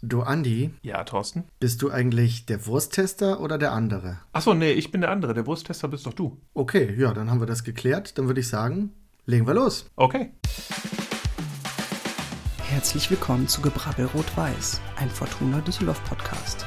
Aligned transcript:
Du 0.00 0.22
Andi, 0.22 0.70
Ja, 0.82 1.02
Thorsten? 1.02 1.44
bist 1.58 1.82
du 1.82 1.90
eigentlich 1.90 2.46
der 2.46 2.66
Wursttester 2.66 3.40
oder 3.40 3.58
der 3.58 3.72
andere? 3.72 4.18
Achso, 4.32 4.54
nee, 4.54 4.70
ich 4.70 4.92
bin 4.92 5.00
der 5.00 5.10
andere. 5.10 5.34
Der 5.34 5.44
Wursttester 5.46 5.88
bist 5.88 6.06
doch 6.06 6.12
du. 6.12 6.38
Okay, 6.54 6.94
ja, 6.96 7.12
dann 7.12 7.28
haben 7.30 7.40
wir 7.40 7.46
das 7.48 7.64
geklärt. 7.64 8.16
Dann 8.16 8.28
würde 8.28 8.40
ich 8.40 8.46
sagen, 8.48 8.92
legen 9.26 9.46
wir 9.48 9.54
los. 9.54 9.90
Okay. 9.96 10.30
Herzlich 12.70 13.10
willkommen 13.10 13.48
zu 13.48 13.60
Gebrabbel 13.60 14.06
Rot-Weiß, 14.06 14.80
ein 14.96 15.10
Fortuna 15.10 15.60
Düsseldorf 15.62 16.02
Podcast. 16.04 16.64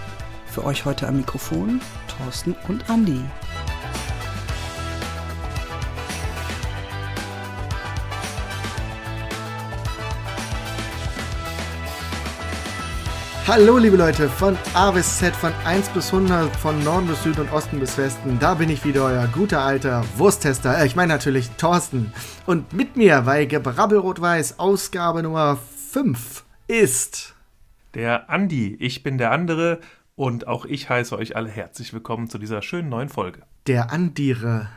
Für 0.47 0.65
euch 0.65 0.83
heute 0.83 1.07
am 1.07 1.15
Mikrofon 1.15 1.79
Thorsten 2.17 2.53
und 2.67 2.89
Andi. 2.89 3.21
Hallo, 13.47 13.79
liebe 13.79 13.97
Leute, 13.97 14.29
von 14.29 14.55
A 14.75 14.91
bis 14.91 15.17
Z, 15.17 15.35
von 15.35 15.51
1 15.65 15.89
bis 15.89 16.13
100, 16.13 16.55
von 16.55 16.81
Norden 16.83 17.07
bis 17.07 17.23
Süden 17.23 17.41
und 17.41 17.51
Osten 17.51 17.79
bis 17.79 17.97
Westen. 17.97 18.37
Da 18.39 18.53
bin 18.53 18.69
ich 18.69 18.85
wieder, 18.85 19.03
euer 19.03 19.27
guter 19.27 19.61
alter 19.61 20.05
Wursttester. 20.15 20.77
Äh, 20.77 20.85
ich 20.85 20.95
meine 20.95 21.11
natürlich 21.11 21.49
Thorsten. 21.57 22.13
Und 22.45 22.71
mit 22.71 22.95
mir 22.97 23.21
bei 23.21 23.45
Gebrabbel 23.45 23.97
Rot-Weiß, 23.97 24.59
Ausgabe 24.59 25.23
Nummer 25.23 25.57
5 25.91 26.45
ist. 26.67 27.33
Der 27.95 28.29
Andi, 28.29 28.75
ich 28.79 29.01
bin 29.01 29.17
der 29.17 29.31
andere 29.31 29.79
und 30.15 30.47
auch 30.47 30.65
ich 30.65 30.89
heiße 30.89 31.17
euch 31.17 31.35
alle 31.35 31.49
herzlich 31.49 31.93
willkommen 31.93 32.29
zu 32.29 32.37
dieser 32.37 32.61
schönen 32.61 32.89
neuen 32.89 33.09
Folge. 33.09 33.41
Der 33.65 33.91
Andire. 33.91 34.69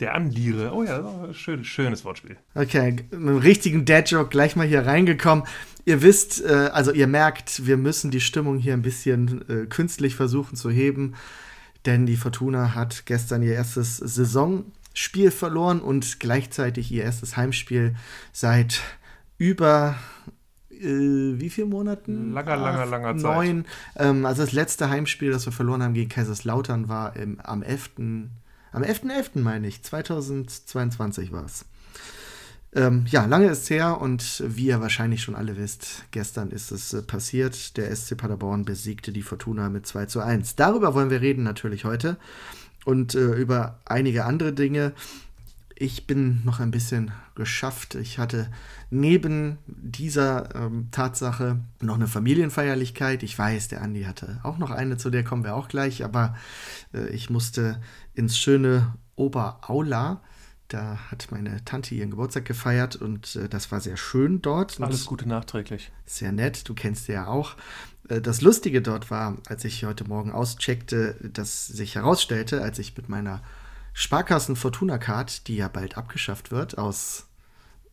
Der 0.00 0.14
Andiere. 0.14 0.72
Oh 0.72 0.84
ja, 0.84 1.32
schön, 1.32 1.64
schönes 1.64 2.04
Wortspiel. 2.04 2.36
Okay, 2.54 2.92
mit 2.92 3.12
einem 3.12 3.38
richtigen 3.38 3.84
Dad-Joke 3.84 4.30
gleich 4.30 4.54
mal 4.54 4.66
hier 4.66 4.86
reingekommen. 4.86 5.44
Ihr 5.84 6.02
wisst, 6.02 6.44
äh, 6.44 6.70
also 6.72 6.92
ihr 6.92 7.08
merkt, 7.08 7.66
wir 7.66 7.76
müssen 7.76 8.12
die 8.12 8.20
Stimmung 8.20 8.58
hier 8.58 8.74
ein 8.74 8.82
bisschen 8.82 9.44
äh, 9.48 9.66
künstlich 9.66 10.14
versuchen 10.14 10.54
zu 10.54 10.70
heben, 10.70 11.14
denn 11.84 12.06
die 12.06 12.16
Fortuna 12.16 12.74
hat 12.74 13.06
gestern 13.06 13.42
ihr 13.42 13.54
erstes 13.54 13.96
Saisonspiel 13.96 15.32
verloren 15.32 15.80
und 15.80 16.20
gleichzeitig 16.20 16.92
ihr 16.92 17.02
erstes 17.02 17.36
Heimspiel 17.36 17.96
seit 18.32 18.82
über 19.36 19.96
äh, 20.70 21.40
wie 21.40 21.50
viele 21.50 21.66
Monaten? 21.66 22.32
Langer, 22.32 22.56
langer, 22.56 22.86
langer 22.86 23.16
Zeit. 23.16 23.34
Neun. 23.34 23.64
Ähm, 23.96 24.26
also 24.26 24.42
das 24.42 24.52
letzte 24.52 24.90
Heimspiel, 24.90 25.32
das 25.32 25.44
wir 25.44 25.52
verloren 25.52 25.82
haben 25.82 25.94
gegen 25.94 26.08
Kaiserslautern, 26.08 26.88
war 26.88 27.16
im, 27.16 27.40
am 27.40 27.62
11. 27.62 27.90
Am 28.72 28.82
11.11. 28.82 29.40
meine 29.40 29.66
ich, 29.66 29.82
2022 29.82 31.32
war 31.32 31.44
es. 31.44 31.64
Ähm, 32.74 33.06
ja, 33.08 33.24
lange 33.24 33.48
ist 33.48 33.70
her 33.70 34.00
und 34.00 34.42
wie 34.46 34.66
ihr 34.66 34.80
wahrscheinlich 34.80 35.22
schon 35.22 35.34
alle 35.34 35.56
wisst, 35.56 36.04
gestern 36.10 36.50
ist 36.50 36.70
es 36.70 36.92
äh, 36.92 37.02
passiert. 37.02 37.78
Der 37.78 37.94
SC 37.94 38.16
Paderborn 38.16 38.66
besiegte 38.66 39.10
die 39.10 39.22
Fortuna 39.22 39.70
mit 39.70 39.86
2 39.86 40.06
zu 40.06 40.20
1. 40.20 40.56
Darüber 40.56 40.92
wollen 40.92 41.08
wir 41.08 41.22
reden 41.22 41.44
natürlich 41.44 41.86
heute 41.86 42.18
und 42.84 43.14
äh, 43.14 43.32
über 43.34 43.78
einige 43.86 44.26
andere 44.26 44.52
Dinge. 44.52 44.92
Ich 45.80 46.06
bin 46.06 46.42
noch 46.44 46.60
ein 46.60 46.72
bisschen 46.72 47.12
geschafft. 47.36 47.94
Ich 47.94 48.18
hatte 48.18 48.50
neben 48.90 49.58
dieser 49.66 50.54
ähm, 50.56 50.88
Tatsache 50.90 51.60
noch 51.80 51.94
eine 51.94 52.08
Familienfeierlichkeit. 52.08 53.22
Ich 53.22 53.38
weiß, 53.38 53.68
der 53.68 53.80
Andi 53.80 54.02
hatte 54.02 54.40
auch 54.42 54.58
noch 54.58 54.72
eine, 54.72 54.96
zu 54.96 55.08
der 55.08 55.22
kommen 55.22 55.44
wir 55.44 55.54
auch 55.54 55.68
gleich, 55.68 56.04
aber 56.04 56.34
äh, 56.92 57.08
ich 57.10 57.30
musste 57.30 57.80
ins 58.18 58.36
schöne 58.36 58.94
Oberaula. 59.16 60.20
Da 60.66 60.98
hat 61.10 61.28
meine 61.30 61.64
Tante 61.64 61.94
ihren 61.94 62.10
Geburtstag 62.10 62.44
gefeiert 62.44 62.96
und 62.96 63.36
äh, 63.36 63.48
das 63.48 63.72
war 63.72 63.80
sehr 63.80 63.96
schön 63.96 64.42
dort. 64.42 64.78
Alles 64.80 65.06
Gute 65.06 65.26
nachträglich. 65.26 65.90
Sehr 66.04 66.32
nett, 66.32 66.68
du 66.68 66.74
kennst 66.74 67.06
sie 67.06 67.12
ja 67.12 67.28
auch. 67.28 67.56
Äh, 68.08 68.20
das 68.20 68.42
Lustige 68.42 68.82
dort 68.82 69.10
war, 69.10 69.38
als 69.48 69.64
ich 69.64 69.84
heute 69.84 70.04
Morgen 70.04 70.32
auscheckte, 70.32 71.14
dass 71.32 71.68
sich 71.68 71.94
herausstellte, 71.94 72.60
als 72.60 72.78
ich 72.78 72.96
mit 72.96 73.08
meiner 73.08 73.40
Sparkassen 73.94 74.56
Fortuna 74.56 74.98
Card, 74.98 75.46
die 75.48 75.56
ja 75.56 75.68
bald 75.68 75.96
abgeschafft 75.96 76.50
wird, 76.50 76.76
aus 76.76 77.28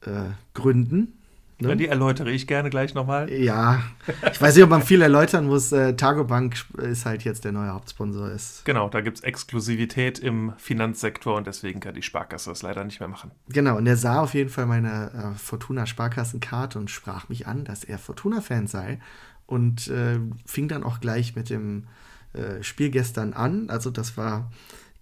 äh, 0.02 0.31
Gründen. 0.53 1.19
Ne? 1.57 1.69
Ja, 1.69 1.75
die 1.75 1.88
erläutere 1.88 2.31
ich 2.31 2.47
gerne 2.47 2.69
gleich 2.69 2.93
nochmal. 2.93 3.31
Ja, 3.31 3.81
ich 4.29 4.41
weiß 4.41 4.55
nicht, 4.55 4.63
ob 4.63 4.69
man 4.69 4.81
viel 4.81 5.01
erläutern 5.01 5.45
muss. 5.45 5.71
Äh, 5.71 5.95
Targobank 5.95 6.57
ist 6.77 7.05
halt 7.05 7.23
jetzt 7.23 7.45
der 7.45 7.53
neue 7.53 7.73
Hauptsponsor. 7.73 8.29
Ist. 8.29 8.66
Genau, 8.66 8.89
da 8.89 8.99
gibt 8.99 9.17
es 9.17 9.23
Exklusivität 9.23 10.19
im 10.19 10.51
Finanzsektor 10.57 11.38
und 11.38 11.47
deswegen 11.47 11.79
kann 11.79 11.95
die 11.95 12.01
Sparkasse 12.01 12.49
das 12.49 12.61
leider 12.61 12.83
nicht 12.83 12.99
mehr 12.99 13.07
machen. 13.07 13.31
Genau, 13.47 13.77
und 13.77 13.88
er 13.88 13.95
sah 13.95 14.19
auf 14.19 14.33
jeden 14.33 14.49
Fall 14.49 14.66
meine 14.66 15.11
äh, 15.13 15.39
Fortuna 15.39 15.85
Sparkassenkarte 15.85 16.77
und 16.77 16.91
sprach 16.91 17.29
mich 17.29 17.47
an, 17.47 17.63
dass 17.63 17.85
er 17.85 17.99
Fortuna-Fan 17.99 18.67
sei 18.67 18.99
und 19.45 19.87
äh, 19.87 20.19
fing 20.45 20.67
dann 20.67 20.83
auch 20.83 20.99
gleich 20.99 21.37
mit 21.37 21.49
dem 21.49 21.85
äh, 22.33 22.63
Spiel 22.63 22.89
gestern 22.89 23.31
an. 23.31 23.69
Also 23.69 23.91
das 23.91 24.17
war 24.17 24.51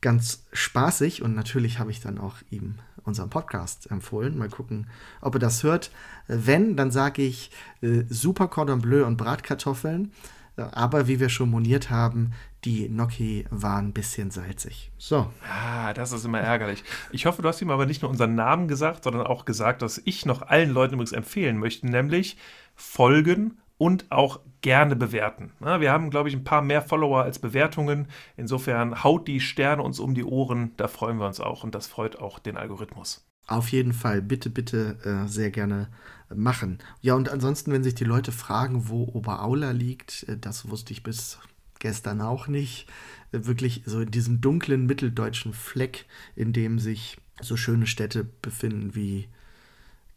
ganz 0.01 0.45
spaßig 0.51 1.23
und 1.23 1.33
natürlich 1.33 1.79
habe 1.79 1.89
ich 1.89 2.01
dann 2.01 2.19
auch 2.19 2.35
ihm 2.51 2.75
unseren 3.05 3.29
Podcast 3.29 3.89
empfohlen. 3.91 4.37
Mal 4.37 4.49
gucken, 4.49 4.87
ob 5.21 5.35
er 5.35 5.39
das 5.39 5.63
hört. 5.63 5.91
Wenn, 6.27 6.75
dann 6.77 6.91
sage 6.91 7.21
ich 7.21 7.51
äh, 7.81 8.03
super 8.09 8.47
Cordon 8.47 8.81
Bleu 8.81 9.05
und 9.05 9.17
Bratkartoffeln. 9.17 10.11
Aber 10.55 11.07
wie 11.07 11.19
wir 11.19 11.29
schon 11.29 11.49
moniert 11.49 11.89
haben, 11.89 12.33
die 12.63 12.87
Gnocchi 12.87 13.45
waren 13.49 13.87
ein 13.87 13.93
bisschen 13.93 14.29
salzig. 14.29 14.91
So. 14.97 15.31
Ah, 15.49 15.93
das 15.93 16.11
ist 16.11 16.25
immer 16.25 16.39
ärgerlich. 16.39 16.83
Ich 17.11 17.25
hoffe, 17.25 17.41
du 17.41 17.47
hast 17.47 17.61
ihm 17.61 17.71
aber 17.71 17.87
nicht 17.87 18.03
nur 18.03 18.11
unseren 18.11 18.35
Namen 18.35 18.67
gesagt, 18.67 19.03
sondern 19.03 19.25
auch 19.25 19.45
gesagt, 19.45 19.81
dass 19.81 20.01
ich 20.05 20.25
noch 20.25 20.43
allen 20.43 20.69
Leuten 20.69 20.93
übrigens 20.93 21.11
empfehlen 21.11 21.57
möchte, 21.57 21.87
nämlich 21.87 22.37
folgen 22.75 23.57
und 23.77 24.11
auch 24.11 24.39
gerne 24.61 24.95
bewerten. 24.95 25.51
Ja, 25.59 25.81
wir 25.81 25.91
haben, 25.91 26.09
glaube 26.09 26.29
ich, 26.29 26.35
ein 26.35 26.43
paar 26.43 26.61
mehr 26.61 26.81
Follower 26.81 27.23
als 27.23 27.39
Bewertungen. 27.39 28.07
Insofern 28.37 29.03
haut 29.03 29.27
die 29.27 29.39
Sterne 29.39 29.83
uns 29.83 29.99
um 29.99 30.15
die 30.15 30.23
Ohren. 30.23 30.71
Da 30.77 30.87
freuen 30.87 31.17
wir 31.17 31.27
uns 31.27 31.39
auch 31.39 31.63
und 31.63 31.75
das 31.75 31.87
freut 31.87 32.17
auch 32.17 32.39
den 32.39 32.57
Algorithmus. 32.57 33.25
Auf 33.47 33.69
jeden 33.69 33.91
Fall, 33.91 34.21
bitte, 34.21 34.49
bitte 34.49 34.97
äh, 35.03 35.27
sehr 35.27 35.51
gerne 35.51 35.89
machen. 36.33 36.79
Ja, 37.01 37.15
und 37.15 37.29
ansonsten, 37.29 37.73
wenn 37.73 37.83
sich 37.83 37.95
die 37.95 38.05
Leute 38.05 38.31
fragen, 38.31 38.87
wo 38.87 39.03
Oberaula 39.03 39.71
liegt, 39.71 40.23
äh, 40.29 40.37
das 40.37 40.69
wusste 40.69 40.93
ich 40.93 41.03
bis 41.03 41.39
gestern 41.79 42.21
auch 42.21 42.47
nicht. 42.47 42.87
Äh, 43.33 43.45
wirklich 43.45 43.83
so 43.85 43.99
in 43.99 44.11
diesem 44.11 44.39
dunklen 44.39 44.85
mitteldeutschen 44.85 45.53
Fleck, 45.53 46.05
in 46.35 46.53
dem 46.53 46.79
sich 46.79 47.17
so 47.41 47.57
schöne 47.57 47.85
Städte 47.85 48.23
befinden 48.23 48.95
wie 48.95 49.27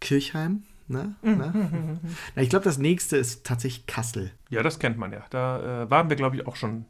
Kirchheim, 0.01 0.63
Ne? 0.89 1.17
Ne? 1.23 2.01
Na, 2.35 2.43
ich 2.43 2.49
glaube, 2.49 2.65
das 2.65 2.79
nächste 2.79 3.17
ist 3.17 3.45
tatsächlich 3.45 3.87
Kassel. 3.87 4.31
Ja, 4.51 4.63
das 4.63 4.79
kennt 4.79 4.99
man 4.99 5.13
ja. 5.13 5.25
Da 5.31 5.83
äh, 5.83 5.91
waren 5.91 6.09
wir, 6.09 6.17
glaube 6.17 6.37
ich, 6.37 6.47
auch 6.47 6.57
schon, 6.57 6.85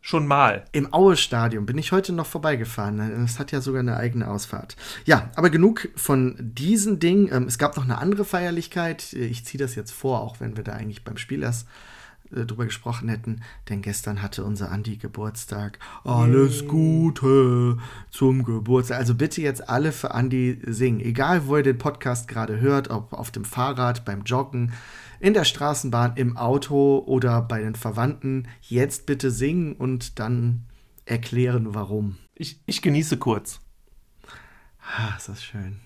schon 0.00 0.26
mal. 0.26 0.64
Im 0.72 0.92
Aue-Stadion 0.92 1.66
bin 1.66 1.76
ich 1.78 1.92
heute 1.92 2.12
noch 2.12 2.26
vorbeigefahren. 2.26 2.98
Es 3.24 3.38
hat 3.38 3.52
ja 3.52 3.60
sogar 3.60 3.80
eine 3.80 3.96
eigene 3.96 4.28
Ausfahrt. 4.28 4.76
Ja, 5.04 5.30
aber 5.36 5.50
genug 5.50 5.88
von 5.96 6.36
diesen 6.38 6.98
Dingen. 6.98 7.28
Ähm, 7.32 7.44
es 7.44 7.58
gab 7.58 7.76
noch 7.76 7.84
eine 7.84 7.98
andere 7.98 8.24
Feierlichkeit. 8.24 9.12
Ich 9.12 9.44
ziehe 9.44 9.62
das 9.62 9.74
jetzt 9.74 9.92
vor, 9.92 10.20
auch 10.20 10.40
wenn 10.40 10.56
wir 10.56 10.64
da 10.64 10.72
eigentlich 10.72 11.04
beim 11.04 11.18
Spiel 11.18 11.42
erst 11.42 11.68
äh, 12.34 12.44
drüber 12.44 12.64
gesprochen 12.64 13.08
hätten, 13.08 13.42
denn 13.68 13.82
gestern 13.82 14.22
hatte 14.22 14.44
unser 14.44 14.70
Andi 14.70 14.96
Geburtstag. 14.96 15.78
Alles 16.04 16.66
Gute 16.66 17.78
zum 18.10 18.44
Geburtstag. 18.44 18.98
Also 18.98 19.14
bitte 19.14 19.42
jetzt 19.42 19.68
alle 19.68 19.92
für 19.92 20.12
Andi 20.12 20.60
singen. 20.66 21.00
Egal, 21.00 21.46
wo 21.46 21.56
ihr 21.56 21.62
den 21.62 21.78
Podcast 21.78 22.28
gerade 22.28 22.60
hört, 22.60 22.90
ob 22.90 23.12
auf 23.12 23.30
dem 23.30 23.44
Fahrrad, 23.44 24.04
beim 24.04 24.22
Joggen, 24.22 24.72
in 25.20 25.34
der 25.34 25.44
Straßenbahn, 25.44 26.16
im 26.16 26.36
Auto 26.36 26.98
oder 27.06 27.42
bei 27.42 27.60
den 27.60 27.76
Verwandten. 27.76 28.48
Jetzt 28.60 29.06
bitte 29.06 29.30
singen 29.30 29.74
und 29.74 30.18
dann 30.18 30.64
erklären, 31.04 31.74
warum. 31.74 32.16
Ich, 32.34 32.60
ich 32.66 32.82
genieße 32.82 33.18
kurz. 33.18 33.60
Ah, 34.80 35.16
ist 35.16 35.28
das 35.28 35.44
schön. 35.44 35.80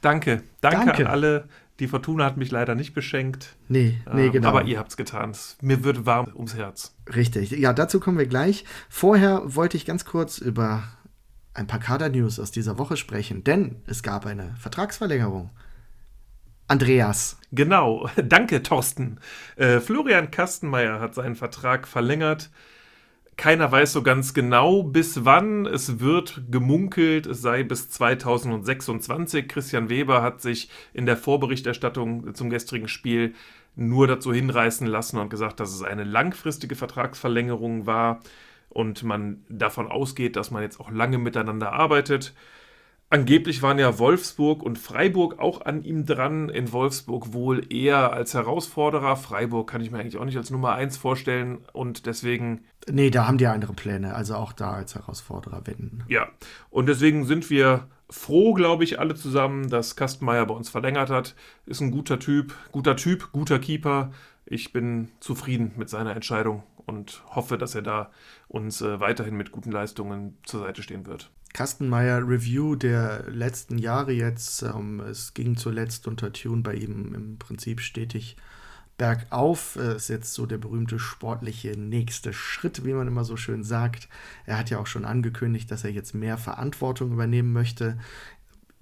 Danke. 0.00 0.42
Danke, 0.60 0.86
Danke. 0.86 1.06
an 1.06 1.06
alle, 1.06 1.48
die 1.82 1.88
Fortuna 1.88 2.24
hat 2.24 2.36
mich 2.36 2.52
leider 2.52 2.76
nicht 2.76 2.94
beschenkt. 2.94 3.56
Nee, 3.66 3.98
nee, 4.14 4.26
ähm, 4.26 4.32
genau. 4.32 4.50
Aber 4.50 4.62
ihr 4.62 4.78
habt 4.78 4.92
es 4.92 4.96
getan. 4.96 5.32
Mir 5.60 5.82
wird 5.82 6.06
warm 6.06 6.30
ums 6.32 6.54
Herz. 6.54 6.94
Richtig. 7.12 7.50
Ja, 7.50 7.72
dazu 7.72 7.98
kommen 7.98 8.18
wir 8.18 8.26
gleich. 8.26 8.64
Vorher 8.88 9.42
wollte 9.44 9.76
ich 9.76 9.84
ganz 9.84 10.04
kurz 10.04 10.38
über 10.38 10.84
ein 11.54 11.66
paar 11.66 11.80
Kader-News 11.80 12.38
aus 12.38 12.52
dieser 12.52 12.78
Woche 12.78 12.96
sprechen, 12.96 13.42
denn 13.42 13.82
es 13.86 14.04
gab 14.04 14.26
eine 14.26 14.54
Vertragsverlängerung. 14.60 15.50
Andreas. 16.68 17.36
Genau. 17.50 18.08
Danke, 18.16 18.62
Thorsten. 18.62 19.18
Äh, 19.56 19.80
Florian 19.80 20.30
Kastenmeier 20.30 21.00
hat 21.00 21.16
seinen 21.16 21.34
Vertrag 21.34 21.88
verlängert. 21.88 22.50
Keiner 23.36 23.72
weiß 23.72 23.92
so 23.92 24.02
ganz 24.02 24.34
genau, 24.34 24.82
bis 24.82 25.24
wann. 25.24 25.66
Es 25.66 26.00
wird 26.00 26.42
gemunkelt, 26.50 27.26
es 27.26 27.42
sei 27.42 27.62
bis 27.62 27.88
2026. 27.88 29.48
Christian 29.48 29.88
Weber 29.88 30.22
hat 30.22 30.42
sich 30.42 30.68
in 30.92 31.06
der 31.06 31.16
Vorberichterstattung 31.16 32.34
zum 32.34 32.50
gestrigen 32.50 32.88
Spiel 32.88 33.34
nur 33.74 34.06
dazu 34.06 34.32
hinreißen 34.32 34.86
lassen 34.86 35.18
und 35.18 35.30
gesagt, 35.30 35.60
dass 35.60 35.74
es 35.74 35.82
eine 35.82 36.04
langfristige 36.04 36.76
Vertragsverlängerung 36.76 37.86
war 37.86 38.20
und 38.68 39.02
man 39.02 39.44
davon 39.48 39.90
ausgeht, 39.90 40.36
dass 40.36 40.50
man 40.50 40.62
jetzt 40.62 40.78
auch 40.78 40.90
lange 40.90 41.18
miteinander 41.18 41.72
arbeitet. 41.72 42.34
Angeblich 43.12 43.60
waren 43.60 43.78
ja 43.78 43.98
Wolfsburg 43.98 44.62
und 44.62 44.78
Freiburg 44.78 45.38
auch 45.38 45.66
an 45.66 45.82
ihm 45.84 46.06
dran. 46.06 46.48
In 46.48 46.72
Wolfsburg 46.72 47.34
wohl 47.34 47.70
eher 47.70 48.10
als 48.10 48.32
Herausforderer. 48.32 49.16
Freiburg 49.16 49.68
kann 49.68 49.82
ich 49.82 49.90
mir 49.90 49.98
eigentlich 49.98 50.16
auch 50.16 50.24
nicht 50.24 50.38
als 50.38 50.48
Nummer 50.48 50.72
1 50.72 50.96
vorstellen 50.96 51.58
und 51.74 52.06
deswegen. 52.06 52.64
Nee, 52.90 53.10
da 53.10 53.28
haben 53.28 53.36
die 53.36 53.46
andere 53.48 53.74
Pläne. 53.74 54.14
Also 54.14 54.36
auch 54.36 54.54
da 54.54 54.72
als 54.72 54.94
Herausforderer 54.94 55.60
wenn. 55.66 56.04
Ja, 56.08 56.28
und 56.70 56.86
deswegen 56.86 57.26
sind 57.26 57.50
wir 57.50 57.86
froh, 58.08 58.54
glaube 58.54 58.82
ich, 58.82 58.98
alle 58.98 59.14
zusammen, 59.14 59.68
dass 59.68 59.94
Kastenmeier 59.94 60.46
bei 60.46 60.54
uns 60.54 60.70
verlängert 60.70 61.10
hat. 61.10 61.34
Ist 61.66 61.82
ein 61.82 61.90
guter 61.90 62.18
Typ, 62.18 62.54
guter 62.72 62.96
Typ, 62.96 63.30
guter 63.32 63.58
Keeper. 63.58 64.10
Ich 64.46 64.72
bin 64.72 65.10
zufrieden 65.20 65.72
mit 65.76 65.90
seiner 65.90 66.14
Entscheidung 66.14 66.62
und 66.86 67.22
hoffe, 67.28 67.58
dass 67.58 67.74
er 67.74 67.82
da 67.82 68.10
uns 68.48 68.80
äh, 68.80 69.00
weiterhin 69.00 69.36
mit 69.36 69.52
guten 69.52 69.70
Leistungen 69.70 70.38
zur 70.44 70.60
Seite 70.60 70.82
stehen 70.82 71.04
wird. 71.04 71.30
Kastenmeier 71.52 72.26
Review 72.26 72.76
der 72.76 73.30
letzten 73.30 73.78
Jahre 73.78 74.12
jetzt. 74.12 74.62
Ähm, 74.62 75.00
es 75.00 75.34
ging 75.34 75.56
zuletzt 75.56 76.06
unter 76.06 76.32
Tune 76.32 76.62
bei 76.62 76.74
ihm 76.74 77.14
im 77.14 77.38
Prinzip 77.38 77.80
stetig 77.80 78.36
bergauf. 78.98 79.76
Äh, 79.76 79.96
ist 79.96 80.08
jetzt 80.08 80.34
so 80.34 80.46
der 80.46 80.58
berühmte 80.58 80.98
sportliche 80.98 81.78
nächste 81.78 82.32
Schritt, 82.32 82.84
wie 82.84 82.94
man 82.94 83.08
immer 83.08 83.24
so 83.24 83.36
schön 83.36 83.64
sagt. 83.64 84.08
Er 84.46 84.58
hat 84.58 84.70
ja 84.70 84.78
auch 84.78 84.86
schon 84.86 85.04
angekündigt, 85.04 85.70
dass 85.70 85.84
er 85.84 85.90
jetzt 85.90 86.14
mehr 86.14 86.38
Verantwortung 86.38 87.12
übernehmen 87.12 87.52
möchte 87.52 87.98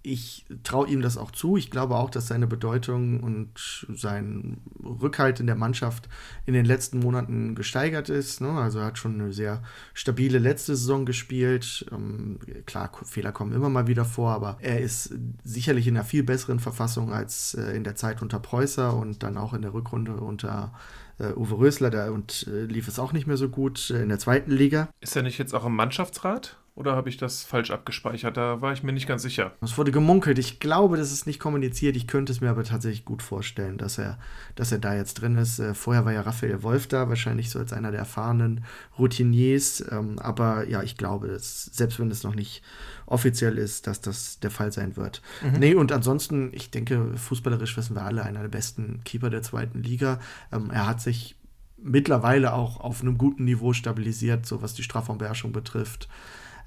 ich 0.03 0.47
traue 0.63 0.89
ihm 0.89 1.03
das 1.03 1.19
auch 1.19 1.31
zu. 1.31 1.57
Ich 1.57 1.71
glaube 1.71 1.97
auch, 1.97 2.09
dass 2.09 2.27
seine 2.27 2.47
Bedeutung 2.47 3.21
und 3.21 3.87
sein 3.95 4.59
Rückhalt 4.83 5.41
in 5.41 5.47
der 5.47 5.57
Mannschaft 5.57 6.09
in 6.47 6.55
den 6.55 6.65
letzten 6.65 7.01
Monaten 7.01 7.55
gesteigert 7.55 8.09
ist. 8.09 8.41
Ne? 8.41 8.51
Also 8.51 8.79
er 8.79 8.87
hat 8.87 8.99
schon 8.99 9.21
eine 9.21 9.33
sehr 9.33 9.63
stabile 9.93 10.39
letzte 10.39 10.75
Saison 10.75 11.05
gespielt. 11.05 11.85
Ähm, 11.93 12.39
klar, 12.65 12.91
Fehler 13.05 13.33
kommen 13.33 13.53
immer 13.53 13.69
mal 13.69 13.89
wieder 13.89 14.07
vor, 14.07 14.31
aber 14.33 14.57
er 14.61 14.81
ist 14.81 15.15
sicherlich 15.45 15.87
in 15.87 15.97
einer 15.97 16.05
viel 16.05 16.23
besseren 16.23 16.61
Verfassung 16.61 17.13
als 17.13 17.55
äh, 17.55 17.77
in 17.77 17.85
der 17.85 17.95
Zeit 17.95 18.23
unter 18.23 18.39
Preußer 18.39 18.97
und 18.97 19.23
dann 19.23 19.37
auch 19.37 19.53
in 19.53 19.61
der 19.61 19.75
Rückrunde 19.75 20.15
unter 20.17 20.73
äh, 21.19 21.33
Uwe 21.35 21.59
Rösler. 21.59 21.91
Da 21.91 22.11
und 22.11 22.47
äh, 22.47 22.65
lief 22.65 22.89
es 22.89 22.99
auch 22.99 23.13
nicht 23.13 23.27
mehr 23.27 23.37
so 23.37 23.51
gut 23.51 23.91
äh, 23.91 24.03
in 24.03 24.09
der 24.09 24.19
zweiten 24.19 24.51
Liga. 24.51 24.89
Ist 25.01 25.15
er 25.15 25.23
nicht 25.23 25.39
jetzt 25.39 25.55
auch 25.55 25.67
im 25.67 25.77
Mannschaftsrat? 25.77 26.57
Oder 26.81 26.97
habe 26.97 27.11
ich 27.11 27.19
das 27.19 27.45
falsch 27.45 27.71
abgespeichert? 27.71 28.39
Da 28.39 28.63
war 28.63 28.73
ich 28.73 28.83
mir 28.83 28.95
nicht 28.95 29.07
ganz 29.07 29.21
sicher. 29.21 29.53
Es 29.61 29.77
wurde 29.77 29.93
gemunkelt. 29.93 30.39
Ich 30.39 30.61
glaube, 30.61 30.97
das 30.97 31.13
ist 31.13 31.27
nicht 31.27 31.39
kommuniziert. 31.39 31.95
Ich 31.95 32.07
könnte 32.07 32.33
es 32.33 32.41
mir 32.41 32.49
aber 32.49 32.65
tatsächlich 32.65 33.05
gut 33.05 33.21
vorstellen, 33.21 33.77
dass 33.77 33.99
er, 33.99 34.19
dass 34.55 34.73
er 34.73 34.79
da 34.79 34.95
jetzt 34.95 35.21
drin 35.21 35.37
ist. 35.37 35.59
Äh, 35.59 35.75
vorher 35.75 36.07
war 36.07 36.15
ja 36.15 36.23
Raphael 36.23 36.63
Wolf 36.63 36.87
da, 36.87 37.11
wahrscheinlich 37.11 37.51
so 37.51 37.59
als 37.59 37.75
einer 37.75 37.91
der 37.91 38.01
erfahrenen 38.01 38.65
Routiniers. 38.99 39.85
Ähm, 39.91 40.19
aber 40.21 40.71
ja, 40.71 40.83
ich 40.83 40.97
glaube, 40.97 41.29
dass, 41.29 41.67
selbst 41.67 42.01
wenn 42.01 42.11
es 42.11 42.23
noch 42.23 42.35
nicht 42.35 42.63
offiziell 43.05 43.59
ist, 43.59 43.87
dass 43.87 44.01
das 44.01 44.41
der 44.41 44.51
Fall 44.51 44.73
sein 44.73 44.97
wird. 44.97 45.21
Mhm. 45.43 45.59
Nee, 45.59 45.75
und 45.75 45.93
ansonsten, 45.93 46.49
ich 46.55 46.71
denke, 46.71 47.13
fußballerisch 47.15 47.77
wissen 47.77 47.95
wir 47.95 48.05
alle, 48.05 48.25
einer 48.25 48.41
der 48.41 48.49
besten 48.49 49.03
Keeper 49.05 49.29
der 49.29 49.43
zweiten 49.43 49.83
Liga. 49.83 50.19
Ähm, 50.51 50.71
er 50.71 50.87
hat 50.87 51.03
sich 51.03 51.37
mittlerweile 51.77 52.55
auch 52.55 52.81
auf 52.81 53.03
einem 53.03 53.19
guten 53.19 53.45
Niveau 53.45 53.75
stabilisiert, 53.75 54.47
so 54.47 54.63
was 54.63 54.73
die 54.73 54.83
Strafraumbeherrschung 54.83 55.53
betrifft 55.53 56.09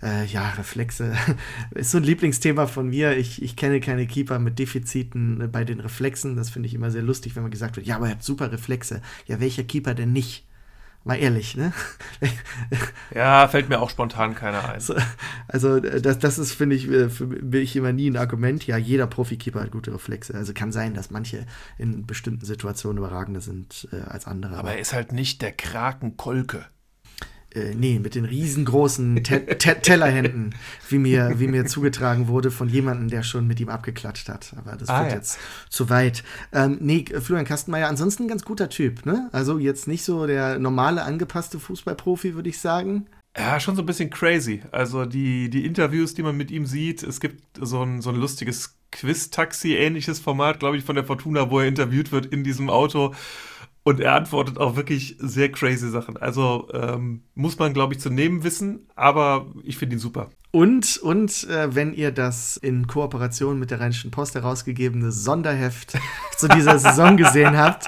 äh, 0.02 0.26
ja, 0.26 0.50
Reflexe 0.52 1.14
ist 1.72 1.92
so 1.92 1.98
ein 1.98 2.04
Lieblingsthema 2.04 2.68
von 2.68 2.90
mir. 2.90 3.18
Ich, 3.18 3.42
ich 3.42 3.56
kenne 3.56 3.80
keine 3.80 4.08
Keeper 4.08 4.40
mit 4.40 4.60
Defiziten 4.60 5.50
bei 5.52 5.64
den 5.64 5.80
Reflexen. 5.80 6.36
Das 6.36 6.50
finde 6.50 6.68
ich 6.68 6.74
immer 6.74 6.92
sehr 6.92 7.04
lustig, 7.04 7.36
wenn 7.36 7.44
man 7.44 7.52
gesagt 7.52 7.76
wird, 7.76 7.86
ja, 7.86 7.96
aber 7.96 8.08
er 8.08 8.14
hat 8.14 8.24
super 8.24 8.52
Reflexe. 8.52 9.02
Ja, 9.26 9.40
welcher 9.40 9.64
Keeper 9.64 9.94
denn 9.94 10.14
nicht? 10.14 10.46
Mal 11.06 11.16
ehrlich, 11.16 11.58
ne? 11.58 11.74
ja, 13.14 13.46
fällt 13.50 13.68
mir 13.68 13.82
auch 13.82 13.90
spontan 13.90 14.36
keiner 14.36 14.64
ein. 14.64 14.76
Also, 14.76 14.96
also 15.50 15.80
das, 15.82 16.18
das 16.18 16.40
ist, 16.40 16.54
finde 16.54 16.78
ich, 16.78 16.90
äh, 16.90 17.10
für 17.10 17.28
mich 17.28 17.76
immer 17.76 17.92
nie 17.92 18.10
ein 18.10 18.16
Argument. 18.16 18.66
Ja, 18.66 18.78
jeder 18.78 19.06
Profikeeper 19.06 19.62
hat 19.62 19.72
gute 19.72 19.94
Reflexe. 19.94 20.34
Also 20.34 20.54
kann 20.54 20.72
sein, 20.72 20.94
dass 20.94 21.12
manche 21.12 21.46
in 21.78 22.06
bestimmten 22.06 22.46
Situationen 22.46 23.00
überragender 23.00 23.42
sind 23.42 23.90
äh, 23.92 23.98
als 23.98 24.26
andere. 24.28 24.56
Aber 24.56 24.72
er 24.72 24.80
ist 24.80 24.94
halt 24.94 25.12
nicht 25.12 25.42
der 25.42 25.52
Krakenkolke 25.52 26.66
äh, 27.56 27.74
nee, 27.76 28.00
mit 28.00 28.16
den 28.16 28.26
riesengroßen 28.26 29.24
Te 29.24 29.46
Te 29.58 29.80
Tellerhänden, 29.82 30.56
wie 30.90 30.98
mir, 30.98 31.40
wie 31.40 31.48
mir 31.48 31.66
zugetragen 31.66 32.28
wurde 32.28 32.52
von 32.52 32.70
jemandem, 32.70 33.10
der 33.10 33.24
schon 33.24 33.48
mit 33.48 33.60
ihm 33.60 33.70
abgeklatscht 33.70 34.30
hat. 34.30 34.54
Aber 34.58 34.76
das 34.76 34.90
ah, 34.90 35.02
wird 35.02 35.12
ja. 35.12 35.18
jetzt 35.18 35.40
zu 35.70 35.90
weit. 35.90 36.24
Ähm, 36.52 36.78
nee, 36.82 37.06
Florian 37.22 37.46
Kastenmeier, 37.46 37.88
ansonsten 37.88 38.24
ein 38.24 38.30
ganz 38.30 38.44
guter 38.44 38.70
Typ, 38.70 39.06
ne? 39.06 39.30
Also 39.32 39.60
jetzt 39.60 39.88
nicht 39.88 40.04
so 40.04 40.28
der 40.28 40.60
normale, 40.60 41.04
angepasste 41.04 41.60
Fußballprofi, 41.60 42.36
würde 42.36 42.50
ich 42.50 42.60
sagen. 42.60 43.08
Ja, 43.36 43.60
schon 43.60 43.76
so 43.76 43.82
ein 43.82 43.86
bisschen 43.88 44.12
crazy. 44.12 44.62
Also 44.72 45.06
die, 45.06 45.50
die 45.50 45.66
Interviews, 45.66 46.14
die 46.14 46.22
man 46.22 46.38
mit 46.38 46.52
ihm 46.52 46.68
sieht, 46.68 47.02
es 47.02 47.20
gibt 47.20 47.44
so 47.60 47.82
ein, 47.84 48.02
so 48.02 48.12
ein 48.12 48.16
lustiges 48.16 48.78
Quiz-Taxi-ähnliches 48.92 50.20
Format, 50.20 50.60
glaube 50.60 50.78
ich, 50.78 50.84
von 50.84 50.96
der 50.96 51.04
Fortuna, 51.04 51.50
wo 51.50 51.60
er 51.60 51.68
interviewt 51.68 52.12
wird 52.12 52.28
in 52.28 52.44
diesem 52.44 52.70
Auto. 52.70 53.14
Und 53.84 54.00
er 54.00 54.16
antwortet 54.16 54.58
auch 54.58 54.76
wirklich 54.76 55.18
sehr 55.20 55.52
crazy 55.52 55.90
Sachen. 55.90 56.16
Also 56.18 56.70
ähm, 56.74 57.24
muss 57.36 57.60
man, 57.60 57.74
glaube 57.74 57.94
ich, 57.94 58.00
zu 58.00 58.10
nehmen 58.10 58.44
wissen, 58.44 58.88
aber 58.96 59.54
ich 59.64 59.78
finde 59.78 59.98
ihn 59.98 60.00
super. 60.00 60.30
Und, 60.56 60.98
und 60.98 61.50
äh, 61.50 61.74
wenn 61.74 61.96
ihr 61.96 62.12
das 62.12 62.58
in 62.58 62.86
Kooperation 62.86 63.58
mit 63.58 63.72
der 63.72 63.80
Rheinischen 63.80 64.12
Post 64.12 64.36
herausgegebene 64.36 65.12
Sonderheft 65.12 65.94
zu 66.38 66.48
dieser 66.48 66.78
Saison 66.78 67.18
gesehen 67.18 67.58
habt, 67.58 67.88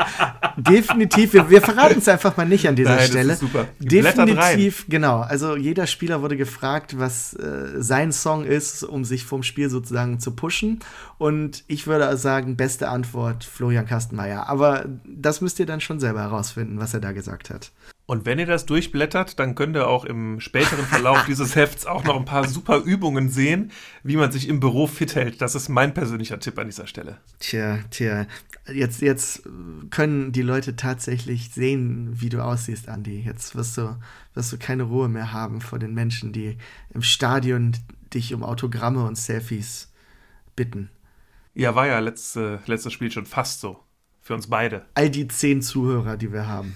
definitiv, 0.58 1.34
wir, 1.34 1.48
wir 1.52 1.62
verraten 1.62 2.00
es 2.00 2.08
einfach 2.08 2.38
mal 2.38 2.48
nicht 2.48 2.68
an 2.68 2.76
dieser 2.76 2.96
Nein, 2.96 3.08
Stelle. 3.08 3.36
Super. 3.36 3.68
Definitiv, 3.78 4.88
genau. 4.90 5.20
Also 5.20 5.56
jeder 5.56 5.86
Spieler 5.86 6.24
wurde 6.24 6.38
gefragt, 6.38 6.98
was 6.98 7.36
äh, 7.36 7.74
sein 7.78 8.12
Song 8.12 8.46
ist, 8.46 8.84
um 8.84 9.06
sich 9.06 9.26
vom 9.26 9.44
Spiel 9.44 9.70
sozusagen 9.70 10.20
zu 10.20 10.32
pushen. 10.32 10.80
Und 11.20 11.64
ich 11.68 11.86
würde 11.86 12.18
sagen, 12.18 12.58
beste 12.58 12.90
Antwort 12.90 13.44
Florian 13.44 13.86
Kastenmeier. 13.86 14.50
Aber 14.50 14.86
das 15.06 15.40
müsst 15.40 15.60
ihr 15.60 15.68
dann 15.68 15.82
schon 15.82 16.00
selber 16.00 16.22
herausfinden, 16.22 16.80
was 16.80 16.96
er 16.96 17.00
da 17.00 17.12
gesagt 17.12 17.52
hat. 17.52 17.70
Und 18.08 18.26
wenn 18.26 18.38
ihr 18.38 18.46
das 18.46 18.68
durchblättert, 18.68 19.40
dann 19.40 19.56
könnt 19.56 19.76
ihr 19.76 19.88
auch 19.88 20.06
im 20.06 20.40
späteren 20.40 20.86
Verlauf 20.86 21.26
dieses 21.28 21.56
Hefts 21.56 21.88
auch 21.88 22.04
noch 22.04 22.16
ein 22.16 22.26
paar 22.26 22.48
super 22.48 22.78
Übungen 22.78 23.30
sehen, 23.30 23.72
wie 24.04 24.16
man 24.16 24.32
sich 24.32 24.48
im 24.48 24.60
Büro 24.60 24.86
fit 24.86 25.16
hält. 25.16 25.42
Das 25.42 25.56
ist 25.56 25.70
mein 25.70 25.94
persönlicher 25.94 26.40
Tipp 26.40 26.60
an 26.60 26.68
dieser 26.68 26.86
Stelle. 26.86 27.18
Tja, 27.40 27.80
tja. 27.90 28.28
Jetzt, 28.72 29.02
jetzt 29.02 29.44
können 29.90 30.32
die 30.32 30.44
Leute 30.44 30.76
tatsächlich 30.76 31.50
sehen, 31.50 32.22
wie 32.22 32.30
du 32.30 32.44
aussiehst, 32.44 32.90
Andi. 32.90 33.22
Jetzt 33.22 33.56
wirst 33.56 33.78
du, 33.78 33.98
wirst 34.36 34.54
du 34.54 34.58
keine 34.58 34.84
Ruhe 34.84 35.10
mehr 35.10 35.34
haben 35.34 35.60
vor 35.60 35.80
den 35.80 35.96
Menschen, 35.96 36.32
die 36.32 36.58
im 36.94 37.02
Stadion 37.02 37.72
dich 38.14 38.36
um 38.36 38.44
Autogramme 38.44 39.04
und 39.06 39.18
Selfies 39.18 39.92
bitten. 40.56 40.90
Ja, 41.56 41.74
war 41.74 41.88
ja 41.88 42.00
letzte, 42.00 42.60
letztes 42.68 42.94
Spiel 42.94 43.12
schon 43.12 43.26
fast 43.26 43.62
so. 43.62 43.80
Für 44.22 44.34
uns 44.34 44.48
beide. 44.48 44.86
All 44.96 45.10
die 45.10 45.28
zehn 45.28 45.62
Zuhörer, 45.62 46.18
die 46.18 46.34
wir 46.34 46.48
haben. 46.48 46.76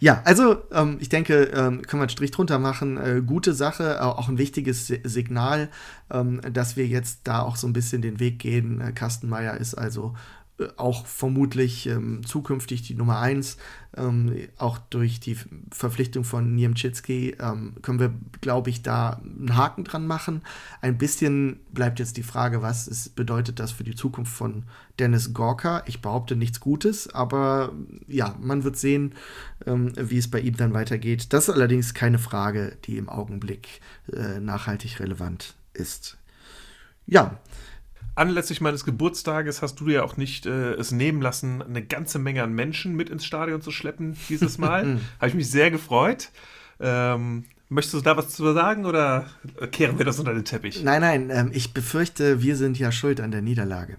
Ja, 0.00 0.22
also 0.24 0.62
ähm, 0.72 0.98
ich 1.00 1.08
denke, 1.08 1.44
ähm, 1.44 1.82
können 1.82 2.00
wir 2.00 2.04
einen 2.04 2.08
Strich 2.08 2.30
drunter 2.30 2.58
machen. 2.58 2.96
Äh, 2.96 3.22
gute 3.24 3.54
Sache, 3.54 4.02
auch 4.02 4.28
ein 4.28 4.38
wichtiges 4.38 4.86
Signal, 4.86 5.68
ähm, 6.10 6.40
dass 6.52 6.76
wir 6.76 6.86
jetzt 6.86 7.20
da 7.24 7.40
auch 7.40 7.56
so 7.56 7.66
ein 7.66 7.72
bisschen 7.72 8.02
den 8.02 8.20
Weg 8.20 8.38
gehen. 8.38 8.80
Äh, 8.80 8.92
Kastenmeier 8.92 9.56
ist 9.56 9.74
also 9.74 10.14
äh, 10.16 10.43
auch 10.76 11.06
vermutlich 11.06 11.88
ähm, 11.88 12.24
zukünftig 12.24 12.82
die 12.82 12.94
Nummer 12.94 13.18
1. 13.18 13.56
Ähm, 13.96 14.48
auch 14.56 14.78
durch 14.78 15.18
die 15.18 15.36
Verpflichtung 15.72 16.22
von 16.22 16.54
Niemczycki 16.54 17.36
ähm, 17.40 17.74
können 17.82 17.98
wir, 17.98 18.14
glaube 18.40 18.70
ich, 18.70 18.82
da 18.82 19.20
einen 19.24 19.56
Haken 19.56 19.82
dran 19.82 20.06
machen. 20.06 20.42
Ein 20.80 20.96
bisschen 20.96 21.58
bleibt 21.72 21.98
jetzt 21.98 22.16
die 22.16 22.22
Frage, 22.22 22.62
was 22.62 22.86
ist, 22.86 23.16
bedeutet 23.16 23.58
das 23.58 23.72
für 23.72 23.84
die 23.84 23.96
Zukunft 23.96 24.32
von 24.32 24.64
Dennis 25.00 25.34
Gorka? 25.34 25.82
Ich 25.86 26.00
behaupte 26.00 26.36
nichts 26.36 26.60
Gutes, 26.60 27.12
aber 27.12 27.72
ja, 28.06 28.36
man 28.40 28.62
wird 28.62 28.76
sehen, 28.76 29.14
ähm, 29.66 29.92
wie 29.96 30.18
es 30.18 30.30
bei 30.30 30.40
ihm 30.40 30.56
dann 30.56 30.72
weitergeht. 30.72 31.32
Das 31.32 31.48
ist 31.48 31.54
allerdings 31.54 31.94
keine 31.94 32.20
Frage, 32.20 32.76
die 32.84 32.96
im 32.96 33.08
Augenblick 33.08 33.80
äh, 34.12 34.38
nachhaltig 34.38 35.00
relevant 35.00 35.54
ist. 35.72 36.16
Ja, 37.06 37.38
anlässlich 38.14 38.60
meines 38.60 38.84
Geburtstages 38.84 39.62
hast 39.62 39.80
du 39.80 39.88
ja 39.88 40.02
auch 40.02 40.16
nicht 40.16 40.46
äh, 40.46 40.74
es 40.74 40.92
nehmen 40.92 41.20
lassen, 41.20 41.62
eine 41.62 41.82
ganze 41.84 42.18
Menge 42.18 42.42
an 42.42 42.52
Menschen 42.52 42.94
mit 42.94 43.10
ins 43.10 43.24
Stadion 43.24 43.60
zu 43.60 43.70
schleppen 43.70 44.16
dieses 44.28 44.58
Mal. 44.58 45.00
Habe 45.18 45.28
ich 45.28 45.34
mich 45.34 45.50
sehr 45.50 45.70
gefreut. 45.70 46.30
Ähm, 46.80 47.44
möchtest 47.68 47.94
du 47.94 48.00
da 48.00 48.16
was 48.16 48.30
zu 48.30 48.52
sagen 48.52 48.86
oder 48.86 49.26
kehren 49.72 49.98
wir 49.98 50.04
das 50.04 50.18
unter 50.18 50.34
den 50.34 50.44
Teppich? 50.44 50.82
Nein, 50.82 51.00
nein, 51.00 51.30
ähm, 51.30 51.50
ich 51.52 51.72
befürchte, 51.72 52.42
wir 52.42 52.56
sind 52.56 52.78
ja 52.78 52.92
schuld 52.92 53.20
an 53.20 53.30
der 53.30 53.42
Niederlage. 53.42 53.96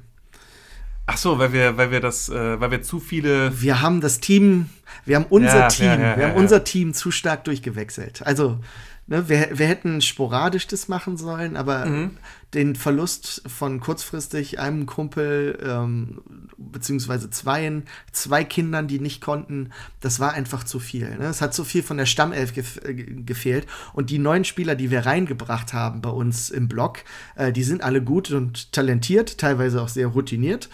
Ach 1.08 1.18
so, 1.18 1.38
weil 1.38 1.54
wir, 1.54 1.78
weil 1.78 1.92
wir 1.92 2.00
das, 2.00 2.30
äh, 2.30 2.60
weil 2.60 2.72
wir 2.72 2.82
zu 2.82 3.00
viele. 3.00 3.62
Wir 3.62 3.82
haben 3.82 4.02
das 4.02 4.20
Team, 4.20 4.70
wir 5.06 5.18
haben 5.18 5.28
unser 5.30 5.60
ja, 5.60 5.68
Team, 5.68 5.86
ja, 5.86 5.98
ja, 5.98 6.18
wir 6.18 6.28
haben 6.28 6.36
unser 6.36 6.64
Team 6.64 6.94
zu 6.96 7.12
stark 7.12 7.44
durchgewechselt. 7.44 8.26
Also 8.26 8.60
Ne, 9.08 9.30
wir, 9.30 9.50
wir 9.60 9.68
hätten 9.68 10.02
sporadisch 10.02 10.66
das 10.66 10.88
machen 10.88 11.16
sollen, 11.16 11.58
aber 11.58 11.86
Mhm. 11.86 12.12
den 12.56 12.76
Verlust 12.76 13.44
von 13.46 13.80
kurzfristig 13.80 14.60
einem 14.60 14.88
Kumpel, 14.88 15.60
ähm, 15.64 16.22
beziehungsweise 16.58 17.30
zweien, 17.30 17.84
zwei 18.12 18.44
Kindern, 18.44 18.88
die 18.88 19.00
nicht 19.00 19.22
konnten, 19.22 19.70
das 20.00 20.20
war 20.20 20.34
einfach 20.34 20.64
zu 20.64 20.80
viel. 20.80 21.18
Ne? 21.18 21.26
Es 21.26 21.42
hat 21.42 21.54
zu 21.54 21.64
viel 21.64 21.84
von 21.84 21.98
der 21.98 22.08
Stammelf 22.08 22.54
gef 22.56 22.80
äh, 22.84 22.96
gefehlt. 22.96 23.68
Und 23.94 24.10
die 24.10 24.18
neuen 24.18 24.44
Spieler, 24.44 24.74
die 24.74 24.90
wir 24.90 25.06
reingebracht 25.06 25.74
haben 25.74 26.02
bei 26.02 26.10
uns 26.10 26.50
im 26.50 26.68
Blog, 26.68 27.04
äh, 27.36 27.52
die 27.52 27.64
sind 27.64 27.84
alle 27.84 28.02
gut 28.02 28.32
und 28.32 28.72
talentiert, 28.72 29.38
teilweise 29.38 29.84
auch 29.84 29.90
sehr 29.90 30.08
routiniert. 30.08 30.70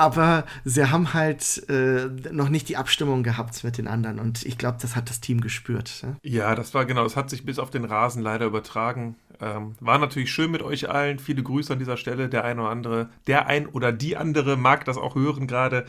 Aber 0.00 0.46
sie 0.64 0.90
haben 0.90 1.12
halt 1.12 1.68
äh, 1.68 2.06
noch 2.32 2.48
nicht 2.48 2.70
die 2.70 2.78
Abstimmung 2.78 3.22
gehabt 3.22 3.62
mit 3.64 3.76
den 3.76 3.86
anderen. 3.86 4.18
Und 4.18 4.46
ich 4.46 4.56
glaube, 4.56 4.78
das 4.80 4.96
hat 4.96 5.10
das 5.10 5.20
Team 5.20 5.42
gespürt. 5.42 6.02
Ne? 6.02 6.16
Ja, 6.22 6.54
das 6.54 6.72
war 6.72 6.86
genau, 6.86 7.02
das 7.02 7.16
hat 7.16 7.28
sich 7.28 7.44
bis 7.44 7.58
auf 7.58 7.68
den 7.68 7.84
Rasen 7.84 8.22
leider 8.22 8.46
übertragen. 8.46 9.16
Ähm, 9.42 9.74
war 9.78 9.98
natürlich 9.98 10.32
schön 10.32 10.50
mit 10.50 10.62
euch 10.62 10.88
allen. 10.88 11.18
Viele 11.18 11.42
Grüße 11.42 11.74
an 11.74 11.78
dieser 11.78 11.98
Stelle. 11.98 12.30
Der 12.30 12.44
ein 12.44 12.58
oder 12.58 12.70
andere, 12.70 13.10
der 13.26 13.46
ein 13.46 13.66
oder 13.66 13.92
die 13.92 14.16
andere 14.16 14.56
mag 14.56 14.86
das 14.86 14.96
auch 14.96 15.16
hören 15.16 15.46
gerade. 15.46 15.84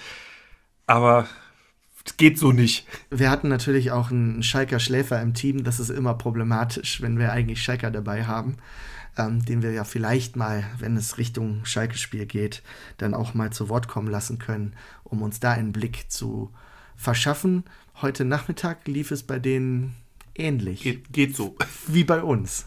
Aber 0.87 1.25
es 2.05 2.17
geht 2.17 2.37
so 2.37 2.51
nicht. 2.51 2.85
Wir 3.11 3.29
hatten 3.29 3.47
natürlich 3.47 3.91
auch 3.91 4.11
einen 4.11 4.43
Schalker 4.43 4.81
Schläfer 4.81 5.21
im 5.21 5.33
Team. 5.33 5.63
Das 5.63 5.79
ist 5.79 5.89
immer 5.89 6.15
problematisch, 6.15 7.01
wenn 7.01 7.17
wir 7.17 7.31
eigentlich 7.31 7.63
Schalker 7.63 7.91
dabei 7.91 8.25
haben, 8.25 8.57
ähm, 9.17 9.43
den 9.45 9.61
wir 9.61 9.71
ja 9.71 9.83
vielleicht 9.83 10.35
mal, 10.35 10.63
wenn 10.79 10.95
es 10.97 11.17
Richtung 11.17 11.65
Schalke-Spiel 11.65 12.25
geht, 12.25 12.63
dann 12.97 13.13
auch 13.13 13.33
mal 13.33 13.51
zu 13.51 13.69
Wort 13.69 13.87
kommen 13.87 14.09
lassen 14.09 14.39
können, 14.39 14.73
um 15.03 15.21
uns 15.21 15.39
da 15.39 15.51
einen 15.51 15.71
Blick 15.71 16.11
zu 16.11 16.51
verschaffen. 16.95 17.63
Heute 18.01 18.25
Nachmittag 18.25 18.87
lief 18.87 19.11
es 19.11 19.23
bei 19.23 19.39
denen 19.39 19.95
ähnlich 20.35 20.81
Geht, 20.81 21.11
geht 21.11 21.35
so. 21.35 21.55
wie 21.87 22.03
bei 22.03 22.21
uns. 22.21 22.65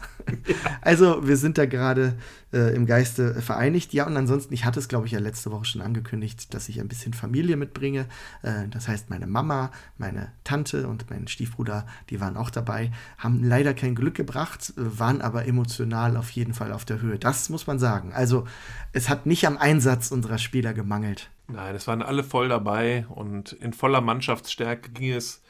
Also 0.81 1.27
wir 1.27 1.37
sind 1.37 1.57
da 1.57 1.65
gerade 1.65 2.17
äh, 2.51 2.75
im 2.75 2.85
Geiste 2.85 3.41
vereinigt. 3.41 3.93
Ja, 3.93 4.07
und 4.07 4.17
ansonsten, 4.17 4.53
ich 4.53 4.65
hatte 4.65 4.79
es, 4.79 4.87
glaube 4.87 5.05
ich, 5.05 5.11
ja 5.11 5.19
letzte 5.19 5.51
Woche 5.51 5.65
schon 5.65 5.81
angekündigt, 5.81 6.53
dass 6.53 6.69
ich 6.69 6.79
ein 6.79 6.87
bisschen 6.87 7.13
Familie 7.13 7.57
mitbringe. 7.57 8.07
Äh, 8.41 8.67
das 8.69 8.87
heißt, 8.87 9.09
meine 9.09 9.27
Mama, 9.27 9.71
meine 9.97 10.31
Tante 10.43 10.87
und 10.87 11.09
mein 11.09 11.27
Stiefbruder, 11.27 11.85
die 12.09 12.19
waren 12.21 12.37
auch 12.37 12.49
dabei, 12.49 12.91
haben 13.17 13.43
leider 13.43 13.73
kein 13.73 13.95
Glück 13.95 14.15
gebracht, 14.15 14.73
waren 14.75 15.21
aber 15.21 15.45
emotional 15.45 16.17
auf 16.17 16.29
jeden 16.31 16.53
Fall 16.53 16.71
auf 16.71 16.85
der 16.85 17.01
Höhe. 17.01 17.19
Das 17.19 17.49
muss 17.49 17.67
man 17.67 17.77
sagen. 17.77 18.13
Also 18.13 18.45
es 18.93 19.09
hat 19.09 19.25
nicht 19.25 19.45
am 19.45 19.57
Einsatz 19.57 20.11
unserer 20.11 20.37
Spieler 20.37 20.73
gemangelt. 20.73 21.29
Nein, 21.47 21.75
es 21.75 21.87
waren 21.87 22.01
alle 22.01 22.23
voll 22.23 22.49
dabei 22.49 23.05
und 23.09 23.53
in 23.53 23.73
voller 23.73 24.01
Mannschaftsstärke 24.01 24.89
ging 24.91 25.11
es 25.11 25.43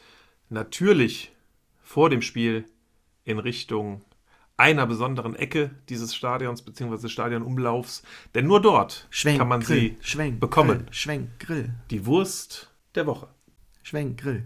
natürlich 0.50 1.35
vor 1.86 2.10
dem 2.10 2.22
Spiel 2.22 2.66
in 3.24 3.40
Richtung 3.40 4.02
einer 4.58 4.88
besonderen 4.88 5.36
Ecke 5.36 5.72
dieses 5.88 6.16
Stadions 6.16 6.64
bzw. 6.64 7.08
Stadionumlaufs, 7.08 8.04
denn 8.34 8.48
nur 8.48 8.62
dort 8.62 9.08
Schwenk, 9.12 9.38
kann 9.38 9.48
man 9.48 9.62
Grill, 9.62 9.80
sie 9.80 9.98
Schwenk, 10.02 10.40
bekommen. 10.40 10.80
Grill, 10.80 10.94
Schwenk, 10.94 11.40
Grill, 11.40 11.74
Die 11.92 12.06
Wurst 12.06 12.72
der 12.96 13.06
Woche. 13.06 13.28
Schwenk, 13.84 14.20
Grill. 14.20 14.44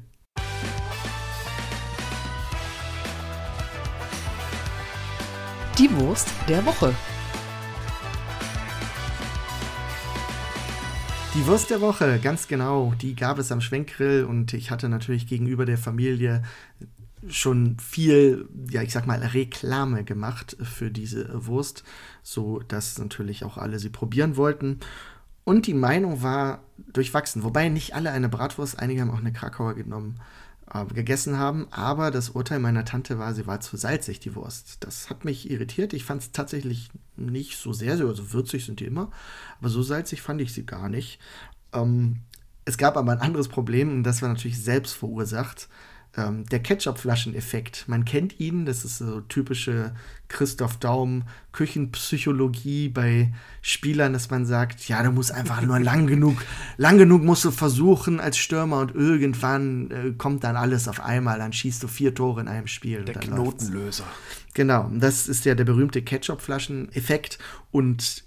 Die 5.77 5.89
Wurst 5.95 6.27
der 6.49 6.65
Woche. 6.65 6.93
Die 11.35 11.45
Wurst 11.45 11.69
der 11.69 11.79
Woche, 11.79 12.19
ganz 12.21 12.49
genau, 12.49 12.93
die 12.99 13.15
gab 13.15 13.37
es 13.37 13.51
am 13.51 13.61
Schwenkgrill 13.61 14.25
und 14.25 14.51
ich 14.53 14.71
hatte 14.71 14.89
natürlich 14.89 15.25
gegenüber 15.27 15.65
der 15.65 15.77
Familie 15.77 16.43
schon 17.27 17.77
viel, 17.79 18.47
ja, 18.69 18.81
ich 18.81 18.93
sag 18.93 19.05
mal, 19.07 19.19
Reklame 19.19 20.03
gemacht 20.03 20.55
für 20.61 20.89
diese 20.91 21.45
Wurst, 21.47 21.83
so 22.23 22.59
dass 22.67 22.97
natürlich 22.97 23.43
auch 23.43 23.57
alle 23.57 23.79
sie 23.79 23.89
probieren 23.89 24.37
wollten. 24.37 24.79
Und 25.43 25.67
die 25.67 25.73
Meinung 25.73 26.21
war 26.21 26.63
durchwachsen, 26.93 27.43
wobei 27.43 27.69
nicht 27.69 27.95
alle 27.95 28.11
eine 28.11 28.29
Bratwurst, 28.29 28.79
einige 28.79 29.01
haben 29.01 29.11
auch 29.11 29.19
eine 29.19 29.33
Krakauer 29.33 29.73
genommen, 29.73 30.19
äh, 30.73 30.85
gegessen 30.85 31.37
haben, 31.37 31.67
aber 31.71 32.11
das 32.11 32.29
Urteil 32.29 32.59
meiner 32.59 32.85
Tante 32.85 33.17
war, 33.17 33.33
sie 33.33 33.47
war 33.47 33.59
zu 33.59 33.75
salzig, 33.77 34.19
die 34.19 34.35
Wurst. 34.35 34.77
Das 34.81 35.09
hat 35.09 35.25
mich 35.25 35.49
irritiert. 35.49 35.93
Ich 35.93 36.05
fand 36.05 36.21
es 36.21 36.31
tatsächlich 36.31 36.89
nicht 37.15 37.57
so 37.57 37.73
sehr, 37.73 37.97
so- 37.97 38.07
also 38.07 38.31
würzig 38.33 38.65
sind 38.65 38.79
die 38.79 38.85
immer, 38.85 39.11
aber 39.59 39.69
so 39.69 39.81
salzig 39.81 40.21
fand 40.21 40.41
ich 40.41 40.53
sie 40.53 40.65
gar 40.65 40.89
nicht. 40.89 41.19
Ähm, 41.73 42.17
es 42.65 42.77
gab 42.77 42.97
aber 42.97 43.11
ein 43.11 43.19
anderes 43.21 43.47
Problem 43.47 43.89
und 43.89 44.03
das 44.03 44.21
war 44.21 44.29
natürlich 44.29 44.61
selbst 44.61 44.93
verursacht. 44.93 45.67
Ähm, 46.19 46.45
der 46.45 46.59
Ketchup-Flaschen-Effekt. 46.59 47.85
Man 47.87 48.03
kennt 48.03 48.39
ihn, 48.39 48.65
das 48.65 48.83
ist 48.83 48.97
so 48.97 49.21
typische 49.21 49.93
Christoph 50.27 50.77
Daum 50.77 51.23
Küchenpsychologie 51.53 52.89
bei 52.89 53.31
Spielern, 53.61 54.13
dass 54.13 54.29
man 54.29 54.45
sagt, 54.45 54.87
ja, 54.87 55.01
du 55.01 55.11
musst 55.11 55.31
einfach 55.31 55.61
nur 55.61 55.79
lang 55.79 56.07
genug, 56.07 56.37
lang 56.77 56.97
genug 56.97 57.23
musst 57.23 57.45
du 57.45 57.51
versuchen 57.51 58.19
als 58.19 58.37
Stürmer 58.37 58.79
und 58.79 58.93
irgendwann 58.93 59.91
äh, 59.91 60.11
kommt 60.17 60.43
dann 60.43 60.55
alles 60.55 60.87
auf 60.87 60.99
einmal, 60.99 61.39
dann 61.39 61.53
schießt 61.53 61.81
du 61.83 61.87
vier 61.87 62.13
Tore 62.13 62.41
in 62.41 62.47
einem 62.47 62.67
Spiel. 62.67 63.03
Der 63.03 63.15
läuft's. 63.15 63.67
Knotenlöser. 63.67 64.05
Genau, 64.53 64.89
das 64.93 65.27
ist 65.27 65.45
ja 65.45 65.55
der 65.55 65.65
berühmte 65.65 66.01
Ketchup-Flaschen-Effekt 66.01 67.39
und 67.71 68.23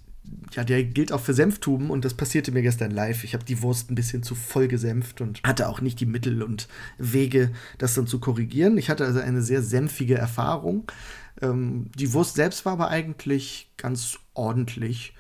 ja, 0.55 0.64
der 0.64 0.85
gilt 0.85 1.12
auch 1.12 1.21
für 1.21 1.35
Senftuben 1.35 1.91
und 1.91 2.05
das 2.05 2.14
passierte 2.14 2.52
mir 2.52 2.62
gestern 2.62 2.91
live. 2.91 3.25
Ich 3.25 3.35
habe 3.35 3.45
die 3.45 3.62
Wurst 3.62 3.91
ein 3.91 3.95
bisschen 3.95 4.23
zu 4.23 4.35
voll 4.35 4.69
gesenft 4.69 5.21
und 5.21 5.43
hatte 5.45 5.69
auch 5.69 5.81
nicht 5.81 6.00
die 6.00 6.07
Mittel 6.07 6.43
und 6.43 6.69
Wege, 6.99 7.50
das 7.79 7.95
dann 7.95 8.07
zu 8.07 8.21
korrigieren. 8.21 8.79
Ich 8.79 8.91
hatte 8.91 9.05
also 9.05 9.21
eine 9.21 9.43
sehr 9.43 9.62
senfige 9.62 10.17
Erfahrung. 10.17 10.85
Ähm, 11.41 11.91
die 11.97 12.12
Wurst 12.12 12.37
selbst 12.37 12.64
war 12.64 12.75
aber 12.75 12.88
eigentlich 12.88 13.71
ganz 13.76 14.19
ordentlich, 14.35 15.14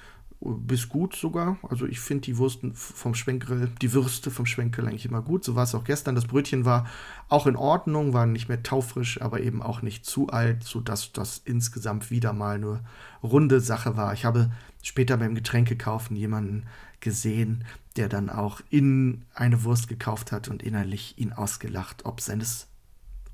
bis 0.44 0.88
gut 0.88 1.14
sogar. 1.14 1.56
Also 1.68 1.86
ich 1.86 2.00
finde 2.00 2.22
die 2.22 2.36
Wursten 2.38 2.74
vom 2.74 3.14
Schwenkgrill, 3.14 3.70
die 3.80 3.92
Würste 3.92 4.30
vom 4.30 4.46
Schwenkgrill 4.46 4.86
eigentlich 4.88 5.06
immer 5.06 5.22
gut. 5.22 5.44
So 5.44 5.54
war 5.54 5.64
es 5.64 5.74
auch 5.74 5.84
gestern. 5.84 6.14
Das 6.14 6.26
Brötchen 6.26 6.64
war 6.64 6.86
auch 7.28 7.46
in 7.46 7.56
Ordnung, 7.56 8.12
war 8.12 8.26
nicht 8.26 8.48
mehr 8.48 8.62
taufrisch, 8.62 9.20
aber 9.22 9.40
eben 9.40 9.62
auch 9.62 9.82
nicht 9.82 10.04
zu 10.04 10.28
alt, 10.28 10.64
sodass 10.64 11.12
das 11.12 11.40
insgesamt 11.44 12.10
wieder 12.10 12.32
mal 12.32 12.56
eine 12.56 12.80
runde 13.22 13.60
Sache 13.60 13.96
war. 13.96 14.12
Ich 14.14 14.24
habe 14.24 14.50
später 14.82 15.16
beim 15.16 15.34
Getränkekaufen 15.34 16.16
jemanden 16.16 16.66
gesehen, 17.00 17.64
der 17.96 18.08
dann 18.08 18.30
auch 18.30 18.60
in 18.70 19.24
eine 19.34 19.64
Wurst 19.64 19.88
gekauft 19.88 20.32
hat 20.32 20.48
und 20.48 20.62
innerlich 20.62 21.18
ihn 21.18 21.32
ausgelacht, 21.32 22.04
ob 22.04 22.20
seines 22.20 22.68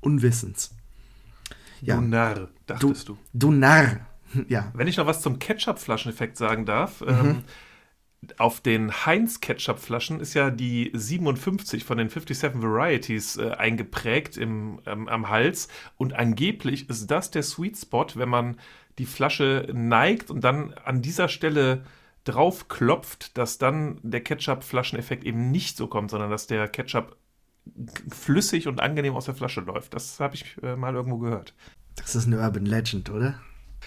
Unwissens. 0.01 0.71
Ja. 1.81 1.95
Du 1.95 2.01
Narr, 2.01 2.35
Du, 2.35 2.49
dachtest 2.65 3.09
du. 3.09 3.17
du 3.33 3.51
Narr. 3.51 4.01
Ja, 4.47 4.71
Wenn 4.73 4.87
ich 4.87 4.97
noch 4.97 5.05
was 5.07 5.21
zum 5.21 5.39
Ketchup-Flascheneffekt 5.39 6.37
sagen 6.37 6.65
darf, 6.65 7.01
Mhm. 7.01 7.07
ähm, 7.07 7.43
auf 8.37 8.59
den 8.59 8.91
Heinz-Ketchup-Flaschen 9.05 10.19
ist 10.19 10.33
ja 10.33 10.49
die 10.49 10.91
57 10.93 11.85
von 11.85 11.97
den 11.97 12.09
57 12.09 12.61
Varieties 12.61 13.37
äh, 13.37 13.51
eingeprägt 13.51 14.35
im, 14.35 14.81
ähm, 14.85 15.07
am 15.07 15.29
Hals. 15.29 15.69
Und 15.95 16.13
angeblich 16.13 16.89
ist 16.89 17.09
das 17.09 17.31
der 17.31 17.43
Sweet 17.43 17.77
Spot, 17.77 18.07
wenn 18.15 18.27
man 18.27 18.57
die 18.97 19.05
Flasche 19.05 19.69
neigt 19.73 20.29
und 20.31 20.43
dann 20.43 20.73
an 20.83 21.01
dieser 21.01 21.29
Stelle 21.29 21.85
drauf 22.25 22.67
klopft, 22.67 23.37
dass 23.37 23.57
dann 23.57 23.99
der 24.03 24.21
Ketchup-Flascheneffekt 24.21 25.23
eben 25.23 25.49
nicht 25.51 25.77
so 25.77 25.87
kommt, 25.87 26.11
sondern 26.11 26.29
dass 26.29 26.45
der 26.45 26.67
Ketchup 26.67 27.15
flüssig 28.11 28.67
und 28.67 28.81
angenehm 28.81 29.15
aus 29.15 29.25
der 29.25 29.35
Flasche 29.35 29.61
läuft. 29.61 29.93
Das 29.93 30.19
habe 30.19 30.35
ich 30.35 30.57
äh, 30.61 30.75
mal 30.75 30.93
irgendwo 30.95 31.19
gehört. 31.19 31.53
das 31.95 32.15
ist 32.15 32.27
eine 32.27 32.39
Urban 32.41 32.65
Legend, 32.65 33.09
oder? 33.09 33.39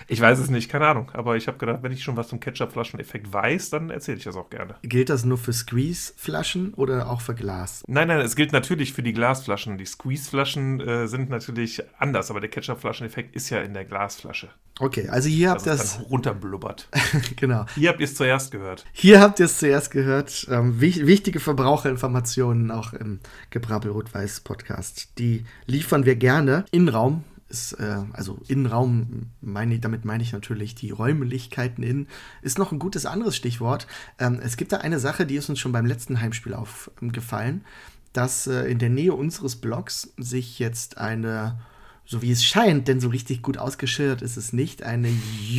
Ich 0.09 0.21
weiß 0.21 0.38
es 0.38 0.50
nicht, 0.50 0.71
keine 0.71 0.87
Ahnung. 0.87 1.11
Aber 1.14 1.37
ich 1.37 1.49
habe 1.49 1.59
gedacht, 1.59 1.82
wenn 1.82 1.92
ich 1.92 2.02
schon 2.02 2.16
was 2.16 2.28
zum 2.28 2.40
Ketchup-Flascheneffekt 2.40 3.32
weiß, 3.32 3.71
dann 3.71 3.90
erzähle 3.90 4.18
ich 4.18 4.25
das 4.25 4.37
auch 4.37 4.50
gerne. 4.50 4.76
Gilt 4.82 5.11
das 5.11 5.25
nur 5.25 5.38
für 5.38 5.52
Squeeze-Flaschen 5.52 6.75
oder 6.75 7.11
auch 7.11 7.21
für 7.21 7.35
Glas? 7.35 7.82
Nein, 7.87 8.09
nein, 8.09 8.21
es 8.21 8.37
gilt 8.37 8.52
natürlich 8.52 8.92
für 8.92 9.02
die 9.02 9.12
Glasflaschen. 9.12 9.78
Die 9.78 9.87
Squeeze-Flaschen 9.87 10.80
äh, 10.80 11.09
sind 11.09 11.30
natürlich 11.30 11.82
anders, 11.99 12.30
aber 12.30 12.40
der 12.40 12.50
Ketchup-Flascheneffekt 12.50 13.35
ist 13.35 13.50
ja 13.50 13.61
in 13.61 13.75
der 13.75 13.85
Glasflasche. 13.85 14.50
Okay, 14.80 15.09
also 15.09 15.28
hier 15.28 15.50
habt 15.50 15.66
ihr 15.66 15.73
es 15.73 15.82
es, 15.82 15.97
dann 15.97 16.06
runterblubbert. 16.06 16.88
genau. 17.37 17.66
Hier 17.75 17.90
habt 17.90 18.00
ihr 18.00 18.04
es 18.04 18.14
zuerst 18.14 18.50
gehört. 18.50 18.85
Hier 18.92 19.21
habt 19.21 19.38
ihr 19.38 19.47
es 19.47 19.59
zuerst 19.59 19.90
gehört. 19.90 20.47
Ähm, 20.50 20.80
wich 20.80 21.06
wichtige 21.06 21.40
Verbraucherinformationen 21.40 22.71
auch 22.71 22.92
im 22.92 23.21
Gebrabbel 23.50 23.90
Rot-Weiß 23.90 24.40
Podcast. 24.40 25.18
Die 25.18 25.44
liefern 25.66 26.06
wir 26.06 26.16
gerne. 26.16 26.64
Innenraum 26.71 27.25
ist, 27.52 27.75
äh, 27.75 27.99
also 28.12 28.40
Innenraum, 28.49 29.30
meine, 29.40 29.78
damit 29.78 30.04
meine 30.04 30.23
ich 30.23 30.32
natürlich 30.32 30.75
die 30.75 30.90
Räumlichkeiten 30.90 31.85
innen, 31.85 32.09
ist 32.40 32.59
noch 32.59 32.73
ein 32.73 32.78
gutes 32.78 33.06
anderes 33.06 33.37
Stichwort. 33.37 33.87
Ähm, 34.18 34.40
es 34.42 34.56
gibt 34.56 34.73
da 34.73 34.78
eine 34.78 34.99
Sache, 34.99 35.26
die 35.26 35.37
ist 35.37 35.49
uns 35.49 35.61
schon 35.61 35.73
beim 35.73 35.87
letzten 35.87 36.21
Heimspiel 36.21 36.54
aufgefallen, 36.54 37.64
dass 38.12 38.47
äh, 38.47 38.64
in 38.64 38.78
der 38.78 38.90
Nähe 38.90 39.12
unseres 39.14 39.56
Blogs 39.56 40.12
sich 40.16 40.59
jetzt 40.59 40.99
eine 40.99 41.61
so 42.04 42.21
wie 42.21 42.32
es 42.32 42.44
scheint, 42.44 42.88
denn 42.88 43.00
so 43.00 43.09
richtig 43.09 43.42
gut 43.42 43.59
ausgeschildert 43.59 44.23
ist 44.23 44.37
es 44.37 44.52
nicht, 44.52 44.82
eine 44.82 45.09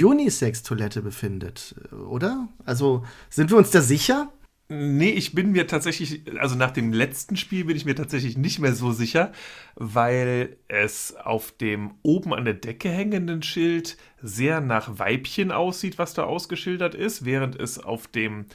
Unisex-Toilette 0.04 1.02
befindet, 1.02 1.74
oder? 2.10 2.50
Also 2.66 3.06
sind 3.30 3.50
wir 3.50 3.58
uns 3.58 3.72
da 3.72 3.82
sicher? 3.82 4.30
Nee, 4.74 5.12
ich 5.12 5.36
bin 5.36 5.52
mir 5.52 5.68
tatsächlich, 5.68 6.24
also 6.40 6.56
nach 6.56 6.72
dem 6.72 6.94
letzten 6.94 7.36
Spiel 7.36 7.66
bin 7.66 7.78
ich 7.78 7.86
mir 7.86 7.96
tatsächlich 7.96 8.38
nicht 8.38 8.60
mehr 8.60 8.74
so 8.74 8.92
sicher, 8.92 9.32
weil 9.76 10.58
es 10.68 11.16
auf 11.16 11.52
dem 11.52 11.94
oben 12.02 12.34
an 12.34 12.46
der 12.46 12.56
Decke 12.56 12.90
hängenden 12.90 13.44
Schild 13.44 13.98
sehr 14.22 14.62
nach 14.62 14.98
Weibchen 14.98 15.52
aussieht, 15.52 15.98
was 16.00 16.14
da 16.14 16.24
ausgeschildert 16.24 16.96
ist, 16.96 17.24
während 17.24 17.60
es 17.60 17.78
auf 17.78 18.08
dem 18.08 18.46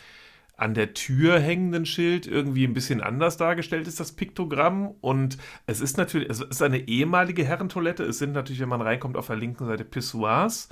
an 0.56 0.74
der 0.74 0.92
Tür 0.92 1.38
hängenden 1.38 1.86
Schild 1.86 2.26
irgendwie 2.26 2.64
ein 2.64 2.74
bisschen 2.74 3.00
anders 3.00 3.36
dargestellt 3.36 3.86
ist, 3.86 4.00
das 4.00 4.12
Piktogramm. 4.12 4.88
Und 5.00 5.38
es 5.66 5.80
ist 5.80 5.96
natürlich, 5.96 6.28
es 6.28 6.40
ist 6.40 6.62
eine 6.62 6.88
ehemalige 6.88 7.44
Herrentoilette. 7.44 8.02
Es 8.02 8.18
sind 8.18 8.32
natürlich, 8.32 8.60
wenn 8.60 8.68
man 8.68 8.82
reinkommt, 8.82 9.16
auf 9.16 9.28
der 9.28 9.36
linken 9.36 9.66
Seite 9.66 9.84
Pissoirs. 9.84 10.68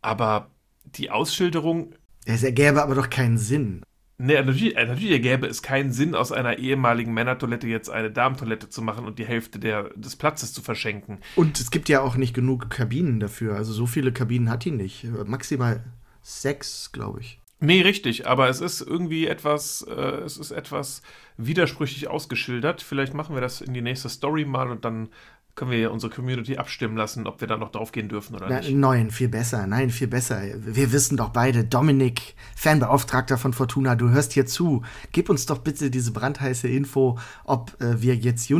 Aber 0.00 0.50
die 0.86 1.10
Ausschilderung. 1.10 1.92
Es 2.24 2.42
ergäbe 2.42 2.82
aber 2.82 2.94
doch 2.94 3.10
keinen 3.10 3.36
Sinn. 3.36 3.82
Nee, 4.18 4.34
natürlich, 4.34 4.76
äh, 4.76 4.86
natürlich 4.86 5.20
gäbe 5.20 5.46
es 5.46 5.62
keinen 5.62 5.92
Sinn, 5.92 6.14
aus 6.14 6.32
einer 6.32 6.58
ehemaligen 6.58 7.12
Männertoilette 7.12 7.66
jetzt 7.66 7.90
eine 7.90 8.10
Damentoilette 8.10 8.70
zu 8.70 8.80
machen 8.80 9.04
und 9.04 9.18
die 9.18 9.26
Hälfte 9.26 9.58
der, 9.58 9.90
des 9.94 10.16
Platzes 10.16 10.54
zu 10.54 10.62
verschenken. 10.62 11.18
Und 11.36 11.60
es 11.60 11.70
gibt 11.70 11.88
ja 11.88 12.00
auch 12.00 12.16
nicht 12.16 12.34
genug 12.34 12.70
Kabinen 12.70 13.20
dafür. 13.20 13.56
Also 13.56 13.72
so 13.72 13.86
viele 13.86 14.12
Kabinen 14.12 14.48
hat 14.48 14.64
die 14.64 14.70
nicht. 14.70 15.04
Maximal 15.26 15.84
sechs, 16.22 16.92
glaube 16.92 17.20
ich. 17.20 17.40
Nee, 17.58 17.80
richtig, 17.80 18.26
aber 18.26 18.50
es 18.50 18.60
ist 18.60 18.82
irgendwie 18.82 19.26
etwas, 19.26 19.82
äh, 19.88 19.92
es 19.92 20.36
ist 20.36 20.50
etwas 20.50 21.00
widersprüchlich 21.38 22.08
ausgeschildert. 22.08 22.82
Vielleicht 22.82 23.14
machen 23.14 23.34
wir 23.34 23.40
das 23.40 23.62
in 23.62 23.72
die 23.72 23.80
nächste 23.80 24.10
Story 24.10 24.44
mal 24.44 24.70
und 24.70 24.84
dann 24.84 25.08
können 25.56 25.70
wir 25.70 25.78
ja 25.78 25.88
unsere 25.88 26.14
Community 26.14 26.58
abstimmen 26.58 26.96
lassen, 26.98 27.26
ob 27.26 27.40
wir 27.40 27.48
da 27.48 27.56
noch 27.56 27.70
drauf 27.70 27.90
gehen 27.90 28.10
dürfen 28.10 28.36
oder 28.36 28.46
Na, 28.48 28.58
nicht. 28.58 28.74
Nein, 28.74 29.10
viel 29.10 29.28
besser. 29.28 29.66
Nein, 29.66 29.88
viel 29.88 30.06
besser. 30.06 30.42
Wir 30.54 30.92
wissen 30.92 31.16
doch 31.16 31.30
beide, 31.30 31.64
Dominik, 31.64 32.34
Fanbeauftragter 32.54 33.38
von 33.38 33.54
Fortuna, 33.54 33.94
du 33.96 34.10
hörst 34.10 34.34
hier 34.34 34.44
zu. 34.44 34.82
Gib 35.12 35.30
uns 35.30 35.46
doch 35.46 35.58
bitte 35.58 35.90
diese 35.90 36.12
brandheiße 36.12 36.68
Info, 36.68 37.18
ob 37.44 37.74
äh, 37.80 38.02
wir 38.02 38.14
jetzt 38.14 38.50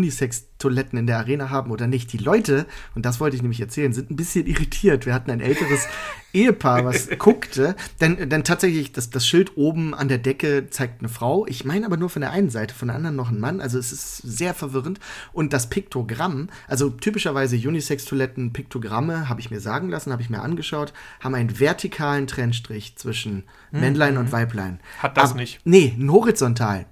Unisex-Toiletten 0.56 0.98
in 0.98 1.06
der 1.06 1.18
Arena 1.18 1.50
haben 1.50 1.70
oder 1.70 1.86
nicht. 1.86 2.12
Die 2.12 2.18
Leute, 2.18 2.66
und 2.94 3.04
das 3.06 3.20
wollte 3.20 3.36
ich 3.36 3.42
nämlich 3.42 3.60
erzählen, 3.60 3.92
sind 3.92 4.10
ein 4.10 4.16
bisschen 4.16 4.46
irritiert. 4.46 5.06
Wir 5.06 5.14
hatten 5.14 5.30
ein 5.30 5.40
älteres 5.40 5.86
Ehepaar, 6.32 6.84
was 6.84 7.08
guckte, 7.18 7.76
denn, 8.00 8.28
denn 8.28 8.44
tatsächlich, 8.44 8.92
das, 8.92 9.08
das 9.08 9.26
Schild 9.26 9.56
oben 9.56 9.94
an 9.94 10.08
der 10.08 10.18
Decke 10.18 10.68
zeigt 10.68 11.00
eine 11.00 11.08
Frau. 11.08 11.46
Ich 11.46 11.64
meine 11.64 11.86
aber 11.86 11.96
nur 11.96 12.10
von 12.10 12.20
der 12.20 12.30
einen 12.30 12.50
Seite, 12.50 12.74
von 12.74 12.88
der 12.88 12.96
anderen 12.96 13.16
noch 13.16 13.30
ein 13.30 13.40
Mann. 13.40 13.60
Also 13.62 13.78
es 13.78 13.90
ist 13.92 14.18
sehr 14.18 14.52
verwirrend. 14.52 15.00
Und 15.32 15.52
das 15.54 15.68
Piktogramm, 15.70 16.48
also 16.68 16.90
typischerweise 16.90 17.56
Unisex-Toiletten, 17.56 18.52
Piktogramme, 18.52 19.28
habe 19.30 19.40
ich 19.40 19.50
mir 19.50 19.60
sagen 19.60 19.88
lassen, 19.88 20.12
habe 20.12 20.20
ich 20.22 20.28
mir 20.30 20.42
angeschaut, 20.42 20.92
haben 21.20 21.34
einen 21.34 21.58
vertikalen 21.58 22.26
Trennstrich 22.26 22.96
zwischen 22.96 23.44
Männlein 23.70 24.16
und 24.18 24.30
Weiblein. 24.32 24.80
Hat 24.98 25.16
das 25.16 25.30
Aber- 25.30 25.40
nicht. 25.40 25.60
Nee, 25.64 25.94
einen 25.98 26.10
horizontalen. 26.12 26.84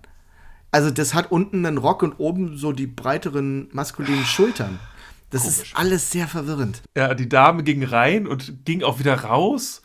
Also 0.74 0.90
das 0.90 1.14
hat 1.14 1.30
unten 1.30 1.64
einen 1.64 1.78
Rock 1.78 2.02
und 2.02 2.14
oben 2.14 2.56
so 2.56 2.72
die 2.72 2.88
breiteren 2.88 3.68
maskulinen 3.70 4.24
Schultern. 4.24 4.80
Das 5.30 5.42
Komisch. 5.42 5.58
ist 5.58 5.76
alles 5.76 6.10
sehr 6.10 6.26
verwirrend. 6.26 6.82
Ja, 6.96 7.14
die 7.14 7.28
Dame 7.28 7.62
ging 7.62 7.84
rein 7.84 8.26
und 8.26 8.64
ging 8.64 8.82
auch 8.82 8.98
wieder 8.98 9.14
raus. 9.14 9.82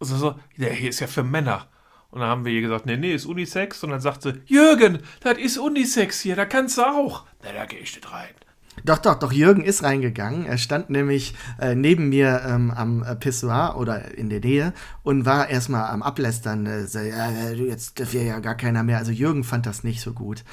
Also 0.00 0.16
so, 0.16 0.34
der 0.56 0.72
hier 0.72 0.90
ist 0.90 0.98
ja 0.98 1.06
für 1.06 1.22
Männer. 1.22 1.68
Und 2.10 2.18
dann 2.18 2.28
haben 2.28 2.44
wir 2.44 2.52
ihr 2.52 2.60
gesagt, 2.60 2.86
nee, 2.86 2.96
nee, 2.96 3.14
ist 3.14 3.24
Unisex. 3.24 3.84
Und 3.84 3.90
dann 3.90 4.00
sagt 4.00 4.22
sie, 4.22 4.42
Jürgen, 4.46 4.98
das 5.20 5.38
ist 5.38 5.58
Unisex 5.58 6.22
hier, 6.22 6.34
da 6.34 6.44
kannst 6.44 6.78
du 6.78 6.82
auch. 6.82 7.24
Na, 7.44 7.52
da 7.52 7.64
gehe 7.64 7.78
ich 7.78 7.94
nicht 7.94 8.12
rein. 8.12 8.34
Doch, 8.86 8.98
doch, 8.98 9.16
doch, 9.16 9.32
Jürgen 9.32 9.64
ist 9.64 9.82
reingegangen. 9.82 10.46
Er 10.46 10.58
stand 10.58 10.90
nämlich 10.90 11.34
äh, 11.60 11.74
neben 11.74 12.08
mir 12.08 12.42
ähm, 12.46 12.70
am 12.70 13.02
äh, 13.02 13.16
Pissoir 13.16 13.74
oder 13.76 14.16
in 14.16 14.30
der 14.30 14.38
Nähe 14.38 14.72
und 15.02 15.26
war 15.26 15.48
erstmal 15.48 15.90
am 15.90 16.04
Ablästern. 16.04 16.66
Äh, 16.66 16.86
so, 16.86 17.00
äh, 17.00 17.54
jetzt 17.54 17.98
darf 17.98 18.14
ja 18.14 18.38
gar 18.38 18.54
keiner 18.54 18.84
mehr. 18.84 18.98
Also 18.98 19.10
Jürgen 19.10 19.42
fand 19.42 19.66
das 19.66 19.82
nicht 19.82 20.00
so 20.00 20.12
gut. 20.12 20.44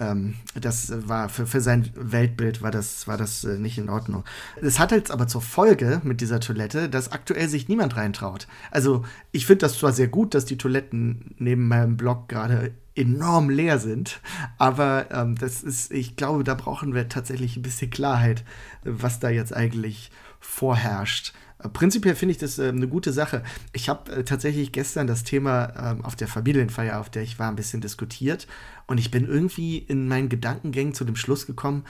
Ähm, 0.00 0.34
das 0.60 0.92
war 1.06 1.28
für, 1.28 1.46
für 1.46 1.60
sein 1.60 1.88
Weltbild 1.94 2.62
war 2.62 2.72
das, 2.72 3.06
war 3.06 3.16
das 3.16 3.44
äh, 3.44 3.58
nicht 3.58 3.78
in 3.78 3.90
Ordnung. 3.90 4.24
Es 4.60 4.80
hat 4.80 4.90
jetzt 4.90 5.12
aber 5.12 5.28
zur 5.28 5.42
Folge 5.42 6.00
mit 6.02 6.20
dieser 6.20 6.40
Toilette, 6.40 6.88
dass 6.88 7.12
aktuell 7.12 7.48
sich 7.48 7.68
niemand 7.68 7.96
reintraut. 7.96 8.48
Also 8.72 9.04
ich 9.30 9.46
finde 9.46 9.60
das 9.60 9.78
zwar 9.78 9.92
sehr 9.92 10.08
gut, 10.08 10.34
dass 10.34 10.46
die 10.46 10.58
Toiletten 10.58 11.36
neben 11.38 11.68
meinem 11.68 11.96
Blog 11.96 12.28
gerade 12.28 12.72
enorm 12.98 13.48
leer 13.50 13.78
sind, 13.78 14.20
aber 14.58 15.06
ähm, 15.10 15.36
das 15.36 15.62
ist, 15.62 15.92
ich 15.92 16.16
glaube, 16.16 16.44
da 16.44 16.54
brauchen 16.54 16.94
wir 16.94 17.08
tatsächlich 17.08 17.56
ein 17.56 17.62
bisschen 17.62 17.90
Klarheit, 17.90 18.44
was 18.84 19.20
da 19.20 19.30
jetzt 19.30 19.54
eigentlich 19.54 20.10
vorherrscht. 20.40 21.32
Äh, 21.62 21.68
Prinzipiell 21.68 22.14
finde 22.14 22.32
ich 22.32 22.38
das 22.38 22.58
äh, 22.58 22.68
eine 22.68 22.88
gute 22.88 23.12
Sache. 23.12 23.42
Ich 23.72 23.88
habe 23.88 24.10
äh, 24.12 24.24
tatsächlich 24.24 24.72
gestern 24.72 25.06
das 25.06 25.24
Thema 25.24 25.72
ähm, 25.92 26.04
auf 26.04 26.16
der 26.16 26.28
Familienfeier, 26.28 27.00
auf 27.00 27.10
der 27.10 27.22
ich 27.22 27.38
war, 27.38 27.48
ein 27.48 27.56
bisschen 27.56 27.80
diskutiert 27.80 28.46
und 28.86 28.98
ich 28.98 29.10
bin 29.10 29.26
irgendwie 29.26 29.78
in 29.78 30.08
meinen 30.08 30.28
Gedankengängen 30.28 30.94
zu 30.94 31.04
dem 31.04 31.16
Schluss 31.16 31.46
gekommen, 31.46 31.84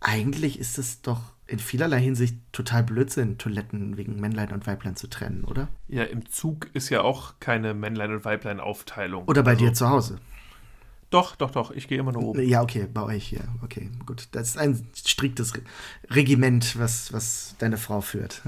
eigentlich 0.00 0.58
ist 0.58 0.78
es 0.78 1.02
doch 1.02 1.20
in 1.46 1.58
vielerlei 1.58 2.00
Hinsicht 2.00 2.36
total 2.52 2.82
Blödsinn, 2.82 3.36
Toiletten 3.36 3.96
wegen 3.98 4.18
Männlein 4.18 4.50
und 4.52 4.66
Weiblein 4.66 4.96
zu 4.96 5.08
trennen, 5.08 5.44
oder? 5.44 5.68
Ja, 5.88 6.04
im 6.04 6.28
Zug 6.30 6.68
ist 6.72 6.88
ja 6.88 7.02
auch 7.02 7.34
keine 7.38 7.74
Männlein- 7.74 8.12
und 8.12 8.24
Weiblein-Aufteilung. 8.24 9.24
Oder 9.26 9.42
bei 9.42 9.52
Also- 9.52 9.64
dir 9.66 9.72
zu 9.74 9.88
Hause? 9.88 10.18
Doch, 11.14 11.36
doch, 11.36 11.52
doch, 11.52 11.70
ich 11.70 11.86
gehe 11.86 11.98
immer 11.98 12.10
nur 12.10 12.24
oben. 12.24 12.42
Ja, 12.42 12.60
okay, 12.60 12.88
bei 12.92 13.02
euch 13.04 13.24
hier. 13.24 13.44
Okay, 13.62 13.88
gut. 14.04 14.26
Das 14.32 14.48
ist 14.48 14.58
ein 14.58 14.84
striktes 14.96 15.54
Re 15.54 15.60
Regiment, 16.10 16.76
was, 16.76 17.12
was 17.12 17.54
deine 17.60 17.76
Frau 17.76 18.00
führt. 18.00 18.42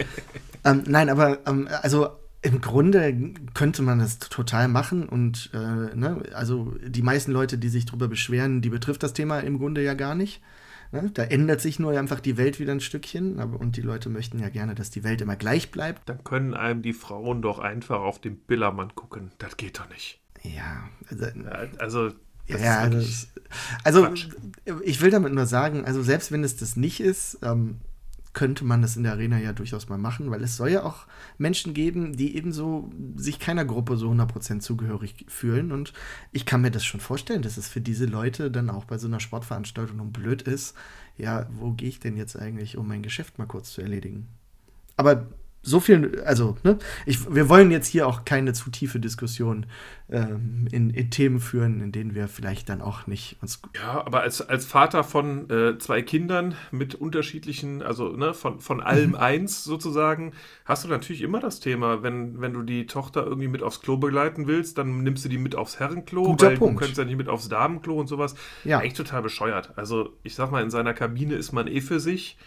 ähm, 0.64 0.82
nein, 0.88 1.08
aber 1.08 1.38
ähm, 1.46 1.68
also 1.82 2.08
im 2.42 2.60
Grunde 2.60 3.32
könnte 3.54 3.82
man 3.82 4.00
das 4.00 4.18
total 4.18 4.66
machen 4.66 5.08
und 5.08 5.50
äh, 5.54 5.94
ne, 5.94 6.24
also 6.34 6.74
die 6.84 7.02
meisten 7.02 7.30
Leute, 7.30 7.58
die 7.58 7.68
sich 7.68 7.86
darüber 7.86 8.08
beschweren, 8.08 8.60
die 8.60 8.70
betrifft 8.70 9.04
das 9.04 9.12
Thema 9.12 9.38
im 9.38 9.58
Grunde 9.58 9.84
ja 9.84 9.94
gar 9.94 10.16
nicht. 10.16 10.42
Ne? 10.90 11.12
Da 11.14 11.22
ändert 11.22 11.60
sich 11.60 11.78
nur 11.78 11.96
einfach 11.96 12.18
die 12.18 12.36
Welt 12.36 12.58
wieder 12.58 12.72
ein 12.72 12.80
Stückchen 12.80 13.38
aber, 13.38 13.60
und 13.60 13.76
die 13.76 13.82
Leute 13.82 14.08
möchten 14.08 14.40
ja 14.40 14.48
gerne, 14.48 14.74
dass 14.74 14.90
die 14.90 15.04
Welt 15.04 15.20
immer 15.20 15.36
gleich 15.36 15.70
bleibt. 15.70 16.08
Dann 16.08 16.24
können 16.24 16.54
einem 16.54 16.82
die 16.82 16.92
Frauen 16.92 17.40
doch 17.40 17.60
einfach 17.60 18.00
auf 18.00 18.20
den 18.20 18.36
Billermann 18.36 18.96
gucken. 18.96 19.30
Das 19.38 19.56
geht 19.56 19.78
doch 19.78 19.88
nicht. 19.90 20.19
Ja, 20.42 20.88
also, 21.08 21.26
Ja, 21.26 21.50
also, 21.78 22.10
ja, 22.46 22.88
das, 22.88 23.28
also 23.84 24.04
Quatsch. 24.04 24.28
ich 24.84 25.00
will 25.00 25.10
damit 25.10 25.32
nur 25.32 25.46
sagen, 25.46 25.84
also 25.84 26.02
selbst 26.02 26.32
wenn 26.32 26.44
es 26.44 26.56
das 26.56 26.76
nicht 26.76 27.00
ist, 27.00 27.38
ähm, 27.42 27.78
könnte 28.32 28.64
man 28.64 28.80
das 28.80 28.96
in 28.96 29.02
der 29.02 29.12
Arena 29.12 29.38
ja 29.38 29.52
durchaus 29.52 29.88
mal 29.88 29.98
machen, 29.98 30.30
weil 30.30 30.42
es 30.42 30.56
soll 30.56 30.70
ja 30.70 30.84
auch 30.84 31.06
Menschen 31.36 31.74
geben, 31.74 32.16
die 32.16 32.36
ebenso 32.36 32.90
sich 33.16 33.40
keiner 33.40 33.64
Gruppe 33.64 33.96
so 33.96 34.10
100% 34.10 34.60
zugehörig 34.60 35.26
fühlen 35.28 35.72
und 35.72 35.92
ich 36.30 36.46
kann 36.46 36.60
mir 36.60 36.70
das 36.70 36.84
schon 36.84 37.00
vorstellen, 37.00 37.42
dass 37.42 37.56
es 37.56 37.68
für 37.68 37.80
diese 37.80 38.06
Leute 38.06 38.50
dann 38.50 38.70
auch 38.70 38.84
bei 38.84 38.98
so 38.98 39.08
einer 39.08 39.20
Sportveranstaltung 39.20 40.12
blöd 40.12 40.42
ist, 40.42 40.76
ja, 41.18 41.46
wo 41.50 41.72
gehe 41.72 41.88
ich 41.88 41.98
denn 41.98 42.16
jetzt 42.16 42.36
eigentlich, 42.36 42.76
um 42.76 42.86
mein 42.86 43.02
Geschäft 43.02 43.38
mal 43.38 43.46
kurz 43.46 43.72
zu 43.72 43.82
erledigen? 43.82 44.28
Aber 44.96 45.26
so 45.62 45.78
viel, 45.78 46.22
also, 46.24 46.56
ne, 46.62 46.78
ich, 47.04 47.34
wir 47.34 47.50
wollen 47.50 47.70
jetzt 47.70 47.86
hier 47.86 48.06
auch 48.06 48.24
keine 48.24 48.54
zu 48.54 48.70
tiefe 48.70 48.98
Diskussion 48.98 49.66
ähm, 50.08 50.66
in, 50.72 50.88
in 50.88 51.10
Themen 51.10 51.38
führen, 51.38 51.82
in 51.82 51.92
denen 51.92 52.14
wir 52.14 52.28
vielleicht 52.28 52.70
dann 52.70 52.80
auch 52.80 53.06
nicht 53.06 53.36
uns. 53.42 53.60
Ja, 53.76 54.04
aber 54.06 54.22
als, 54.22 54.40
als 54.40 54.64
Vater 54.64 55.04
von 55.04 55.50
äh, 55.50 55.76
zwei 55.78 56.00
Kindern 56.00 56.54
mit 56.70 56.94
unterschiedlichen, 56.94 57.82
also 57.82 58.08
ne, 58.08 58.32
von, 58.32 58.60
von 58.60 58.80
allem 58.80 59.14
eins 59.16 59.62
sozusagen, 59.62 60.32
hast 60.64 60.84
du 60.84 60.88
natürlich 60.88 61.20
immer 61.20 61.40
das 61.40 61.60
Thema, 61.60 62.02
wenn, 62.02 62.40
wenn 62.40 62.54
du 62.54 62.62
die 62.62 62.86
Tochter 62.86 63.26
irgendwie 63.26 63.48
mit 63.48 63.62
aufs 63.62 63.82
Klo 63.82 63.98
begleiten 63.98 64.46
willst, 64.46 64.78
dann 64.78 65.02
nimmst 65.02 65.26
du 65.26 65.28
die 65.28 65.38
mit 65.38 65.54
aufs 65.56 65.78
Herrenklo, 65.78 66.22
Guter 66.22 66.46
weil 66.46 66.56
Punkt. 66.56 66.80
du 66.80 66.84
kannst 66.86 66.98
ja 66.98 67.04
nicht 67.04 67.18
mit 67.18 67.28
aufs 67.28 67.50
Damenklo 67.50 68.00
und 68.00 68.06
sowas. 68.06 68.34
Ja. 68.64 68.78
Eigentlich 68.78 68.94
total 68.94 69.20
bescheuert. 69.20 69.74
Also 69.76 70.16
ich 70.22 70.34
sag 70.34 70.50
mal, 70.50 70.62
in 70.62 70.70
seiner 70.70 70.94
Kabine 70.94 71.34
ist 71.34 71.52
man 71.52 71.66
eh 71.66 71.82
für 71.82 72.00
sich 72.00 72.38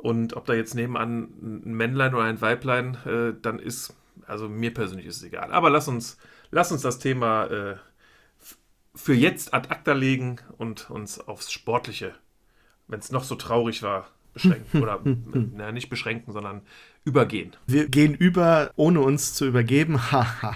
und 0.00 0.34
ob 0.34 0.46
da 0.46 0.54
jetzt 0.54 0.74
nebenan 0.74 1.28
ein 1.42 1.74
Männlein 1.74 2.14
oder 2.14 2.24
ein 2.24 2.40
Weiblein, 2.40 2.96
äh, 3.04 3.34
dann 3.40 3.58
ist, 3.58 3.94
also 4.26 4.48
mir 4.48 4.72
persönlich 4.72 5.06
ist 5.06 5.18
es 5.18 5.22
egal. 5.24 5.52
Aber 5.52 5.68
lass 5.68 5.88
uns, 5.88 6.16
lass 6.50 6.72
uns 6.72 6.82
das 6.82 6.98
Thema 6.98 7.46
äh, 7.46 7.76
für 8.94 9.14
jetzt 9.14 9.52
ad 9.54 9.68
acta 9.70 9.92
legen 9.92 10.36
und 10.56 10.90
uns 10.90 11.20
aufs 11.20 11.52
Sportliche, 11.52 12.14
wenn 12.88 12.98
es 12.98 13.12
noch 13.12 13.24
so 13.24 13.34
traurig 13.34 13.82
war, 13.82 14.08
beschränken. 14.32 14.82
Oder, 14.82 15.00
na, 15.04 15.70
nicht 15.72 15.90
beschränken, 15.90 16.32
sondern 16.32 16.62
übergehen. 17.04 17.52
Wir 17.66 17.88
gehen 17.88 18.14
über, 18.14 18.70
ohne 18.76 19.00
uns 19.00 19.34
zu 19.34 19.46
übergeben. 19.46 20.00
Haha. 20.12 20.54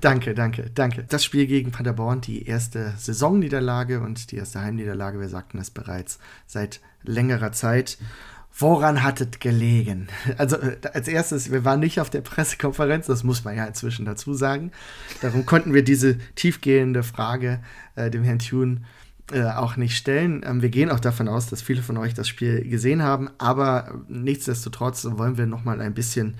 danke, 0.00 0.34
danke, 0.34 0.70
danke. 0.74 1.04
Das 1.08 1.24
Spiel 1.24 1.46
gegen 1.46 1.70
Paderborn, 1.70 2.20
die 2.20 2.46
erste 2.46 2.94
Saisonniederlage 2.96 4.00
und 4.00 4.32
die 4.32 4.36
erste 4.36 4.60
Heimniederlage, 4.60 5.20
wir 5.20 5.28
sagten 5.28 5.58
es 5.58 5.70
bereits, 5.70 6.18
seit 6.46 6.80
längerer 7.02 7.52
Zeit. 7.52 7.98
Woran 8.58 9.02
hat 9.02 9.20
es 9.20 9.38
gelegen? 9.38 10.08
Also 10.38 10.56
äh, 10.56 10.78
als 10.92 11.08
erstes, 11.08 11.52
wir 11.52 11.64
waren 11.64 11.80
nicht 11.80 12.00
auf 12.00 12.10
der 12.10 12.22
Pressekonferenz, 12.22 13.06
das 13.06 13.22
muss 13.22 13.44
man 13.44 13.56
ja 13.56 13.64
inzwischen 13.66 14.04
dazu 14.06 14.34
sagen. 14.34 14.72
Darum 15.20 15.44
konnten 15.44 15.74
wir 15.74 15.84
diese 15.84 16.18
tiefgehende 16.34 17.02
Frage 17.02 17.60
äh, 17.94 18.10
dem 18.10 18.24
Herrn 18.24 18.38
Thune 18.38 18.82
äh, 19.32 19.44
auch 19.44 19.76
nicht 19.76 19.96
stellen. 19.96 20.42
Ähm, 20.46 20.62
wir 20.62 20.70
gehen 20.70 20.90
auch 20.90 21.00
davon 21.00 21.28
aus, 21.28 21.46
dass 21.46 21.62
viele 21.62 21.82
von 21.82 21.96
euch 21.96 22.14
das 22.14 22.28
Spiel 22.28 22.66
gesehen 22.68 23.02
haben, 23.02 23.28
aber 23.38 24.02
nichtsdestotrotz 24.08 25.06
wollen 25.10 25.36
wir 25.36 25.46
noch 25.46 25.64
mal 25.64 25.80
ein 25.80 25.94
bisschen 25.94 26.36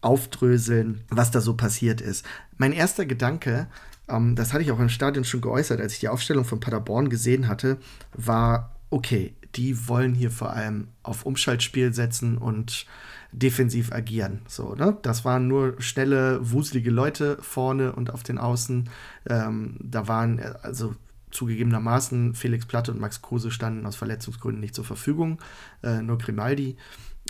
aufdröseln, 0.00 1.00
was 1.08 1.30
da 1.30 1.40
so 1.40 1.54
passiert 1.54 2.00
ist. 2.00 2.26
Mein 2.58 2.72
erster 2.72 3.06
Gedanke 3.06 3.68
ähm, 4.08 4.36
das 4.36 4.52
hatte 4.52 4.62
ich 4.62 4.70
auch 4.70 4.80
im 4.80 4.88
Stadion 4.88 5.24
schon 5.24 5.40
geäußert, 5.40 5.80
als 5.80 5.94
ich 5.94 6.00
die 6.00 6.08
Aufstellung 6.08 6.44
von 6.44 6.60
Paderborn 6.60 7.08
gesehen 7.08 7.48
hatte, 7.48 7.78
war, 8.12 8.76
okay, 8.90 9.34
die 9.56 9.88
wollen 9.88 10.14
hier 10.14 10.30
vor 10.30 10.52
allem 10.52 10.88
auf 11.02 11.26
Umschaltspiel 11.26 11.92
setzen 11.92 12.38
und 12.38 12.86
defensiv 13.32 13.92
agieren. 13.92 14.42
So, 14.46 14.74
ne? 14.74 14.96
Das 15.02 15.24
waren 15.24 15.48
nur 15.48 15.80
schnelle, 15.80 16.38
wuselige 16.40 16.90
Leute 16.90 17.38
vorne 17.40 17.92
und 17.92 18.12
auf 18.12 18.22
den 18.22 18.38
Außen. 18.38 18.88
Ähm, 19.28 19.76
da 19.80 20.06
waren 20.08 20.38
äh, 20.38 20.54
also 20.62 20.94
zugegebenermaßen 21.30 22.34
Felix 22.34 22.64
Platte 22.64 22.92
und 22.92 23.00
Max 23.00 23.20
Kruse 23.22 23.50
standen 23.50 23.86
aus 23.86 23.96
Verletzungsgründen 23.96 24.60
nicht 24.60 24.74
zur 24.74 24.84
Verfügung, 24.84 25.40
äh, 25.82 26.00
nur 26.00 26.18
Grimaldi 26.18 26.76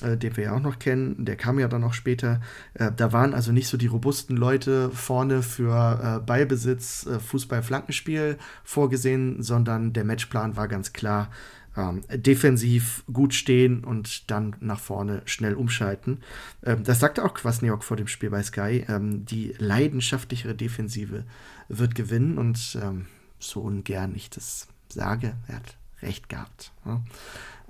äh, 0.02 0.16
den 0.16 0.36
wir 0.36 0.44
ja 0.44 0.52
auch 0.56 0.60
noch 0.60 0.78
kennen, 0.78 1.24
der 1.24 1.36
kam 1.36 1.58
ja 1.58 1.68
dann 1.68 1.82
noch 1.82 1.94
später. 1.94 2.40
Äh, 2.74 2.90
da 2.96 3.12
waren 3.12 3.34
also 3.34 3.52
nicht 3.52 3.68
so 3.68 3.76
die 3.76 3.86
robusten 3.86 4.36
Leute 4.36 4.90
vorne 4.90 5.42
für 5.42 6.18
äh, 6.20 6.26
Ballbesitz, 6.26 7.06
äh, 7.06 7.20
Fußball-Flankenspiel 7.20 8.38
vorgesehen, 8.64 9.42
sondern 9.42 9.92
der 9.92 10.04
Matchplan 10.04 10.56
war 10.56 10.68
ganz 10.68 10.92
klar. 10.92 11.30
Ähm, 11.76 12.02
defensiv 12.08 13.02
gut 13.12 13.34
stehen 13.34 13.82
und 13.82 14.30
dann 14.30 14.54
nach 14.60 14.78
vorne 14.78 15.22
schnell 15.24 15.54
umschalten. 15.54 16.20
Ähm, 16.62 16.84
das 16.84 17.00
sagte 17.00 17.24
auch 17.24 17.34
Kwasniok 17.34 17.82
vor 17.82 17.96
dem 17.96 18.06
Spiel 18.06 18.30
bei 18.30 18.44
Sky. 18.44 18.84
Ähm, 18.88 19.26
die 19.26 19.56
leidenschaftlichere 19.58 20.54
Defensive 20.54 21.24
wird 21.68 21.96
gewinnen 21.96 22.38
und 22.38 22.78
ähm, 22.80 23.06
so 23.40 23.60
ungern 23.60 24.14
ich 24.14 24.30
das 24.30 24.68
sage, 24.88 25.34
er 25.48 25.56
hat 25.56 25.76
recht 26.00 26.28
gehabt. 26.28 26.70
Ja. 26.84 27.02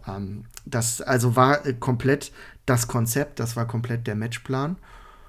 Ähm, 0.07 0.45
das 0.67 1.01
also 1.01 1.35
war 1.37 1.65
äh, 1.65 1.73
komplett 1.73 2.33
das 2.67 2.89
Konzept, 2.89 3.41
das 3.41 3.57
war 3.57 3.67
komplett 3.67 4.07
der 4.07 4.15
Matchplan. 4.15 4.77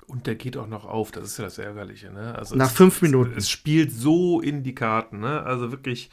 Und 0.07 0.27
der 0.27 0.35
geht 0.35 0.55
auch 0.55 0.67
noch 0.67 0.85
auf, 0.85 1.11
das 1.11 1.23
ist 1.23 1.37
ja 1.37 1.45
das 1.45 1.57
Ärgerliche. 1.57 2.11
Ne? 2.11 2.35
Also 2.35 2.55
Nach 2.55 2.69
es, 2.69 2.73
fünf 2.73 3.01
Minuten. 3.01 3.31
Es, 3.31 3.45
es, 3.45 3.49
spielt 3.49 3.91
so 3.91 4.39
in 4.39 4.63
die 4.63 4.75
Karten. 4.75 5.19
Ne? 5.19 5.41
Also 5.43 5.71
wirklich, 5.71 6.11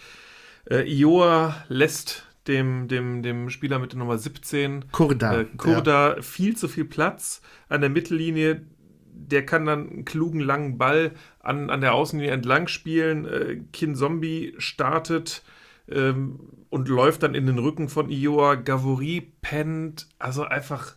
äh, 0.71 0.89
Ioa 0.89 1.63
lässt 1.69 2.27
dem, 2.49 2.89
dem, 2.89 3.23
dem 3.23 3.51
Spieler 3.51 3.79
mit 3.79 3.93
der 3.93 3.99
Nummer 3.99 4.19
17, 4.19 4.87
Kurda, 4.93 5.41
äh, 5.41 5.45
Kurda 5.57 6.17
ja. 6.17 6.23
viel 6.23 6.57
zu 6.57 6.69
viel 6.69 6.85
Platz 6.85 7.43
an 7.69 7.81
der 7.81 7.91
Mittellinie. 7.91 8.67
Der 9.15 9.47
kann 9.47 9.67
dann 9.67 9.89
einen 9.89 10.05
klugen, 10.05 10.41
langen 10.41 10.79
Ball 10.79 11.13
an, 11.41 11.71
an 11.71 11.81
der 11.81 11.95
Außenlinie 11.95 12.33
entlang 12.33 12.67
spielen. 12.67 13.25
Äh, 13.27 13.61
Kin 13.73 13.95
Zombie 13.95 14.55
startet 14.59 15.43
ähm, 15.89 16.41
und 16.71 16.89
läuft 16.89 17.23
dann 17.23 17.35
in 17.35 17.47
den 17.47 17.59
Rücken 17.59 17.89
von 17.89 18.11
Ioa. 18.11 18.57
Gavori 18.57 19.33
pennt, 19.41 20.09
also 20.19 20.45
einfach 20.45 20.97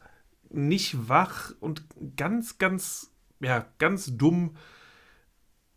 nicht 0.50 1.10
wach 1.10 1.52
und 1.60 1.86
ganz, 2.16 2.58
ganz, 2.58 3.12
ja, 3.40 3.66
ganz 3.78 4.18
dumm 4.18 4.56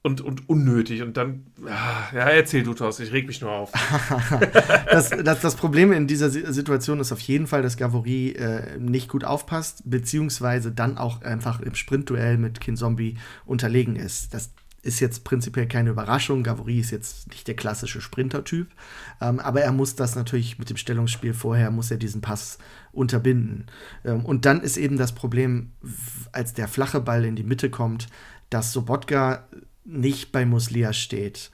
und, 0.03 0.21
und 0.21 0.49
unnötig. 0.49 1.03
Und 1.03 1.17
dann, 1.17 1.47
ah, 1.67 2.15
ja, 2.15 2.29
erzähl 2.29 2.63
du, 2.63 2.75
Thorsten, 2.75 3.03
ich 3.03 3.13
reg 3.13 3.27
mich 3.27 3.41
nur 3.41 3.51
auf. 3.51 3.73
das, 4.91 5.11
das, 5.11 5.41
das, 5.41 5.57
Problem 5.57 5.93
in 5.93 6.07
dieser 6.07 6.31
Situation 6.31 7.01
ist 7.01 7.13
auf 7.13 7.21
jeden 7.21 7.47
Fall, 7.47 7.63
dass 7.63 7.77
Gavori 7.77 8.31
äh, 8.31 8.79
nicht 8.79 9.09
gut 9.09 9.25
aufpasst, 9.25 9.83
beziehungsweise 9.85 10.73
dann 10.73 10.99
auch 10.99 11.23
einfach 11.23 11.61
im 11.61 11.75
Sprintduell 11.75 12.39
mit 12.39 12.61
Kinzombie 12.61 13.19
unterlegen 13.45 13.97
ist. 13.97 14.35
Das 14.35 14.53
ist 14.83 15.01
jetzt 15.01 15.25
prinzipiell 15.25 15.67
keine 15.67 15.91
Überraschung. 15.91 16.45
Gavori 16.45 16.79
ist 16.79 16.93
jetzt 16.93 17.29
nicht 17.31 17.49
der 17.49 17.57
klassische 17.57 18.01
Sprinter-Typ, 18.01 18.69
ähm, 19.21 19.41
aber 19.41 19.63
er 19.63 19.73
muss 19.73 19.97
das 19.97 20.15
natürlich 20.15 20.59
mit 20.59 20.71
dem 20.71 20.77
Stellungsspiel 20.77 21.35
vorher, 21.35 21.71
muss 21.71 21.91
er 21.91 21.97
diesen 21.97 22.21
Pass 22.21 22.59
unterbinden. 22.93 23.67
Ähm, 24.05 24.25
und 24.25 24.45
dann 24.47 24.61
ist 24.61 24.77
eben 24.77 24.97
das 24.97 25.13
Problem, 25.13 25.73
als 26.33 26.55
der 26.55 26.69
flache 26.69 27.01
Ball 27.01 27.25
in 27.25 27.35
die 27.35 27.43
Mitte 27.43 27.69
kommt, 27.69 28.07
dass 28.51 28.73
Sobotka 28.73 29.47
nicht 29.89 30.33
bei 30.33 30.45
Muslia 30.45 30.93
steht. 30.93 31.51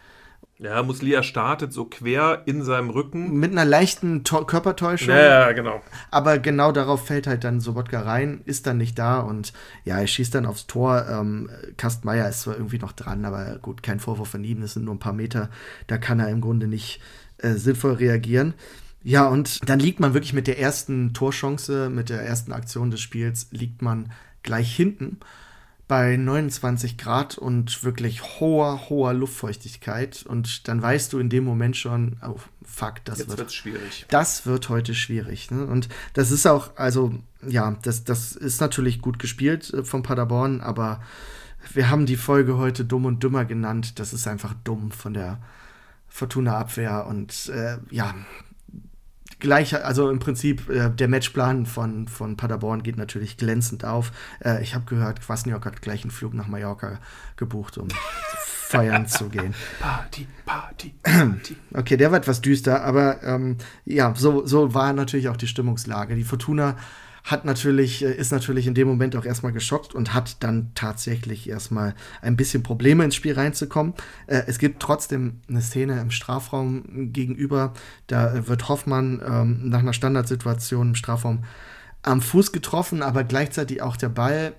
Ja, 0.59 0.83
Muslia 0.85 1.25
startet 1.25 1.73
so 1.73 1.85
quer 1.85 2.42
in 2.47 2.62
seinem 2.62 2.90
Rücken. 2.90 3.38
Mit 3.38 3.51
einer 3.51 3.64
leichten 3.64 4.23
to 4.23 4.44
Körpertäuschung. 4.44 5.14
Ja, 5.14 5.49
ja, 5.49 5.53
genau. 5.53 5.83
Aber 6.12 6.38
genau 6.38 6.70
darauf 6.70 7.07
fällt 7.07 7.27
halt 7.27 7.42
dann 7.42 7.61
Sobotka 7.61 8.01
rein, 8.01 8.40
ist 8.44 8.66
dann 8.66 8.77
nicht 8.77 8.99
da 8.99 9.18
und 9.20 9.53
ja, 9.85 9.99
er 9.99 10.07
schießt 10.07 10.35
dann 10.35 10.47
aufs 10.47 10.66
Tor. 10.66 11.07
Ähm, 11.11 11.51
Kastmeier 11.77 12.29
ist 12.29 12.42
zwar 12.42 12.57
irgendwie 12.57 12.79
noch 12.79 12.92
dran, 12.92 13.25
aber 13.25 13.59
gut, 13.61 13.83
kein 13.83 13.99
Vorwurf 13.99 14.29
von 14.29 14.44
ihm, 14.44 14.61
das 14.61 14.75
sind 14.75 14.85
nur 14.85 14.94
ein 14.94 15.01
paar 15.01 15.12
Meter. 15.12 15.51
Da 15.88 15.99
kann 15.99 16.20
er 16.20 16.29
im 16.29 16.40
Grunde 16.40 16.68
nicht 16.68 17.01
äh, 17.38 17.55
sinnvoll 17.55 17.94
reagieren. 17.94 18.55
Ja, 19.03 19.27
und 19.27 19.68
dann 19.68 19.81
liegt 19.81 19.99
man 19.99 20.14
wirklich 20.14 20.33
mit 20.33 20.47
der 20.47 20.61
ersten 20.61 21.12
Torchance, 21.12 21.90
mit 21.90 22.09
der 22.09 22.23
ersten 22.23 22.53
Aktion 22.53 22.90
des 22.90 23.01
Spiels, 23.01 23.49
liegt 23.51 23.83
man 23.83 24.12
gleich 24.42 24.75
hinten 24.75 25.18
bei 25.87 26.16
29 26.16 26.97
Grad 26.97 27.37
und 27.37 27.85
wirklich 27.85 28.40
hoher, 28.40 28.88
hoher 28.88 29.12
Luftfeuchtigkeit. 29.12 30.25
Und 30.27 30.66
dann 30.68 30.81
weißt 30.81 31.12
du 31.12 31.18
in 31.18 31.29
dem 31.29 31.44
Moment 31.44 31.77
schon, 31.77 32.16
oh, 32.27 32.37
fuck, 32.64 33.05
das 33.05 33.18
Jetzt 33.18 33.37
wird 33.37 33.53
schwierig. 33.53 34.07
Das 34.09 34.47
wird 34.47 34.68
heute 34.68 34.94
schwierig. 34.94 35.51
Ne? 35.51 35.66
Und 35.66 35.88
das 36.14 36.31
ist 36.31 36.47
auch, 36.47 36.77
also, 36.77 37.14
ja, 37.47 37.77
das, 37.83 38.05
das 38.05 38.33
ist 38.33 38.61
natürlich 38.61 39.03
gut 39.03 39.18
gespielt 39.18 39.73
äh, 39.75 39.85
von 39.85 40.03
Paderborn, 40.03 40.61
aber 40.61 41.01
wir 41.73 41.90
haben 41.90 42.07
die 42.07 42.16
Folge 42.16 42.57
heute 42.57 42.85
dumm 42.85 43.05
und 43.05 43.23
dümmer 43.23 43.44
genannt. 43.44 43.99
Das 43.99 44.12
ist 44.12 44.27
einfach 44.27 44.55
dumm 44.64 44.90
von 44.90 45.14
der 45.14 45.38
Fortuna-Abwehr. 46.09 47.07
Und 47.07 47.49
äh, 47.49 47.79
ja, 47.90 48.14
gleich, 49.40 49.85
also 49.85 50.11
im 50.11 50.18
Prinzip, 50.18 50.68
äh, 50.68 50.90
der 50.90 51.09
Matchplan 51.09 51.66
von, 51.66 52.09
von 52.09 52.37
Paderborn 52.37 52.83
geht 52.83 52.97
natürlich 52.97 53.37
glänzend 53.37 53.85
auf. 53.85 54.12
Äh, 54.44 54.62
ich 54.62 54.75
habe 54.75 54.85
gehört, 54.87 55.20
Kwasniok 55.20 55.64
hat 55.66 55.83
gleich 55.83 56.03
einen 56.03 56.11
Flug 56.11 56.35
nach 56.35 56.47
Mallorca 56.47 56.99
gebucht, 57.37 57.79
um 57.79 57.88
feiern 58.44 59.07
zu 59.07 59.29
gehen. 59.29 59.55
Party, 59.81 60.27
Party, 60.44 60.94
Party. 61.03 61.57
Okay, 61.73 61.97
der 61.97 62.11
war 62.11 62.18
etwas 62.18 62.40
düster, 62.40 62.83
aber 62.85 63.23
ähm, 63.23 63.59
ja, 63.85 64.14
so, 64.16 64.47
so 64.47 64.75
war 64.75 64.92
natürlich 64.92 65.29
auch 65.29 65.37
die 65.37 65.47
Stimmungslage. 65.47 66.14
Die 66.14 66.25
Fortuna 66.25 66.77
hat 67.25 67.47
natürlich, 67.47 68.05
äh, 68.05 68.13
ist 68.13 68.31
natürlich 68.31 68.67
in 68.67 68.75
dem 68.75 68.87
Moment 68.87 69.17
auch 69.17 69.25
erstmal 69.25 69.53
geschockt 69.53 69.95
und 69.95 70.13
hat 70.13 70.43
dann 70.43 70.73
tatsächlich 70.75 71.49
erstmal 71.49 71.95
ein 72.21 72.37
bisschen 72.37 72.63
Probleme 72.63 73.03
ins 73.03 73.15
Spiel 73.15 73.33
reinzukommen. 73.33 73.95
Äh, 74.27 74.43
es 74.47 74.59
gibt 74.59 74.81
trotzdem 74.81 75.41
eine 75.49 75.63
Szene 75.63 76.01
im 76.01 76.11
Strafraum 76.11 77.13
gegenüber. 77.13 77.73
Da 78.07 78.47
wird 78.47 78.69
Hoffmann 78.69 79.23
ähm, 79.27 79.71
nach 79.71 79.81
einer 79.81 79.95
Standardsituation 79.95 80.89
im 80.89 80.95
Strafraum 80.95 81.45
am 82.03 82.21
Fuß 82.21 82.53
getroffen, 82.53 83.03
aber 83.03 83.25
gleichzeitig 83.25 83.81
auch 83.81 83.97
der 83.97 84.11
Ball. 84.11 84.53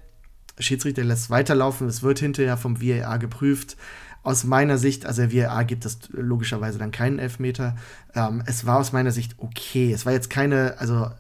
Schiedsrichter 0.58 1.04
lässt 1.04 1.30
weiterlaufen. 1.30 1.88
Es 1.88 2.02
wird 2.02 2.18
hinterher 2.18 2.58
vom 2.58 2.82
VAR 2.82 3.20
geprüft 3.20 3.78
aus 4.24 4.44
meiner 4.44 4.80
Sicht, 4.80 5.06
also 5.06 5.28
der 5.28 5.34
VAR 5.34 5.66
gibt 5.66 5.86
es 5.86 6.00
logischerweise 6.12 6.80
dann 6.80 6.92
keinen 6.92 7.20
Elfmeter. 7.20 7.76
Ähm, 8.16 8.42
es 8.48 8.66
war 8.66 8.80
aus 8.80 8.92
meiner 8.92 9.12
Sicht 9.12 9.36
okay. 9.38 9.94
Es 9.94 10.08
war 10.08 10.14
jetzt 10.14 10.32
keine, 10.32 10.80
also 10.80 11.12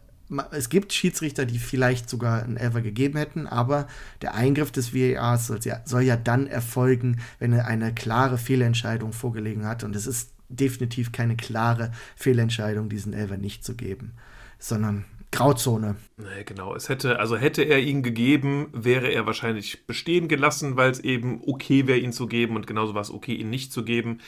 es 0.51 0.69
gibt 0.69 0.93
Schiedsrichter, 0.93 1.45
die 1.45 1.59
vielleicht 1.59 2.09
sogar 2.09 2.43
einen 2.43 2.57
Elfer 2.57 2.81
gegeben 2.81 3.17
hätten, 3.17 3.47
aber 3.47 3.87
der 4.21 4.33
Eingriff 4.33 4.71
des 4.71 4.93
VARs 4.93 5.47
soll 5.47 5.59
ja, 5.63 5.81
soll 5.85 6.01
ja 6.01 6.17
dann 6.17 6.47
erfolgen, 6.47 7.19
wenn 7.39 7.53
er 7.53 7.67
eine 7.67 7.93
klare 7.93 8.37
Fehlentscheidung 8.37 9.13
vorgelegen 9.13 9.65
hat. 9.65 9.83
Und 9.83 9.95
es 9.95 10.07
ist 10.07 10.31
definitiv 10.49 11.11
keine 11.11 11.35
klare 11.35 11.91
Fehlentscheidung, 12.15 12.89
diesen 12.89 13.13
Elfer 13.13 13.37
nicht 13.37 13.63
zu 13.63 13.75
geben, 13.75 14.13
sondern 14.57 15.05
Grauzone. 15.31 15.95
Nee, 16.17 16.43
genau. 16.45 16.75
Es 16.75 16.87
hätte, 16.89 17.19
also 17.19 17.35
hätte 17.35 17.63
er 17.63 17.79
ihn 17.79 18.03
gegeben, 18.03 18.67
wäre 18.73 19.09
er 19.09 19.25
wahrscheinlich 19.25 19.85
bestehen 19.85 20.27
gelassen, 20.27 20.77
weil 20.77 20.89
es 20.89 20.99
eben 20.99 21.41
okay 21.45 21.87
wäre, 21.87 21.99
ihn 21.99 22.13
zu 22.13 22.27
geben 22.27 22.55
und 22.55 22.67
genauso 22.67 22.93
war 22.93 23.01
es 23.01 23.11
okay, 23.11 23.33
ihn 23.33 23.49
nicht 23.49 23.73
zu 23.73 23.83
geben. 23.83 24.19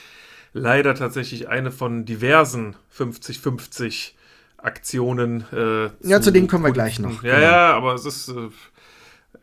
Leider 0.52 0.94
tatsächlich 0.94 1.48
eine 1.48 1.70
von 1.70 2.04
diversen 2.04 2.76
50-50 2.96 4.12
Aktionen. 4.58 5.44
Äh, 5.52 5.90
ja, 6.06 6.20
zu 6.20 6.30
denen 6.30 6.48
kommen 6.48 6.64
wir 6.64 6.72
gleich 6.72 6.98
noch. 6.98 7.22
Ja, 7.22 7.36
genau. 7.36 7.46
ja, 7.46 7.74
aber 7.74 7.94
es 7.94 8.04
ist. 8.04 8.28
Äh, 8.28 8.50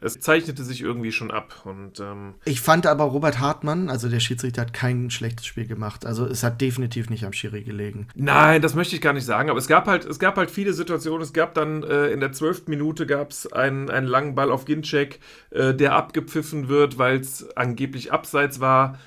es 0.01 0.19
zeichnete 0.19 0.63
sich 0.63 0.81
irgendwie 0.81 1.11
schon 1.11 1.31
ab. 1.31 1.61
Und, 1.63 1.99
ähm, 1.99 2.35
ich 2.43 2.61
fand 2.61 2.85
aber 2.85 3.05
Robert 3.05 3.39
Hartmann, 3.39 3.89
also 3.89 4.09
der 4.09 4.19
Schiedsrichter, 4.19 4.61
hat 4.61 4.73
kein 4.73 5.09
schlechtes 5.09 5.45
Spiel 5.45 5.67
gemacht. 5.67 6.05
Also 6.05 6.25
es 6.25 6.43
hat 6.43 6.61
definitiv 6.61 7.09
nicht 7.09 7.25
am 7.25 7.33
Schiri 7.33 7.63
gelegen. 7.63 8.07
Nein, 8.15 8.61
das 8.61 8.75
möchte 8.75 8.95
ich 8.95 9.01
gar 9.01 9.13
nicht 9.13 9.25
sagen. 9.25 9.49
Aber 9.49 9.59
es 9.59 9.67
gab 9.67 9.87
halt, 9.87 10.05
es 10.05 10.19
gab 10.19 10.37
halt 10.37 10.51
viele 10.51 10.73
Situationen. 10.73 11.21
Es 11.21 11.33
gab 11.33 11.53
dann 11.53 11.83
äh, 11.83 12.07
in 12.07 12.19
der 12.19 12.31
zwölften 12.31 12.69
Minute 12.69 13.05
gab 13.05 13.31
es 13.31 13.51
einen, 13.51 13.89
einen 13.89 14.07
langen 14.07 14.35
Ball 14.35 14.51
auf 14.51 14.65
Ginczek, 14.65 15.19
äh, 15.51 15.73
der 15.73 15.93
abgepfiffen 15.93 16.67
wird, 16.67 16.97
weil 16.97 17.19
es 17.19 17.55
angeblich 17.55 18.11
abseits 18.11 18.59
war. 18.59 18.99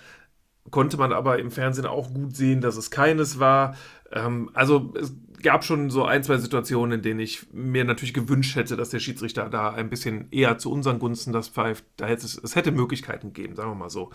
Konnte 0.71 0.97
man 0.99 1.13
aber 1.13 1.39
im 1.39 1.51
Fernsehen 1.51 1.87
auch 1.87 2.13
gut 2.13 2.37
sehen, 2.37 2.61
dass 2.61 2.77
es 2.77 2.91
keines 2.91 3.39
war. 3.39 3.75
Ähm, 4.13 4.51
also 4.55 4.93
es 4.99 5.15
gab 5.43 5.65
schon 5.65 5.91
so 5.91 6.05
ein, 6.05 6.23
zwei 6.25 6.39
Situationen, 6.39 6.99
in 6.99 7.03
denen 7.03 7.21
ich 7.21 7.47
mir 7.53 7.85
natürlich 7.85 8.15
gewünscht 8.15 8.57
hätte, 8.57 8.77
dass 8.77 8.91
der 8.91 9.01
Schiedsrichter 9.01 9.49
da 9.49 9.71
ein 9.71 9.91
bisschen 9.91 10.29
eher 10.31 10.59
zu 10.59 10.71
unseren 10.71 10.99
Gunsten 10.99 11.33
das 11.33 11.49
pfeift. 11.49 11.85
Da 11.97 12.07
hätte 12.07 12.27
es, 12.27 12.37
es 12.37 12.57
hätte 12.57 12.73
Möglichkeiten 12.73 13.33
gegeben, 13.33 13.55
sagen 13.55 13.71
wir 13.71 13.77
mal 13.77 13.91
so. 13.91 14.11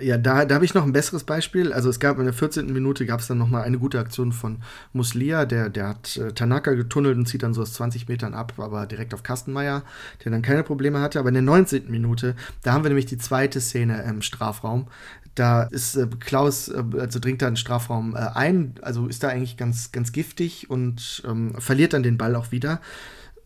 Ja, 0.00 0.18
da, 0.18 0.44
da 0.44 0.56
habe 0.56 0.64
ich 0.64 0.74
noch 0.74 0.84
ein 0.84 0.92
besseres 0.92 1.22
Beispiel. 1.22 1.72
Also 1.72 1.88
es 1.88 2.00
gab 2.00 2.18
in 2.18 2.24
der 2.24 2.32
14. 2.32 2.72
Minute 2.72 3.06
gab 3.06 3.20
es 3.20 3.28
dann 3.28 3.38
noch 3.38 3.48
mal 3.48 3.62
eine 3.62 3.78
gute 3.78 4.00
Aktion 4.00 4.32
von 4.32 4.58
Muslia, 4.92 5.44
der, 5.44 5.70
der 5.70 5.88
hat 5.88 6.16
äh, 6.16 6.32
Tanaka 6.32 6.72
getunnelt 6.72 7.16
und 7.16 7.26
zieht 7.26 7.44
dann 7.44 7.54
so 7.54 7.62
aus 7.62 7.74
20 7.74 8.08
Metern 8.08 8.34
ab, 8.34 8.54
aber 8.56 8.86
direkt 8.86 9.14
auf 9.14 9.22
Kastenmeier, 9.22 9.84
der 10.24 10.32
dann 10.32 10.42
keine 10.42 10.64
Probleme 10.64 11.00
hatte. 11.00 11.20
Aber 11.20 11.28
in 11.28 11.34
der 11.34 11.42
19. 11.42 11.90
Minute, 11.90 12.34
da 12.62 12.72
haben 12.72 12.82
wir 12.82 12.88
nämlich 12.88 13.06
die 13.06 13.18
zweite 13.18 13.60
Szene 13.60 14.02
im 14.02 14.20
Strafraum. 14.22 14.88
Da 15.34 15.64
ist 15.64 15.96
äh, 15.96 16.06
Klaus, 16.20 16.68
äh, 16.68 16.82
also 16.98 17.18
dringt 17.18 17.42
da 17.42 17.48
in 17.48 17.52
den 17.52 17.56
Strafraum 17.56 18.14
äh, 18.14 18.18
ein, 18.34 18.74
also 18.82 19.06
ist 19.06 19.22
da 19.22 19.28
eigentlich 19.28 19.56
ganz, 19.56 19.92
ganz 19.92 20.12
giftig 20.12 20.70
und 20.70 21.22
ähm, 21.26 21.54
verliert 21.58 21.92
dann 21.92 22.02
den 22.02 22.18
Ball 22.18 22.36
auch 22.36 22.52
wieder 22.52 22.80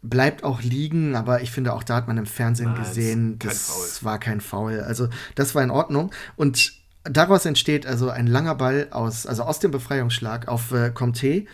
bleibt 0.03 0.44
auch 0.44 0.62
liegen, 0.62 1.16
aber 1.16 1.42
ich 1.42 1.51
finde, 1.51 1.72
auch 1.72 1.83
da 1.83 1.96
hat 1.96 2.09
man 2.09 2.18
im 2.18 2.27
Fernsehen 2.27 2.72
Nein, 2.72 2.83
gesehen, 2.83 3.38
das 3.40 4.05
war 4.05 4.18
kein 4.18 4.40
Foul. 4.40 4.81
Also 4.81 5.09
das 5.35 5.55
war 5.55 5.62
in 5.62 5.70
Ordnung. 5.70 6.12
Und 6.37 6.72
daraus 7.05 7.44
entsteht 7.46 7.87
also 7.87 8.11
ein 8.11 8.27
langer 8.27 8.55
Ball 8.55 8.88
aus, 8.90 9.27
also 9.27 9.42
aus 9.42 9.59
dem 9.59 9.70
Befreiungsschlag 9.70 10.48
auf 10.48 10.72
äh, 10.72 10.90
Comte, 10.90 11.46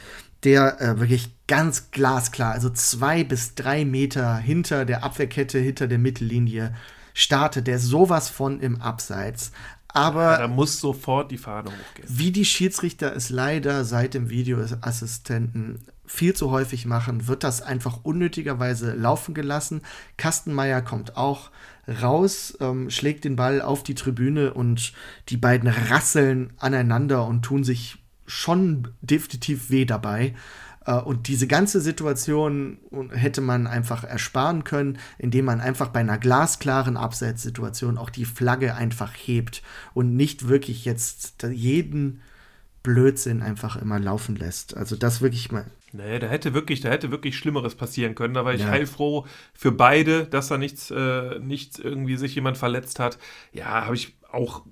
der 0.43 0.81
äh, 0.81 1.01
wirklich 1.01 1.31
ganz 1.47 1.91
glasklar, 1.91 2.53
also 2.53 2.71
zwei 2.71 3.25
bis 3.25 3.55
drei 3.55 3.85
Meter 3.85 4.37
hinter 4.37 4.85
der 4.85 5.05
Abwehrkette, 5.05 5.59
hinter 5.59 5.87
der 5.87 5.99
Mittellinie 5.99 6.75
startet, 7.15 7.67
der 7.67 7.79
sowas 7.79 8.29
von 8.29 8.61
im 8.61 8.83
Abseits. 8.83 9.53
Aber 9.95 10.33
ja, 10.33 10.39
da 10.39 10.49
muss 10.49 10.81
sofort 10.81 11.31
die 11.31 11.39
Fahne 11.39 11.71
hochgehen. 11.71 12.09
Wie 12.09 12.33
die 12.33 12.45
Schiedsrichter 12.45 13.15
es 13.15 13.31
leider 13.31 13.85
seit 13.85 14.15
dem 14.15 14.29
Videoassistenten 14.29 15.79
viel 16.05 16.35
zu 16.35 16.51
häufig 16.51 16.85
machen, 16.85 17.29
wird 17.29 17.45
das 17.45 17.63
einfach 17.63 18.01
unnötigerweise 18.03 18.93
laufen 18.93 19.35
gelassen. 19.35 19.83
Kastenmeier 20.17 20.83
kommt 20.83 21.17
auch 21.17 21.51
raus, 22.03 22.59
ähm, 22.61 22.91
schlägt 22.91 23.25
den 23.25 23.37
Ball 23.37 23.63
auf 23.63 23.85
die 23.85 23.95
Tribüne 23.95 24.53
und 24.53 24.93
die 25.29 25.37
beiden 25.37 25.69
rasseln 25.69 26.53
aneinander 26.59 27.27
und 27.27 27.43
tun 27.43 27.63
sich 27.63 27.99
schon 28.27 28.89
definitiv 29.01 29.71
weh 29.71 29.85
dabei. 29.85 30.35
Äh, 30.87 30.97
und 30.97 31.29
diese 31.29 31.47
ganze 31.47 31.81
Situation 31.81 32.79
hätte 33.11 33.41
man 33.41 33.67
einfach 33.67 34.05
ersparen 34.05 34.65
können, 34.65 34.99
indem 35.19 35.47
man 35.47 35.61
einfach 35.61 35.89
bei 35.89 36.01
einer 36.01 36.19
glasklaren 36.19 36.97
Abseitssituation 36.97 37.99
auch 37.99 38.11
die 38.11 38.25
Flagge 38.25 38.75
einfach 38.75 39.13
hebt 39.15 39.63
und 39.95 40.17
nicht 40.17 40.49
wirklich 40.49 40.85
jetzt 40.85 41.45
jeden 41.51 42.21
Blödsinn 42.83 43.43
einfach 43.43 43.77
immer 43.77 43.99
laufen 43.99 44.37
lässt. 44.37 44.77
Also 44.77 44.95
das 44.95 45.23
wirklich 45.23 45.51
mal. 45.51 45.65
Nee, 45.93 46.19
da 46.19 46.27
hätte 46.27 46.55
wirklich, 46.55 46.81
da 46.81 46.91
hätte 46.91 47.11
wirklich 47.11 47.37
Schlimmeres 47.39 47.77
passieren 47.77 48.15
können. 48.15 48.35
Da 48.35 48.45
war 48.45 48.53
ich 48.53 48.63
ja. 48.63 48.69
heilfroh 48.69 49.27
für 49.55 49.73
beide, 49.73 50.27
dass 50.27 50.49
da 50.49 50.59
nichts, 50.59 50.91
äh, 50.91 51.39
nichts 51.39 51.79
irgendwie 51.79 52.17
sich 52.17 52.35
jemand 52.35 52.59
verletzt 52.59 52.99
hat. 52.99 53.19
Ja, 53.53 53.87
habe 53.87 53.95
ich 53.95 54.17
auch 54.31 54.63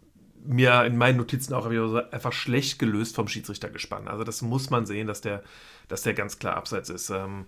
mir 0.44 0.85
in 0.85 0.96
meinen 0.96 1.16
Notizen 1.16 1.55
auch 1.55 1.66
einfach 1.66 2.33
schlecht 2.33 2.79
gelöst 2.79 3.14
vom 3.14 3.29
Schiedsrichter 3.29 3.70
gespannt. 3.70 4.09
Also 4.09 4.25
das 4.25 4.42
muss 4.42 4.70
man 4.70 4.87
sehen, 4.87 5.07
dass 5.07 5.20
der, 5.20 5.42
dass 5.88 6.03
der 6.03 6.14
ganz 6.14 6.38
klar 6.38 6.57
abseits 6.57 6.90
ist. 6.90 7.11
Ähm, 7.11 7.47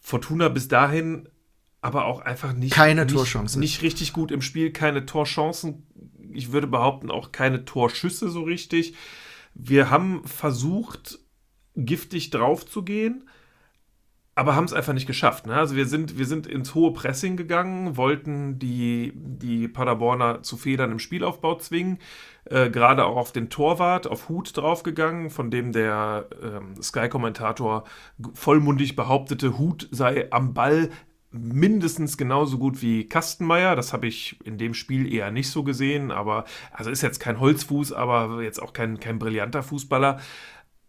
Fortuna 0.00 0.48
bis 0.48 0.68
dahin 0.68 1.28
aber 1.86 2.06
auch 2.06 2.20
einfach 2.20 2.52
nicht, 2.52 2.72
keine 2.72 3.04
nicht, 3.04 3.14
Torchancen. 3.14 3.60
Nicht 3.60 3.82
richtig 3.82 4.12
gut 4.12 4.32
im 4.32 4.42
Spiel, 4.42 4.72
keine 4.72 5.06
Torchancen. 5.06 5.86
Ich 6.32 6.50
würde 6.50 6.66
behaupten, 6.66 7.12
auch 7.12 7.30
keine 7.30 7.64
Torschüsse 7.64 8.28
so 8.28 8.42
richtig. 8.42 8.94
Wir 9.54 9.88
haben 9.88 10.24
versucht, 10.24 11.20
giftig 11.76 12.30
drauf 12.30 12.66
zu 12.66 12.82
gehen, 12.82 13.28
aber 14.34 14.56
haben 14.56 14.64
es 14.64 14.72
einfach 14.72 14.94
nicht 14.94 15.06
geschafft. 15.06 15.46
Ne? 15.46 15.54
Also 15.54 15.76
wir 15.76 15.86
sind, 15.86 16.18
wir 16.18 16.26
sind 16.26 16.46
ins 16.46 16.74
hohe 16.74 16.92
Pressing 16.92 17.36
gegangen, 17.36 17.96
wollten 17.96 18.58
die, 18.58 19.12
die 19.14 19.68
Paderborner 19.68 20.42
zu 20.42 20.56
Federn 20.56 20.90
im 20.90 20.98
Spielaufbau 20.98 21.56
zwingen, 21.56 21.98
äh, 22.50 22.70
gerade 22.70 23.04
auch 23.04 23.16
auf 23.16 23.32
den 23.32 23.50
Torwart, 23.50 24.06
auf 24.06 24.28
Hut 24.28 24.56
draufgegangen, 24.56 25.30
von 25.30 25.50
dem 25.50 25.72
der 25.72 26.26
ähm, 26.42 26.80
Sky-Kommentator 26.80 27.84
vollmundig 28.34 28.96
behauptete, 28.96 29.58
Hut 29.58 29.88
sei 29.90 30.30
am 30.30 30.54
Ball 30.54 30.90
mindestens 31.32 32.16
genauso 32.16 32.58
gut 32.58 32.82
wie 32.82 33.08
Kastenmeier. 33.08 33.76
Das 33.76 33.92
habe 33.92 34.06
ich 34.06 34.38
in 34.44 34.58
dem 34.58 34.74
Spiel 34.74 35.12
eher 35.12 35.30
nicht 35.30 35.50
so 35.50 35.64
gesehen, 35.64 36.10
aber 36.10 36.44
also 36.72 36.90
ist 36.90 37.02
jetzt 37.02 37.20
kein 37.20 37.40
Holzfuß, 37.40 37.92
aber 37.92 38.42
jetzt 38.42 38.62
auch 38.62 38.72
kein, 38.72 39.00
kein 39.00 39.18
brillanter 39.18 39.62
Fußballer. 39.62 40.20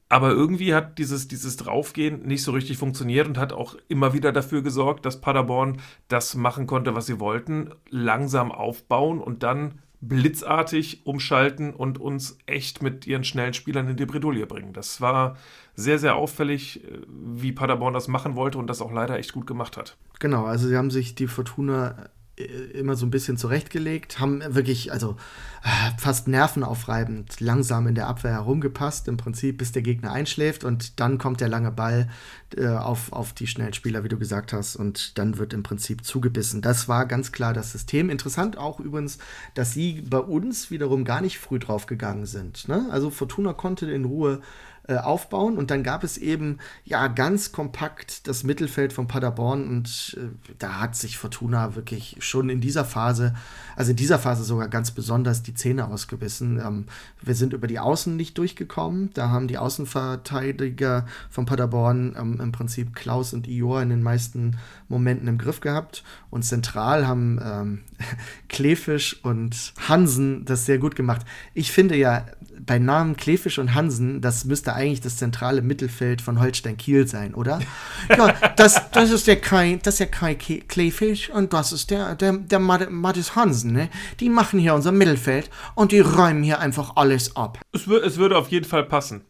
Aber 0.09 0.29
irgendwie 0.29 0.73
hat 0.73 0.99
dieses, 0.99 1.27
dieses 1.27 1.57
Draufgehen 1.57 2.25
nicht 2.25 2.41
so 2.41 2.53
richtig 2.53 2.77
funktioniert 2.77 3.27
und 3.27 3.37
hat 3.37 3.51
auch 3.51 3.75
immer 3.89 4.13
wieder 4.13 4.31
dafür 4.31 4.61
gesorgt, 4.61 5.05
dass 5.05 5.19
Paderborn 5.19 5.81
das 6.07 6.35
machen 6.35 6.65
konnte, 6.65 6.95
was 6.95 7.07
sie 7.07 7.19
wollten. 7.19 7.71
Langsam 7.89 8.53
aufbauen 8.53 9.19
und 9.19 9.43
dann 9.43 9.81
blitzartig 9.99 11.05
umschalten 11.05 11.73
und 11.73 11.99
uns 11.99 12.37
echt 12.45 12.81
mit 12.81 13.07
ihren 13.07 13.23
schnellen 13.23 13.53
Spielern 13.53 13.87
in 13.87 13.97
die 13.97 14.05
Bredouille 14.05 14.45
bringen. 14.45 14.73
Das 14.73 15.01
war 15.01 15.37
sehr, 15.75 15.99
sehr 15.99 16.15
auffällig, 16.15 16.83
äh, 16.83 16.99
wie 17.07 17.51
Paderborn 17.51 17.93
das 17.93 18.07
machen 18.07 18.35
wollte 18.35 18.57
und 18.57 18.67
das 18.67 18.81
auch 18.81 18.91
leider 18.91 19.17
echt 19.17 19.33
gut 19.33 19.47
gemacht 19.47 19.77
hat. 19.77 19.97
Genau, 20.19 20.45
also 20.45 20.67
sie 20.67 20.77
haben 20.77 20.91
sich 20.91 21.15
die 21.15 21.27
Fortuna 21.27 22.09
immer 22.37 22.95
so 22.95 23.05
ein 23.05 23.09
bisschen 23.09 23.35
zurechtgelegt, 23.35 24.19
haben 24.19 24.43
wirklich, 24.53 24.91
also 24.91 25.17
äh, 25.63 25.97
fast 25.97 26.27
nervenaufreibend 26.27 27.39
langsam 27.39 27.87
in 27.87 27.95
der 27.95 28.07
Abwehr 28.07 28.33
herumgepasst, 28.33 29.07
im 29.07 29.17
Prinzip, 29.17 29.57
bis 29.57 29.71
der 29.71 29.81
Gegner 29.81 30.11
einschläft 30.11 30.63
und 30.63 30.99
dann 30.99 31.17
kommt 31.17 31.41
der 31.41 31.49
lange 31.49 31.71
Ball 31.71 32.09
äh, 32.55 32.67
auf, 32.67 33.11
auf 33.11 33.33
die 33.33 33.47
schnellen 33.47 33.73
Spieler, 33.73 34.03
wie 34.03 34.09
du 34.09 34.19
gesagt 34.19 34.53
hast, 34.53 34.75
und 34.75 35.17
dann 35.17 35.39
wird 35.39 35.53
im 35.53 35.63
Prinzip 35.63 36.05
zugebissen. 36.05 36.61
Das 36.61 36.87
war 36.87 37.07
ganz 37.07 37.31
klar 37.31 37.53
das 37.53 37.71
System. 37.71 38.11
Interessant 38.11 38.57
auch 38.57 38.79
übrigens, 38.79 39.17
dass 39.55 39.73
sie 39.73 40.03
bei 40.07 40.19
uns 40.19 40.69
wiederum 40.69 41.05
gar 41.05 41.21
nicht 41.21 41.39
früh 41.39 41.57
drauf 41.57 41.87
gegangen 41.87 42.27
sind. 42.27 42.67
Ne? 42.67 42.87
Also 42.91 43.09
Fortuna 43.09 43.53
konnte 43.53 43.89
in 43.89 44.05
Ruhe 44.05 44.41
äh, 44.87 44.97
aufbauen. 44.97 45.57
Und 45.57 45.71
dann 45.71 45.83
gab 45.83 46.03
es 46.03 46.17
eben 46.17 46.59
ja 46.85 47.07
ganz 47.07 47.51
kompakt 47.51 48.27
das 48.27 48.43
Mittelfeld 48.43 48.93
von 48.93 49.07
Paderborn 49.07 49.67
und 49.67 50.17
äh, 50.17 50.53
da 50.59 50.79
hat 50.79 50.95
sich 50.95 51.17
Fortuna 51.17 51.75
wirklich 51.75 52.17
schon 52.19 52.49
in 52.49 52.61
dieser 52.61 52.85
Phase, 52.85 53.35
also 53.75 53.91
in 53.91 53.97
dieser 53.97 54.17
Phase 54.19 54.43
sogar 54.43 54.67
ganz 54.69 54.91
besonders 54.91 55.43
die 55.43 55.53
Zähne 55.53 55.87
ausgebissen. 55.87 56.61
Ähm, 56.65 56.85
wir 57.21 57.35
sind 57.35 57.53
über 57.53 57.67
die 57.67 57.79
Außen 57.79 58.15
nicht 58.15 58.37
durchgekommen. 58.37 59.11
Da 59.13 59.29
haben 59.29 59.47
die 59.47 59.57
Außenverteidiger 59.57 61.05
von 61.29 61.45
Paderborn 61.45 62.15
ähm, 62.17 62.39
im 62.39 62.51
Prinzip 62.51 62.95
Klaus 62.95 63.33
und 63.33 63.47
Ior 63.47 63.81
in 63.81 63.89
den 63.89 64.03
meisten 64.03 64.57
Momenten 64.87 65.27
im 65.27 65.37
Griff 65.37 65.59
gehabt. 65.59 66.03
Und 66.29 66.43
zentral 66.43 67.07
haben 67.07 67.39
ähm, 67.43 67.83
Klefisch 68.49 69.19
und 69.23 69.73
Hansen 69.87 70.45
das 70.45 70.65
sehr 70.65 70.77
gut 70.77 70.95
gemacht. 70.95 71.25
Ich 71.53 71.71
finde 71.71 71.95
ja, 71.95 72.25
bei 72.59 72.79
Namen 72.79 73.17
Klefisch 73.17 73.59
und 73.59 73.73
Hansen, 73.73 74.21
das 74.21 74.45
müsste 74.45 74.73
eigentlich 74.73 75.01
das 75.01 75.17
zentrale 75.17 75.61
Mittelfeld 75.61 76.21
von 76.21 76.39
Holstein 76.39 76.77
Kiel 76.77 77.07
sein, 77.07 77.33
oder? 77.33 77.59
ja, 78.09 78.33
das, 78.55 78.89
das 78.91 79.11
ist 79.11 79.27
der 79.27 79.39
Kai, 79.39 79.79
das 79.81 79.95
ist 79.95 79.99
der 79.99 80.07
Kai 80.07 80.35
Klefisch 80.35 81.29
und 81.29 81.53
das 81.53 81.71
ist 81.71 81.91
der, 81.91 82.15
der, 82.15 82.33
der 82.33 82.59
Mathis 82.59 83.35
Hansen, 83.35 83.73
ne? 83.73 83.89
Die 84.19 84.29
machen 84.29 84.59
hier 84.59 84.73
unser 84.73 84.91
Mittelfeld 84.91 85.49
und 85.75 85.91
die 85.91 85.99
räumen 85.99 86.43
hier 86.43 86.59
einfach 86.59 86.95
alles 86.95 87.35
ab. 87.35 87.59
Es, 87.71 87.87
es 87.87 88.17
würde 88.17 88.37
auf 88.37 88.49
jeden 88.49 88.65
Fall 88.65 88.83
passen. 88.83 89.21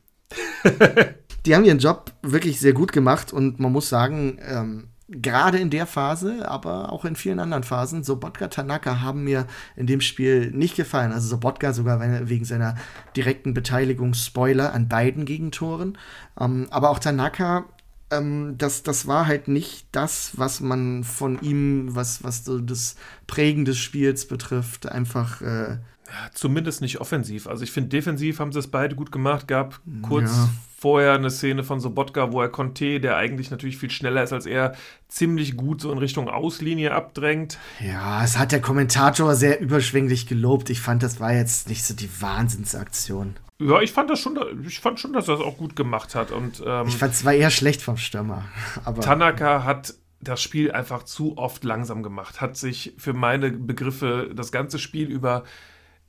die 1.45 1.55
haben 1.55 1.63
ihren 1.63 1.79
Job 1.79 2.11
wirklich 2.21 2.59
sehr 2.59 2.73
gut 2.73 2.91
gemacht 2.91 3.31
und 3.31 3.59
man 3.59 3.71
muss 3.71 3.89
sagen, 3.89 4.39
ähm, 4.41 4.89
gerade 5.09 5.57
in 5.57 5.69
der 5.69 5.85
Phase, 5.85 6.49
aber 6.49 6.91
auch 6.91 7.05
in 7.05 7.15
vielen 7.15 7.39
anderen 7.39 7.63
Phasen, 7.63 8.03
Sobotka 8.03 8.47
Tanaka 8.49 9.01
haben 9.01 9.23
mir 9.23 9.47
in 9.75 9.87
dem 9.87 10.01
Spiel 10.01 10.51
nicht 10.51 10.75
gefallen. 10.75 11.11
Also 11.13 11.27
Sobotka 11.27 11.73
sogar 11.73 12.01
wegen 12.27 12.45
seiner 12.45 12.75
direkten 13.15 13.53
Beteiligung, 13.53 14.13
Spoiler, 14.13 14.73
an 14.73 14.89
beiden 14.89 15.25
Gegentoren. 15.25 15.97
Ähm, 16.39 16.67
aber 16.71 16.89
auch 16.89 16.99
Tanaka, 16.99 17.65
ähm, 18.11 18.55
das, 18.57 18.83
das 18.83 19.07
war 19.07 19.27
halt 19.27 19.47
nicht 19.47 19.87
das, 19.93 20.31
was 20.35 20.59
man 20.59 21.03
von 21.03 21.39
ihm, 21.41 21.95
was, 21.95 22.23
was 22.23 22.43
so 22.43 22.59
das 22.59 22.95
Prägen 23.27 23.63
des 23.63 23.77
Spiels 23.77 24.27
betrifft, 24.27 24.91
einfach 24.91 25.41
äh, 25.41 25.69
ja, 26.07 26.31
zumindest 26.33 26.81
nicht 26.81 26.99
offensiv. 26.99 27.47
Also 27.47 27.63
ich 27.63 27.71
finde, 27.71 27.89
defensiv 27.89 28.39
haben 28.39 28.51
sie 28.51 28.59
es 28.59 28.67
beide 28.67 28.95
gut 28.95 29.11
gemacht. 29.11 29.47
Gab 29.47 29.79
kurz 30.01 30.31
ja. 30.31 30.49
Vorher 30.79 31.13
eine 31.13 31.31
Szene 31.31 31.63
von 31.63 31.79
Sobotka, 31.79 32.31
wo 32.31 32.41
er 32.41 32.49
Conte, 32.49 32.99
der 32.99 33.17
eigentlich 33.17 33.49
natürlich 33.49 33.77
viel 33.77 33.89
schneller 33.89 34.21
ist 34.21 34.31
als 34.31 34.45
er, 34.45 34.75
ziemlich 35.07 35.57
gut 35.57 35.81
so 35.81 35.91
in 35.91 35.97
Richtung 35.97 36.29
Auslinie 36.29 36.93
abdrängt. 36.93 37.57
Ja, 37.79 38.23
es 38.23 38.37
hat 38.37 38.51
der 38.51 38.61
Kommentator 38.61 39.33
sehr 39.35 39.59
überschwänglich 39.59 40.27
gelobt. 40.27 40.69
Ich 40.69 40.79
fand, 40.79 41.01
das 41.01 41.19
war 41.19 41.33
jetzt 41.33 41.67
nicht 41.67 41.83
so 41.83 41.95
die 41.95 42.09
Wahnsinnsaktion. 42.21 43.37
Ja, 43.59 43.81
ich 43.81 43.91
fand 43.91 44.11
das 44.11 44.19
schon, 44.19 44.37
ich 44.67 44.79
fand 44.79 44.99
schon, 44.99 45.13
dass 45.13 45.27
er 45.27 45.35
es 45.35 45.41
auch 45.41 45.57
gut 45.57 45.75
gemacht 45.75 46.13
hat. 46.13 46.29
Und, 46.29 46.61
ähm, 46.63 46.87
ich 46.87 46.97
fand 46.97 47.11
es 47.11 47.25
war 47.25 47.33
eher 47.33 47.49
schlecht 47.49 47.81
vom 47.81 47.97
Stürmer. 47.97 48.45
Aber 48.85 49.01
Tanaka 49.01 49.63
hat 49.63 49.95
das 50.21 50.43
Spiel 50.43 50.71
einfach 50.71 51.03
zu 51.03 51.39
oft 51.39 51.63
langsam 51.63 52.03
gemacht, 52.03 52.39
hat 52.39 52.55
sich 52.55 52.93
für 52.97 53.13
meine 53.13 53.51
Begriffe 53.51 54.29
das 54.35 54.51
ganze 54.51 54.77
Spiel 54.77 55.07
über 55.07 55.43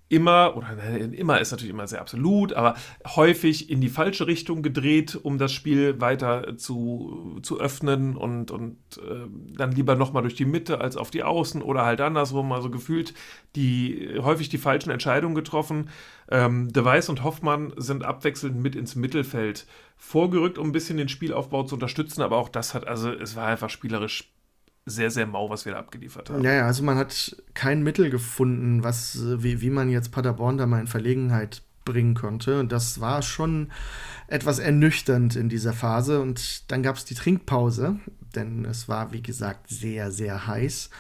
immer, 0.09 0.57
oder 0.57 0.69
immer 1.13 1.41
ist 1.41 1.51
natürlich 1.51 1.73
immer 1.73 1.87
sehr 1.87 2.01
absolut, 2.01 2.55
aber 2.55 2.75
häufig 3.07 3.71
in 3.71 3.81
die 3.81 3.91
falsche 3.91 4.27
Richtung 4.27 4.63
gedreht, 4.63 5.19
um 5.23 5.37
das 5.39 5.53
Spiel 5.53 6.01
weiter 6.01 6.57
zu, 6.57 7.39
zu 7.43 7.61
öffnen 7.61 8.17
und, 8.17 8.51
und 8.51 8.77
äh, 8.97 9.27
dann 9.57 9.73
lieber 9.73 9.97
nochmal 9.97 10.23
durch 10.23 10.35
die 10.35 10.47
Mitte 10.47 10.81
als 10.81 10.97
auf 10.97 11.11
die 11.11 11.23
Außen 11.23 11.61
oder 11.63 11.85
halt 11.85 12.01
andersrum. 12.01 12.53
Also 12.53 12.71
gefühlt 12.71 13.13
die 13.55 14.19
häufig 14.21 14.49
die 14.49 14.59
falschen 14.59 14.91
Entscheidungen 14.91 15.35
getroffen. 15.35 15.91
Ähm, 16.31 16.73
De 16.73 16.85
Weiß 16.85 17.11
und 17.11 17.23
Hoffmann 17.23 17.73
sind 17.77 18.05
abwechselnd 18.05 18.57
mit 18.57 18.77
ins 18.77 18.97
Mittelfeld 18.97 19.67
vorgerückt, 19.97 20.59
um 20.59 20.69
ein 20.69 20.73
bisschen 20.73 20.97
den 20.97 21.09
Spielaufbau 21.09 21.65
zu 21.65 21.75
unterstützen, 21.75 22.23
aber 22.23 22.37
auch 22.37 22.49
das 22.49 22.73
hat, 22.73 22.87
also 22.87 23.11
es 23.11 23.37
war 23.37 23.47
einfach 23.47 23.69
spielerisch 23.69 24.33
sehr, 24.89 25.11
sehr 25.11 25.27
mau, 25.27 25.51
was 25.51 25.65
wir 25.65 25.73
da 25.73 25.79
abgeliefert 25.79 26.31
haben. 26.31 26.45
Ja, 26.45 26.53
ja, 26.53 26.67
also 26.67 26.83
man 26.83 26.97
hat 26.97 27.37
kein 27.55 27.83
Mittel 27.83 28.11
gefunden, 28.11 28.83
was, 28.83 29.19
wie, 29.39 29.61
wie 29.61 29.71
man 29.71 29.91
jetzt 29.91 30.11
Paderborn 30.11 30.59
da 30.59 30.67
mal 30.67 30.81
in 30.81 30.87
Verlegenheit 30.87 31.63
bringen 31.85 32.15
konnte. 32.15 32.61
Und 32.61 32.73
das 32.73 33.01
war 33.01 33.23
schon 33.23 33.71
etwas 34.27 34.59
ernüchternd 34.59 35.37
in 35.37 35.49
dieser 35.49 35.73
Phase. 35.73 36.21
Und 36.21 36.71
dann 36.71 36.83
gab 36.83 36.97
es 36.97 37.05
die 37.05 37.15
Trinkpause, 37.15 37.97
denn 38.35 38.65
es 38.65 38.89
war, 38.89 39.13
wie 39.13 39.23
gesagt, 39.23 39.69
sehr, 39.69 40.11
sehr 40.11 40.47
heiß. 40.47 40.91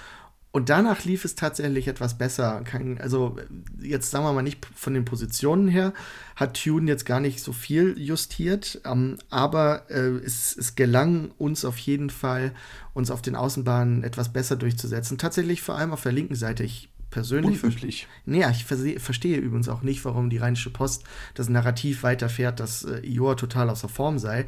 Und 0.59 0.71
danach 0.71 1.05
lief 1.05 1.25
es 1.25 1.37
tatsächlich 1.37 1.87
etwas 1.87 2.19
besser. 2.19 2.65
also 2.99 3.37
jetzt 3.81 4.11
sagen 4.11 4.25
wir 4.25 4.33
mal 4.33 4.43
nicht 4.43 4.67
von 4.75 4.93
den 4.93 5.05
Positionen 5.05 5.69
her, 5.69 5.93
hat 6.35 6.61
Tune 6.61 6.91
jetzt 6.91 7.07
gar 7.07 7.21
nicht 7.21 7.41
so 7.41 7.53
viel 7.53 7.97
justiert, 7.97 8.81
ähm, 8.85 9.19
aber 9.31 9.89
äh, 9.89 10.17
es, 10.17 10.57
es, 10.57 10.75
gelang 10.75 11.31
uns 11.39 11.65
auf 11.65 11.79
jeden 11.79 12.11
Fall, 12.11 12.51
uns 12.93 13.13
auf 13.13 13.23
den 13.23 13.37
Außenbahnen 13.37 14.03
etwas 14.03 14.33
besser 14.33 14.57
durchzusetzen. 14.57 15.17
Tatsächlich 15.17 15.63
vor 15.63 15.77
allem 15.77 15.93
auf 15.93 16.03
der 16.03 16.11
linken 16.11 16.35
Seite. 16.35 16.65
Ich 16.65 16.89
persönlich. 17.11 17.63
Unüblich. 17.63 18.09
Naja, 18.27 18.51
ich 18.51 18.65
verstehe 18.65 19.39
übrigens 19.39 19.69
auch 19.69 19.83
nicht, 19.83 20.05
warum 20.05 20.29
die 20.29 20.39
Rheinische 20.39 20.71
Post 20.71 21.05
das 21.35 21.49
Narrativ 21.49 22.03
weiterfährt, 22.03 22.59
dass 22.59 22.83
äh, 22.83 22.99
Ior 23.07 23.37
total 23.37 23.71
außer 23.71 23.89
Form 23.89 24.19
sei 24.19 24.47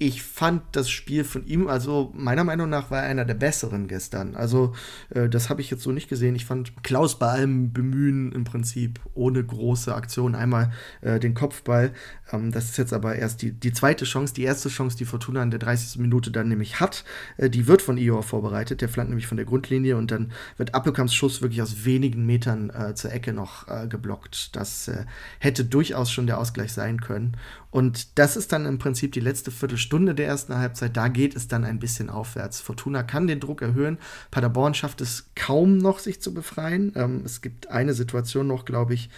ich 0.00 0.22
fand 0.22 0.62
das 0.72 0.88
Spiel 0.88 1.24
von 1.24 1.44
ihm, 1.44 1.66
also 1.66 2.12
meiner 2.14 2.44
Meinung 2.44 2.70
nach 2.70 2.88
war 2.92 3.02
er 3.02 3.08
einer 3.08 3.24
der 3.24 3.34
besseren 3.34 3.88
gestern. 3.88 4.36
Also 4.36 4.72
äh, 5.10 5.28
das 5.28 5.50
habe 5.50 5.60
ich 5.60 5.70
jetzt 5.70 5.82
so 5.82 5.90
nicht 5.90 6.08
gesehen. 6.08 6.36
Ich 6.36 6.44
fand 6.44 6.84
Klaus 6.84 7.18
bei 7.18 7.26
allem 7.26 7.72
Bemühen 7.72 8.30
im 8.30 8.44
Prinzip 8.44 9.00
ohne 9.14 9.42
große 9.42 9.92
Aktion 9.92 10.36
einmal 10.36 10.70
äh, 11.00 11.18
den 11.18 11.34
Kopfball. 11.34 11.92
Ähm, 12.30 12.52
das 12.52 12.66
ist 12.66 12.78
jetzt 12.78 12.92
aber 12.92 13.16
erst 13.16 13.42
die, 13.42 13.50
die 13.50 13.72
zweite 13.72 14.04
Chance. 14.04 14.34
Die 14.34 14.44
erste 14.44 14.68
Chance, 14.68 14.96
die 14.96 15.04
Fortuna 15.04 15.42
in 15.42 15.50
der 15.50 15.58
30. 15.58 15.98
Minute 15.98 16.30
dann 16.30 16.46
nämlich 16.46 16.78
hat, 16.78 17.04
äh, 17.36 17.50
die 17.50 17.66
wird 17.66 17.82
von 17.82 17.98
Ior 17.98 18.22
vorbereitet. 18.22 18.80
Der 18.80 18.88
flankt 18.88 19.10
nämlich 19.10 19.26
von 19.26 19.36
der 19.36 19.46
Grundlinie 19.46 19.96
und 19.96 20.12
dann 20.12 20.30
wird 20.58 20.76
Appelkamps 20.76 21.12
Schuss 21.12 21.42
wirklich 21.42 21.60
aus 21.60 21.84
wenigen 21.84 22.24
Metern 22.24 22.70
äh, 22.70 22.94
zur 22.94 23.12
Ecke 23.12 23.32
noch 23.32 23.66
äh, 23.66 23.88
geblockt. 23.88 24.54
Das 24.54 24.86
äh, 24.86 25.06
hätte 25.40 25.64
durchaus 25.64 26.12
schon 26.12 26.28
der 26.28 26.38
Ausgleich 26.38 26.72
sein 26.72 27.00
können. 27.00 27.36
Und 27.70 28.18
das 28.18 28.36
ist 28.36 28.52
dann 28.52 28.64
im 28.64 28.78
Prinzip 28.78 29.12
die 29.12 29.20
letzte 29.20 29.50
Viertelstunde 29.50 29.87
der 29.90 30.26
ersten 30.26 30.56
Halbzeit. 30.56 30.96
Da 30.96 31.08
geht 31.08 31.34
es 31.34 31.48
dann 31.48 31.64
ein 31.64 31.78
bisschen 31.78 32.10
aufwärts. 32.10 32.60
Fortuna 32.60 33.02
kann 33.02 33.26
den 33.26 33.40
Druck 33.40 33.62
erhöhen. 33.62 33.98
Paderborn 34.30 34.74
schafft 34.74 35.00
es 35.00 35.30
kaum 35.34 35.78
noch, 35.78 35.98
sich 35.98 36.20
zu 36.20 36.34
befreien. 36.34 36.92
Ähm, 36.94 37.22
es 37.24 37.40
gibt 37.40 37.68
eine 37.70 37.94
Situation 37.94 38.46
noch, 38.46 38.64
glaube 38.64 38.94
ich, 38.94 39.10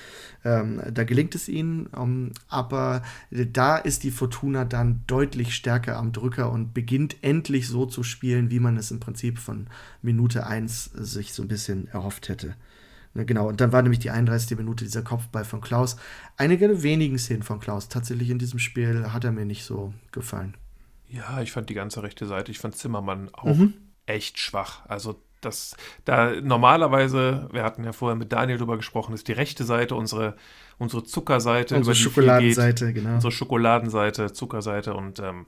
ähm, 0.45 0.81
da 0.93 1.05
gelingt 1.05 1.35
es 1.35 1.49
ihnen. 1.49 1.89
Ähm, 1.97 2.33
aber 2.49 3.03
da 3.31 3.77
ist 3.77 4.05
die 4.05 4.11
Fortuna 4.11 4.65
dann 4.65 5.03
deutlich 5.07 5.55
stärker 5.55 5.97
am 5.97 6.13
Drücker 6.13 6.51
und 6.51 6.75
beginnt 6.75 7.17
endlich 7.23 7.69
so 7.69 7.87
zu 7.87 8.03
spielen, 8.03 8.51
wie 8.51 8.61
man 8.61 8.77
es 8.77 8.91
im 8.91 9.01
Prinzip 9.01 9.39
von 9.39 9.67
Minute 10.03 10.47
1 10.47 10.85
sich 10.95 11.33
so 11.33 11.43
ein 11.43 11.49
bisschen 11.49 11.89
erhofft 11.89 12.29
hätte. 12.29 12.55
Ne, 13.15 13.25
genau, 13.25 13.49
und 13.49 13.61
dann 13.61 13.73
war 13.73 13.83
nämlich 13.83 13.99
die 13.99 14.11
31. 14.11 14.57
Minute 14.57 14.85
dieser 14.85 15.03
Kopfball 15.03 15.45
von 15.45 15.61
Klaus. 15.61 15.97
Einige 16.37 16.69
der 16.69 16.83
wenigen 16.83 17.19
Szenen 17.19 17.43
von 17.43 17.59
Klaus 17.59 17.89
tatsächlich 17.89 18.31
in 18.31 18.39
diesem 18.39 18.61
Spiel 18.61 19.13
hat 19.13 19.25
er 19.25 19.33
mir 19.33 19.45
nicht 19.45 19.65
so 19.65 19.93
gefallen. 20.13 20.55
Ja, 21.11 21.43
ich 21.43 21.53
fand 21.53 21.69
die 21.69 21.75
ganze 21.75 22.03
rechte 22.03 22.27
Seite, 22.27 22.51
ich 22.51 22.59
fand 22.59 22.77
Zimmermann 22.77 23.31
auch 23.33 23.57
mhm. 23.57 23.75
echt 24.07 24.39
schwach. 24.39 24.87
Also 24.87 25.21
das, 25.41 25.77
da 26.05 26.33
normalerweise, 26.41 27.49
wir 27.53 27.65
hatten 27.65 27.85
ja 27.85 27.93
vorher 27.93 28.17
mit 28.17 28.33
Daniel 28.33 28.59
drüber 28.59 28.77
gesprochen, 28.77 29.15
ist 29.15 29.27
die 29.29 29.33
rechte 29.33 29.65
Seite 29.65 29.95
unsere, 29.95 30.37
unsere 30.79 31.03
Zuckerseite. 31.03 31.77
Unsere 31.77 31.95
Schokoladenseite, 31.97 32.87
geht, 32.87 32.97
genau. 32.97 33.15
Unsere 33.15 33.33
Schokoladenseite, 33.33 34.33
Zuckerseite. 34.33 34.95
Und 34.95 35.19
ähm, 35.19 35.47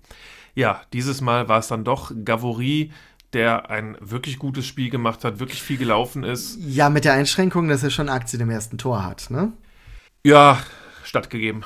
ja, 0.55 0.83
dieses 0.93 1.21
Mal 1.21 1.49
war 1.49 1.59
es 1.59 1.69
dann 1.69 1.85
doch 1.85 2.13
Gavory, 2.25 2.91
der 3.33 3.71
ein 3.71 3.97
wirklich 4.01 4.39
gutes 4.39 4.67
Spiel 4.67 4.91
gemacht 4.91 5.25
hat, 5.25 5.39
wirklich 5.39 5.63
viel 5.63 5.79
gelaufen 5.79 6.25
ist. 6.25 6.59
Ja, 6.61 6.91
mit 6.91 7.05
der 7.05 7.15
Einschränkung, 7.15 7.69
dass 7.69 7.83
er 7.83 7.91
schon 7.91 8.09
Aktien 8.09 8.43
im 8.43 8.51
ersten 8.51 8.79
Tor 8.79 9.05
hat, 9.05 9.31
ne? 9.31 9.53
Ja, 10.25 10.59
stattgegeben. 11.05 11.65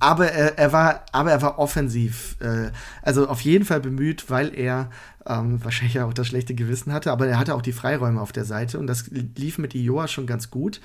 Aber 0.00 0.30
er, 0.30 0.58
er 0.58 0.72
war, 0.72 1.04
aber 1.12 1.32
er 1.32 1.42
war 1.42 1.58
offensiv, 1.58 2.36
äh, 2.40 2.70
also 3.02 3.28
auf 3.28 3.40
jeden 3.40 3.64
Fall 3.64 3.80
bemüht, 3.80 4.30
weil 4.30 4.54
er 4.54 4.90
ähm, 5.26 5.62
wahrscheinlich 5.64 6.00
auch 6.00 6.14
das 6.14 6.28
schlechte 6.28 6.54
Gewissen 6.54 6.92
hatte, 6.92 7.10
aber 7.10 7.26
er 7.26 7.38
hatte 7.38 7.54
auch 7.54 7.62
die 7.62 7.72
Freiräume 7.72 8.20
auf 8.20 8.32
der 8.32 8.44
Seite 8.44 8.78
und 8.78 8.86
das 8.86 9.08
lief 9.08 9.58
mit 9.58 9.74
Ioa 9.74 10.08
schon 10.08 10.26
ganz 10.26 10.50
gut 10.50 10.80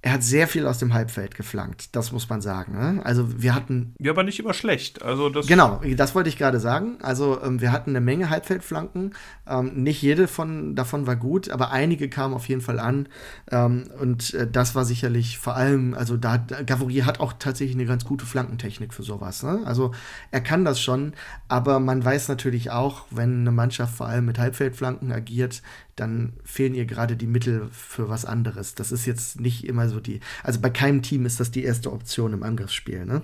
er 0.00 0.12
hat 0.12 0.22
sehr 0.22 0.46
viel 0.46 0.64
aus 0.66 0.78
dem 0.78 0.94
Halbfeld 0.94 1.34
geflankt, 1.34 1.96
das 1.96 2.12
muss 2.12 2.28
man 2.28 2.40
sagen. 2.40 2.72
Ne? 2.72 3.04
Also 3.04 3.42
wir 3.42 3.52
hatten. 3.52 3.94
Ja, 3.98 4.12
aber 4.12 4.22
nicht 4.22 4.38
immer 4.38 4.54
schlecht. 4.54 5.02
Also 5.02 5.28
das 5.28 5.48
genau, 5.48 5.80
das 5.96 6.14
wollte 6.14 6.28
ich 6.28 6.38
gerade 6.38 6.60
sagen. 6.60 6.98
Also 7.02 7.42
ähm, 7.42 7.60
wir 7.60 7.72
hatten 7.72 7.90
eine 7.90 8.00
Menge 8.00 8.30
Halbfeldflanken. 8.30 9.14
Ähm, 9.48 9.82
nicht 9.82 10.00
jede 10.00 10.28
von, 10.28 10.76
davon 10.76 11.08
war 11.08 11.16
gut, 11.16 11.50
aber 11.50 11.72
einige 11.72 12.08
kamen 12.08 12.34
auf 12.34 12.48
jeden 12.48 12.60
Fall 12.60 12.78
an. 12.78 13.08
Ähm, 13.50 13.90
und 14.00 14.34
äh, 14.34 14.48
das 14.48 14.76
war 14.76 14.84
sicherlich 14.84 15.38
vor 15.38 15.56
allem, 15.56 15.94
also 15.94 16.16
da 16.16 16.36
Gavorier 16.36 17.04
hat 17.04 17.18
auch 17.18 17.32
tatsächlich 17.36 17.76
eine 17.76 17.86
ganz 17.86 18.04
gute 18.04 18.24
Flankentechnik 18.24 18.94
für 18.94 19.02
sowas. 19.02 19.42
Ne? 19.42 19.62
Also 19.64 19.90
er 20.30 20.40
kann 20.40 20.64
das 20.64 20.80
schon, 20.80 21.12
aber 21.48 21.80
man 21.80 22.04
weiß 22.04 22.28
natürlich 22.28 22.70
auch, 22.70 23.06
wenn 23.10 23.40
eine 23.40 23.52
Mannschaft 23.52 23.96
vor 23.96 24.06
allem 24.06 24.26
mit 24.26 24.38
Halbfeldflanken 24.38 25.10
agiert, 25.10 25.60
dann 25.98 26.32
fehlen 26.44 26.74
ihr 26.74 26.86
gerade 26.86 27.16
die 27.16 27.26
Mittel 27.26 27.68
für 27.72 28.08
was 28.08 28.24
anderes. 28.24 28.74
Das 28.74 28.92
ist 28.92 29.06
jetzt 29.06 29.40
nicht 29.40 29.64
immer 29.66 29.88
so 29.88 30.00
die, 30.00 30.20
also 30.42 30.60
bei 30.60 30.70
keinem 30.70 31.02
Team 31.02 31.26
ist 31.26 31.40
das 31.40 31.50
die 31.50 31.64
erste 31.64 31.92
Option 31.92 32.32
im 32.32 32.42
Angriffsspiel. 32.42 33.04
Ne? 33.04 33.22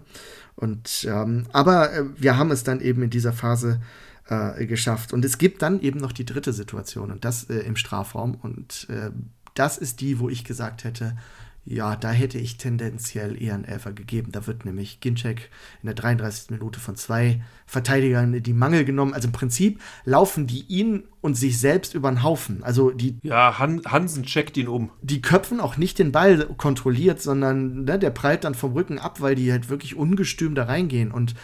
Und 0.57 1.07
ähm, 1.09 1.47
aber 1.53 1.93
äh, 1.93 2.05
wir 2.17 2.37
haben 2.37 2.51
es 2.51 2.65
dann 2.65 2.81
eben 2.81 3.03
in 3.03 3.11
dieser 3.11 3.33
Phase 3.33 3.81
äh, 4.29 4.67
geschafft. 4.67 5.13
Und 5.13 5.25
es 5.25 5.39
gibt 5.39 5.63
dann 5.63 5.81
eben 5.81 6.01
noch 6.01 6.13
die 6.13 6.25
dritte 6.25 6.53
Situation 6.53 7.11
und 7.11 7.25
das 7.25 7.45
äh, 7.51 7.59
im 7.61 7.77
Strafraum. 7.77 8.35
Und 8.35 8.87
äh, 8.91 9.11
das 9.55 9.79
ist 9.79 10.01
die, 10.01 10.19
wo 10.19 10.29
ich 10.29 10.45
gesagt 10.45 10.85
hätte, 10.85 11.17
ja, 11.67 11.97
da 11.97 12.11
hätte 12.11 12.39
ich 12.39 12.59
tendenziell 12.59 13.41
eher 13.41 13.55
einen 13.55 13.65
Elfer 13.65 13.93
gegeben. 13.93 14.33
Da 14.33 14.47
wird 14.47 14.67
nämlich 14.67 15.01
Ginczek 15.01 15.51
in 15.83 15.87
der 15.87 15.95
33. 15.95 16.51
Minute 16.51 16.79
von 16.79 16.95
zwei 16.95 17.41
Verteidigern 17.67 18.43
die 18.43 18.53
Mangel 18.53 18.85
genommen. 18.85 19.15
Also 19.15 19.29
im 19.29 19.33
Prinzip 19.33 19.81
laufen 20.05 20.47
die 20.47 20.67
ihn 20.69 21.05
und 21.23 21.37
sich 21.37 21.59
selbst 21.59 21.95
über 21.95 22.11
den 22.11 22.23
Haufen. 22.23 22.63
Also 22.63 22.91
die. 22.91 23.17
Ja, 23.23 23.59
Han 23.59 23.81
Hansen 23.87 24.25
checkt 24.25 24.59
ihn 24.59 24.69
um. 24.69 24.91
Die 25.01 25.23
köpfen 25.23 25.59
auch 25.59 25.79
nicht 25.79 25.99
den 25.99 26.13
Ball 26.13 26.47
kontrolliert, 26.59 27.23
sondern 27.23 27.85
ne, 27.85 27.99
der 27.99 28.11
prallt 28.11 28.45
dann 28.45 28.55
vom 28.55 28.73
Rücken 28.73 28.99
ab, 28.99 29.23
weil 29.23 29.35
die 29.35 29.51
halt 29.51 29.71
wirklich 29.71 29.97
ungestüm 29.97 30.55
da 30.55 30.65
reingehen. 30.65 31.11
Und 31.11 31.35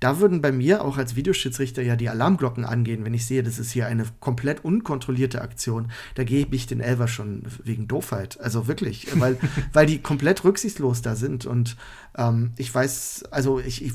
da 0.00 0.18
würden 0.18 0.40
bei 0.40 0.50
mir 0.50 0.82
auch 0.82 0.96
als 0.96 1.14
Videoschiedsrichter 1.14 1.82
ja 1.82 1.94
die 1.94 2.08
Alarmglocken 2.08 2.64
angehen, 2.64 3.04
wenn 3.04 3.12
ich 3.12 3.26
sehe, 3.26 3.42
das 3.42 3.58
ist 3.58 3.70
hier 3.70 3.86
eine 3.86 4.04
komplett 4.18 4.64
unkontrollierte 4.64 5.42
Aktion. 5.42 5.92
Da 6.14 6.24
gebe 6.24 6.56
ich 6.56 6.66
den 6.66 6.80
Elver 6.80 7.06
schon 7.06 7.42
wegen 7.62 7.86
Doofheit. 7.86 8.40
Also 8.40 8.66
wirklich, 8.66 9.08
weil, 9.20 9.36
weil 9.74 9.84
die 9.84 9.98
komplett 9.98 10.42
rücksichtslos 10.42 11.02
da 11.02 11.16
sind. 11.16 11.44
Und 11.44 11.76
ähm, 12.16 12.52
ich 12.56 12.74
weiß, 12.74 13.24
also 13.30 13.60
ich, 13.60 13.84
ich 13.84 13.92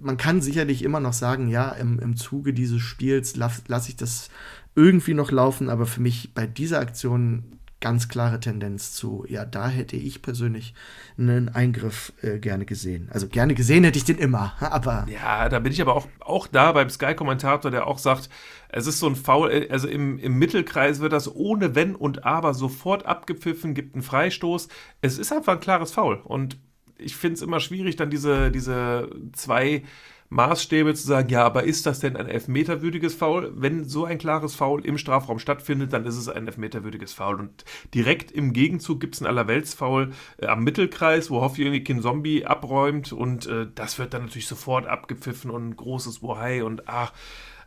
man 0.00 0.16
kann 0.16 0.40
sicherlich 0.40 0.82
immer 0.82 1.00
noch 1.00 1.12
sagen, 1.12 1.48
ja, 1.48 1.68
im, 1.70 1.98
im 1.98 2.16
Zuge 2.16 2.54
dieses 2.54 2.80
Spiels 2.80 3.36
lasse 3.36 3.62
lass 3.68 3.88
ich 3.88 3.96
das 3.96 4.30
irgendwie 4.74 5.14
noch 5.14 5.30
laufen, 5.30 5.68
aber 5.68 5.86
für 5.86 6.00
mich 6.00 6.32
bei 6.34 6.46
dieser 6.46 6.80
Aktion 6.80 7.44
ganz 7.84 8.08
klare 8.08 8.40
Tendenz 8.40 8.94
zu, 8.94 9.26
ja, 9.28 9.44
da 9.44 9.68
hätte 9.68 9.94
ich 9.94 10.22
persönlich 10.22 10.72
einen 11.18 11.50
Eingriff 11.50 12.14
äh, 12.22 12.38
gerne 12.38 12.64
gesehen. 12.64 13.10
Also 13.12 13.28
gerne 13.28 13.52
gesehen 13.52 13.84
hätte 13.84 13.98
ich 13.98 14.06
den 14.06 14.16
immer, 14.16 14.54
aber. 14.60 15.04
Ja, 15.06 15.50
da 15.50 15.58
bin 15.58 15.70
ich 15.70 15.82
aber 15.82 15.94
auch, 15.94 16.08
auch 16.20 16.46
da 16.46 16.72
beim 16.72 16.88
Sky-Kommentator, 16.88 17.70
der 17.70 17.86
auch 17.86 17.98
sagt, 17.98 18.30
es 18.70 18.86
ist 18.86 19.00
so 19.00 19.06
ein 19.06 19.16
Foul, 19.16 19.50
äh, 19.52 19.68
also 19.68 19.86
im, 19.86 20.18
im 20.18 20.38
Mittelkreis 20.38 21.00
wird 21.00 21.12
das 21.12 21.30
ohne 21.36 21.74
Wenn 21.74 21.94
und 21.94 22.24
Aber 22.24 22.54
sofort 22.54 23.04
abgepfiffen, 23.04 23.74
gibt 23.74 23.94
einen 23.94 24.02
Freistoß. 24.02 24.68
Es 25.02 25.18
ist 25.18 25.30
einfach 25.30 25.52
ein 25.52 25.60
klares 25.60 25.92
Foul 25.92 26.22
und 26.24 26.56
ich 26.96 27.16
finde 27.16 27.34
es 27.34 27.42
immer 27.42 27.60
schwierig, 27.60 27.96
dann 27.96 28.08
diese, 28.08 28.50
diese 28.50 29.10
zwei 29.34 29.82
Maßstäbe 30.30 30.94
zu 30.94 31.06
sagen, 31.06 31.28
ja, 31.28 31.44
aber 31.44 31.64
ist 31.64 31.86
das 31.86 32.00
denn 32.00 32.16
ein 32.16 32.26
elfmeterwürdiges 32.26 33.14
Foul? 33.14 33.52
Wenn 33.54 33.84
so 33.84 34.04
ein 34.04 34.18
klares 34.18 34.54
Foul 34.54 34.84
im 34.84 34.98
Strafraum 34.98 35.38
stattfindet, 35.38 35.92
dann 35.92 36.06
ist 36.06 36.16
es 36.16 36.28
ein 36.28 36.46
elfmeterwürdiges 36.46 37.12
Foul. 37.12 37.38
Und 37.38 37.64
direkt 37.94 38.32
im 38.32 38.52
Gegenzug 38.52 39.00
gibt 39.00 39.14
es 39.14 39.20
ein 39.20 39.26
Allerweltsfoul 39.26 40.12
äh, 40.38 40.46
am 40.46 40.64
Mittelkreis, 40.64 41.30
wo 41.30 41.40
Hoffjörg 41.40 41.84
Zombie 42.02 42.44
abräumt 42.44 43.12
und 43.12 43.46
äh, 43.46 43.66
das 43.74 43.98
wird 43.98 44.14
dann 44.14 44.22
natürlich 44.22 44.48
sofort 44.48 44.86
abgepfiffen 44.86 45.50
und 45.50 45.68
ein 45.68 45.76
großes 45.76 46.20
Bohai 46.20 46.64
und 46.64 46.88
ach, 46.88 47.12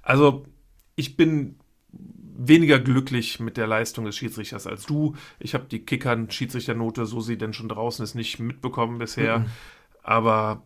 also 0.01 0.45
ich 0.95 1.15
bin 1.15 1.57
weniger 1.91 2.79
glücklich 2.79 3.39
mit 3.39 3.57
der 3.57 3.67
Leistung 3.67 4.05
des 4.05 4.15
Schiedsrichters 4.15 4.67
als 4.67 4.85
du. 4.85 5.15
Ich 5.39 5.53
habe 5.53 5.65
die 5.65 5.85
Kickern-Schiedsrichternote, 5.85 7.05
so 7.05 7.19
sie 7.19 7.37
denn 7.37 7.53
schon 7.53 7.69
draußen 7.69 8.03
ist, 8.03 8.15
nicht 8.15 8.39
mitbekommen 8.39 8.99
bisher. 8.99 9.39
Mhm. 9.39 9.45
Aber 10.03 10.63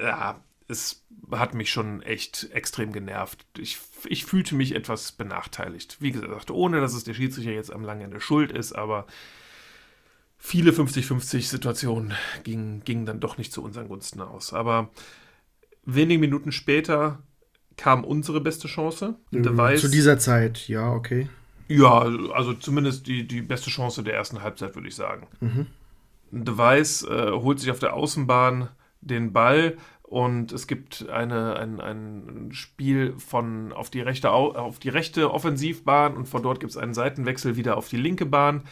ja, 0.00 0.40
es 0.68 1.03
hat 1.38 1.54
mich 1.54 1.70
schon 1.70 2.02
echt 2.02 2.48
extrem 2.52 2.92
genervt. 2.92 3.46
Ich, 3.58 3.78
ich 4.06 4.24
fühlte 4.24 4.54
mich 4.54 4.74
etwas 4.74 5.12
benachteiligt. 5.12 5.98
Wie 6.00 6.12
gesagt, 6.12 6.50
ohne 6.50 6.80
dass 6.80 6.94
es 6.94 7.04
der 7.04 7.14
Schiedsrichter 7.14 7.52
jetzt 7.52 7.72
am 7.72 7.84
langen 7.84 8.02
Ende 8.02 8.20
schuld 8.20 8.52
ist, 8.52 8.72
aber 8.72 9.06
viele 10.38 10.72
50-50 10.72 11.42
Situationen 11.42 12.14
gingen, 12.42 12.84
gingen 12.84 13.06
dann 13.06 13.20
doch 13.20 13.38
nicht 13.38 13.52
zu 13.52 13.62
unseren 13.62 13.88
Gunsten 13.88 14.20
aus. 14.20 14.52
Aber 14.52 14.90
wenige 15.84 16.20
Minuten 16.20 16.52
später 16.52 17.22
kam 17.76 18.04
unsere 18.04 18.40
beste 18.40 18.68
Chance. 18.68 19.16
Device, 19.32 19.80
Zu 19.80 19.88
dieser 19.88 20.18
Zeit, 20.18 20.68
ja, 20.68 20.92
okay. 20.92 21.28
Ja, 21.68 22.00
also 22.32 22.52
zumindest 22.52 23.06
die, 23.06 23.26
die 23.26 23.42
beste 23.42 23.70
Chance 23.70 24.02
der 24.02 24.14
ersten 24.14 24.42
Halbzeit, 24.42 24.74
würde 24.74 24.88
ich 24.88 24.94
sagen. 24.94 25.26
Mhm. 25.40 25.66
Device 26.30 27.04
äh, 27.04 27.30
holt 27.32 27.60
sich 27.60 27.70
auf 27.70 27.78
der 27.78 27.94
Außenbahn 27.94 28.68
den 29.00 29.32
Ball 29.32 29.76
und 30.14 30.52
es 30.52 30.68
gibt 30.68 31.08
eine, 31.08 31.56
ein, 31.56 31.80
ein 31.80 32.50
Spiel 32.52 33.14
von 33.18 33.72
auf 33.72 33.90
die, 33.90 34.00
rechte, 34.00 34.30
auf 34.30 34.78
die 34.78 34.88
rechte 34.88 35.34
Offensivbahn 35.34 36.16
und 36.16 36.28
von 36.28 36.40
dort 36.40 36.60
gibt 36.60 36.70
es 36.70 36.76
einen 36.76 36.94
Seitenwechsel 36.94 37.56
wieder 37.56 37.76
auf 37.76 37.88
die 37.88 37.96
linke 37.96 38.24
Bahn. 38.24 38.62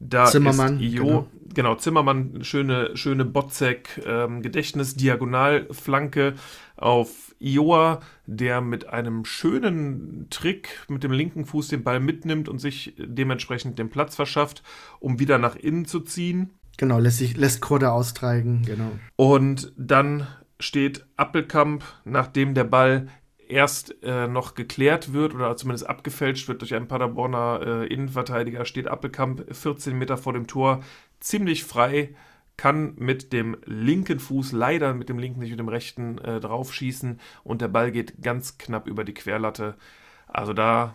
Da 0.00 0.24
Zimmermann. 0.24 0.80
Ist 0.80 0.94
Io, 0.94 1.04
genau. 1.04 1.26
genau. 1.54 1.74
Zimmermann, 1.76 2.42
schöne, 2.42 2.96
schöne 2.96 3.24
Botzek, 3.24 4.02
ähm, 4.04 4.42
Gedächtnis, 4.42 4.96
Diagonalflanke 4.96 6.34
auf 6.74 7.36
Ioa, 7.38 8.00
der 8.26 8.60
mit 8.60 8.88
einem 8.88 9.24
schönen 9.24 10.26
Trick 10.30 10.70
mit 10.88 11.04
dem 11.04 11.12
linken 11.12 11.44
Fuß 11.44 11.68
den 11.68 11.84
Ball 11.84 12.00
mitnimmt 12.00 12.48
und 12.48 12.58
sich 12.58 12.96
dementsprechend 12.98 13.78
den 13.78 13.90
Platz 13.90 14.16
verschafft, 14.16 14.64
um 14.98 15.20
wieder 15.20 15.38
nach 15.38 15.54
innen 15.54 15.84
zu 15.84 16.00
ziehen. 16.00 16.50
Genau, 16.78 16.98
lässt, 16.98 17.18
sich, 17.18 17.36
lässt 17.36 17.60
Krode 17.60 17.92
austreiben, 17.92 18.62
genau. 18.64 18.90
Und 19.14 19.72
dann 19.76 20.26
steht 20.60 21.04
Appelkamp, 21.16 21.84
nachdem 22.04 22.54
der 22.54 22.64
Ball 22.64 23.08
erst 23.48 24.02
äh, 24.02 24.28
noch 24.28 24.54
geklärt 24.54 25.12
wird 25.12 25.34
oder 25.34 25.56
zumindest 25.56 25.88
abgefälscht 25.88 26.48
wird 26.48 26.60
durch 26.60 26.74
einen 26.74 26.88
Paderborner 26.88 27.60
äh, 27.64 27.86
Innenverteidiger, 27.86 28.64
steht 28.64 28.86
Appelkamp 28.86 29.44
14 29.54 29.98
Meter 29.98 30.16
vor 30.16 30.32
dem 30.32 30.46
Tor 30.46 30.80
ziemlich 31.18 31.64
frei, 31.64 32.14
kann 32.56 32.94
mit 32.96 33.32
dem 33.32 33.56
linken 33.64 34.20
Fuß, 34.20 34.52
leider 34.52 34.94
mit 34.94 35.08
dem 35.08 35.18
linken, 35.18 35.40
nicht 35.40 35.50
mit 35.50 35.58
dem 35.58 35.68
rechten, 35.68 36.18
äh, 36.18 36.40
draufschießen 36.40 37.18
und 37.42 37.60
der 37.60 37.68
Ball 37.68 37.90
geht 37.90 38.22
ganz 38.22 38.58
knapp 38.58 38.86
über 38.86 39.04
die 39.04 39.14
Querlatte. 39.14 39.74
Also 40.26 40.52
da 40.52 40.94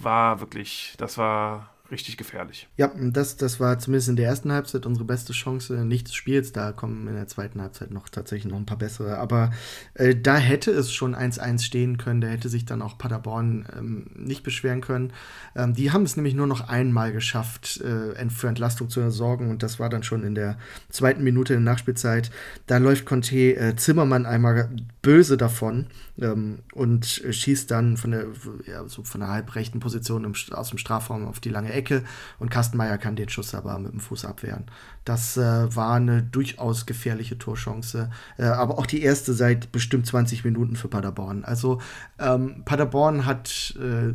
war 0.00 0.40
wirklich, 0.40 0.94
das 0.98 1.18
war 1.18 1.70
richtig 1.90 2.16
gefährlich. 2.16 2.68
Ja, 2.76 2.90
das, 2.96 3.36
das 3.36 3.60
war 3.60 3.78
zumindest 3.78 4.08
in 4.08 4.16
der 4.16 4.26
ersten 4.26 4.52
Halbzeit 4.52 4.86
unsere 4.86 5.04
beste 5.04 5.32
Chance, 5.32 5.84
nicht 5.84 6.08
des 6.08 6.14
Spiels. 6.14 6.52
Da 6.52 6.72
kommen 6.72 7.06
in 7.06 7.14
der 7.14 7.28
zweiten 7.28 7.60
Halbzeit 7.60 7.90
noch 7.90 8.08
tatsächlich 8.08 8.50
noch 8.50 8.58
ein 8.58 8.66
paar 8.66 8.78
bessere. 8.78 9.18
Aber 9.18 9.50
äh, 9.94 10.14
da 10.14 10.36
hätte 10.36 10.70
es 10.70 10.92
schon 10.92 11.14
1-1 11.14 11.62
stehen 11.62 11.98
können. 11.98 12.20
Da 12.20 12.28
hätte 12.28 12.48
sich 12.48 12.64
dann 12.64 12.82
auch 12.82 12.98
Paderborn 12.98 13.66
ähm, 13.76 14.06
nicht 14.14 14.42
beschweren 14.42 14.80
können. 14.80 15.12
Ähm, 15.54 15.74
die 15.74 15.92
haben 15.92 16.04
es 16.04 16.16
nämlich 16.16 16.34
nur 16.34 16.46
noch 16.46 16.68
einmal 16.68 17.12
geschafft, 17.12 17.80
äh, 17.80 18.28
für 18.30 18.48
Entlastung 18.48 18.90
zu 18.90 19.10
sorgen. 19.10 19.50
Und 19.50 19.62
das 19.62 19.78
war 19.78 19.88
dann 19.88 20.02
schon 20.02 20.24
in 20.24 20.34
der 20.34 20.58
zweiten 20.88 21.22
Minute 21.22 21.52
der 21.52 21.60
Nachspielzeit. 21.60 22.30
Da 22.66 22.78
läuft 22.78 23.06
Conte 23.06 23.56
äh, 23.56 23.76
Zimmermann 23.76 24.26
einmal 24.26 24.70
böse 25.02 25.36
davon 25.36 25.86
ähm, 26.20 26.60
und 26.72 27.06
schießt 27.06 27.70
dann 27.70 27.96
von 27.96 28.10
der, 28.10 28.26
ja, 28.66 28.86
so 28.88 29.04
von 29.04 29.20
der 29.20 29.30
halbrechten 29.30 29.80
Position 29.80 30.24
im, 30.24 30.34
aus 30.52 30.70
dem 30.70 30.78
Strafraum 30.78 31.26
auf 31.26 31.40
die 31.40 31.50
lange 31.50 31.72
Ecke 31.76 32.02
und 32.38 32.50
Kastenmeier 32.50 32.98
kann 32.98 33.16
den 33.16 33.28
Schuss 33.28 33.54
aber 33.54 33.78
mit 33.78 33.92
dem 33.92 34.00
Fuß 34.00 34.24
abwehren. 34.24 34.64
Das 35.04 35.36
äh, 35.36 35.76
war 35.76 35.94
eine 35.94 36.22
durchaus 36.22 36.86
gefährliche 36.86 37.38
Torchance, 37.38 38.10
äh, 38.38 38.44
aber 38.44 38.78
auch 38.78 38.86
die 38.86 39.02
erste 39.02 39.34
seit 39.34 39.70
bestimmt 39.70 40.06
20 40.06 40.44
Minuten 40.44 40.76
für 40.76 40.88
Paderborn. 40.88 41.44
Also 41.44 41.80
ähm, 42.18 42.62
Paderborn 42.64 43.26
hat 43.26 43.76
äh, 43.80 44.14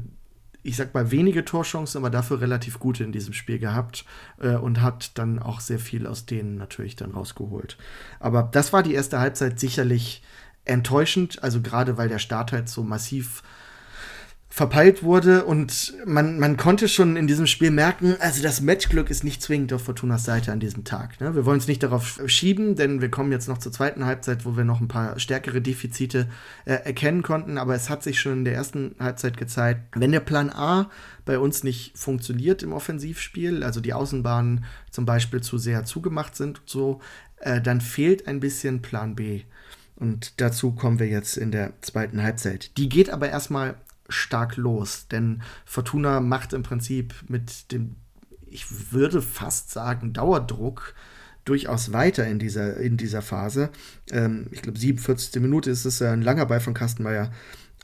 ich 0.63 0.75
sag 0.75 0.93
mal, 0.93 1.11
wenige 1.11 1.43
Torchancen, 1.43 1.99
aber 1.99 2.09
dafür 2.09 2.41
relativ 2.41 2.79
gute 2.79 3.03
in 3.03 3.11
diesem 3.11 3.33
Spiel 3.33 3.57
gehabt 3.57 4.05
äh, 4.39 4.55
und 4.55 4.81
hat 4.81 5.17
dann 5.17 5.39
auch 5.39 5.59
sehr 5.59 5.79
viel 5.79 6.05
aus 6.05 6.25
denen 6.25 6.55
natürlich 6.55 6.95
dann 6.95 7.11
rausgeholt. 7.11 7.77
Aber 8.19 8.43
das 8.43 8.71
war 8.71 8.83
die 8.83 8.93
erste 8.93 9.19
Halbzeit 9.19 9.59
sicherlich 9.59 10.21
enttäuschend, 10.65 11.41
also 11.41 11.61
gerade 11.61 11.97
weil 11.97 12.09
der 12.09 12.19
Start 12.19 12.51
halt 12.51 12.69
so 12.69 12.83
massiv 12.83 13.41
verpeilt 14.53 15.01
wurde 15.01 15.45
und 15.45 15.93
man, 16.05 16.37
man 16.37 16.57
konnte 16.57 16.89
schon 16.89 17.15
in 17.15 17.25
diesem 17.25 17.47
Spiel 17.47 17.71
merken, 17.71 18.17
also 18.19 18.43
das 18.43 18.59
Matchglück 18.59 19.09
ist 19.09 19.23
nicht 19.23 19.41
zwingend 19.41 19.71
auf 19.71 19.85
Fortunas 19.85 20.25
Seite 20.25 20.51
an 20.51 20.59
diesem 20.59 20.83
Tag. 20.83 21.21
Ne? 21.21 21.33
Wir 21.35 21.45
wollen 21.45 21.59
es 21.59 21.69
nicht 21.69 21.81
darauf 21.81 22.19
schieben, 22.25 22.75
denn 22.75 22.99
wir 22.99 23.09
kommen 23.09 23.31
jetzt 23.31 23.47
noch 23.47 23.59
zur 23.59 23.71
zweiten 23.71 24.05
Halbzeit, 24.05 24.43
wo 24.43 24.57
wir 24.57 24.65
noch 24.65 24.81
ein 24.81 24.89
paar 24.89 25.17
stärkere 25.19 25.61
Defizite 25.61 26.27
äh, 26.65 26.73
erkennen 26.73 27.23
konnten, 27.23 27.57
aber 27.57 27.75
es 27.75 27.89
hat 27.89 28.03
sich 28.03 28.19
schon 28.19 28.39
in 28.39 28.45
der 28.45 28.55
ersten 28.55 28.93
Halbzeit 28.99 29.37
gezeigt, 29.37 29.83
wenn 29.95 30.11
der 30.11 30.19
Plan 30.19 30.49
A 30.49 30.89
bei 31.23 31.39
uns 31.39 31.63
nicht 31.63 31.97
funktioniert 31.97 32.61
im 32.61 32.73
Offensivspiel, 32.73 33.63
also 33.63 33.79
die 33.79 33.93
Außenbahnen 33.93 34.65
zum 34.89 35.05
Beispiel 35.05 35.39
zu 35.39 35.59
sehr 35.59 35.85
zugemacht 35.85 36.35
sind 36.35 36.59
und 36.59 36.69
so, 36.69 36.99
äh, 37.37 37.61
dann 37.61 37.79
fehlt 37.79 38.27
ein 38.27 38.41
bisschen 38.41 38.81
Plan 38.81 39.15
B. 39.15 39.43
Und 39.95 40.41
dazu 40.41 40.73
kommen 40.73 40.99
wir 40.99 41.07
jetzt 41.07 41.37
in 41.37 41.51
der 41.51 41.71
zweiten 41.79 42.21
Halbzeit. 42.21 42.75
Die 42.77 42.89
geht 42.89 43.09
aber 43.09 43.29
erstmal 43.29 43.75
stark 44.11 44.57
los, 44.57 45.07
denn 45.07 45.41
Fortuna 45.65 46.19
macht 46.19 46.53
im 46.53 46.63
Prinzip 46.63 47.15
mit 47.27 47.71
dem, 47.71 47.95
ich 48.47 48.91
würde 48.91 49.21
fast 49.21 49.71
sagen, 49.71 50.13
Dauerdruck 50.13 50.93
durchaus 51.45 51.91
weiter 51.91 52.27
in 52.27 52.39
dieser, 52.39 52.77
in 52.77 52.97
dieser 52.97 53.21
Phase. 53.21 53.69
Ähm, 54.11 54.47
ich 54.51 54.61
glaube, 54.61 54.77
47. 54.77 55.41
Minute 55.41 55.71
ist 55.71 55.85
es 55.85 56.01
ein 56.01 56.21
langer 56.21 56.45
Ball 56.45 56.59
von 56.59 56.73
Kastenmeier 56.73 57.31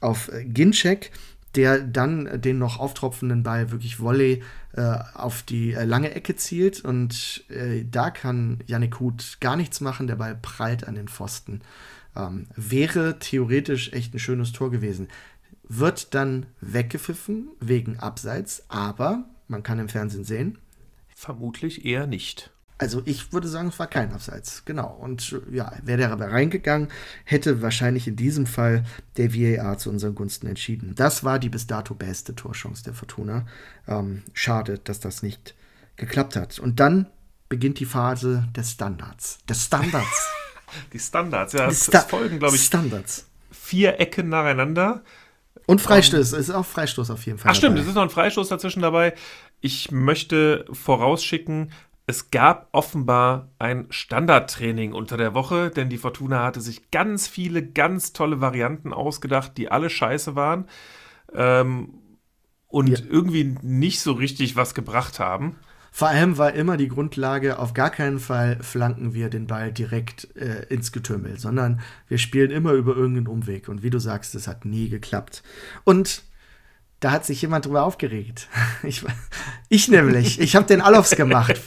auf 0.01 0.31
äh, 0.31 0.45
Ginczek, 0.45 1.11
der 1.55 1.79
dann 1.79 2.41
den 2.41 2.59
noch 2.59 2.79
auftropfenden 2.79 3.43
Ball 3.43 3.71
wirklich 3.71 3.99
Volley 3.99 4.43
äh, 4.73 4.97
auf 5.15 5.41
die 5.41 5.73
äh, 5.73 5.85
lange 5.85 6.13
Ecke 6.13 6.35
zielt 6.35 6.81
und 6.81 7.45
äh, 7.49 7.83
da 7.89 8.11
kann 8.11 8.59
Yannick 8.67 8.99
Huth 8.99 9.37
gar 9.39 9.55
nichts 9.55 9.81
machen, 9.81 10.07
der 10.07 10.17
Ball 10.17 10.35
prallt 10.35 10.87
an 10.87 10.95
den 10.95 11.07
Pfosten. 11.07 11.61
Ähm, 12.15 12.47
wäre 12.55 13.17
theoretisch 13.19 13.91
echt 13.93 14.13
ein 14.13 14.19
schönes 14.19 14.51
Tor 14.51 14.71
gewesen. 14.71 15.07
Wird 15.67 16.13
dann 16.13 16.45
weggepfiffen 16.61 17.49
wegen 17.59 17.99
Abseits, 17.99 18.63
aber 18.69 19.25
man 19.47 19.63
kann 19.63 19.79
im 19.79 19.89
Fernsehen 19.89 20.23
sehen. 20.23 20.57
Vermutlich 21.15 21.85
eher 21.85 22.07
nicht. 22.07 22.51
Also 22.79 23.01
ich 23.05 23.33
würde 23.33 23.47
sagen, 23.47 23.69
es 23.69 23.79
war 23.79 23.87
kein 23.87 24.13
Abseits, 24.13 24.63
genau. 24.63 24.93
Und 25.01 25.35
ja, 25.51 25.71
wäre 25.83 25.97
der 25.97 26.11
aber 26.11 26.31
reingegangen, 26.31 26.89
hätte 27.23 27.63
wahrscheinlich 27.63 28.07
in 28.07 28.15
diesem 28.15 28.45
Fall 28.45 28.83
der 29.17 29.33
VAR 29.33 29.79
zu 29.79 29.89
unseren 29.89 30.13
Gunsten 30.13 30.45
entschieden. 30.47 30.93
Das 30.95 31.23
war 31.23 31.39
die 31.39 31.49
bis 31.49 31.65
dato 31.65 31.95
beste 31.95 32.35
Torchance 32.35 32.83
der 32.83 32.93
Fortuna. 32.93 33.47
Ähm, 33.87 34.21
schade, 34.33 34.77
dass 34.77 34.99
das 34.99 35.23
nicht 35.23 35.55
geklappt 35.95 36.35
hat. 36.35 36.59
Und 36.59 36.79
dann 36.79 37.07
beginnt 37.49 37.79
die 37.79 37.85
Phase 37.85 38.47
des 38.55 38.71
Standards. 38.71 39.39
Des 39.49 39.65
Standards. 39.65 40.27
Die 40.91 40.99
Standards, 40.99 41.53
ja. 41.53 41.69
Es, 41.69 41.85
Sta 41.85 42.01
folgen, 42.01 42.39
glaube 42.39 42.57
ich, 42.57 42.65
Standards. 42.65 43.25
vier 43.51 44.01
Ecken 44.01 44.27
nacheinander. 44.27 45.01
Und 45.65 45.81
Freistoß, 45.81 46.33
um, 46.33 46.39
ist 46.39 46.49
auch 46.51 46.65
Freistoß 46.65 47.09
auf 47.11 47.25
jeden 47.25 47.37
Fall. 47.37 47.51
Ach 47.51 47.55
stimmt, 47.55 47.79
es 47.79 47.87
ist 47.87 47.95
noch 47.95 48.03
ein 48.03 48.09
Freistoß 48.09 48.49
dazwischen 48.49 48.81
dabei. 48.81 49.13
Ich 49.59 49.91
möchte 49.91 50.65
vorausschicken, 50.71 51.71
es 52.09 52.31
gab 52.31 52.69
offenbar 52.71 53.49
ein 53.59 53.87
Standardtraining 53.89 54.93
unter 54.93 55.17
der 55.17 55.33
Woche, 55.33 55.69
denn 55.69 55.89
die 55.89 55.97
Fortuna 55.97 56.43
hatte 56.43 56.61
sich 56.61 56.89
ganz 56.89 57.27
viele, 57.27 57.61
ganz 57.61 58.13
tolle 58.13 58.39
Varianten 58.39 58.93
ausgedacht, 58.93 59.57
die 59.57 59.69
alle 59.69 59.89
scheiße 59.89 60.35
waren 60.35 60.67
ähm, 61.33 61.95
und 62.67 62.87
ja. 62.87 63.05
irgendwie 63.09 63.57
nicht 63.61 63.99
so 63.99 64.13
richtig 64.13 64.55
was 64.55 64.73
gebracht 64.73 65.19
haben. 65.19 65.57
Vor 65.97 66.09
allem 66.09 66.37
war 66.37 66.53
immer 66.53 66.77
die 66.77 66.89
Grundlage, 66.89 67.57
auf 67.57 67.73
gar 67.73 67.89
keinen 67.89 68.19
Fall 68.19 68.59
flanken 68.61 69.15
wir 69.15 69.31
den 69.31 69.47
Ball 69.47 69.71
direkt 69.71 70.27
äh, 70.35 70.71
ins 70.71 70.91
Getümmel, 70.91 71.39
sondern 71.39 71.79
wir 72.07 72.19
spielen 72.19 72.51
immer 72.51 72.73
über 72.73 72.95
irgendeinen 72.95 73.25
Umweg. 73.25 73.67
Und 73.67 73.81
wie 73.81 73.89
du 73.89 73.97
sagst, 73.97 74.35
es 74.35 74.47
hat 74.47 74.63
nie 74.63 74.89
geklappt. 74.89 75.41
Und 75.85 76.21
da 76.99 77.09
hat 77.09 77.25
sich 77.25 77.41
jemand 77.41 77.65
drüber 77.65 77.81
aufgeregt. 77.81 78.47
Ich, 78.83 79.03
ich 79.69 79.87
nämlich. 79.87 80.39
Ich 80.39 80.55
habe 80.55 80.67
den 80.67 80.81
Alofs 80.81 81.15
gemacht 81.15 81.59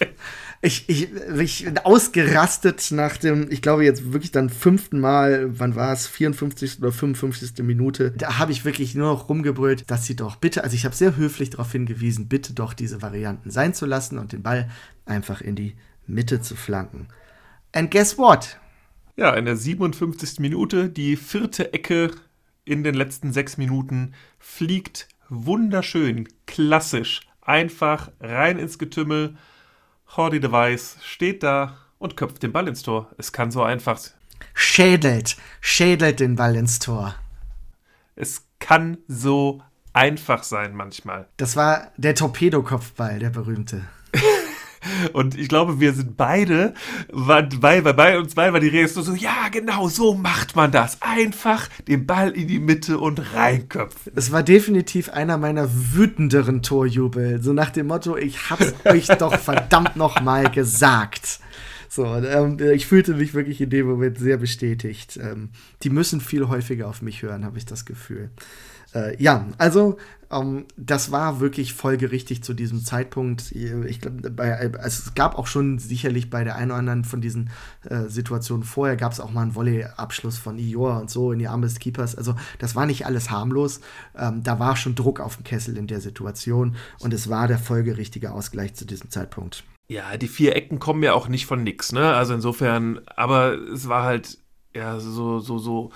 ich, 0.63 0.89
ich, 0.89 1.11
ich 1.39 1.65
bin 1.65 1.79
ausgerastet 1.79 2.91
nach 2.91 3.17
dem, 3.17 3.51
ich 3.51 3.63
glaube 3.63 3.85
jetzt 3.85 4.13
wirklich 4.13 4.31
dann 4.31 4.51
fünften 4.51 5.01
Mal, 5.01 5.59
wann 5.59 5.75
war 5.75 5.93
es, 5.93 6.07
54. 6.07 6.81
oder 6.81 6.93
55. 6.93 7.65
Minute. 7.65 8.11
Da 8.11 8.39
habe 8.39 8.53
ich 8.53 8.67
wirklich 8.67 8.95
nur 8.95 9.11
noch 9.11 9.31
rumgebrüllt, 9.31 9.91
dass 9.91 10.05
sie 10.05 10.17
doch 10.17 10.37
bitte, 10.37 10.63
also 10.63 10.75
ich 10.75 10.85
habe 10.85 10.95
sehr 10.95 11.17
höflich 11.17 11.49
darauf 11.49 11.73
hingewiesen, 11.73 12.29
bitte 12.29 12.53
doch 12.53 12.75
diese 12.75 13.01
Varianten 13.01 13.51
sein 13.51 13.73
zu 13.73 13.87
lassen 13.87 14.19
und 14.19 14.33
den 14.33 14.43
Ball 14.43 14.69
einfach 15.07 15.41
in 15.41 15.57
die 15.57 15.77
Mitte 16.07 16.43
zu 16.43 16.57
flanken. 16.57 17.09
And 17.73 17.91
guess 17.91 18.19
what? 18.19 18.59
Ja, 19.17 19.35
in 19.35 19.47
der 19.47 19.57
57. 19.57 20.41
Minute, 20.41 20.91
die 20.91 21.17
vierte 21.17 21.73
Ecke 21.73 22.11
in 22.67 22.85
den 22.85 22.95
letzten 22.95 23.33
sechs 23.33 23.57
Minuten, 23.57 24.13
fliegt 24.39 25.09
wunderschön, 25.31 26.29
klassisch, 26.47 27.23
einfach 27.41 28.11
rein 28.21 28.59
ins 28.59 28.79
Getümmel. 28.79 29.37
Hordy 30.17 30.41
Device 30.41 30.97
steht 31.03 31.43
da 31.43 31.77
und 31.99 32.17
köpft 32.17 32.43
den 32.43 32.53
Ball 32.53 32.67
ins 32.67 32.83
Tor. 32.83 33.11
Es 33.17 33.33
kann 33.33 33.51
so 33.51 33.63
einfach. 33.63 34.01
Schädelt, 34.55 35.37
schädelt 35.61 36.19
den 36.19 36.35
Ball 36.35 36.57
ins 36.57 36.81
Tor. 36.81 37.15
Es 38.17 38.47
kann 38.59 38.99
so 39.07 39.63
einfach 39.93 40.43
sein 40.43 40.75
manchmal. 40.75 41.29
Das 41.37 41.57
war 41.57 41.93
der 41.97 42.15
Torpedokopfball, 42.15 43.19
der 43.21 43.31
berühmte. 43.31 43.85
Und 45.13 45.39
ich 45.39 45.49
glaube, 45.49 45.81
wir 45.81 45.93
sind 45.93 46.17
beide, 46.17 46.75
bei, 47.13 47.43
bei, 47.43 47.81
bei 47.81 48.19
uns 48.19 48.35
beiden 48.35 48.53
war 48.53 48.61
die 48.61 48.69
Rede 48.69 48.89
so, 48.89 49.15
ja, 49.15 49.49
genau, 49.51 49.89
so 49.89 50.15
macht 50.15 50.57
man 50.57 50.71
das. 50.71 51.01
Einfach 51.03 51.69
den 51.87 52.07
Ball 52.07 52.31
in 52.31 52.49
die 52.49 52.59
Mitte 52.59 52.99
und 52.99 53.35
reinköpfen. 53.35 54.13
Es 54.17 54.33
war 54.33 54.43
definitiv 54.43 55.11
einer 55.11 55.39
meiner 55.39 55.69
wütenderen 55.71 56.63
Torjubel. 56.63 57.43
So 57.43 57.53
nach 57.53 57.71
dem 57.71 57.89
Motto, 57.89 58.17
ich 58.17 58.51
hab's 58.51 58.75
euch 58.85 59.07
doch 59.07 59.37
verdammt 59.39 59.97
nochmal 59.97 60.51
gesagt. 60.51 61.41
So, 61.89 62.05
ähm, 62.07 62.59
ich 62.73 62.87
fühlte 62.87 63.15
mich 63.15 63.35
wirklich 63.35 63.61
in 63.61 63.71
dem 63.71 63.87
Moment 63.89 64.19
sehr 64.19 64.37
bestätigt. 64.37 65.19
Ähm, 65.21 65.51
die 65.83 65.91
müssen 65.91 66.21
viel 66.21 66.49
häufiger 66.49 66.89
auf 66.89 67.03
mich 67.03 67.23
hören, 67.23 67.45
habe 67.45 67.59
ich 67.59 67.67
das 67.67 67.85
Gefühl. 67.85 68.31
Äh, 68.95 69.21
ja, 69.23 69.49
also 69.59 69.99
ähm, 70.31 70.67
das 70.77 71.11
war 71.11 71.41
wirklich 71.41 71.75
folgerichtig 71.75 72.43
zu 72.43 72.55
diesem 72.55 72.85
Zeitpunkt. 72.85 73.53
Ich 73.53 74.01
glaube, 74.01 74.79
es 74.83 75.15
gab 75.15 75.37
auch 75.39 75.47
schon 75.47 75.79
sicherlich 75.79 76.31
bei 76.31 76.45
der 76.45 76.57
einen 76.57 76.71
oder 76.71 76.79
anderen 76.79 77.05
von 77.05 77.21
diesen 77.21 77.51
äh, 77.89 78.09
Situationen 78.09 78.65
vorher 78.65 78.97
gab 78.97 79.13
es 79.13 79.21
auch 79.21 79.33
mal 79.33 79.43
einen 79.43 79.55
Volley-Abschluss 79.55 80.39
von 80.39 80.59
Ior 80.59 81.01
und 81.01 81.11
so 81.11 81.33
in 81.33 81.39
die 81.41 81.49
Arme 81.49 81.67
des 81.67 81.79
Keepers. 81.79 82.15
Also 82.15 82.35
das 82.59 82.77
war 82.77 82.87
nicht 82.87 83.07
alles 83.07 83.31
harmlos. 83.31 83.81
Ähm, 84.17 84.43
da 84.43 84.59
war 84.59 84.77
schon 84.77 84.95
Druck 84.95 85.21
auf 85.21 85.37
dem 85.37 85.45
Kessel 85.45 85.77
in 85.77 85.87
der 85.87 86.01
Situation 86.01 86.77
und 87.01 87.13
es 87.13 87.29
war 87.29 87.49
der 87.49 87.59
folgerichtige 87.59 88.33
Ausgleich 88.33 88.75
zu 88.75 88.85
diesem 88.85 89.11
Zeitpunkt. 89.11 89.65
Ja, 89.89 90.17
die 90.17 90.29
vier 90.29 90.55
Ecken 90.55 90.79
kommen 90.79 91.03
ja 91.03 91.15
auch 91.15 91.27
nicht 91.27 91.47
von 91.47 91.65
nix, 91.65 91.91
ne? 91.91 92.15
Also 92.15 92.35
insofern, 92.35 93.01
aber 93.17 93.55
es 93.55 93.89
war 93.89 94.05
halt 94.05 94.39
ja 94.73 95.01
so 95.01 95.41
so 95.41 95.59
so 95.59 95.91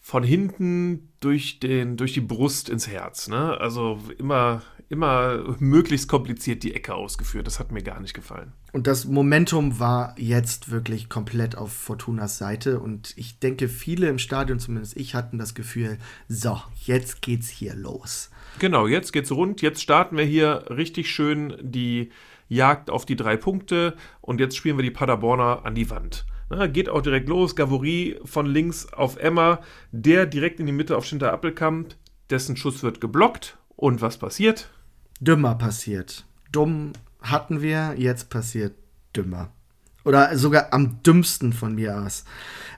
von 0.00 0.24
hinten 0.24 1.07
durch, 1.20 1.60
den, 1.60 1.96
durch 1.96 2.12
die 2.12 2.20
Brust 2.20 2.68
ins 2.68 2.88
Herz. 2.88 3.28
Ne? 3.28 3.58
Also 3.60 3.98
immer, 4.18 4.62
immer 4.88 5.56
möglichst 5.58 6.08
kompliziert 6.08 6.62
die 6.62 6.74
Ecke 6.74 6.94
ausgeführt. 6.94 7.46
Das 7.46 7.58
hat 7.58 7.72
mir 7.72 7.82
gar 7.82 8.00
nicht 8.00 8.14
gefallen. 8.14 8.52
Und 8.72 8.86
das 8.86 9.04
Momentum 9.04 9.80
war 9.80 10.14
jetzt 10.18 10.70
wirklich 10.70 11.08
komplett 11.08 11.56
auf 11.56 11.72
Fortunas 11.72 12.38
Seite. 12.38 12.80
Und 12.80 13.14
ich 13.16 13.38
denke, 13.38 13.68
viele 13.68 14.08
im 14.08 14.18
Stadion, 14.18 14.58
zumindest 14.58 14.96
ich, 14.96 15.14
hatten 15.14 15.38
das 15.38 15.54
Gefühl, 15.54 15.98
so, 16.28 16.60
jetzt 16.84 17.22
geht's 17.22 17.48
hier 17.48 17.74
los. 17.74 18.30
Genau, 18.58 18.86
jetzt 18.86 19.12
geht's 19.12 19.32
rund. 19.32 19.62
Jetzt 19.62 19.82
starten 19.82 20.16
wir 20.16 20.24
hier 20.24 20.64
richtig 20.70 21.10
schön 21.10 21.56
die 21.60 22.10
Jagd 22.48 22.90
auf 22.90 23.04
die 23.04 23.16
drei 23.16 23.36
Punkte. 23.36 23.96
Und 24.20 24.40
jetzt 24.40 24.56
spielen 24.56 24.78
wir 24.78 24.84
die 24.84 24.90
Paderborner 24.90 25.64
an 25.64 25.74
die 25.74 25.90
Wand. 25.90 26.24
Na, 26.50 26.66
geht 26.66 26.88
auch 26.88 27.02
direkt 27.02 27.28
los. 27.28 27.56
Gavory 27.56 28.18
von 28.24 28.46
links 28.46 28.92
auf 28.92 29.16
Emma, 29.16 29.60
der 29.92 30.26
direkt 30.26 30.60
in 30.60 30.66
die 30.66 30.72
Mitte 30.72 30.96
auf 30.96 31.04
Schinter 31.04 31.32
Appelkamp. 31.32 31.94
Dessen 32.30 32.56
Schuss 32.56 32.82
wird 32.82 33.00
geblockt. 33.00 33.58
Und 33.76 34.00
was 34.00 34.18
passiert? 34.18 34.70
Dümmer 35.20 35.54
passiert. 35.54 36.24
Dumm 36.50 36.92
hatten 37.20 37.60
wir, 37.62 37.94
jetzt 37.96 38.30
passiert 38.30 38.74
dümmer. 39.14 39.52
Oder 40.04 40.36
sogar 40.38 40.72
am 40.72 41.02
dümmsten 41.02 41.52
von 41.52 41.74
mir 41.74 41.98
aus. 41.98 42.24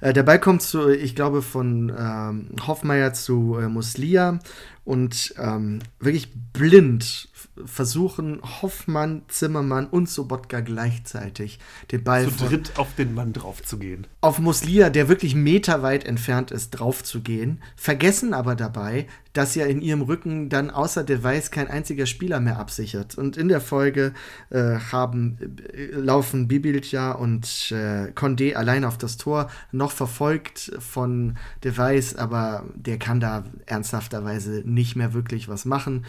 Äh, 0.00 0.12
der 0.12 0.24
Ball 0.24 0.40
kommt 0.40 0.62
zu, 0.62 0.90
ich 0.90 1.14
glaube, 1.14 1.42
von 1.42 1.92
ähm, 1.96 2.48
Hoffmeier 2.66 3.12
zu 3.12 3.56
äh, 3.56 3.68
Muslia 3.68 4.40
und 4.84 5.34
ähm, 5.38 5.78
wirklich 6.00 6.32
blind 6.52 7.28
versuchen 7.66 8.40
Hoffmann, 8.62 9.22
Zimmermann 9.28 9.86
und 9.86 10.08
Sobotka 10.08 10.60
gleichzeitig 10.60 11.58
den 11.90 12.04
Ball 12.04 12.28
zu 12.28 12.46
dritt 12.46 12.72
auf 12.76 12.94
den 12.94 13.14
Mann 13.14 13.32
drauf 13.32 13.62
zu 13.62 13.78
gehen. 13.78 14.06
Auf 14.20 14.38
Muslia, 14.38 14.90
der 14.90 15.08
wirklich 15.08 15.34
meterweit 15.34 16.04
entfernt 16.04 16.50
ist, 16.50 16.70
drauf 16.70 17.02
zu 17.02 17.20
gehen, 17.20 17.62
vergessen 17.76 18.34
aber 18.34 18.54
dabei, 18.54 19.06
dass 19.32 19.54
ja 19.54 19.66
in 19.66 19.80
ihrem 19.80 20.02
Rücken 20.02 20.48
dann 20.48 20.70
außer 20.70 21.04
Device 21.04 21.50
kein 21.50 21.68
einziger 21.68 22.06
Spieler 22.06 22.40
mehr 22.40 22.58
absichert. 22.58 23.16
Und 23.16 23.36
in 23.36 23.48
der 23.48 23.60
Folge 23.60 24.12
äh, 24.50 24.76
haben, 24.90 25.38
äh, 25.72 25.86
laufen 25.92 26.48
Bibilja 26.48 27.12
und 27.12 27.44
äh, 27.70 28.10
Condé 28.12 28.54
allein 28.54 28.84
auf 28.84 28.98
das 28.98 29.16
Tor, 29.16 29.50
noch 29.72 29.92
verfolgt 29.92 30.72
von 30.78 31.36
Device, 31.62 32.16
aber 32.16 32.64
der 32.74 32.98
kann 32.98 33.20
da 33.20 33.44
ernsthafterweise 33.66 34.62
nicht 34.64 34.96
mehr 34.96 35.14
wirklich 35.14 35.48
was 35.48 35.64
machen. 35.64 36.04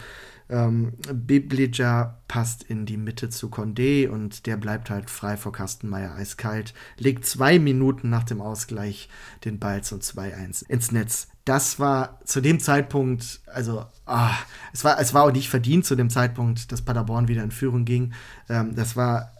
Ähm, 0.52 0.92
Biblija 1.10 2.18
passt 2.28 2.62
in 2.62 2.84
die 2.84 2.98
Mitte 2.98 3.30
zu 3.30 3.48
Condé 3.48 4.06
und 4.06 4.44
der 4.44 4.58
bleibt 4.58 4.90
halt 4.90 5.08
frei 5.08 5.38
vor 5.38 5.50
Kastenmeier 5.50 6.14
eiskalt. 6.14 6.74
Legt 6.98 7.24
zwei 7.24 7.58
Minuten 7.58 8.10
nach 8.10 8.24
dem 8.24 8.42
Ausgleich 8.42 9.08
den 9.46 9.58
Ball 9.58 9.82
zum 9.82 10.00
2-1 10.00 10.68
ins 10.68 10.92
Netz. 10.92 11.28
Das 11.46 11.80
war 11.80 12.20
zu 12.26 12.42
dem 12.42 12.60
Zeitpunkt, 12.60 13.40
also 13.46 13.86
ah, 14.04 14.34
es, 14.74 14.84
war, 14.84 15.00
es 15.00 15.14
war 15.14 15.24
auch 15.24 15.32
nicht 15.32 15.48
verdient 15.48 15.86
zu 15.86 15.96
dem 15.96 16.10
Zeitpunkt, 16.10 16.70
dass 16.70 16.82
Paderborn 16.82 17.28
wieder 17.28 17.42
in 17.42 17.50
Führung 17.50 17.86
ging. 17.86 18.12
Ähm, 18.50 18.74
das 18.74 18.94
war 18.94 19.32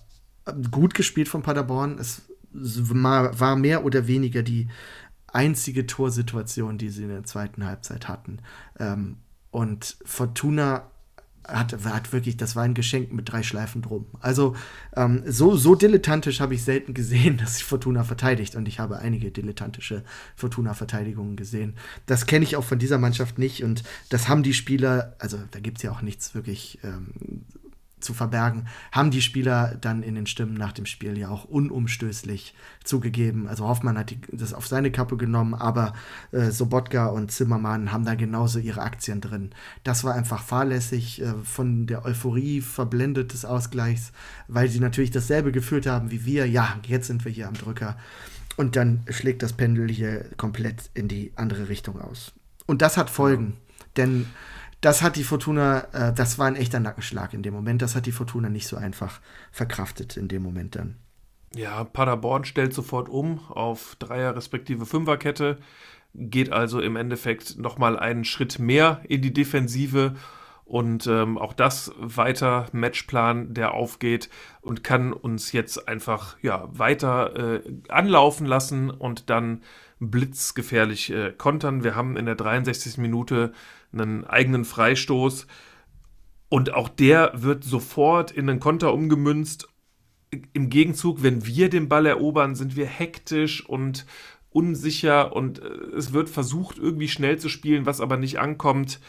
gut 0.70 0.94
gespielt 0.94 1.28
von 1.28 1.42
Paderborn. 1.42 1.98
Es 1.98 2.22
war 2.54 3.56
mehr 3.56 3.84
oder 3.84 4.06
weniger 4.06 4.42
die 4.42 4.68
einzige 5.26 5.86
Torsituation, 5.86 6.78
die 6.78 6.88
sie 6.88 7.02
in 7.02 7.10
der 7.10 7.24
zweiten 7.24 7.66
Halbzeit 7.66 8.08
hatten. 8.08 8.38
Ähm, 8.78 9.18
und 9.50 9.98
Fortuna 10.06 10.90
hat, 11.46 11.84
hat 11.84 12.12
wirklich, 12.12 12.36
das 12.36 12.56
war 12.56 12.62
ein 12.62 12.74
Geschenk 12.74 13.12
mit 13.12 13.30
drei 13.30 13.42
Schleifen 13.42 13.82
drum. 13.82 14.06
Also 14.20 14.54
ähm, 14.96 15.22
so, 15.26 15.56
so 15.56 15.74
dilettantisch 15.74 16.40
habe 16.40 16.54
ich 16.54 16.62
selten 16.62 16.94
gesehen, 16.94 17.36
dass 17.38 17.54
sich 17.54 17.64
Fortuna 17.64 18.04
verteidigt. 18.04 18.54
Und 18.54 18.68
ich 18.68 18.78
habe 18.78 18.98
einige 18.98 19.30
dilettantische 19.30 20.04
Fortuna-Verteidigungen 20.36 21.36
gesehen. 21.36 21.74
Das 22.06 22.26
kenne 22.26 22.44
ich 22.44 22.56
auch 22.56 22.64
von 22.64 22.78
dieser 22.78 22.98
Mannschaft 22.98 23.38
nicht. 23.38 23.64
Und 23.64 23.82
das 24.08 24.28
haben 24.28 24.42
die 24.42 24.54
Spieler, 24.54 25.16
also 25.18 25.38
da 25.50 25.60
gibt 25.60 25.78
es 25.78 25.82
ja 25.82 25.92
auch 25.92 26.02
nichts 26.02 26.34
wirklich 26.34 26.78
ähm, 26.84 27.44
zu 28.02 28.14
verbergen, 28.14 28.66
haben 28.90 29.10
die 29.10 29.22
Spieler 29.22 29.76
dann 29.80 30.02
in 30.02 30.14
den 30.14 30.26
Stimmen 30.26 30.54
nach 30.54 30.72
dem 30.72 30.86
Spiel 30.86 31.16
ja 31.16 31.28
auch 31.28 31.44
unumstößlich 31.44 32.54
zugegeben. 32.84 33.48
Also 33.48 33.66
Hoffmann 33.66 33.98
hat 33.98 34.10
die, 34.10 34.20
das 34.32 34.54
auf 34.54 34.66
seine 34.66 34.90
Kappe 34.90 35.16
genommen, 35.16 35.54
aber 35.54 35.94
äh, 36.32 36.50
Sobotka 36.50 37.06
und 37.06 37.30
Zimmermann 37.30 37.92
haben 37.92 38.04
da 38.04 38.14
genauso 38.14 38.58
ihre 38.58 38.82
Aktien 38.82 39.20
drin. 39.20 39.50
Das 39.84 40.04
war 40.04 40.14
einfach 40.14 40.42
fahrlässig, 40.42 41.22
äh, 41.22 41.34
von 41.44 41.86
der 41.86 42.04
Euphorie 42.04 42.60
verblendet 42.60 43.32
des 43.32 43.44
Ausgleichs, 43.44 44.12
weil 44.48 44.68
sie 44.68 44.80
natürlich 44.80 45.10
dasselbe 45.10 45.52
gefühlt 45.52 45.86
haben 45.86 46.10
wie 46.10 46.24
wir. 46.24 46.46
Ja, 46.46 46.76
jetzt 46.86 47.06
sind 47.06 47.24
wir 47.24 47.32
hier 47.32 47.48
am 47.48 47.54
Drücker. 47.54 47.96
Und 48.56 48.76
dann 48.76 49.04
schlägt 49.08 49.42
das 49.42 49.54
Pendel 49.54 49.90
hier 49.90 50.26
komplett 50.36 50.90
in 50.94 51.08
die 51.08 51.32
andere 51.36 51.68
Richtung 51.68 52.00
aus. 52.00 52.32
Und 52.66 52.82
das 52.82 52.96
hat 52.96 53.10
Folgen, 53.10 53.54
denn 53.96 54.26
das 54.82 55.00
hat 55.00 55.16
die 55.16 55.24
Fortuna, 55.24 55.86
äh, 55.92 56.12
das 56.12 56.38
war 56.38 56.46
ein 56.46 56.56
echter 56.56 56.80
Nackenschlag 56.80 57.32
in 57.32 57.42
dem 57.42 57.54
Moment. 57.54 57.80
Das 57.80 57.96
hat 57.96 58.04
die 58.04 58.12
Fortuna 58.12 58.50
nicht 58.50 58.66
so 58.66 58.76
einfach 58.76 59.20
verkraftet 59.50 60.16
in 60.18 60.28
dem 60.28 60.42
Moment 60.42 60.76
dann. 60.76 60.96
Ja, 61.54 61.84
Paderborn 61.84 62.44
stellt 62.44 62.74
sofort 62.74 63.08
um 63.08 63.38
auf 63.48 63.96
Dreier- 63.98 64.34
respektive 64.34 64.84
Fünferkette, 64.84 65.58
geht 66.14 66.52
also 66.52 66.80
im 66.80 66.96
Endeffekt 66.96 67.58
nochmal 67.58 67.98
einen 67.98 68.24
Schritt 68.24 68.58
mehr 68.58 69.00
in 69.06 69.22
die 69.22 69.32
Defensive 69.32 70.16
und 70.64 71.06
ähm, 71.06 71.38
auch 71.38 71.52
das 71.52 71.92
weiter 71.98 72.66
Matchplan, 72.72 73.54
der 73.54 73.74
aufgeht 73.74 74.30
und 74.62 74.82
kann 74.82 75.12
uns 75.12 75.52
jetzt 75.52 75.86
einfach 75.88 76.36
ja, 76.42 76.68
weiter 76.72 77.36
äh, 77.36 77.60
anlaufen 77.88 78.46
lassen 78.46 78.90
und 78.90 79.30
dann 79.30 79.62
blitzgefährlich 80.00 81.12
äh, 81.12 81.32
kontern. 81.36 81.84
Wir 81.84 81.94
haben 81.94 82.16
in 82.16 82.26
der 82.26 82.34
63. 82.34 82.98
Minute 82.98 83.52
einen 83.92 84.24
eigenen 84.24 84.64
Freistoß 84.64 85.46
und 86.48 86.74
auch 86.74 86.88
der 86.88 87.32
wird 87.34 87.64
sofort 87.64 88.30
in 88.30 88.48
einen 88.48 88.60
Konter 88.60 88.92
umgemünzt. 88.92 89.68
Im 90.52 90.70
Gegenzug, 90.70 91.22
wenn 91.22 91.46
wir 91.46 91.68
den 91.68 91.88
Ball 91.88 92.06
erobern, 92.06 92.54
sind 92.54 92.76
wir 92.76 92.86
hektisch 92.86 93.64
und 93.66 94.06
unsicher 94.50 95.34
und 95.34 95.60
äh, 95.60 95.68
es 95.96 96.12
wird 96.12 96.28
versucht, 96.28 96.78
irgendwie 96.78 97.08
schnell 97.08 97.38
zu 97.38 97.48
spielen, 97.48 97.86
was 97.86 98.00
aber 98.00 98.16
nicht 98.16 98.38
ankommt. 98.38 99.00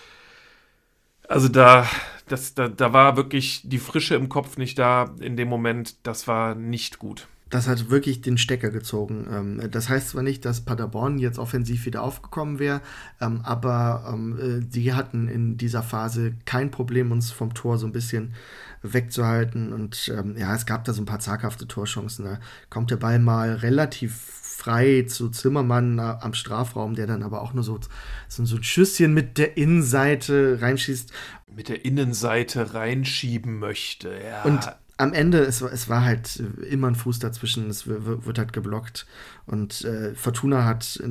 Also 1.28 1.48
da, 1.48 1.88
das, 2.28 2.54
da, 2.54 2.68
da 2.68 2.94
war 2.94 3.16
wirklich 3.18 3.62
die 3.64 3.78
Frische 3.78 4.16
im 4.16 4.30
Kopf 4.30 4.58
nicht 4.58 4.78
da 4.80 5.14
in 5.20 5.38
dem 5.38 5.48
Moment. 5.48 6.06
Das 6.06 6.28
war 6.28 6.56
nicht 6.56 7.00
gut 7.00 7.28
das 7.54 7.68
hat 7.68 7.92
wirklich 7.92 8.22
den 8.22 8.40
Stecker 8.40 8.72
gezogen. 8.72 9.28
Ähm, 9.32 9.72
das 9.72 9.88
heißt 9.88 10.10
zwar 10.10 10.24
nicht, 10.24 10.44
dass 10.44 10.62
Paderborn 10.62 11.20
jetzt 11.20 11.38
offensiv 11.38 11.86
wieder 11.86 12.02
aufgekommen 12.02 12.58
wäre, 12.58 12.82
ähm, 13.22 13.42
aber 13.44 14.12
ähm, 14.12 14.40
äh, 14.40 14.66
die 14.66 14.94
hatten 14.94 15.28
in 15.28 15.58
dieser 15.58 15.84
Phase 15.84 16.34
kein 16.46 16.72
Problem, 16.72 17.12
uns 17.12 17.30
vom 17.30 17.54
Tor 17.54 17.78
so 17.78 17.86
ein 17.86 17.92
bisschen 17.92 18.34
wegzuhalten. 18.82 19.72
Und 19.72 20.08
ja, 20.36 20.54
es 20.54 20.66
gab 20.66 20.84
da 20.84 20.92
so 20.92 21.02
ein 21.02 21.06
paar 21.06 21.20
zaghafte 21.20 21.70
Torchancen. 21.70 22.26
Da 22.26 22.40
kommt 22.70 22.92
der 22.92 22.98
Ball 22.98 23.18
mal 23.18 23.54
relativ 23.54 24.14
frei 24.14 25.06
zu 25.08 25.30
Zimmermann 25.30 26.02
am 26.02 26.34
Strafraum, 26.34 26.94
der 26.94 27.08
dann 27.08 27.24
aber 27.24 27.42
auch 27.42 27.54
nur 27.54 27.64
so, 27.64 27.80
so, 28.28 28.44
so 28.44 28.58
ein 28.58 28.64
Schüsschen 28.64 29.14
mit 29.14 29.38
der 29.38 29.56
Innenseite 29.56 30.58
reinschießt. 30.62 31.14
Mit 31.56 31.70
der 31.70 31.86
Innenseite 31.86 32.74
reinschieben 32.74 33.58
möchte, 33.58 34.10
ja. 34.22 34.44
Und 34.44 34.70
am 34.98 35.14
Ende, 35.14 35.40
es, 35.40 35.62
es 35.62 35.90
war 35.90 36.06
halt 36.06 36.42
immer 36.70 36.88
ein 36.88 36.96
Fuß 36.96 37.20
dazwischen, 37.20 37.70
es 37.70 37.88
wird 37.88 38.38
halt 38.38 38.54
geblockt. 38.54 39.08
Und 39.46 39.84
äh, 39.86 40.14
Fortuna 40.14 40.66
hat, 40.66 41.02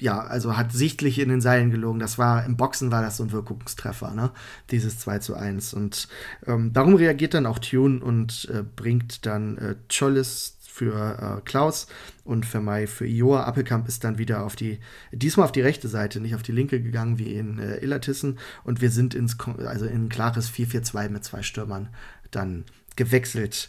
ja, 0.00 0.20
also 0.20 0.56
hat 0.56 0.72
sichtlich 0.72 1.18
in 1.18 1.28
den 1.28 1.40
Seilen 1.40 1.70
gelogen. 1.70 1.98
Das 1.98 2.16
war, 2.16 2.44
im 2.44 2.56
Boxen 2.56 2.92
war 2.92 3.02
das 3.02 3.16
so 3.16 3.24
ein 3.24 3.32
Wirkungstreffer, 3.32 4.14
ne? 4.14 4.30
Dieses 4.70 4.98
2 5.00 5.18
zu 5.18 5.34
1. 5.34 5.74
Und 5.74 6.08
ähm, 6.46 6.72
darum 6.72 6.94
reagiert 6.94 7.34
dann 7.34 7.46
auch 7.46 7.58
Tune 7.58 8.02
und 8.02 8.48
äh, 8.52 8.62
bringt 8.62 9.26
dann 9.26 9.58
äh, 9.58 9.74
Chollis 9.92 10.56
für 10.60 11.38
äh, 11.38 11.40
Klaus 11.44 11.86
und 12.24 12.46
für 12.46 12.60
Mai 12.60 12.86
für 12.86 13.06
Ioa. 13.06 13.44
Appelkamp 13.44 13.86
ist 13.88 14.04
dann 14.04 14.18
wieder 14.18 14.44
auf 14.44 14.56
die, 14.56 14.78
diesmal 15.12 15.44
auf 15.44 15.52
die 15.52 15.60
rechte 15.60 15.88
Seite, 15.88 16.20
nicht 16.20 16.34
auf 16.34 16.42
die 16.42 16.52
linke 16.52 16.80
gegangen 16.80 17.18
wie 17.18 17.34
in 17.34 17.58
äh, 17.58 17.76
Illertissen. 17.78 18.38
Und 18.62 18.80
wir 18.80 18.90
sind 18.90 19.14
ins, 19.14 19.36
also 19.58 19.86
in 19.86 20.06
ein 20.06 20.08
klares 20.08 20.50
4-4-2 20.50 21.10
mit 21.10 21.24
zwei 21.24 21.42
Stürmern 21.42 21.88
dann 22.34 22.64
gewechselt. 22.96 23.68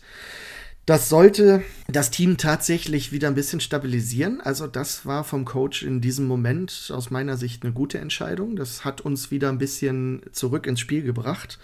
Das 0.86 1.10
sollte 1.10 1.64
das 1.88 2.12
Team 2.12 2.38
tatsächlich 2.38 3.12
wieder 3.12 3.28
ein 3.28 3.34
bisschen 3.34 3.60
stabilisieren. 3.60 4.40
Also 4.40 4.68
das 4.68 5.04
war 5.06 5.24
vom 5.24 5.44
Coach 5.44 5.82
in 5.82 6.00
diesem 6.00 6.28
Moment 6.28 6.92
aus 6.94 7.10
meiner 7.10 7.38
Sicht 7.38 7.64
eine 7.64 7.74
gute 7.74 7.98
Entscheidung. 7.98 8.56
Das 8.56 8.86
hat 8.86 9.02
uns 9.02 9.32
wieder 9.32 9.50
ein 9.50 9.58
bisschen 9.58 10.22
zurück 10.32 10.68
ins 10.68 10.80
Spiel 10.80 11.02
gebracht. 11.02 11.58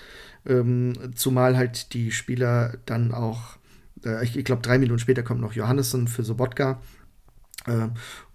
Ähm, 0.44 1.14
zumal 1.14 1.56
halt 1.56 1.94
die 1.94 2.12
Spieler 2.12 2.80
dann 2.88 3.14
auch, 3.14 3.58
äh, 4.04 4.24
ich, 4.24 4.36
ich 4.38 4.44
glaube, 4.44 4.64
drei 4.64 4.80
Minuten 4.80 4.98
später 4.98 5.22
kommt 5.22 5.42
noch 5.42 5.54
Johannessen 5.54 6.08
für 6.08 6.24
Sobotka. 6.24 6.82
Äh, 7.68 7.90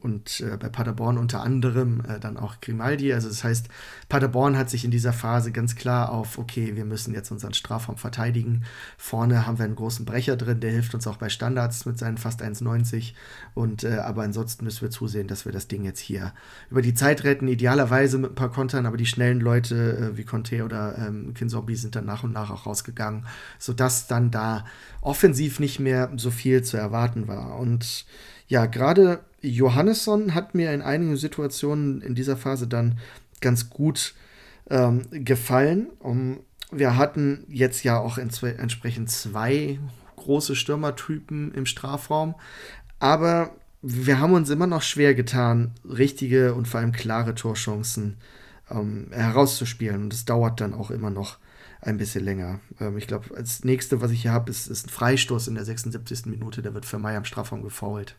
und 0.06 0.40
äh, 0.40 0.56
bei 0.56 0.68
Paderborn 0.68 1.18
unter 1.18 1.42
anderem 1.42 2.00
äh, 2.08 2.20
dann 2.20 2.36
auch 2.36 2.60
Grimaldi. 2.60 3.12
Also 3.12 3.28
das 3.28 3.42
heißt, 3.42 3.68
Paderborn 4.08 4.56
hat 4.56 4.70
sich 4.70 4.84
in 4.84 4.92
dieser 4.92 5.12
Phase 5.12 5.50
ganz 5.50 5.74
klar 5.74 6.12
auf, 6.12 6.38
okay, 6.38 6.76
wir 6.76 6.84
müssen 6.84 7.12
jetzt 7.12 7.32
unseren 7.32 7.54
Strafraum 7.54 7.96
verteidigen. 7.96 8.62
Vorne 8.96 9.46
haben 9.46 9.58
wir 9.58 9.64
einen 9.64 9.74
großen 9.74 10.04
Brecher 10.04 10.36
drin, 10.36 10.60
der 10.60 10.70
hilft 10.70 10.94
uns 10.94 11.08
auch 11.08 11.16
bei 11.16 11.28
Standards 11.28 11.86
mit 11.86 11.98
seinen 11.98 12.18
fast 12.18 12.40
1,90. 12.40 13.14
Und 13.54 13.82
äh, 13.82 13.96
aber 13.96 14.22
ansonsten 14.22 14.64
müssen 14.64 14.82
wir 14.82 14.90
zusehen, 14.90 15.26
dass 15.26 15.44
wir 15.44 15.50
das 15.50 15.66
Ding 15.66 15.84
jetzt 15.84 16.00
hier 16.00 16.32
über 16.70 16.82
die 16.82 16.94
Zeit 16.94 17.24
retten, 17.24 17.48
idealerweise 17.48 18.18
mit 18.18 18.32
ein 18.32 18.36
paar 18.36 18.52
Kontern, 18.52 18.86
aber 18.86 18.96
die 18.96 19.06
schnellen 19.06 19.40
Leute 19.40 20.12
äh, 20.12 20.16
wie 20.16 20.24
Conte 20.24 20.64
oder 20.64 20.98
ähm, 20.98 21.34
Kinzombie 21.34 21.74
sind 21.74 21.96
dann 21.96 22.04
nach 22.04 22.22
und 22.22 22.32
nach 22.32 22.50
auch 22.50 22.66
rausgegangen, 22.66 23.26
sodass 23.58 24.06
dann 24.06 24.30
da 24.30 24.66
offensiv 25.00 25.58
nicht 25.58 25.80
mehr 25.80 26.12
so 26.16 26.30
viel 26.30 26.62
zu 26.62 26.76
erwarten 26.76 27.26
war. 27.26 27.58
Und 27.58 28.06
ja, 28.48 28.66
gerade 28.66 29.20
Johannesson 29.40 30.34
hat 30.34 30.54
mir 30.54 30.72
in 30.72 30.82
einigen 30.82 31.16
Situationen 31.16 32.00
in 32.00 32.14
dieser 32.14 32.36
Phase 32.36 32.66
dann 32.66 32.98
ganz 33.40 33.70
gut 33.70 34.14
ähm, 34.70 35.02
gefallen. 35.10 35.88
Um, 35.98 36.40
wir 36.70 36.96
hatten 36.96 37.44
jetzt 37.48 37.84
ja 37.84 37.98
auch 37.98 38.18
entsprechend 38.18 39.10
zwei 39.10 39.78
große 40.16 40.56
Stürmertypen 40.56 41.52
im 41.54 41.66
Strafraum, 41.66 42.34
aber 42.98 43.54
wir 43.82 44.18
haben 44.18 44.32
uns 44.32 44.50
immer 44.50 44.66
noch 44.66 44.82
schwer 44.82 45.14
getan, 45.14 45.72
richtige 45.84 46.54
und 46.54 46.66
vor 46.66 46.80
allem 46.80 46.90
klare 46.90 47.36
Torchancen 47.36 48.16
ähm, 48.70 49.08
herauszuspielen. 49.12 50.04
Und 50.04 50.12
es 50.12 50.24
dauert 50.24 50.60
dann 50.60 50.74
auch 50.74 50.90
immer 50.90 51.10
noch 51.10 51.38
ein 51.80 51.98
bisschen 51.98 52.24
länger. 52.24 52.60
Ähm, 52.80 52.98
ich 52.98 53.06
glaube, 53.06 53.36
als 53.36 53.64
nächste, 53.64 54.00
was 54.00 54.10
ich 54.10 54.22
hier 54.22 54.32
habe, 54.32 54.50
ist, 54.50 54.66
ist, 54.66 54.86
ein 54.86 54.90
Freistoß 54.90 55.48
in 55.48 55.54
der 55.54 55.64
76. 55.64 56.26
Minute. 56.26 56.62
Der 56.62 56.74
wird 56.74 56.84
für 56.84 56.98
Mai 56.98 57.16
am 57.16 57.24
Strafraum 57.24 57.62
gefault. 57.62 58.16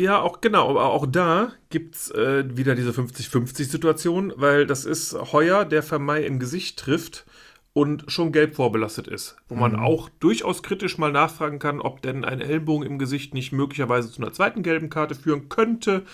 Ja, 0.00 0.22
auch 0.22 0.40
genau, 0.40 0.70
aber 0.70 0.86
auch 0.86 1.04
da 1.06 1.52
gibt 1.68 1.94
es 1.94 2.10
äh, 2.12 2.56
wieder 2.56 2.74
diese 2.74 2.90
50-50-Situation, 2.90 4.32
weil 4.36 4.66
das 4.66 4.86
ist 4.86 5.14
Heuer, 5.32 5.66
der 5.66 5.82
Vermei 5.82 6.22
im 6.22 6.38
Gesicht 6.38 6.78
trifft 6.78 7.26
und 7.74 8.10
schon 8.10 8.32
gelb 8.32 8.56
vorbelastet 8.56 9.08
ist. 9.08 9.36
Wo 9.48 9.56
man 9.56 9.72
mhm. 9.72 9.80
auch 9.80 10.08
durchaus 10.08 10.62
kritisch 10.62 10.96
mal 10.96 11.12
nachfragen 11.12 11.58
kann, 11.58 11.82
ob 11.82 12.00
denn 12.00 12.24
ein 12.24 12.40
Ellbogen 12.40 12.86
im 12.86 12.98
Gesicht 12.98 13.34
nicht 13.34 13.52
möglicherweise 13.52 14.10
zu 14.10 14.22
einer 14.22 14.32
zweiten 14.32 14.62
gelben 14.62 14.88
Karte 14.88 15.14
führen 15.14 15.50
könnte. 15.50 16.04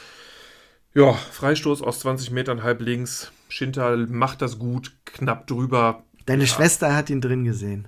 Ja, 0.93 1.13
Freistoß 1.13 1.81
aus 1.83 2.01
20 2.01 2.33
Metern 2.33 2.65
halb 2.65 2.81
links. 2.81 3.31
Schinter 3.49 3.97
macht 4.09 4.43
das 4.43 4.59
gut, 4.59 4.97
knapp 5.05 5.47
drüber. 5.47 6.03
Deine 6.27 6.43
ja. 6.43 6.49
Schwester 6.49 6.97
hat 6.97 7.09
ihn 7.09 7.21
drin 7.21 7.45
gesehen. 7.45 7.87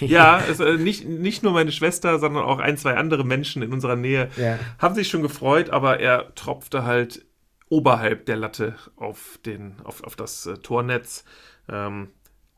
Ja, 0.00 0.38
es, 0.50 0.60
äh, 0.60 0.76
nicht, 0.76 1.06
nicht 1.06 1.42
nur 1.42 1.52
meine 1.52 1.72
Schwester, 1.72 2.18
sondern 2.18 2.44
auch 2.44 2.58
ein, 2.58 2.76
zwei 2.76 2.96
andere 2.96 3.24
Menschen 3.24 3.62
in 3.62 3.72
unserer 3.72 3.96
Nähe 3.96 4.30
ja. 4.36 4.58
haben 4.78 4.94
sich 4.94 5.08
schon 5.08 5.22
gefreut, 5.22 5.70
aber 5.70 6.00
er 6.00 6.34
tropfte 6.34 6.84
halt 6.84 7.24
oberhalb 7.68 8.26
der 8.26 8.36
Latte 8.36 8.76
auf, 8.96 9.38
den, 9.46 9.76
auf, 9.84 10.04
auf 10.04 10.14
das 10.16 10.46
äh, 10.46 10.58
Tornetz. 10.58 11.24
Ähm, 11.68 12.08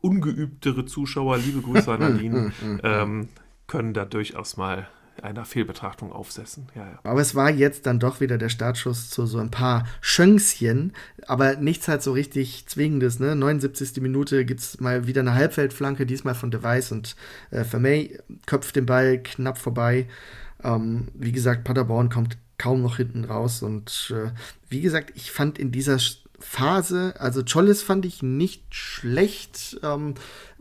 ungeübtere 0.01 0.85
Zuschauer, 0.85 1.37
liebe 1.37 1.61
Grüße 1.61 1.91
an 1.91 1.99
Nadine, 1.99 2.51
ähm, 2.83 3.29
können 3.65 3.93
da 3.93 4.05
durchaus 4.05 4.57
mal 4.57 4.87
einer 5.21 5.45
Fehlbetrachtung 5.45 6.11
aufsetzen. 6.11 6.67
Ja, 6.75 6.85
ja. 6.85 6.99
Aber 7.03 7.21
es 7.21 7.35
war 7.35 7.49
jetzt 7.49 7.85
dann 7.85 7.99
doch 7.99 8.19
wieder 8.21 8.37
der 8.37 8.49
Startschuss 8.49 9.09
zu 9.09 9.25
so 9.25 9.39
ein 9.39 9.51
paar 9.51 9.85
Schönkschen, 10.01 10.93
aber 11.27 11.55
nichts 11.55 11.87
halt 11.87 12.03
so 12.03 12.11
richtig 12.11 12.67
Zwingendes. 12.67 13.19
Ne? 13.19 13.35
79. 13.35 14.01
Minute 14.01 14.45
gibt 14.45 14.59
es 14.59 14.79
mal 14.79 15.07
wieder 15.07 15.21
eine 15.21 15.33
Halbfeldflanke, 15.33 16.05
diesmal 16.05 16.35
von 16.35 16.51
Device 16.51 16.91
und 16.91 17.15
äh, 17.51 17.63
Vermey 17.63 18.19
köpft 18.45 18.75
den 18.75 18.85
Ball 18.85 19.21
knapp 19.21 19.57
vorbei. 19.57 20.07
Ähm, 20.63 21.07
wie 21.13 21.31
gesagt, 21.31 21.63
Paderborn 21.63 22.09
kommt 22.09 22.37
kaum 22.57 22.81
noch 22.81 22.97
hinten 22.97 23.25
raus 23.25 23.63
und 23.63 24.13
äh, 24.15 24.31
wie 24.69 24.81
gesagt, 24.81 25.11
ich 25.15 25.31
fand 25.31 25.59
in 25.59 25.71
dieser 25.71 25.99
Phase, 26.39 27.15
also 27.19 27.43
Chollis 27.43 27.81
fand 27.81 28.05
ich 28.05 28.21
nicht 28.21 28.75
schlecht. 28.75 29.79
Ähm, 29.83 30.15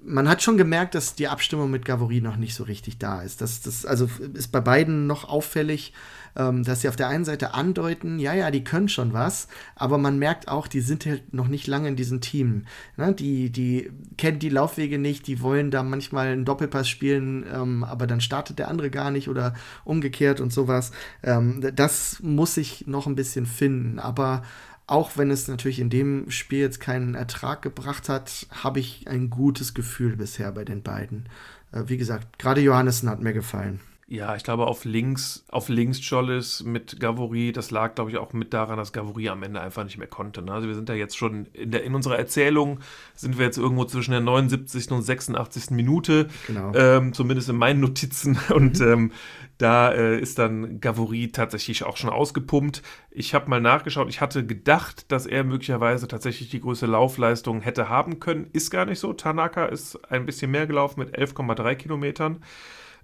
man 0.06 0.28
hat 0.28 0.42
schon 0.42 0.58
gemerkt, 0.58 0.94
dass 0.94 1.14
die 1.14 1.28
Abstimmung 1.28 1.70
mit 1.70 1.84
Gavory 1.84 2.20
noch 2.20 2.36
nicht 2.36 2.54
so 2.54 2.64
richtig 2.64 2.98
da 2.98 3.22
ist. 3.22 3.40
Das, 3.40 3.62
das 3.62 3.86
also 3.86 4.08
ist 4.34 4.52
bei 4.52 4.60
beiden 4.60 5.06
noch 5.06 5.28
auffällig, 5.28 5.92
ähm, 6.36 6.64
dass 6.64 6.80
sie 6.80 6.88
auf 6.88 6.96
der 6.96 7.08
einen 7.08 7.24
Seite 7.24 7.54
andeuten, 7.54 8.18
ja, 8.18 8.34
ja, 8.34 8.50
die 8.50 8.64
können 8.64 8.88
schon 8.88 9.12
was, 9.12 9.48
aber 9.76 9.98
man 9.98 10.18
merkt 10.18 10.48
auch, 10.48 10.66
die 10.66 10.80
sind 10.80 11.06
halt 11.06 11.32
noch 11.32 11.48
nicht 11.48 11.66
lange 11.66 11.88
in 11.88 11.96
diesem 11.96 12.20
Team. 12.20 12.64
Ne? 12.96 13.14
Die, 13.14 13.50
die 13.50 13.90
kennen 14.16 14.38
die 14.38 14.48
Laufwege 14.48 14.98
nicht, 14.98 15.26
die 15.26 15.40
wollen 15.40 15.70
da 15.70 15.82
manchmal 15.82 16.28
einen 16.28 16.44
Doppelpass 16.44 16.88
spielen, 16.88 17.44
ähm, 17.52 17.84
aber 17.84 18.06
dann 18.06 18.20
startet 18.20 18.58
der 18.58 18.68
andere 18.68 18.90
gar 18.90 19.10
nicht 19.10 19.28
oder 19.28 19.54
umgekehrt 19.84 20.40
und 20.40 20.52
sowas. 20.52 20.90
Ähm, 21.22 21.64
das 21.74 22.18
muss 22.20 22.56
ich 22.56 22.86
noch 22.86 23.06
ein 23.06 23.16
bisschen 23.16 23.46
finden, 23.46 23.98
aber 23.98 24.42
auch 24.86 25.16
wenn 25.16 25.30
es 25.30 25.48
natürlich 25.48 25.80
in 25.80 25.90
dem 25.90 26.30
Spiel 26.30 26.60
jetzt 26.60 26.80
keinen 26.80 27.14
Ertrag 27.14 27.62
gebracht 27.62 28.08
hat, 28.08 28.46
habe 28.50 28.80
ich 28.80 29.08
ein 29.08 29.30
gutes 29.30 29.74
Gefühl 29.74 30.16
bisher 30.16 30.52
bei 30.52 30.64
den 30.64 30.82
beiden. 30.82 31.28
Äh, 31.72 31.84
wie 31.86 31.96
gesagt, 31.96 32.38
gerade 32.38 32.60
Johannessen 32.60 33.08
hat 33.08 33.20
mir 33.20 33.32
gefallen. 33.32 33.80
Ja, 34.06 34.36
ich 34.36 34.44
glaube 34.44 34.66
auf 34.66 34.84
links, 34.84 35.46
auf 35.48 35.70
links 35.70 35.98
Jollis 36.08 36.62
mit 36.62 37.00
Gavory, 37.00 37.52
das 37.52 37.70
lag, 37.70 37.94
glaube 37.94 38.10
ich, 38.10 38.18
auch 38.18 38.34
mit 38.34 38.52
daran, 38.52 38.76
dass 38.76 38.92
Gavory 38.92 39.30
am 39.30 39.42
Ende 39.42 39.62
einfach 39.62 39.82
nicht 39.82 39.96
mehr 39.96 40.08
konnte. 40.08 40.42
Ne? 40.42 40.52
Also 40.52 40.68
wir 40.68 40.74
sind 40.74 40.90
da 40.90 40.94
jetzt 40.94 41.16
schon 41.16 41.46
in, 41.54 41.70
der, 41.70 41.84
in 41.84 41.94
unserer 41.94 42.18
Erzählung 42.18 42.80
sind 43.14 43.38
wir 43.38 43.46
jetzt 43.46 43.56
irgendwo 43.56 43.86
zwischen 43.86 44.10
der 44.10 44.20
79. 44.20 44.90
und 44.90 45.02
86. 45.02 45.70
Minute, 45.70 46.28
genau. 46.46 46.72
ähm, 46.74 47.14
zumindest 47.14 47.48
in 47.48 47.56
meinen 47.56 47.80
Notizen. 47.80 48.38
Und 48.54 48.80
mhm. 48.80 48.86
ähm, 48.86 49.12
da 49.56 49.92
äh, 49.92 50.18
ist 50.18 50.38
dann 50.38 50.80
Gavory 50.80 51.30
tatsächlich 51.32 51.84
auch 51.84 51.96
schon 51.96 52.10
ausgepumpt. 52.10 52.82
Ich 53.10 53.32
habe 53.34 53.48
mal 53.48 53.60
nachgeschaut, 53.60 54.08
ich 54.10 54.20
hatte 54.20 54.44
gedacht, 54.44 55.10
dass 55.12 55.26
er 55.26 55.44
möglicherweise 55.44 56.08
tatsächlich 56.08 56.50
die 56.50 56.60
größte 56.60 56.86
Laufleistung 56.86 57.62
hätte 57.62 57.88
haben 57.88 58.20
können. 58.20 58.48
Ist 58.52 58.70
gar 58.70 58.84
nicht 58.84 58.98
so. 58.98 59.12
Tanaka 59.14 59.66
ist 59.66 59.96
ein 60.10 60.26
bisschen 60.26 60.50
mehr 60.50 60.66
gelaufen 60.66 61.00
mit 61.00 61.16
11,3 61.16 61.74
Kilometern. 61.76 62.42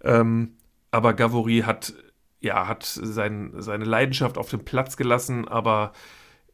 Ähm, 0.02 0.54
aber 0.90 1.14
Gavory 1.14 1.62
hat, 1.66 1.94
ja, 2.40 2.66
hat 2.66 2.84
sein, 2.84 3.52
seine 3.58 3.84
Leidenschaft 3.84 4.38
auf 4.38 4.50
den 4.50 4.64
Platz 4.64 4.96
gelassen, 4.96 5.48
aber 5.48 5.92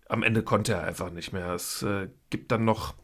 am 0.09 0.23
Ende 0.23 0.43
konnte 0.43 0.75
er 0.75 0.85
einfach 0.85 1.11
nicht 1.11 1.33
mehr. 1.33 1.53
Es 1.55 1.83
äh, 1.83 2.09
gibt 2.31 2.53
dann 2.53 2.65
noch 2.65 2.95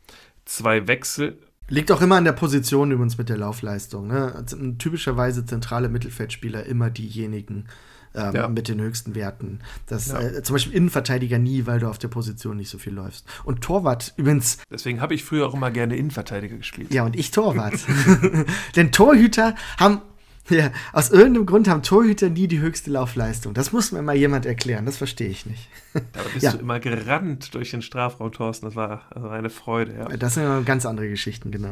zwei 0.45 0.87
Wechsel. 0.87 1.39
Liegt 1.68 1.91
auch 1.91 2.03
immer 2.03 2.16
an 2.16 2.24
der 2.24 2.33
Position 2.33 2.91
übrigens 2.91 3.18
mit 3.18 3.28
der 3.28 3.39
Laufleistung. 3.39 4.09
Ne? 4.09 4.45
Typischerweise 4.78 5.47
zentrale 5.47 5.89
Mittelfeldspieler 5.89 6.66
immer 6.66 6.91
diejenigen 6.91 7.66
ähm, 8.14 8.35
ja. 8.35 8.49
mit 8.49 8.68
den 8.68 8.80
höchsten 8.80 9.14
Werten. 9.14 9.61
Das, 9.87 10.09
ja. 10.09 10.20
äh, 10.20 10.43
zum 10.43 10.55
Beispiel 10.55 10.74
Innenverteidiger 10.74 11.39
nie, 11.39 11.66
weil 11.66 11.80
du 11.80 11.89
auf 11.89 11.99
der 11.99 12.09
Position 12.09 12.57
nicht 12.57 12.68
so 12.68 12.78
viel 12.78 12.93
läufst. 12.93 13.26
Und 13.45 13.62
Torwart 13.62 14.12
übrigens. 14.16 14.59
Deswegen 14.70 15.01
habe 15.01 15.14
ich 15.14 15.24
früher 15.24 15.47
auch 15.47 15.55
immer 15.55 15.70
gerne 15.70 15.97
Innenverteidiger 15.97 16.57
gespielt. 16.57 16.93
Ja, 16.93 17.05
und 17.05 17.16
ich 17.16 17.30
Torwart. 17.30 17.78
Denn 18.76 18.93
Torhüter 18.93 19.55
haben 19.78 20.03
Ja, 20.51 20.72
aus 20.93 21.11
irgendeinem 21.11 21.47
Grund 21.47 21.68
haben 21.68 21.82
Torhüter 21.82 22.28
nie 22.28 22.49
die 22.49 22.59
höchste 22.59 22.90
Laufleistung. 22.90 23.55
Das 23.55 23.72
muss 23.72 23.93
mir 23.93 24.03
mal 24.03 24.16
jemand 24.16 24.45
erklären, 24.45 24.86
das 24.86 24.97
verstehe 24.97 25.28
ich 25.28 25.47
nicht. 25.47 25.68
Da 25.95 26.20
bist 26.32 26.43
ja. 26.43 26.53
du 26.53 26.59
immer 26.59 26.80
gerannt 26.80 27.55
durch 27.55 27.70
den 27.70 27.80
Strafraum, 27.80 28.32
Thorsten. 28.32 28.66
Das 28.66 28.74
war 28.74 29.07
also 29.11 29.28
eine 29.28 29.51
Freude, 29.51 29.95
ja. 29.95 30.16
Das 30.16 30.34
sind 30.34 30.64
ganz 30.66 30.84
andere 30.84 31.09
Geschichten, 31.09 31.51
genau. 31.51 31.70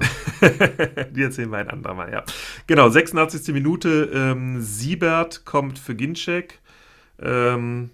die 1.10 1.22
erzählen 1.22 1.50
wir 1.50 1.58
ein 1.58 1.68
andermal, 1.68 2.12
ja. 2.12 2.24
Genau, 2.66 2.88
86. 2.88 3.52
Minute. 3.52 4.10
Ähm, 4.14 4.60
Siebert 4.60 5.44
kommt 5.44 5.78
für 5.78 5.94
Ginczek. 5.94 6.60
Ähm, 7.18 7.90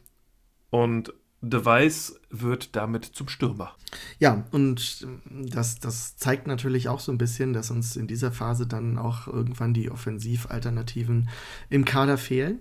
und 0.70 1.14
Device 1.50 2.18
wird 2.30 2.76
damit 2.76 3.04
zum 3.04 3.28
Stürmer. 3.28 3.72
Ja, 4.18 4.44
und 4.50 5.06
das, 5.30 5.78
das 5.78 6.16
zeigt 6.16 6.46
natürlich 6.46 6.88
auch 6.88 7.00
so 7.00 7.12
ein 7.12 7.18
bisschen, 7.18 7.52
dass 7.52 7.70
uns 7.70 7.96
in 7.96 8.06
dieser 8.06 8.32
Phase 8.32 8.66
dann 8.66 8.98
auch 8.98 9.26
irgendwann 9.26 9.74
die 9.74 9.90
Offensivalternativen 9.90 11.28
im 11.70 11.84
Kader 11.84 12.18
fehlen. 12.18 12.60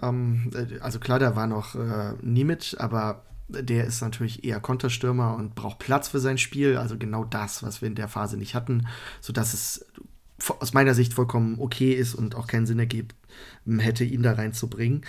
Ähm, 0.00 0.50
also 0.80 0.98
klar, 0.98 1.18
da 1.18 1.36
war 1.36 1.46
noch 1.46 1.74
äh, 1.74 2.14
Niemic, 2.22 2.76
aber 2.78 3.24
der 3.48 3.84
ist 3.84 4.00
natürlich 4.00 4.44
eher 4.44 4.60
Konterstürmer 4.60 5.36
und 5.36 5.54
braucht 5.54 5.78
Platz 5.78 6.08
für 6.08 6.20
sein 6.20 6.38
Spiel. 6.38 6.76
Also 6.76 6.96
genau 6.96 7.24
das, 7.24 7.62
was 7.62 7.82
wir 7.82 7.88
in 7.88 7.94
der 7.94 8.08
Phase 8.08 8.36
nicht 8.36 8.54
hatten, 8.54 8.86
sodass 9.20 9.52
es 9.52 9.86
aus 10.58 10.72
meiner 10.72 10.94
Sicht 10.94 11.14
vollkommen 11.14 11.60
okay 11.60 11.92
ist 11.92 12.14
und 12.14 12.34
auch 12.34 12.46
keinen 12.46 12.66
Sinn 12.66 12.78
ergibt, 12.78 13.14
hätte 13.78 14.04
ihn 14.04 14.22
da 14.22 14.32
reinzubringen. 14.32 15.02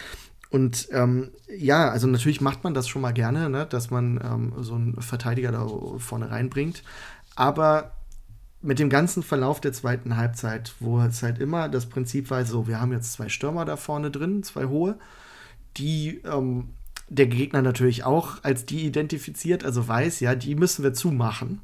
Und 0.53 0.89
ähm, 0.91 1.31
ja, 1.49 1.89
also 1.89 2.05
natürlich 2.05 2.39
macht 2.39 2.63
man 2.63 2.75
das 2.75 2.87
schon 2.87 3.01
mal 3.01 3.11
gerne, 3.11 3.49
ne, 3.49 3.65
dass 3.65 3.89
man 3.89 4.19
ähm, 4.23 4.53
so 4.59 4.75
einen 4.75 5.01
Verteidiger 5.01 5.51
da 5.51 5.67
vorne 5.97 6.29
reinbringt. 6.29 6.83
Aber 7.35 7.93
mit 8.61 8.77
dem 8.77 8.91
ganzen 8.91 9.23
Verlauf 9.23 9.61
der 9.61 9.73
zweiten 9.73 10.15
Halbzeit, 10.15 10.75
wo 10.79 11.01
es 11.01 11.23
halt 11.23 11.39
immer 11.39 11.69
das 11.69 11.87
Prinzip 11.87 12.29
war, 12.29 12.45
so, 12.45 12.67
wir 12.67 12.79
haben 12.79 12.91
jetzt 12.91 13.13
zwei 13.13 13.29
Stürmer 13.29 13.65
da 13.65 13.77
vorne 13.77 14.11
drin, 14.11 14.43
zwei 14.43 14.65
hohe, 14.65 14.99
die 15.75 16.21
ähm, 16.23 16.69
der 17.09 17.25
Gegner 17.25 17.63
natürlich 17.63 18.03
auch 18.03 18.43
als 18.43 18.67
die 18.67 18.85
identifiziert, 18.85 19.65
also 19.65 19.87
weiß, 19.87 20.19
ja, 20.19 20.35
die 20.35 20.53
müssen 20.53 20.83
wir 20.83 20.93
zumachen. 20.93 21.61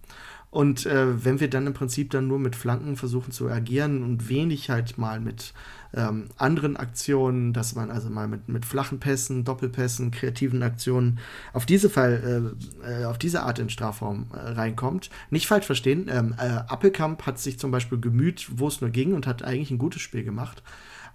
Und 0.51 0.87
äh, 0.87 1.23
wenn 1.23 1.39
wir 1.39 1.49
dann 1.49 1.67
im 1.67 1.73
Prinzip 1.73 2.09
dann 2.09 2.27
nur 2.27 2.39
mit 2.39 2.55
Flanken 2.55 2.95
versuchen 2.95 3.31
zu 3.31 3.49
agieren 3.49 4.01
und 4.01 4.29
wenig 4.29 4.71
halt 4.71 4.97
mal 4.97 5.19
mit 5.19 5.53
ähm, 5.93 6.29
anderen 6.37 6.75
Aktionen, 6.75 7.53
dass 7.53 7.75
man 7.75 7.91
also 7.91 8.09
mal 8.09 8.27
mit, 8.27 8.49
mit 8.49 8.65
flachen 8.65 8.99
Pässen, 8.99 9.43
Doppelpässen, 9.43 10.09
kreativen 10.09 10.63
Aktionen 10.63 11.19
auf 11.53 11.67
diese 11.67 11.89
Fall, 11.89 12.55
äh, 12.83 13.01
äh, 13.01 13.05
auf 13.05 13.19
diese 13.19 13.43
Art 13.43 13.59
in 13.59 13.69
Strafraum 13.69 14.27
äh, 14.33 14.39
reinkommt. 14.39 15.11
Nicht 15.29 15.45
falsch 15.45 15.65
verstehen, 15.65 16.07
ähm, 16.09 16.33
äh, 16.39 16.61
Appelkamp 16.67 17.27
hat 17.27 17.37
sich 17.37 17.59
zum 17.59 17.69
Beispiel 17.69 17.99
gemüht, 17.99 18.47
wo 18.55 18.67
es 18.67 18.81
nur 18.81 18.89
ging 18.89 19.13
und 19.13 19.27
hat 19.27 19.43
eigentlich 19.43 19.71
ein 19.71 19.77
gutes 19.77 20.01
Spiel 20.01 20.23
gemacht. 20.23 20.63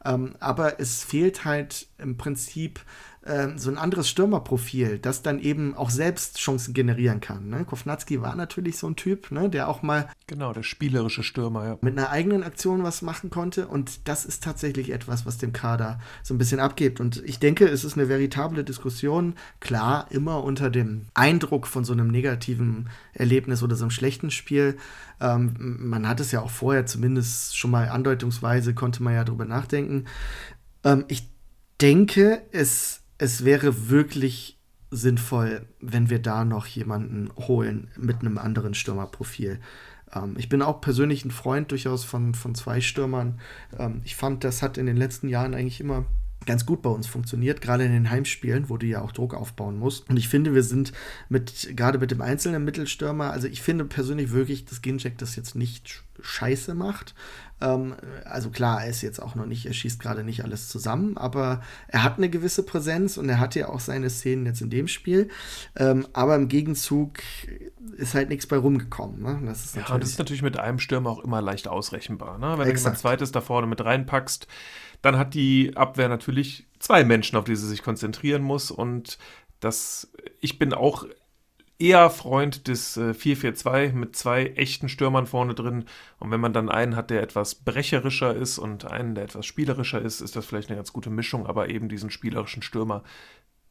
Ähm, 0.05 0.35
aber 0.39 0.81
es 0.81 1.03
fehlt 1.03 1.45
halt 1.45 1.89
im 1.99 2.17
Prinzip 2.17 2.81
ähm, 3.27 3.59
so 3.59 3.71
ein 3.71 3.79
anderes 3.79 4.09
Stürmerprofil, 4.09 4.99
das 4.99 5.23
dann 5.23 5.39
eben 5.39 5.75
auch 5.75 5.89
selbst 5.89 6.39
Chancen 6.39 6.75
generieren 6.75 7.21
kann. 7.21 7.49
Ne? 7.49 7.65
Kovnatski 7.65 8.21
war 8.21 8.37
natürlich 8.37 8.77
so 8.77 8.87
ein 8.87 8.97
Typ, 8.97 9.31
ne, 9.31 9.49
der 9.49 9.69
auch 9.69 9.83
mal. 9.83 10.09
Genau, 10.27 10.53
der 10.53 10.63
spielerische 10.63 11.23
Stürmer, 11.23 11.65
ja. 11.67 11.79
Mit 11.81 11.97
einer 11.99 12.11
eigenen 12.11 12.43
Aktion 12.43 12.83
was 12.83 13.03
machen 13.03 13.31
konnte. 13.31 13.67
Und 13.67 14.09
das 14.09 14.27
ist 14.27 14.43
tatsächlich 14.43 14.91
etwas, 14.91 15.25
was 15.25 15.39
dem 15.39 15.53
Kader 15.53 16.01
so 16.23 16.35
ein 16.35 16.39
bisschen 16.39 16.61
abgibt. 16.61 17.01
Und 17.01 17.23
ich 17.25 17.39
denke, 17.39 17.67
es 17.67 17.85
ist 17.85 17.97
eine 17.97 18.09
veritable 18.09 18.65
Diskussion. 18.65 19.35
Klar, 19.61 20.07
immer 20.11 20.45
unter 20.45 20.69
dem 20.69 21.07
Eindruck 21.15 21.67
von 21.67 21.85
so 21.85 21.95
einem 21.95 22.09
negativen 22.09 22.91
Erlebnis 23.15 23.63
oder 23.63 23.77
so 23.77 23.85
einem 23.85 23.91
schlechten 23.91 24.31
Spiel. 24.31 24.77
Ähm, 25.21 25.79
man 25.79 26.07
hat 26.07 26.21
es 26.21 26.31
ja 26.31 26.43
auch 26.43 26.51
vorher 26.51 26.85
zumindest 26.85 27.57
schon 27.57 27.71
mal 27.71 27.89
andeutungsweise, 27.89 28.75
konnte 28.75 29.03
man 29.03 29.15
ja 29.15 29.25
drüber 29.25 29.47
nachdenken. 29.47 30.05
Ähm, 30.85 31.05
ich 31.09 31.29
denke, 31.81 32.43
es 32.53 33.04
es 33.25 33.45
wäre 33.45 33.89
wirklich 33.89 34.59
sinnvoll, 34.91 35.67
wenn 35.81 36.11
wir 36.11 36.21
da 36.21 36.45
noch 36.45 36.67
jemanden 36.67 37.31
holen 37.37 37.89
mit 37.97 38.21
einem 38.21 38.39
anderen 38.39 38.75
Stürmerprofil. 38.75 39.61
Ähm, 40.15 40.35
ich 40.37 40.51
bin 40.51 40.61
auch 40.61 40.81
persönlich 40.83 41.25
ein 41.25 41.31
Freund 41.31 41.71
durchaus 41.71 42.05
von, 42.05 42.35
von 42.35 42.55
zwei 42.55 42.83
Stürmern. 42.83 43.41
Ähm, 43.79 44.03
ich 44.05 44.15
fand, 44.15 44.45
das 44.45 44.63
hat 44.63 44.79
in 44.79 44.87
den 44.87 44.99
letzten 44.99 45.29
Jahren 45.29 45.55
eigentlich 45.55 45.81
immer 45.81 46.05
ganz 46.45 46.67
gut 46.67 46.83
bei 46.83 46.91
uns 46.91 47.07
funktioniert, 47.07 47.63
gerade 47.63 47.85
in 47.85 47.93
den 47.93 48.11
Heimspielen, 48.11 48.69
wo 48.69 48.77
du 48.77 48.85
ja 48.85 49.01
auch 49.01 49.13
Druck 49.13 49.33
aufbauen 49.33 49.79
musst. 49.79 50.11
Und 50.11 50.19
ich 50.19 50.29
finde, 50.29 50.55
wir 50.55 50.63
sind 50.63 50.93
mit, 51.31 51.75
gerade 51.75 51.99
mit 51.99 52.11
dem 52.11 52.21
einzelnen 52.21 52.65
Mittelstürmer, 52.65 53.31
also 53.31 53.49
ich 53.49 53.63
finde 53.63 53.87
persönlich 53.87 54.33
wirklich, 54.33 54.67
dass 54.67 54.83
Ginczek 54.83 55.17
das 55.17 55.37
jetzt 55.37 55.55
nicht 55.55 56.05
scheiße 56.21 56.75
macht. 56.75 57.15
Ähm, 57.61 57.95
also 58.25 58.51
klar, 58.51 58.83
er 58.83 58.91
ist 58.91 59.03
jetzt 59.03 59.21
auch 59.21 59.35
noch 59.35 59.47
nicht, 59.47 59.67
er 59.67 59.73
schießt 59.73 60.01
gerade 60.01 60.25
nicht 60.25 60.45
alles 60.45 60.69
zusammen, 60.69 61.17
aber 61.17 61.63
er 61.89 62.03
hat 62.03 62.19
eine 62.19 62.29
gewisse 62.29 62.65
Präsenz 62.65 63.17
und 63.17 63.29
er 63.29 63.39
hat 63.39 63.55
ja 63.55 63.69
auch 63.69 63.81
seine 63.81 64.11
Szenen 64.11 64.47
jetzt 64.47 64.61
in 64.61 64.71
dem 64.71 64.89
Spiel. 64.89 65.29
Ähm, 65.77 66.07
aber 66.13 66.37
im 66.37 66.49
Gegenzug 66.49 67.19
ist 67.97 68.15
halt 68.15 68.29
nichts 68.29 68.47
bei 68.47 68.57
rumgekommen. 68.57 69.23
Ne? 69.23 69.41
Das 69.47 69.65
ist 69.65 69.77
ja, 69.77 69.99
das 69.99 70.11
ist 70.11 70.19
natürlich 70.19 70.43
mit 70.43 70.59
einem 70.59 70.79
Stürmer 70.79 71.11
auch 71.11 71.23
immer 71.23 71.41
leicht 71.41 71.69
ausrechenbar. 71.69 72.39
Ne? 72.39 72.59
Wenn 72.59 72.69
Exakt. 72.69 72.87
du 72.87 72.99
ein 72.99 73.01
zweites 73.01 73.33
da 73.33 73.41
vorne 73.41 73.67
mit 73.67 73.85
reinpackst, 73.85 74.47
dann 75.03 75.19
hat 75.19 75.35
die 75.35 75.77
Abwehr 75.77 76.09
natürlich 76.09 76.67
zwei 76.79 77.05
Menschen, 77.05 77.37
auf 77.37 77.45
die 77.45 77.57
sie 77.57 77.69
sich 77.69 77.83
konzentrieren 77.83 78.43
muss. 78.43 78.71
Und 78.71 79.19
das, 79.61 80.11
ich 80.41 80.59
bin 80.59 80.73
auch 80.73 81.07
eher 81.79 82.11
Freund 82.11 82.69
des 82.69 82.97
äh, 82.97 83.11
4-4-2 83.11 83.93
mit 83.93 84.17
zwei 84.17 84.47
echten 84.47 84.89
Stürmern 84.89 85.27
vorne 85.27 85.55
drin. 85.55 85.85
Und 86.19 86.31
wenn 86.31 86.41
man 86.41 86.53
dann 86.53 86.69
einen 86.69 86.97
hat, 86.97 87.11
der 87.11 87.23
etwas 87.23 87.57
brecherischer 87.57 88.35
ist 88.35 88.59
und 88.59 88.85
einen, 88.85 89.15
der 89.15 89.25
etwas 89.25 89.47
spielerischer 89.47 90.01
ist, 90.01 90.21
ist 90.21 90.37
das 90.37 90.47
vielleicht 90.47 90.69
eine 90.69 90.77
ganz 90.77 90.93
gute 90.93 91.11
Mischung. 91.11 91.47
Aber 91.47 91.69
eben 91.69 91.89
diesen 91.89 92.11
spielerischen 92.11 92.63
Stürmer, 92.63 93.03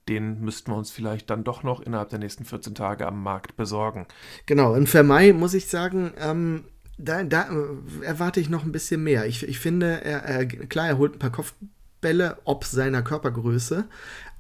den 0.09 0.41
müssten 0.41 0.71
wir 0.71 0.77
uns 0.77 0.91
vielleicht 0.91 1.29
dann 1.29 1.43
doch 1.43 1.63
noch 1.63 1.81
innerhalb 1.81 2.09
der 2.09 2.19
nächsten 2.19 2.45
14 2.45 2.75
Tage 2.75 3.07
am 3.07 3.23
Markt 3.23 3.55
besorgen. 3.55 4.05
Genau, 4.45 4.75
in 4.75 4.87
Vermei 4.87 5.31
muss 5.31 5.53
ich 5.53 5.67
sagen, 5.67 6.13
ähm, 6.19 6.65
da, 6.97 7.23
da 7.23 7.49
äh, 7.49 8.05
erwarte 8.05 8.39
ich 8.39 8.49
noch 8.49 8.63
ein 8.63 8.71
bisschen 8.71 9.03
mehr. 9.03 9.25
Ich, 9.25 9.47
ich 9.47 9.59
finde, 9.59 10.03
er, 10.03 10.23
er, 10.23 10.45
klar, 10.45 10.87
er 10.87 10.97
holt 10.97 11.15
ein 11.15 11.19
paar 11.19 11.31
Kopfbälle 11.31 12.37
ob 12.43 12.65
seiner 12.65 13.01
Körpergröße, 13.01 13.85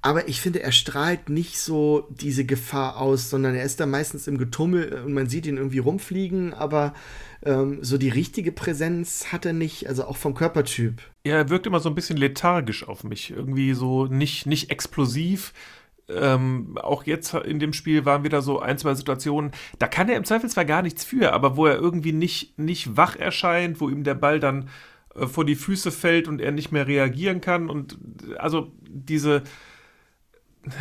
aber 0.03 0.27
ich 0.27 0.41
finde, 0.41 0.61
er 0.61 0.73
strahlt 0.73 1.29
nicht 1.29 1.57
so 1.57 2.09
diese 2.09 2.43
Gefahr 2.43 2.97
aus, 2.97 3.29
sondern 3.29 3.55
er 3.55 3.63
ist 3.63 3.79
da 3.79 3.85
meistens 3.85 4.27
im 4.27 4.37
Getummel 4.37 5.01
und 5.05 5.13
man 5.13 5.29
sieht 5.29 5.45
ihn 5.45 5.55
irgendwie 5.55 5.79
rumfliegen, 5.79 6.53
aber 6.53 6.93
ähm, 7.45 7.79
so 7.81 7.97
die 7.97 8.09
richtige 8.09 8.51
Präsenz 8.51 9.31
hat 9.31 9.45
er 9.45 9.53
nicht, 9.53 9.87
also 9.87 10.03
auch 10.03 10.17
vom 10.17 10.35
Körpertyp. 10.35 11.01
Ja, 11.25 11.37
er 11.37 11.49
wirkt 11.49 11.67
immer 11.67 11.79
so 11.79 11.87
ein 11.87 11.95
bisschen 11.95 12.17
lethargisch 12.17 12.85
auf 12.85 13.05
mich, 13.05 13.31
irgendwie 13.31 13.73
so 13.73 14.05
nicht, 14.05 14.45
nicht 14.45 14.71
explosiv. 14.71 15.53
Ähm, 16.09 16.77
auch 16.81 17.05
jetzt 17.05 17.33
in 17.33 17.59
dem 17.59 17.71
Spiel 17.71 18.03
waren 18.03 18.25
wieder 18.25 18.41
so 18.41 18.59
ein, 18.59 18.77
zwei 18.77 18.95
Situationen, 18.95 19.51
da 19.79 19.87
kann 19.87 20.09
er 20.09 20.17
im 20.17 20.25
Zweifelsfall 20.25 20.65
gar 20.65 20.81
nichts 20.81 21.05
für, 21.05 21.31
aber 21.31 21.55
wo 21.55 21.65
er 21.65 21.77
irgendwie 21.77 22.11
nicht, 22.11 22.59
nicht 22.59 22.97
wach 22.97 23.15
erscheint, 23.15 23.79
wo 23.79 23.87
ihm 23.87 24.03
der 24.03 24.15
Ball 24.15 24.41
dann 24.41 24.67
äh, 25.15 25.27
vor 25.27 25.45
die 25.45 25.55
Füße 25.55 25.91
fällt 25.93 26.27
und 26.27 26.41
er 26.41 26.51
nicht 26.51 26.73
mehr 26.73 26.87
reagieren 26.87 27.39
kann. 27.39 27.69
Und 27.69 27.97
also 28.37 28.73
diese, 28.89 29.43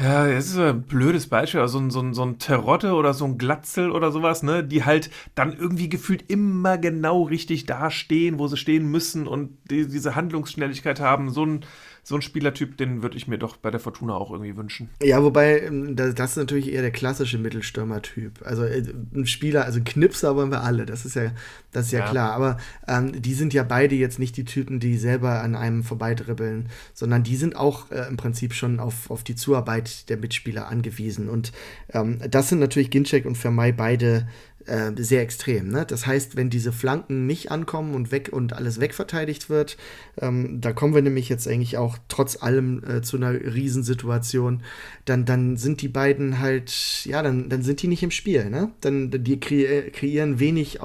ja, 0.01 0.29
das 0.29 0.47
ist 0.47 0.59
ein 0.59 0.83
blödes 0.83 1.27
Beispiel, 1.27 1.61
also 1.61 1.79
so 1.79 1.85
ein, 1.85 1.91
so, 1.91 2.01
ein, 2.01 2.15
so 2.15 2.23
ein 2.23 2.39
Terotte 2.39 2.95
oder 2.95 3.15
so 3.15 3.25
ein 3.25 3.37
Glatzel 3.37 3.91
oder 3.91 4.13
sowas, 4.13 4.45
ne, 4.45 4.63
die 4.63 4.85
halt 4.85 5.11
dann 5.35 5.57
irgendwie 5.59 5.89
gefühlt 5.89 6.31
immer 6.31 6.79
genau 6.79 7.23
richtig 7.23 7.67
dastehen, 7.67 8.39
wo 8.39 8.47
sie 8.47 8.57
stehen 8.57 8.89
müssen 8.89 9.27
und 9.27 9.59
die, 9.71 9.89
diese 9.89 10.15
Handlungsschnelligkeit 10.15 11.01
haben. 11.01 11.31
So 11.31 11.45
ein, 11.45 11.65
so 12.05 12.17
ein 12.17 12.23
Spielertyp, 12.23 12.77
den 12.77 13.03
würde 13.03 13.17
ich 13.17 13.29
mir 13.29 13.39
doch 13.39 13.57
bei 13.57 13.71
der 13.71 13.79
Fortuna 13.79 14.15
auch 14.15 14.33
irgendwie 14.33 14.57
wünschen. 14.57 14.91
Ja, 15.01 15.23
wobei, 15.23 15.61
ähm, 15.61 15.95
das 15.95 16.31
ist 16.31 16.37
natürlich 16.37 16.73
eher 16.73 16.83
der 16.83 16.91
klassische 16.91 17.39
Mittelstürmer-Typ. 17.39 18.43
Also 18.45 18.65
äh, 18.65 18.83
ein 19.15 19.27
Spieler, 19.27 19.65
also 19.65 19.81
Knipser 19.85 20.35
wollen 20.35 20.51
wir 20.51 20.65
alle, 20.65 20.85
das 20.85 21.05
ist 21.05 21.15
ja, 21.15 21.31
das 21.71 21.87
ist 21.87 21.93
ja, 21.93 22.01
ja. 22.01 22.11
klar. 22.11 22.33
Aber 22.33 22.57
ähm, 22.89 23.23
die 23.23 23.35
sind 23.35 23.55
ja 23.55 23.63
beide 23.63 23.95
jetzt 23.95 24.19
nicht 24.19 24.37
die 24.37 24.45
Typen, 24.45 24.81
die 24.81 24.97
selber 24.97 25.43
an 25.43 25.55
einem 25.55 25.85
vorbeidribbeln, 25.85 26.71
sondern 26.93 27.23
die 27.23 27.37
sind 27.37 27.55
auch 27.55 27.93
äh, 27.93 28.09
im 28.09 28.17
Prinzip 28.17 28.53
schon 28.53 28.81
auf, 28.81 29.09
auf 29.09 29.23
die 29.23 29.37
Zuarbeit 29.37 30.09
der 30.09 30.17
Mitspieler 30.17 30.67
angewiesen. 30.67 31.29
Und 31.29 31.53
ähm, 31.93 32.19
das 32.29 32.49
sind 32.49 32.59
natürlich 32.59 32.91
Ginczek 32.91 33.27
und 33.27 33.39
Vermey 33.39 33.71
beide 33.71 34.27
äh, 34.67 34.93
sehr 34.97 35.23
extrem. 35.23 35.69
Ne? 35.69 35.85
Das 35.87 36.07
heißt, 36.07 36.37
wenn 36.37 36.51
diese 36.51 36.73
Flanken 36.73 37.27
nicht 37.27 37.51
ankommen 37.51 37.95
und 37.95 38.13
weg 38.13 38.31
und 38.33 38.53
alles 38.53 38.81
wegverteidigt 38.81 39.51
wird, 39.51 39.77
ähm, 40.21 40.61
da 40.61 40.73
kommen 40.73 40.95
wir 40.95 41.03
nämlich 41.03 41.29
jetzt 41.29 41.49
eigentlich 41.49 41.79
auch 41.79 41.99
trotz 42.09 42.43
allem 42.43 42.83
äh, 42.85 43.03
zu 43.03 43.17
einer 43.17 43.33
Riesensituation, 43.33 44.63
dann, 45.05 45.25
dann 45.25 45.57
sind 45.57 45.83
die 45.83 45.89
beiden 45.89 46.39
halt, 46.39 47.05
ja, 47.05 47.23
dann, 47.23 47.49
dann 47.49 47.63
sind 47.63 47.83
die 47.83 47.89
nicht 47.89 48.03
im 48.03 48.11
Spiel. 48.11 48.51
Ne? 48.51 48.71
Dann 48.81 49.11
die 49.11 49.41
kre 49.41 49.91
kreieren 49.91 50.39
wenig 50.39 50.81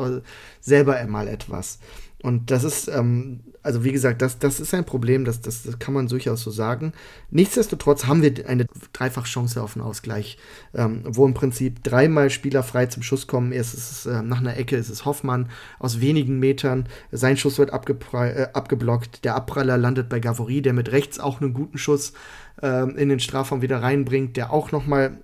selber 0.61 1.05
mal 1.07 1.27
etwas. 1.27 1.79
Und 2.21 2.51
das 2.51 2.63
ist, 2.63 2.87
ähm, 2.87 3.41
also 3.67 3.83
wie 3.83 3.91
gesagt, 3.91 4.21
das, 4.21 4.39
das 4.39 4.61
ist 4.61 4.73
ein 4.73 4.85
Problem, 4.85 5.25
das, 5.25 5.41
das, 5.41 5.63
das 5.63 5.77
kann 5.77 5.93
man 5.93 6.07
durchaus 6.07 6.41
so 6.41 6.51
sagen. 6.51 6.93
Nichtsdestotrotz 7.31 8.05
haben 8.05 8.21
wir 8.21 8.47
eine 8.47 8.65
Dreifachchance 8.93 9.61
auf 9.61 9.75
einen 9.75 9.83
Ausgleich, 9.85 10.37
ähm, 10.73 11.01
wo 11.05 11.25
im 11.25 11.33
Prinzip 11.33 11.83
dreimal 11.83 12.29
Spieler 12.29 12.63
frei 12.63 12.85
zum 12.85 13.03
Schuss 13.03 13.27
kommen. 13.27 13.51
Erst 13.51 13.73
ist 13.73 13.91
es 13.91 14.05
äh, 14.05 14.21
nach 14.21 14.39
einer 14.39 14.55
Ecke, 14.55 14.77
ist 14.77 14.89
es 14.89 15.03
Hoffmann 15.03 15.49
aus 15.79 15.99
wenigen 15.99 16.39
Metern. 16.39 16.87
Sein 17.11 17.35
Schuss 17.35 17.59
wird 17.59 17.71
äh, 17.71 18.47
abgeblockt. 18.53 19.25
Der 19.25 19.35
Abpraller 19.35 19.77
landet 19.77 20.07
bei 20.07 20.21
Gavory, 20.21 20.61
der 20.61 20.71
mit 20.71 20.93
rechts 20.93 21.19
auch 21.19 21.41
einen 21.41 21.53
guten 21.53 21.77
Schuss 21.77 22.13
äh, 22.61 22.89
in 22.89 23.09
den 23.09 23.19
Strafraum 23.19 23.61
wieder 23.61 23.81
reinbringt, 23.81 24.37
der 24.37 24.53
auch 24.53 24.71
noch 24.71 24.87
mal 24.87 25.17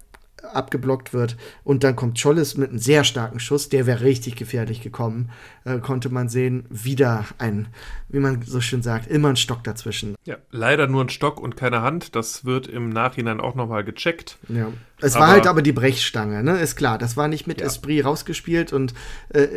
abgeblockt 0.43 1.13
wird. 1.13 1.37
Und 1.63 1.83
dann 1.83 1.95
kommt 1.95 2.21
Chollis 2.21 2.57
mit 2.57 2.69
einem 2.69 2.79
sehr 2.79 3.03
starken 3.03 3.39
Schuss, 3.39 3.69
der 3.69 3.85
wäre 3.85 4.01
richtig 4.01 4.35
gefährlich 4.35 4.81
gekommen. 4.81 5.29
Äh, 5.63 5.79
konnte 5.79 6.09
man 6.09 6.29
sehen, 6.29 6.65
wieder 6.69 7.25
ein, 7.37 7.67
wie 8.09 8.19
man 8.19 8.41
so 8.41 8.61
schön 8.61 8.81
sagt, 8.81 9.07
immer 9.07 9.29
ein 9.29 9.35
Stock 9.35 9.63
dazwischen. 9.63 10.15
Ja, 10.25 10.37
leider 10.51 10.87
nur 10.87 11.03
ein 11.03 11.09
Stock 11.09 11.39
und 11.39 11.55
keine 11.55 11.81
Hand. 11.81 12.15
Das 12.15 12.45
wird 12.45 12.67
im 12.67 12.89
Nachhinein 12.89 13.39
auch 13.39 13.55
nochmal 13.55 13.83
gecheckt. 13.83 14.37
Ja. 14.49 14.67
Es 15.01 15.15
aber, 15.15 15.25
war 15.25 15.31
halt 15.31 15.47
aber 15.47 15.61
die 15.61 15.73
Brechstange, 15.73 16.43
ne? 16.43 16.59
Ist 16.59 16.75
klar. 16.75 16.97
Das 16.97 17.17
war 17.17 17.27
nicht 17.27 17.45
mit 17.45 17.59
ja. 17.59 17.67
Esprit 17.67 18.05
rausgespielt 18.05 18.71
und 18.71 18.93
äh, 19.29 19.47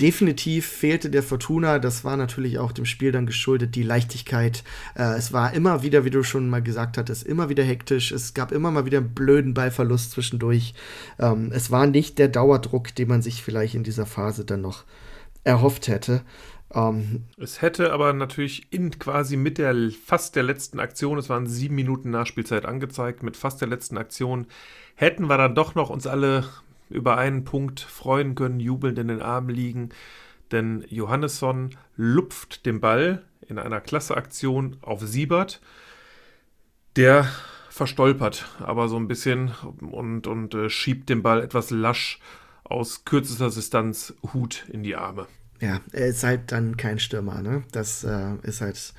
definitiv 0.00 0.66
fehlte 0.66 1.08
der 1.08 1.22
Fortuna. 1.22 1.78
Das 1.78 2.04
war 2.04 2.16
natürlich 2.16 2.58
auch 2.58 2.72
dem 2.72 2.84
Spiel 2.84 3.10
dann 3.10 3.26
geschuldet, 3.26 3.74
die 3.74 3.84
Leichtigkeit. 3.84 4.64
Äh, 4.94 5.14
es 5.14 5.32
war 5.32 5.54
immer 5.54 5.82
wieder, 5.82 6.04
wie 6.04 6.10
du 6.10 6.22
schon 6.22 6.50
mal 6.50 6.62
gesagt 6.62 6.98
hattest, 6.98 7.24
immer 7.24 7.48
wieder 7.48 7.62
hektisch. 7.62 8.12
Es 8.12 8.34
gab 8.34 8.52
immer 8.52 8.70
mal 8.70 8.84
wieder 8.84 8.98
einen 8.98 9.14
blöden 9.14 9.54
Ballverlust 9.54 10.10
zwischendurch. 10.10 10.74
Ähm, 11.18 11.50
es 11.54 11.70
war 11.70 11.86
nicht 11.86 12.18
der 12.18 12.28
Dauerdruck, 12.28 12.94
den 12.94 13.08
man 13.08 13.22
sich 13.22 13.42
vielleicht 13.42 13.74
in 13.74 13.84
dieser 13.84 14.06
Phase 14.06 14.44
dann 14.44 14.60
noch 14.60 14.84
erhofft 15.44 15.88
hätte. 15.88 16.22
Ähm, 16.74 17.24
es 17.36 17.60
hätte 17.60 17.92
aber 17.92 18.12
natürlich 18.12 18.66
in 18.72 18.98
quasi 18.98 19.36
mit 19.36 19.58
der 19.58 19.74
fast 20.04 20.36
der 20.36 20.42
letzten 20.42 20.80
Aktion, 20.80 21.18
es 21.18 21.28
waren 21.28 21.46
sieben 21.46 21.74
Minuten 21.74 22.10
Nachspielzeit 22.10 22.64
angezeigt, 22.64 23.22
mit 23.22 23.36
fast 23.36 23.60
der 23.60 23.68
letzten 23.68 23.98
Aktion 23.98 24.46
hätten 24.94 25.28
wir 25.28 25.36
dann 25.36 25.54
doch 25.54 25.74
noch 25.74 25.90
uns 25.90 26.06
alle 26.06 26.44
über 26.88 27.16
einen 27.16 27.44
Punkt 27.44 27.80
freuen 27.80 28.34
können, 28.34 28.60
jubelnd 28.60 28.98
in 28.98 29.08
den 29.08 29.22
Armen 29.22 29.48
liegen. 29.48 29.90
Denn 30.50 30.84
Johannesson 30.88 31.70
lupft 31.96 32.66
den 32.66 32.80
Ball 32.80 33.24
in 33.48 33.58
einer 33.58 33.80
klasse 33.80 34.16
Aktion 34.16 34.76
auf 34.82 35.00
Siebert. 35.00 35.60
Der 36.96 37.26
verstolpert 37.70 38.44
aber 38.60 38.88
so 38.88 38.96
ein 38.96 39.08
bisschen 39.08 39.52
und, 39.80 40.26
und 40.26 40.54
äh, 40.54 40.68
schiebt 40.68 41.08
den 41.08 41.22
Ball 41.22 41.42
etwas 41.42 41.70
lasch 41.70 42.20
aus 42.64 43.06
kürzester 43.06 43.48
Distanz 43.48 44.14
Hut 44.34 44.66
in 44.70 44.82
die 44.82 44.94
Arme. 44.94 45.26
Ja, 45.62 45.80
er 45.92 46.08
ist 46.08 46.24
halt 46.24 46.50
dann 46.50 46.76
kein 46.76 46.98
Stürmer, 46.98 47.40
ne? 47.40 47.62
Das 47.70 48.02
äh, 48.02 48.34
ist 48.42 48.60
halt 48.60 48.94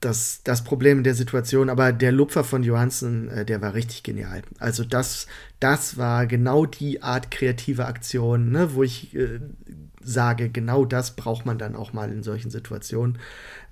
das, 0.00 0.42
das 0.44 0.62
Problem 0.62 1.02
der 1.02 1.14
Situation. 1.14 1.70
Aber 1.70 1.94
der 1.94 2.12
Lupfer 2.12 2.44
von 2.44 2.62
Johansen, 2.62 3.30
äh, 3.30 3.46
der 3.46 3.62
war 3.62 3.72
richtig 3.72 4.02
genial. 4.02 4.42
Also 4.58 4.84
das, 4.84 5.26
das 5.60 5.96
war 5.96 6.26
genau 6.26 6.66
die 6.66 7.02
Art 7.02 7.30
kreative 7.30 7.86
Aktion, 7.86 8.50
ne, 8.50 8.74
wo 8.74 8.82
ich 8.82 9.16
äh, 9.16 9.40
sage, 10.02 10.50
genau 10.50 10.84
das 10.84 11.16
braucht 11.16 11.46
man 11.46 11.56
dann 11.56 11.74
auch 11.74 11.94
mal 11.94 12.12
in 12.12 12.22
solchen 12.22 12.50
Situationen. 12.50 13.18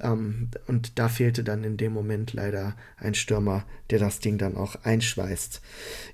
Ähm, 0.01 0.49
und 0.67 0.99
da 0.99 1.11
fehlte 1.11 1.45
dann 1.45 1.65
in 1.65 1.77
dem 1.77 1.93
Moment 1.93 2.33
leider 2.33 2.77
ein 2.97 3.13
Stürmer, 3.13 3.67
der 3.91 3.99
das 3.99 4.21
Ding 4.21 4.39
dann 4.39 4.57
auch 4.57 4.77
einschweißt. 4.85 5.61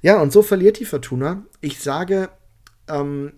Ja, 0.03 0.21
und 0.21 0.33
so 0.33 0.43
verliert 0.43 0.81
die 0.81 0.85
Fortuna. 0.85 1.45
Ich 1.61 1.79
sage, 1.79 2.29
ähm, 2.89 3.35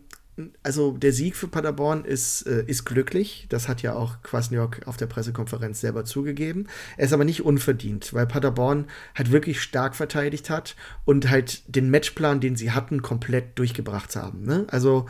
also 0.63 0.93
der 0.93 1.13
Sieg 1.13 1.37
für 1.37 1.49
Paderborn 1.49 2.05
ist, 2.05 2.43
äh, 2.47 2.65
ist 2.67 2.85
glücklich. 2.85 3.47
Das 3.49 3.69
hat 3.69 3.83
ja 3.83 3.95
auch 3.95 4.23
Kwasniok 4.23 4.87
auf 4.87 4.97
der 4.97 5.07
Pressekonferenz 5.07 5.81
selber 5.81 6.05
zugegeben. 6.05 6.67
Er 6.97 7.07
ist 7.07 7.13
aber 7.13 7.25
nicht 7.25 7.45
unverdient, 7.45 8.13
weil 8.13 8.27
Paderborn 8.27 8.87
halt 9.15 9.33
wirklich 9.33 9.61
stark 9.61 9.95
verteidigt 9.95 10.51
hat 10.51 10.77
und 11.05 11.31
halt 11.31 11.63
den 11.75 11.91
Matchplan, 11.91 12.41
den 12.41 12.57
sie 12.57 12.71
hatten, 12.73 13.03
komplett 13.03 13.59
durchgebracht 13.59 14.17
haben. 14.17 14.45
Ne? 14.45 14.67
Also 14.69 15.07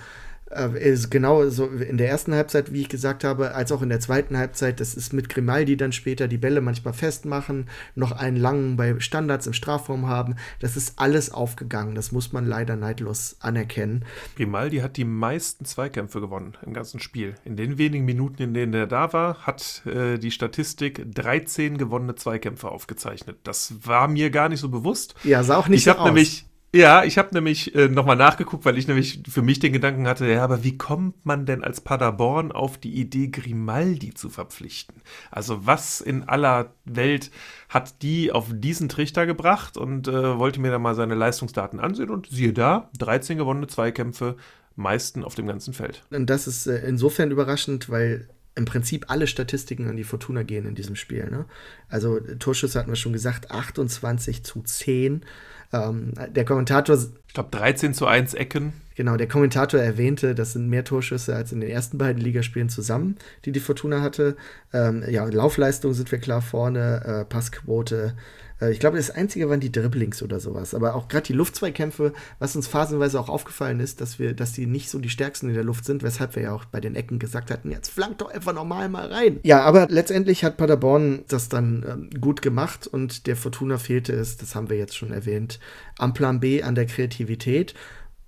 ist 0.50 1.10
genau 1.10 1.48
so 1.48 1.66
in 1.66 1.96
der 1.96 2.08
ersten 2.08 2.34
Halbzeit, 2.34 2.72
wie 2.72 2.80
ich 2.80 2.88
gesagt 2.88 3.22
habe, 3.22 3.54
als 3.54 3.70
auch 3.70 3.82
in 3.82 3.88
der 3.88 4.00
zweiten 4.00 4.36
Halbzeit. 4.36 4.80
Das 4.80 4.94
ist 4.94 5.12
mit 5.12 5.28
Grimaldi 5.28 5.76
dann 5.76 5.92
später 5.92 6.26
die 6.26 6.38
Bälle 6.38 6.60
manchmal 6.60 6.92
festmachen, 6.92 7.68
noch 7.94 8.12
einen 8.12 8.36
langen 8.36 8.76
bei 8.76 8.98
Standards 8.98 9.46
im 9.46 9.52
Strafraum 9.52 10.08
haben. 10.08 10.34
Das 10.58 10.76
ist 10.76 10.98
alles 10.98 11.30
aufgegangen. 11.30 11.94
Das 11.94 12.10
muss 12.10 12.32
man 12.32 12.46
leider 12.46 12.74
neidlos 12.74 13.36
anerkennen. 13.38 14.04
Grimaldi 14.36 14.78
hat 14.78 14.96
die 14.96 15.04
meisten 15.04 15.64
Zweikämpfe 15.64 16.20
gewonnen 16.20 16.56
im 16.66 16.74
ganzen 16.74 16.98
Spiel. 16.98 17.36
In 17.44 17.56
den 17.56 17.78
wenigen 17.78 18.04
Minuten, 18.04 18.42
in 18.42 18.54
denen 18.54 18.74
er 18.74 18.88
da 18.88 19.12
war, 19.12 19.46
hat 19.46 19.82
äh, 19.86 20.18
die 20.18 20.32
Statistik 20.32 21.14
13 21.14 21.78
gewonnene 21.78 22.16
Zweikämpfe 22.16 22.70
aufgezeichnet. 22.70 23.38
Das 23.44 23.74
war 23.86 24.08
mir 24.08 24.30
gar 24.30 24.48
nicht 24.48 24.60
so 24.60 24.68
bewusst. 24.68 25.14
Ja, 25.22 25.44
sah 25.44 25.56
auch 25.56 25.68
nicht 25.68 25.86
ich 25.86 25.92
so 25.92 25.92
aus. 25.92 26.06
Nämlich, 26.06 26.49
ja, 26.72 27.02
ich 27.04 27.18
habe 27.18 27.34
nämlich 27.34 27.74
äh, 27.74 27.88
nochmal 27.88 28.16
nachgeguckt, 28.16 28.64
weil 28.64 28.78
ich 28.78 28.86
nämlich 28.86 29.22
für 29.28 29.42
mich 29.42 29.58
den 29.58 29.72
Gedanken 29.72 30.06
hatte, 30.06 30.26
ja, 30.30 30.44
aber 30.44 30.62
wie 30.62 30.78
kommt 30.78 31.26
man 31.26 31.44
denn 31.44 31.64
als 31.64 31.80
Paderborn 31.80 32.52
auf 32.52 32.78
die 32.78 32.94
Idee, 32.94 33.28
Grimaldi 33.28 34.14
zu 34.14 34.30
verpflichten? 34.30 35.02
Also 35.30 35.66
was 35.66 36.00
in 36.00 36.28
aller 36.28 36.74
Welt 36.84 37.30
hat 37.68 38.02
die 38.02 38.30
auf 38.30 38.48
diesen 38.52 38.88
Trichter 38.88 39.26
gebracht 39.26 39.76
und 39.76 40.06
äh, 40.06 40.38
wollte 40.38 40.60
mir 40.60 40.70
dann 40.70 40.82
mal 40.82 40.94
seine 40.94 41.14
Leistungsdaten 41.14 41.80
ansehen 41.80 42.10
und 42.10 42.28
siehe 42.30 42.52
da, 42.52 42.90
13 42.98 43.38
gewonnene 43.38 43.66
Zweikämpfe, 43.66 44.36
meisten 44.76 45.24
auf 45.24 45.34
dem 45.34 45.46
ganzen 45.46 45.74
Feld. 45.74 46.04
Und 46.10 46.30
das 46.30 46.46
ist 46.46 46.66
äh, 46.66 46.86
insofern 46.86 47.32
überraschend, 47.32 47.88
weil 47.90 48.28
im 48.54 48.64
Prinzip 48.64 49.06
alle 49.08 49.26
Statistiken 49.26 49.88
an 49.88 49.96
die 49.96 50.04
Fortuna 50.04 50.42
gehen 50.42 50.66
in 50.66 50.74
diesem 50.74 50.96
Spiel. 50.96 51.30
Ne? 51.30 51.46
Also 51.88 52.20
Torschüsse 52.20 52.78
hatten 52.78 52.90
wir 52.90 52.96
schon 52.96 53.12
gesagt, 53.12 53.50
28 53.50 54.44
zu 54.44 54.62
10. 54.62 55.24
Ähm, 55.72 56.12
der 56.28 56.44
Kommentator. 56.44 56.96
Ich 57.28 57.34
glaube 57.34 57.50
13 57.56 57.94
zu 57.94 58.06
1 58.06 58.34
Ecken. 58.34 58.72
Genau, 58.96 59.16
der 59.16 59.28
Kommentator 59.28 59.80
erwähnte, 59.80 60.34
das 60.34 60.52
sind 60.52 60.68
mehr 60.68 60.84
Torschüsse 60.84 61.34
als 61.34 61.52
in 61.52 61.60
den 61.60 61.70
ersten 61.70 61.96
beiden 61.96 62.20
Ligaspielen 62.20 62.68
zusammen, 62.68 63.16
die 63.44 63.52
die 63.52 63.60
Fortuna 63.60 64.02
hatte. 64.02 64.36
Ähm, 64.72 65.04
ja, 65.08 65.24
Laufleistung 65.24 65.94
sind 65.94 66.10
wir 66.12 66.18
klar 66.18 66.42
vorne, 66.42 67.02
äh, 67.04 67.24
Passquote 67.24 68.14
äh, 68.60 68.70
ich 68.72 68.80
glaube, 68.80 68.96
das 68.96 69.10
Einzige 69.10 69.48
waren 69.48 69.60
die 69.60 69.72
Dribblings 69.72 70.22
oder 70.22 70.40
sowas. 70.40 70.74
Aber 70.74 70.94
auch 70.94 71.08
gerade 71.08 71.26
die 71.26 71.32
Luftzweikämpfe, 71.32 72.12
was 72.38 72.56
uns 72.56 72.66
phasenweise 72.66 73.18
auch 73.18 73.28
aufgefallen 73.28 73.80
ist, 73.80 74.00
dass 74.00 74.18
wir, 74.18 74.34
dass 74.34 74.52
die 74.52 74.66
nicht 74.66 74.90
so 74.90 74.98
die 74.98 75.08
stärksten 75.08 75.48
in 75.48 75.54
der 75.54 75.64
Luft 75.64 75.84
sind, 75.84 76.02
weshalb 76.02 76.36
wir 76.36 76.42
ja 76.44 76.52
auch 76.52 76.64
bei 76.66 76.80
den 76.80 76.94
Ecken 76.94 77.18
gesagt 77.18 77.50
hatten, 77.50 77.70
jetzt 77.70 77.90
flankt 77.90 78.20
doch 78.20 78.30
einfach 78.30 78.52
normal 78.52 78.88
mal 78.88 79.12
rein. 79.12 79.40
Ja, 79.42 79.62
aber 79.62 79.88
letztendlich 79.88 80.44
hat 80.44 80.56
Paderborn 80.56 81.24
das 81.28 81.48
dann 81.48 81.84
ähm, 81.88 82.20
gut 82.20 82.42
gemacht 82.42 82.86
und 82.86 83.26
der 83.26 83.36
Fortuna 83.36 83.78
fehlte 83.78 84.12
es, 84.12 84.36
das 84.36 84.54
haben 84.54 84.70
wir 84.70 84.76
jetzt 84.76 84.96
schon 84.96 85.12
erwähnt, 85.12 85.58
am 85.98 86.14
Plan 86.14 86.40
B, 86.40 86.62
an 86.62 86.74
der 86.74 86.86
Kreativität. 86.86 87.74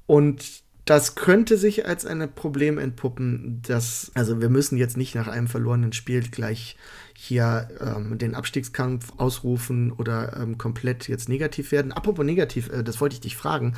Und 0.06 0.61
das 0.84 1.14
könnte 1.14 1.56
sich 1.56 1.86
als 1.86 2.04
ein 2.04 2.34
Problem 2.34 2.78
entpuppen, 2.78 3.62
dass, 3.62 4.10
also 4.14 4.40
wir 4.40 4.48
müssen 4.48 4.76
jetzt 4.76 4.96
nicht 4.96 5.14
nach 5.14 5.28
einem 5.28 5.46
verlorenen 5.46 5.92
Spiel 5.92 6.22
gleich 6.28 6.76
hier 7.14 7.68
ähm, 7.80 8.18
den 8.18 8.34
Abstiegskampf 8.34 9.12
ausrufen 9.16 9.92
oder 9.92 10.36
ähm, 10.36 10.58
komplett 10.58 11.08
jetzt 11.08 11.28
negativ 11.28 11.70
werden. 11.70 11.92
Apropos 11.92 12.24
negativ, 12.24 12.68
äh, 12.70 12.82
das 12.82 13.00
wollte 13.00 13.14
ich 13.14 13.20
dich 13.20 13.36
fragen. 13.36 13.74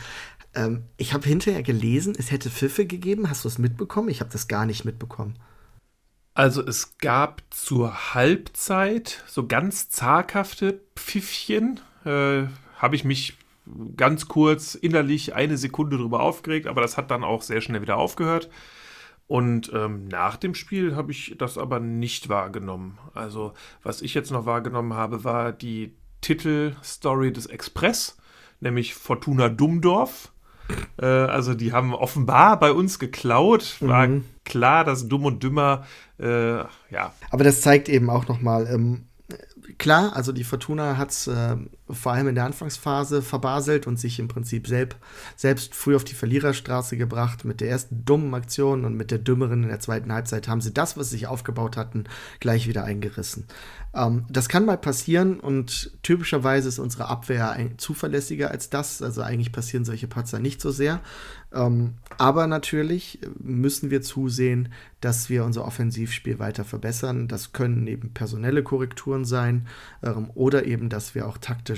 Ähm, 0.55 0.85
ich 0.97 1.13
habe 1.13 1.29
hinterher 1.29 1.63
gelesen, 1.63 2.15
es 2.17 2.31
hätte 2.31 2.49
Pfiffe 2.49 2.87
gegeben. 2.87 3.29
Hast 3.29 3.45
du 3.45 3.49
es 3.49 3.59
mitbekommen? 3.59 4.09
Ich 4.09 4.21
habe 4.21 4.31
das 4.33 4.49
gar 4.49 4.65
nicht 4.65 4.87
mitbekommen. 4.87 5.35
Also 6.33 6.67
es 6.67 6.97
gab 6.99 7.43
zur 7.51 8.15
Halbzeit 8.15 9.23
so 9.27 9.47
ganz 9.47 9.91
zaghafte 9.91 10.81
Pfiffchen. 10.97 11.81
Äh, 12.07 12.45
habe 12.79 12.97
ich 12.97 13.05
mich 13.05 13.37
ganz 13.97 14.29
kurz 14.29 14.75
innerlich 14.75 15.35
eine 15.35 15.57
Sekunde 15.57 15.97
drüber 15.97 16.21
aufgeregt, 16.21 16.67
aber 16.67 16.81
das 16.81 16.97
hat 16.97 17.11
dann 17.11 17.25
auch 17.25 17.43
sehr 17.43 17.61
schnell 17.61 17.83
wieder 17.83 17.97
aufgehört. 17.97 18.51
Und 19.27 19.73
ähm, 19.73 20.07
nach 20.09 20.37
dem 20.37 20.55
Spiel 20.55 20.97
habe 20.97 21.11
ich 21.11 21.37
das 21.39 21.57
aber 21.57 21.81
nicht 21.81 22.29
wahrgenommen. 22.29 22.99
Also, 23.15 23.55
was 23.83 24.03
ich 24.03 24.13
jetzt 24.13 24.31
noch 24.31 24.45
wahrgenommen 24.45 24.95
habe, 24.95 25.25
war 25.25 25.53
die 25.53 25.97
Titelstory 26.21 27.33
des 27.33 27.47
Express, 27.47 28.19
nämlich 28.61 28.95
Fortuna 28.95 29.49
Dummdorf. 29.49 30.31
Äh, 30.99 31.07
also, 31.07 31.55
die 31.55 31.73
haben 31.73 31.95
offenbar 31.95 32.59
bei 32.59 32.73
uns 32.73 32.99
geklaut. 32.99 33.79
War 33.81 34.07
mhm. 34.09 34.25
klar, 34.45 34.85
dass 34.85 35.09
Dumm 35.09 35.25
und 35.25 35.43
Dümmer, 35.43 35.87
äh, 36.19 36.59
ja. 36.59 37.15
Aber 37.31 37.45
das 37.45 37.63
zeigt 37.63 37.89
eben 37.89 38.11
auch 38.11 38.29
nochmal, 38.29 38.67
ähm, 38.67 39.07
klar, 39.79 40.15
also 40.15 40.33
die 40.33 40.45
Fortuna 40.45 40.99
hat 40.99 41.11
es. 41.11 41.27
Äh 41.29 41.57
vor 41.89 42.13
allem 42.13 42.29
in 42.29 42.35
der 42.35 42.45
Anfangsphase 42.45 43.21
verbaselt 43.21 43.87
und 43.87 43.99
sich 43.99 44.19
im 44.19 44.29
Prinzip 44.29 44.67
selbst, 44.67 44.99
selbst 45.37 45.75
früh 45.75 45.95
auf 45.95 46.05
die 46.05 46.15
Verliererstraße 46.15 46.97
gebracht. 46.97 47.45
Mit 47.45 47.61
der 47.61 47.69
ersten 47.69 48.05
dummen 48.05 48.33
Aktion 48.35 48.85
und 48.85 48.95
mit 48.95 49.11
der 49.11 49.19
dümmeren 49.19 49.63
in 49.63 49.69
der 49.69 49.81
zweiten 49.81 50.13
Halbzeit 50.13 50.49
haben 50.49 50.63
sie 50.63 50.73
das, 50.73 50.97
was 50.97 51.11
sie 51.11 51.17
sich 51.17 51.27
aufgebaut 51.27 51.77
hatten, 51.77 52.05
gleich 52.41 52.69
wieder 52.69 52.85
eingerissen. 52.85 53.47
Ähm, 53.95 54.25
das 54.31 54.49
kann 54.49 54.65
mal 54.65 54.79
passieren 54.79 55.41
und 55.41 55.93
typischerweise 56.03 56.69
ist 56.69 56.79
unsere 56.79 57.09
Abwehr 57.09 57.57
zuverlässiger 57.77 58.51
als 58.51 58.71
das. 58.71 59.03
Also 59.03 59.23
eigentlich 59.23 59.53
passieren 59.53 59.85
solche 59.85 60.09
Patzer 60.09 60.39
nicht 60.39 60.61
so 60.61 60.71
sehr. 60.71 61.01
Ähm, 61.53 61.95
aber 62.19 62.47
natürlich 62.47 63.21
müssen 63.39 63.91
wir 63.91 64.03
zusehen, 64.03 64.71
dass 65.01 65.29
wir 65.29 65.45
unser 65.45 65.65
Offensivspiel 65.65 66.39
weiter 66.39 66.65
verbessern. 66.65 67.29
Das 67.29 67.53
können 67.53 67.87
eben 67.87 68.13
personelle 68.13 68.63
Korrekturen 68.63 69.25
sein 69.25 69.67
ähm, 70.03 70.31
oder 70.35 70.65
eben, 70.65 70.89
dass 70.89 71.15
wir 71.15 71.29
auch 71.29 71.39
taktisch 71.39 71.74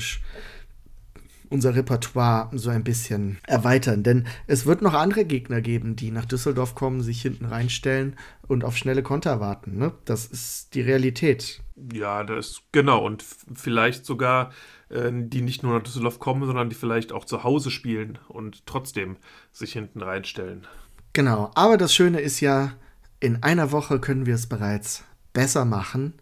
unser 1.49 1.75
Repertoire 1.75 2.49
so 2.53 2.71
ein 2.71 2.85
bisschen 2.85 3.39
erweitern. 3.47 4.03
Denn 4.03 4.27
es 4.47 4.67
wird 4.67 4.83
noch 4.83 4.95
andere 4.95 5.25
Gegner 5.25 5.61
geben, 5.61 5.97
die 5.97 6.11
nach 6.11 6.25
Düsseldorf 6.25 6.75
kommen, 6.75 7.03
sich 7.03 7.23
hinten 7.23 7.47
reinstellen 7.47 8.17
und 8.49 8.65
auf 8.65 8.77
schnelle 8.77 9.03
Konter 9.03 9.41
warten. 9.41 9.79
Ne? 9.79 9.93
Das 10.05 10.27
ist 10.27 10.75
die 10.75 10.81
Realität. 10.81 11.63
Ja, 11.93 12.25
das 12.25 12.63
genau. 12.73 13.05
Und 13.05 13.25
vielleicht 13.55 14.07
sogar, 14.07 14.51
äh, 14.89 15.11
die 15.13 15.43
nicht 15.43 15.63
nur 15.63 15.75
nach 15.75 15.83
Düsseldorf 15.83 16.19
kommen, 16.19 16.47
sondern 16.47 16.69
die 16.69 16.77
vielleicht 16.77 17.13
auch 17.13 17.25
zu 17.25 17.45
Hause 17.45 17.71
spielen 17.71 18.19
und 18.29 18.67
trotzdem 18.67 19.17
sich 19.53 19.73
hinten 19.73 20.03
reinstellen. 20.03 20.67
Genau. 21.13 21.51
Aber 21.55 21.77
das 21.77 21.95
Schöne 21.95 22.21
ist 22.21 22.41
ja, 22.41 22.73
in 23.21 23.43
einer 23.43 23.73
Woche 23.73 24.01
können 24.01 24.27
wir 24.27 24.35
es 24.35 24.47
bereits 24.47 25.05
besser 25.33 25.65
machen. 25.65 26.15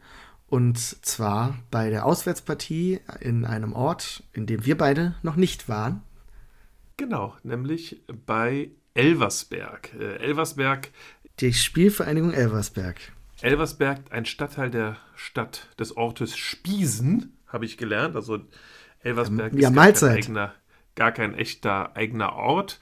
Und 0.55 0.79
zwar 0.79 1.59
bei 1.73 1.91
der 1.91 2.07
Auswärtspartie 2.07 3.01
in 3.19 3.45
einem 3.45 3.73
Ort, 3.73 4.23
in 4.33 4.47
dem 4.47 4.65
wir 4.65 4.79
beide 4.79 5.17
noch 5.25 5.35
nicht 5.35 5.69
waren. 5.69 6.03
Genau, 6.97 7.35
nämlich 7.43 8.05
bei 8.25 8.71
Elversberg. 8.95 9.93
Äh, 9.99 10.19
Elversberg. 10.19 10.91
Die 11.41 11.53
Spielvereinigung 11.53 12.31
Elversberg. 12.31 13.01
Elversberg, 13.41 14.03
ein 14.11 14.27
Stadtteil 14.27 14.71
der 14.71 14.97
Stadt 15.17 15.71
des 15.81 15.97
Ortes 15.97 16.37
Spiesen, 16.37 17.37
habe 17.49 17.65
ich 17.65 17.77
gelernt. 17.77 18.15
Also 18.15 18.39
Elversberg 19.01 19.55
ja, 19.55 19.71
ist 19.71 19.75
gar 19.75 19.93
kein, 19.93 20.09
eigener, 20.09 20.55
gar 20.95 21.11
kein 21.11 21.35
echter 21.35 21.97
eigener 21.97 22.35
Ort. 22.35 22.79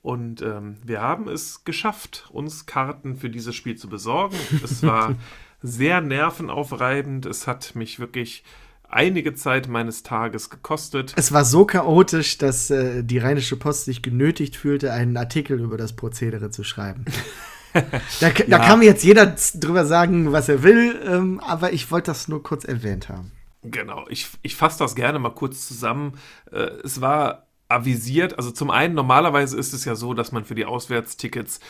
Und 0.00 0.42
ähm, 0.42 0.78
wir 0.84 1.00
haben 1.00 1.28
es 1.28 1.62
geschafft, 1.62 2.28
uns 2.32 2.66
Karten 2.66 3.14
für 3.14 3.30
dieses 3.30 3.54
Spiel 3.54 3.76
zu 3.76 3.88
besorgen. 3.88 4.36
Es 4.64 4.82
war 4.82 5.14
sehr 5.62 6.00
nervenaufreibend. 6.00 7.26
Es 7.26 7.46
hat 7.46 7.74
mich 7.74 7.98
wirklich 7.98 8.44
einige 8.88 9.34
Zeit 9.34 9.68
meines 9.68 10.02
Tages 10.02 10.50
gekostet. 10.50 11.14
Es 11.16 11.32
war 11.32 11.44
so 11.44 11.64
chaotisch, 11.64 12.38
dass 12.38 12.70
äh, 12.70 13.02
die 13.02 13.18
Rheinische 13.18 13.56
Post 13.56 13.86
sich 13.86 14.02
genötigt 14.02 14.56
fühlte, 14.56 14.92
einen 14.92 15.16
Artikel 15.16 15.58
über 15.60 15.76
das 15.76 15.94
Prozedere 15.94 16.50
zu 16.50 16.62
schreiben. 16.62 17.04
da, 17.72 18.30
da 18.30 18.44
ja. 18.46 18.58
kann 18.58 18.82
jetzt 18.82 19.02
jeder 19.02 19.34
drüber 19.54 19.86
sagen, 19.86 20.32
was 20.32 20.48
er 20.48 20.62
will, 20.62 21.00
ähm, 21.06 21.40
aber 21.40 21.72
ich 21.72 21.90
wollte 21.90 22.10
das 22.10 22.28
nur 22.28 22.42
kurz 22.42 22.64
erwähnt 22.64 23.08
haben. 23.08 23.32
Genau, 23.62 24.04
ich, 24.08 24.28
ich 24.42 24.56
fasse 24.56 24.80
das 24.80 24.94
gerne 24.94 25.18
mal 25.18 25.30
kurz 25.30 25.66
zusammen. 25.68 26.18
Äh, 26.50 26.64
es 26.84 27.00
war 27.00 27.46
avisiert, 27.68 28.36
also 28.36 28.50
zum 28.50 28.70
einen, 28.70 28.94
normalerweise 28.94 29.56
ist 29.56 29.72
es 29.72 29.86
ja 29.86 29.94
so, 29.94 30.12
dass 30.12 30.32
man 30.32 30.44
für 30.44 30.54
die 30.54 30.66
Auswärtstickets 30.66 31.60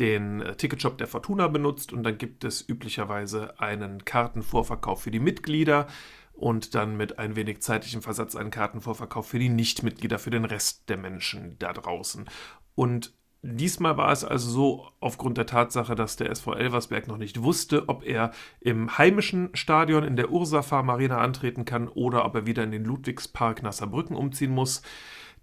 den 0.00 0.40
äh, 0.40 0.56
Ticketshop 0.56 0.98
der 0.98 1.06
Fortuna 1.06 1.48
benutzt 1.48 1.92
und 1.92 2.02
dann 2.02 2.18
gibt 2.18 2.44
es 2.44 2.66
üblicherweise 2.68 3.58
einen 3.60 4.04
Kartenvorverkauf 4.04 5.02
für 5.02 5.10
die 5.10 5.20
Mitglieder 5.20 5.86
und 6.32 6.74
dann 6.74 6.96
mit 6.96 7.18
ein 7.18 7.36
wenig 7.36 7.62
zeitlichem 7.62 8.02
Versatz 8.02 8.36
einen 8.36 8.50
Kartenvorverkauf 8.50 9.26
für 9.28 9.38
die 9.38 9.48
Nichtmitglieder, 9.48 10.18
für 10.18 10.30
den 10.30 10.44
Rest 10.44 10.88
der 10.88 10.96
Menschen 10.96 11.58
da 11.58 11.72
draußen. 11.72 12.28
Und 12.74 13.12
Diesmal 13.42 13.96
war 13.96 14.10
es 14.10 14.24
also 14.24 14.50
so, 14.50 14.88
aufgrund 14.98 15.38
der 15.38 15.46
Tatsache, 15.46 15.94
dass 15.94 16.16
der 16.16 16.30
SV 16.30 16.54
Elversberg 16.54 17.06
noch 17.06 17.18
nicht 17.18 17.40
wusste, 17.40 17.88
ob 17.88 18.04
er 18.04 18.32
im 18.58 18.98
heimischen 18.98 19.50
Stadion 19.54 20.02
in 20.02 20.16
der 20.16 20.32
Ursa 20.32 20.62
Farm 20.62 20.90
Arena 20.90 21.18
antreten 21.18 21.64
kann 21.64 21.86
oder 21.86 22.24
ob 22.24 22.34
er 22.34 22.46
wieder 22.46 22.64
in 22.64 22.72
den 22.72 22.84
Ludwigspark 22.84 23.62
nach 23.62 23.72
Saarbrücken 23.72 24.16
umziehen 24.16 24.50
muss, 24.50 24.82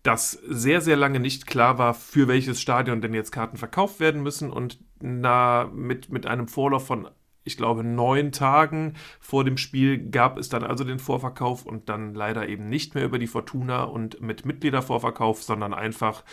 dass 0.06 0.32
sehr, 0.32 0.82
sehr 0.82 0.96
lange 0.96 1.20
nicht 1.20 1.48
klar 1.48 1.78
war, 1.78 1.96
für 1.96 2.28
welches 2.28 2.62
Stadion 2.62 3.02
denn 3.02 3.14
jetzt 3.14 3.32
Karten 3.32 3.58
verkauft 3.58 4.00
werden 4.00 4.22
müssen 4.22 4.52
und 4.52 4.80
na, 5.02 5.70
mit, 5.74 6.10
mit 6.10 6.28
einem 6.28 6.48
Vorlauf 6.48 6.86
von 6.86 7.10
ich 7.48 7.58
glaube, 7.58 7.84
neun 7.84 8.32
Tagen 8.32 8.94
vor 9.20 9.44
dem 9.44 9.58
Spiel 9.58 10.10
gab 10.10 10.40
es 10.40 10.50
dann 10.50 10.64
also 10.64 10.84
den 10.84 10.98
Vorverkauf 10.98 11.64
und 11.64 11.90
dann 11.90 12.16
leider 12.16 12.50
eben 12.50 12.70
nicht 12.70 12.96
mehr 12.96 13.06
über 13.06 13.20
die 13.20 13.28
Fortuna 13.28 13.84
und 13.84 14.20
mit 14.20 14.48
Mitgliedervorverkauf, 14.48 15.44
sondern 15.44 15.72
einfach 15.72 16.24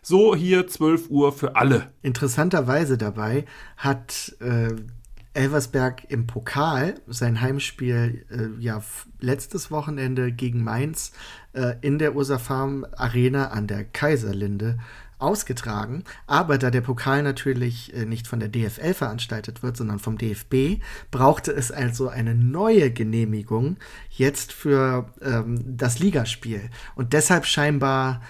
so 0.00 0.34
hier 0.36 0.68
12 0.68 1.10
Uhr 1.10 1.32
für 1.32 1.56
alle. 1.56 1.92
Interessanterweise 2.02 2.96
dabei 2.98 3.46
hat 3.76 4.36
äh, 4.38 4.76
Elversberg 5.34 6.04
im 6.08 6.26
Pokal 6.26 6.94
sein 7.06 7.40
Heimspiel 7.40 8.26
äh, 8.30 8.62
ja 8.62 8.82
letztes 9.20 9.70
Wochenende 9.70 10.32
gegen 10.32 10.64
Mainz 10.64 11.12
äh, 11.52 11.74
in 11.80 11.98
der 11.98 12.16
Ursa 12.16 12.38
Farm 12.38 12.86
Arena 12.96 13.48
an 13.48 13.66
der 13.66 13.84
Kaiserlinde 13.84 14.78
ausgetragen. 15.20 16.04
Aber 16.26 16.58
da 16.58 16.70
der 16.70 16.80
Pokal 16.80 17.22
natürlich 17.22 17.94
äh, 17.94 18.06
nicht 18.06 18.26
von 18.26 18.40
der 18.40 18.48
DFL 18.48 18.94
veranstaltet 18.94 19.62
wird, 19.62 19.76
sondern 19.76 19.98
vom 19.98 20.18
DFB, 20.18 20.82
brauchte 21.10 21.52
es 21.52 21.70
also 21.70 22.08
eine 22.08 22.34
neue 22.34 22.90
Genehmigung 22.90 23.76
jetzt 24.10 24.52
für 24.52 25.12
ähm, 25.22 25.62
das 25.64 25.98
Ligaspiel. 25.98 26.70
Und 26.96 27.12
deshalb 27.12 27.46
scheinbar 27.46 28.20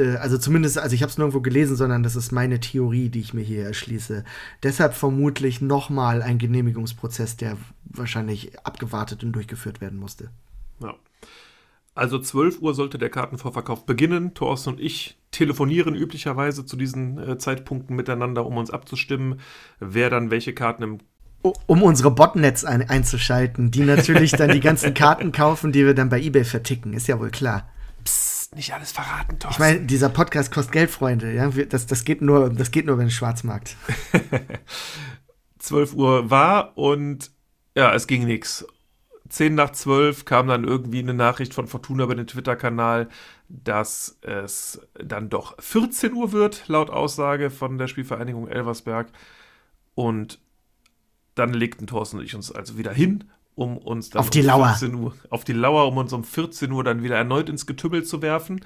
also 0.00 0.38
zumindest, 0.38 0.78
also 0.78 0.94
ich 0.94 1.02
habe 1.02 1.10
es 1.10 1.18
nirgendwo 1.18 1.40
gelesen, 1.40 1.76
sondern 1.76 2.02
das 2.02 2.16
ist 2.16 2.32
meine 2.32 2.60
Theorie, 2.60 3.08
die 3.08 3.20
ich 3.20 3.34
mir 3.34 3.42
hier 3.42 3.64
erschließe. 3.64 4.24
Deshalb 4.62 4.94
vermutlich 4.94 5.60
nochmal 5.60 6.22
ein 6.22 6.38
Genehmigungsprozess, 6.38 7.36
der 7.36 7.56
wahrscheinlich 7.84 8.58
abgewartet 8.60 9.24
und 9.24 9.32
durchgeführt 9.32 9.80
werden 9.80 9.98
musste. 9.98 10.30
Ja. 10.80 10.94
Also 11.94 12.18
12 12.18 12.60
Uhr 12.60 12.74
sollte 12.74 12.96
der 12.96 13.10
Kartenvorverkauf 13.10 13.84
beginnen. 13.84 14.32
Thorsten 14.34 14.70
und 14.70 14.80
ich 14.80 15.18
telefonieren 15.32 15.94
üblicherweise 15.94 16.64
zu 16.64 16.76
diesen 16.76 17.18
äh, 17.18 17.38
Zeitpunkten 17.38 17.96
miteinander, 17.96 18.46
um 18.46 18.56
uns 18.56 18.70
abzustimmen, 18.70 19.40
wer 19.80 20.08
dann 20.08 20.30
welche 20.30 20.54
Karten 20.54 20.82
im 20.82 20.98
um 21.42 21.82
unsere 21.84 22.10
Botnets 22.10 22.64
ein 22.64 22.88
einzuschalten, 22.88 23.70
die 23.70 23.82
natürlich 23.82 24.32
dann 24.32 24.50
die 24.50 24.60
ganzen 24.60 24.92
Karten 24.94 25.30
kaufen, 25.30 25.70
die 25.70 25.86
wir 25.86 25.94
dann 25.94 26.08
bei 26.08 26.20
eBay 26.20 26.44
verticken, 26.44 26.92
ist 26.92 27.06
ja 27.06 27.20
wohl 27.20 27.30
klar. 27.30 27.68
Psst, 28.48 28.56
nicht 28.56 28.74
alles 28.74 28.92
verraten, 28.92 29.38
Thorsten. 29.38 29.62
Ich 29.62 29.68
meine, 29.68 29.86
dieser 29.86 30.08
Podcast 30.08 30.52
kostet 30.52 30.72
Geld, 30.72 30.90
Freunde. 30.90 31.32
Ja? 31.32 31.48
Das, 31.48 31.86
das, 31.86 32.04
geht 32.04 32.22
nur, 32.22 32.50
das 32.50 32.70
geht 32.70 32.86
nur 32.86 32.94
über 32.94 33.04
den 33.04 33.10
Schwarzmarkt. 33.10 33.76
12 35.58 35.94
Uhr 35.94 36.30
war 36.30 36.76
und 36.76 37.30
ja, 37.74 37.92
es 37.94 38.06
ging 38.06 38.24
nichts. 38.24 38.66
10 39.28 39.54
nach 39.54 39.70
12 39.70 40.24
kam 40.24 40.48
dann 40.48 40.64
irgendwie 40.64 41.00
eine 41.00 41.12
Nachricht 41.12 41.52
von 41.52 41.66
Fortuna 41.66 42.04
über 42.04 42.14
den 42.14 42.26
Twitter-Kanal, 42.26 43.08
dass 43.48 44.18
es 44.22 44.80
dann 44.94 45.28
doch 45.28 45.60
14 45.60 46.14
Uhr 46.14 46.32
wird, 46.32 46.66
laut 46.68 46.88
Aussage 46.88 47.50
von 47.50 47.76
der 47.76 47.88
Spielvereinigung 47.88 48.48
Elversberg. 48.48 49.08
Und 49.94 50.40
dann 51.34 51.52
legten 51.52 51.86
Thorsten 51.86 52.18
und 52.18 52.24
ich 52.24 52.34
uns 52.34 52.50
also 52.50 52.78
wieder 52.78 52.92
hin, 52.92 53.24
um 53.58 53.76
uns 53.76 54.10
dann 54.10 54.20
auf 54.20 54.30
die 54.30 54.40
um 54.40 54.46
Lauer. 54.46 54.78
Uhr, 54.82 55.14
auf 55.30 55.44
die 55.44 55.52
Lauer, 55.52 55.88
um 55.88 55.96
uns 55.96 56.12
um 56.12 56.22
14 56.22 56.70
Uhr 56.70 56.84
dann 56.84 57.02
wieder 57.02 57.16
erneut 57.16 57.48
ins 57.48 57.66
Getümmel 57.66 58.04
zu 58.04 58.22
werfen. 58.22 58.64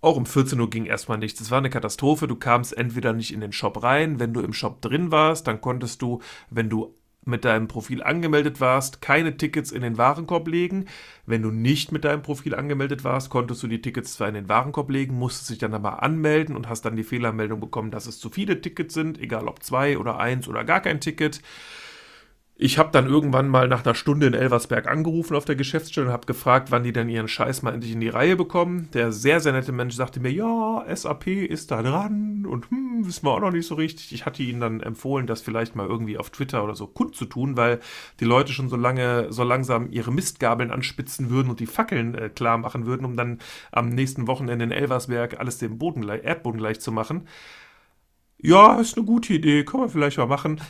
Auch 0.00 0.16
um 0.16 0.26
14 0.26 0.58
Uhr 0.58 0.68
ging 0.68 0.86
erstmal 0.86 1.18
nichts. 1.18 1.40
Es 1.40 1.50
war 1.50 1.58
eine 1.58 1.70
Katastrophe. 1.70 2.26
Du 2.26 2.36
kamst 2.36 2.76
entweder 2.76 3.12
nicht 3.12 3.32
in 3.32 3.40
den 3.40 3.52
Shop 3.52 3.82
rein. 3.82 4.18
Wenn 4.18 4.32
du 4.34 4.40
im 4.40 4.52
Shop 4.52 4.80
drin 4.80 5.10
warst, 5.10 5.46
dann 5.46 5.60
konntest 5.60 6.02
du, 6.02 6.20
wenn 6.50 6.68
du 6.68 6.94
mit 7.26 7.44
deinem 7.46 7.68
Profil 7.68 8.02
angemeldet 8.02 8.60
warst, 8.60 9.00
keine 9.00 9.38
Tickets 9.38 9.72
in 9.72 9.80
den 9.80 9.96
Warenkorb 9.96 10.46
legen. 10.46 10.86
Wenn 11.24 11.40
du 11.40 11.50
nicht 11.50 11.90
mit 11.90 12.04
deinem 12.04 12.20
Profil 12.20 12.54
angemeldet 12.54 13.02
warst, 13.02 13.30
konntest 13.30 13.62
du 13.62 13.66
die 13.66 13.80
Tickets 13.80 14.14
zwar 14.14 14.28
in 14.28 14.34
den 14.34 14.48
Warenkorb 14.48 14.90
legen, 14.90 15.18
musstest 15.18 15.48
dich 15.50 15.58
dann 15.58 15.72
aber 15.72 16.02
anmelden 16.02 16.54
und 16.54 16.68
hast 16.68 16.82
dann 16.82 16.96
die 16.96 17.04
Fehlermeldung 17.04 17.60
bekommen, 17.60 17.90
dass 17.90 18.06
es 18.06 18.18
zu 18.18 18.28
viele 18.28 18.60
Tickets 18.60 18.92
sind, 18.92 19.18
egal 19.18 19.48
ob 19.48 19.62
zwei 19.62 19.96
oder 19.96 20.18
eins 20.18 20.48
oder 20.48 20.64
gar 20.64 20.80
kein 20.80 21.00
Ticket. 21.00 21.40
Ich 22.56 22.78
habe 22.78 22.92
dann 22.92 23.08
irgendwann 23.08 23.48
mal 23.48 23.66
nach 23.66 23.84
einer 23.84 23.96
Stunde 23.96 24.28
in 24.28 24.34
Elversberg 24.34 24.86
angerufen 24.86 25.34
auf 25.34 25.44
der 25.44 25.56
Geschäftsstelle 25.56 26.06
und 26.06 26.12
habe 26.12 26.26
gefragt, 26.26 26.70
wann 26.70 26.84
die 26.84 26.92
denn 26.92 27.08
ihren 27.08 27.26
Scheiß 27.26 27.62
mal 27.62 27.74
endlich 27.74 27.92
in 27.92 28.00
die 28.00 28.08
Reihe 28.08 28.36
bekommen. 28.36 28.88
Der 28.94 29.10
sehr, 29.10 29.40
sehr 29.40 29.50
nette 29.50 29.72
Mensch 29.72 29.96
sagte 29.96 30.20
mir, 30.20 30.30
ja, 30.30 30.84
SAP 30.94 31.26
ist 31.26 31.72
da 31.72 31.82
dran 31.82 32.46
und 32.46 32.70
hm, 32.70 33.06
wissen 33.06 33.26
wir 33.26 33.32
auch 33.32 33.40
noch 33.40 33.50
nicht 33.50 33.66
so 33.66 33.74
richtig. 33.74 34.12
Ich 34.12 34.24
hatte 34.24 34.44
ihnen 34.44 34.60
dann 34.60 34.80
empfohlen, 34.80 35.26
das 35.26 35.42
vielleicht 35.42 35.74
mal 35.74 35.88
irgendwie 35.88 36.16
auf 36.16 36.30
Twitter 36.30 36.62
oder 36.62 36.76
so 36.76 36.86
kundzutun, 36.86 37.56
weil 37.56 37.80
die 38.20 38.24
Leute 38.24 38.52
schon 38.52 38.68
so 38.68 38.76
lange, 38.76 39.32
so 39.32 39.42
langsam 39.42 39.90
ihre 39.90 40.12
Mistgabeln 40.12 40.70
anspitzen 40.70 41.30
würden 41.30 41.50
und 41.50 41.58
die 41.58 41.66
Fackeln 41.66 42.14
äh, 42.14 42.28
klar 42.28 42.56
machen 42.58 42.86
würden, 42.86 43.04
um 43.04 43.16
dann 43.16 43.40
am 43.72 43.88
nächsten 43.88 44.28
Wochenende 44.28 44.64
in 44.64 44.70
Elversberg 44.70 45.40
alles 45.40 45.58
dem 45.58 45.78
Boden, 45.78 46.08
Erdboden 46.08 46.60
gleich 46.60 46.80
zu 46.80 46.92
machen. 46.92 47.26
Ja, 48.38 48.78
ist 48.78 48.96
eine 48.96 49.06
gute 49.06 49.32
Idee, 49.32 49.64
können 49.64 49.82
wir 49.82 49.88
vielleicht 49.88 50.18
mal 50.18 50.26
machen. 50.26 50.60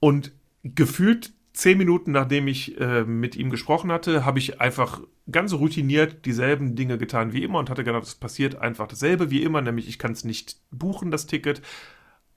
Und 0.00 0.32
gefühlt 0.62 1.32
zehn 1.52 1.76
Minuten 1.76 2.12
nachdem 2.12 2.46
ich 2.46 2.80
äh, 2.80 3.04
mit 3.04 3.36
ihm 3.36 3.50
gesprochen 3.50 3.90
hatte, 3.90 4.24
habe 4.24 4.38
ich 4.38 4.60
einfach 4.60 5.00
ganz 5.30 5.52
routiniert 5.52 6.24
dieselben 6.24 6.76
Dinge 6.76 6.98
getan 6.98 7.32
wie 7.32 7.42
immer 7.42 7.58
und 7.58 7.68
hatte 7.68 7.84
gedacht, 7.84 8.04
es 8.04 8.14
passiert 8.14 8.56
einfach 8.56 8.86
dasselbe 8.86 9.30
wie 9.30 9.42
immer, 9.42 9.60
nämlich 9.60 9.88
ich 9.88 9.98
kann 9.98 10.12
es 10.12 10.24
nicht 10.24 10.56
buchen, 10.70 11.10
das 11.10 11.26
Ticket. 11.26 11.60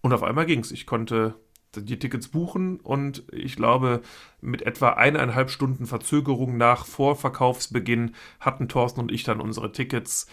Und 0.02 0.14
auf 0.14 0.24
einmal 0.24 0.48
ging 0.48 0.60
es. 0.60 0.72
Ich 0.72 0.88
konnte 0.88 1.36
die 1.76 2.00
Tickets 2.00 2.28
buchen 2.28 2.80
und 2.80 3.24
ich 3.32 3.56
glaube, 3.56 4.02
mit 4.42 4.64
etwa 4.64 4.90
eineinhalb 4.90 5.50
Stunden 5.50 5.86
Verzögerung 5.86 6.58
nach 6.58 6.86
Vorverkaufsbeginn 6.86 8.16
hatten 8.40 8.68
Thorsten 8.68 9.00
und 9.00 9.12
ich 9.12 9.24
dann 9.24 9.40
unsere 9.40 9.72
Tickets 9.72 10.28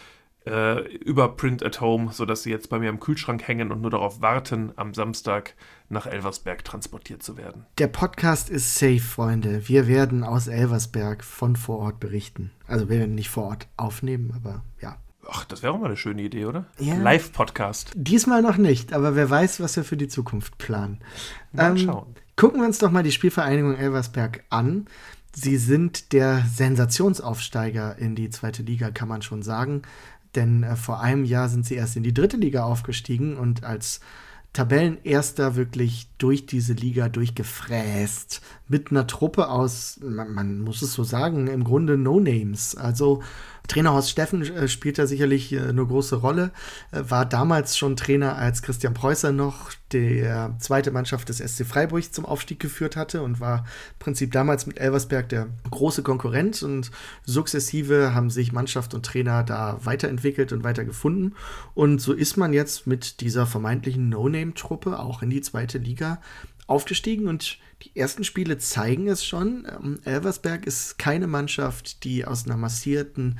äh, 0.47 0.81
über 0.97 1.37
Print 1.37 1.63
at 1.63 1.81
Home, 1.81 2.11
sodass 2.13 2.43
sie 2.43 2.51
jetzt 2.51 2.71
bei 2.71 2.79
mir 2.79 2.89
im 2.89 3.01
Kühlschrank 3.01 3.47
hängen 3.47 3.71
und 3.71 3.83
nur 3.83 3.91
darauf 3.91 4.21
warten, 4.21 4.73
am 4.77 4.95
Samstag 4.95 5.55
nach 5.89 6.07
Elversberg 6.07 6.65
transportiert 6.65 7.23
zu 7.23 7.37
werden. 7.37 7.67
Der 7.79 7.87
Podcast 7.87 8.51
ist 8.51 8.75
safe, 8.75 9.01
Freunde. 9.01 9.69
Wir 9.69 9.87
werden 9.87 10.23
aus 10.25 10.47
Elversberg 10.47 11.25
von 11.25 11.57
vor 11.57 11.79
Ort 11.79 12.01
berichten. 12.01 12.51
Also 12.67 12.89
wir 12.89 12.99
werden 12.99 13.15
nicht 13.15 13.31
vor 13.31 13.45
Ort 13.45 13.69
aufnehmen, 13.77 14.33
aber 14.37 14.65
ja. 14.81 14.99
Ach, 15.27 15.45
das 15.45 15.63
wäre 15.63 15.73
auch 15.73 15.79
mal 15.79 15.87
eine 15.87 15.97
schöne 15.97 16.23
Idee, 16.23 16.47
oder? 16.47 16.67
Ja. 16.79 16.97
Live-Podcast. 16.97 17.93
Diesmal 17.95 18.43
noch 18.43 18.57
nicht, 18.57 18.93
aber 18.93 19.15
wer 19.15 19.29
weiß, 19.29 19.61
was 19.61 19.77
wir 19.77 19.85
für 19.85 19.97
die 19.97 20.09
Zukunft 20.09 20.57
planen. 20.59 21.01
Mal 21.53 21.73
ähm, 21.73 21.79
schauen. 21.79 22.15
Gucken 22.37 22.61
wir 22.61 22.67
uns 22.67 22.79
doch 22.79 22.91
mal 22.91 23.03
die 23.03 23.13
Spielvereinigung 23.13 23.75
Elversberg 23.75 24.45
an. 24.49 24.87
Sie 25.35 25.57
sind 25.57 26.13
der 26.13 26.45
Sensationsaufsteiger 26.47 27.97
in 27.99 28.15
die 28.15 28.31
zweite 28.31 28.63
Liga, 28.63 28.91
kann 28.91 29.09
man 29.09 29.23
schon 29.23 29.43
sagen. 29.43 29.83
Denn 30.35 30.63
äh, 30.63 30.77
vor 30.77 31.01
einem 31.01 31.25
Jahr 31.25 31.49
sind 31.49 31.67
sie 31.67 31.75
erst 31.75 31.97
in 31.97 32.03
die 32.03 32.15
dritte 32.15 32.37
Liga 32.37 32.65
aufgestiegen 32.65 33.37
und 33.37 33.65
als 33.65 34.01
Tabellenerster 34.53 35.57
wirklich 35.57 36.09
durch 36.19 36.47
diese 36.47 36.73
Liga 36.73 37.09
durchgefräst. 37.09 38.41
Mit 38.69 38.91
einer 38.91 39.07
Truppe 39.07 39.49
aus, 39.49 39.99
man, 40.03 40.33
man 40.33 40.61
muss 40.61 40.83
es 40.83 40.93
so 40.93 41.05
sagen, 41.05 41.47
im 41.47 41.65
Grunde 41.65 41.97
No-Names. 41.97 42.77
Also 42.77 43.23
Trainer 43.69 43.93
Horst 43.93 44.11
Steffen 44.11 44.43
äh, 44.43 44.67
spielt 44.67 44.99
da 44.99 45.07
sicherlich 45.07 45.53
äh, 45.53 45.61
eine 45.61 45.87
große 45.87 46.17
Rolle. 46.17 46.51
Äh, 46.91 47.03
war 47.09 47.27
damals 47.27 47.77
schon 47.77 47.97
Trainer, 47.97 48.37
als 48.37 48.63
Christian 48.63 48.95
Preußer 48.95 49.31
noch 49.31 49.71
der 49.93 50.57
zweite 50.59 50.91
Mannschaft 50.91 51.29
des 51.29 51.39
SC 51.39 51.65
Freiburg 51.67 52.13
zum 52.13 52.25
Aufstieg 52.25 52.61
geführt 52.61 52.97
hatte 52.97 53.23
und 53.23 53.41
war 53.41 53.59
im 53.59 53.99
Prinzip 53.99 54.33
damals 54.33 54.67
mit 54.67 54.81
Elversberg 54.81 55.29
der 55.29 55.49
große 55.71 56.03
Konkurrent 56.03 56.63
und 56.63 56.91
sukzessive 57.25 58.15
haben 58.15 58.31
sich 58.31 58.53
Mannschaft 58.53 58.95
und 58.95 59.05
Trainer 59.05 59.45
da 59.45 59.79
weiterentwickelt 59.85 60.53
und 60.53 60.65
weiter 60.65 60.85
gefunden. 60.85 61.35
Und 61.75 62.01
so 62.01 62.15
ist 62.15 62.39
man 62.39 62.53
jetzt 62.55 62.87
mit 62.87 63.21
dieser 63.21 63.47
vermeintlichen 63.47 64.09
No-Name-Truppe 64.09 64.99
auch 64.99 65.23
in 65.23 65.31
die 65.31 65.43
zweite 65.43 65.79
Liga 65.79 66.21
aufgestiegen 66.67 67.29
und 67.29 67.59
die 67.83 67.97
ersten 67.97 68.25
Spiele 68.25 68.59
zeigen 68.59 69.09
es 69.09 69.25
schon. 69.25 69.67
Ähm, 69.71 70.01
Elversberg 70.05 70.67
ist 70.67 70.99
keine 70.99 71.27
Mannschaft, 71.27 72.05
die 72.05 72.25
aus 72.25 72.47
einer 72.47 72.57
massierten 72.57 73.39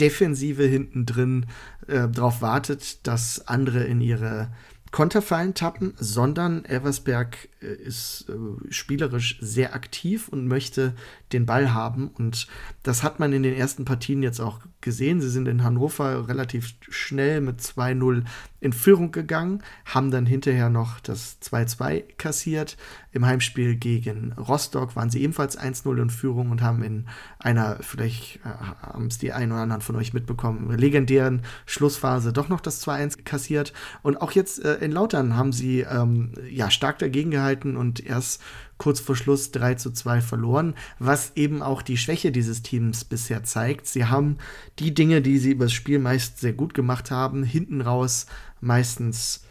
Defensive 0.00 0.64
hinten 0.64 1.06
drin 1.06 1.46
äh, 1.86 2.08
darauf 2.08 2.42
wartet, 2.42 3.06
dass 3.06 3.46
andere 3.48 3.84
in 3.84 4.00
ihre 4.00 4.50
Konterfallen 4.90 5.54
tappen, 5.54 5.94
sondern 5.96 6.64
Elversberg 6.64 7.48
ist 7.60 8.26
äh, 8.28 8.72
spielerisch 8.72 9.38
sehr 9.40 9.74
aktiv 9.74 10.28
und 10.28 10.46
möchte 10.46 10.94
den 11.32 11.46
Ball 11.46 11.72
haben. 11.72 12.08
Und 12.08 12.46
das 12.82 13.02
hat 13.02 13.18
man 13.18 13.32
in 13.32 13.42
den 13.42 13.54
ersten 13.54 13.84
Partien 13.84 14.22
jetzt 14.22 14.40
auch 14.40 14.60
gesehen. 14.80 15.20
Sie 15.20 15.30
sind 15.30 15.48
in 15.48 15.64
Hannover 15.64 16.28
relativ 16.28 16.74
schnell 16.88 17.40
mit 17.40 17.60
2-0 17.60 18.24
in 18.60 18.72
Führung 18.72 19.12
gegangen, 19.12 19.62
haben 19.84 20.10
dann 20.10 20.26
hinterher 20.26 20.70
noch 20.70 21.00
das 21.00 21.38
2-2 21.42 22.16
kassiert. 22.16 22.76
Im 23.12 23.24
Heimspiel 23.24 23.76
gegen 23.76 24.32
Rostock 24.32 24.96
waren 24.96 25.10
sie 25.10 25.22
ebenfalls 25.22 25.58
1-0 25.58 26.02
in 26.02 26.10
Führung 26.10 26.50
und 26.50 26.62
haben 26.62 26.82
in 26.82 27.06
einer, 27.38 27.78
vielleicht 27.80 28.36
äh, 28.44 28.48
haben 28.82 29.06
es 29.06 29.18
die 29.18 29.32
einen 29.32 29.52
oder 29.52 29.62
anderen 29.62 29.82
von 29.82 29.96
euch 29.96 30.12
mitbekommen, 30.12 30.76
legendären 30.76 31.42
Schlussphase 31.64 32.32
doch 32.32 32.48
noch 32.48 32.60
das 32.60 32.86
2-1 32.86 33.24
kassiert. 33.24 33.72
Und 34.02 34.20
auch 34.20 34.32
jetzt 34.32 34.64
äh, 34.64 34.76
in 34.76 34.92
Lautern 34.92 35.36
haben 35.36 35.52
sie 35.52 35.80
ähm, 35.80 36.32
ja 36.50 36.70
stark 36.70 36.98
dagegen 36.98 37.30
gehalten 37.30 37.46
und 37.64 38.04
erst 38.04 38.42
kurz 38.78 39.00
vor 39.00 39.16
Schluss 39.16 39.50
3 39.52 39.74
zu 39.74 39.90
2 39.90 40.20
verloren, 40.20 40.74
was 40.98 41.32
eben 41.36 41.62
auch 41.62 41.82
die 41.82 41.96
Schwäche 41.96 42.32
dieses 42.32 42.62
Teams 42.62 43.04
bisher 43.04 43.44
zeigt. 43.44 43.86
Sie 43.86 44.04
haben 44.04 44.36
die 44.78 44.92
Dinge, 44.92 45.22
die 45.22 45.38
sie 45.38 45.52
übers 45.52 45.72
Spiel 45.72 45.98
meist 45.98 46.38
sehr 46.38 46.52
gut 46.52 46.74
gemacht 46.74 47.10
haben, 47.10 47.42
hinten 47.42 47.80
raus 47.80 48.26
meistens 48.60 49.44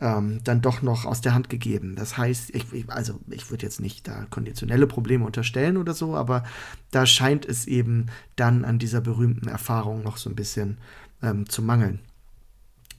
ähm, 0.00 0.40
dann 0.42 0.60
doch 0.62 0.82
noch 0.82 1.04
aus 1.04 1.20
der 1.20 1.34
Hand 1.34 1.48
gegeben. 1.48 1.94
Das 1.94 2.16
heißt, 2.16 2.54
ich, 2.54 2.72
ich 2.72 2.90
also 2.90 3.20
ich 3.30 3.50
würde 3.50 3.64
jetzt 3.64 3.80
nicht 3.80 4.08
da 4.08 4.26
konditionelle 4.30 4.86
Probleme 4.86 5.24
unterstellen 5.24 5.76
oder 5.76 5.94
so, 5.94 6.16
aber 6.16 6.42
da 6.90 7.06
scheint 7.06 7.46
es 7.46 7.66
eben 7.66 8.06
dann 8.34 8.64
an 8.64 8.78
dieser 8.78 9.00
berühmten 9.00 9.48
Erfahrung 9.48 10.02
noch 10.02 10.16
so 10.16 10.28
ein 10.28 10.34
bisschen 10.34 10.78
ähm, 11.22 11.48
zu 11.48 11.62
mangeln 11.62 12.00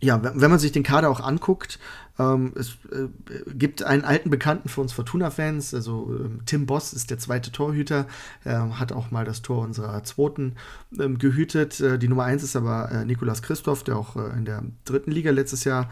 ja, 0.03 0.21
wenn 0.21 0.51
man 0.51 0.59
sich 0.59 0.73
den 0.73 0.83
Kader 0.83 1.09
auch 1.09 1.21
anguckt, 1.21 1.79
ähm, 2.19 2.51
es 2.55 2.77
äh, 2.91 3.07
gibt 3.53 3.83
einen 3.83 4.03
alten 4.03 4.29
Bekannten 4.29 4.67
für 4.67 4.81
uns 4.81 4.91
Fortuna-Fans, 4.91 5.73
also 5.73 6.13
ähm, 6.19 6.41
Tim 6.45 6.65
Boss 6.65 6.91
ist 6.93 7.09
der 7.09 7.17
zweite 7.17 7.51
Torhüter, 7.51 8.05
äh, 8.43 8.53
hat 8.53 8.91
auch 8.91 9.11
mal 9.11 9.23
das 9.23 9.41
Tor 9.41 9.63
unserer 9.63 10.03
zweiten 10.03 10.55
ähm, 10.99 11.17
gehütet. 11.17 11.79
Äh, 11.79 11.97
die 11.97 12.09
Nummer 12.09 12.25
eins 12.25 12.43
ist 12.43 12.55
aber 12.55 12.91
äh, 12.91 13.05
Nikolas 13.05 13.41
Christoph, 13.41 13.83
der 13.83 13.95
auch 13.95 14.17
äh, 14.17 14.37
in 14.37 14.45
der 14.45 14.63
dritten 14.83 15.11
Liga 15.11 15.31
letztes 15.31 15.63
Jahr 15.63 15.89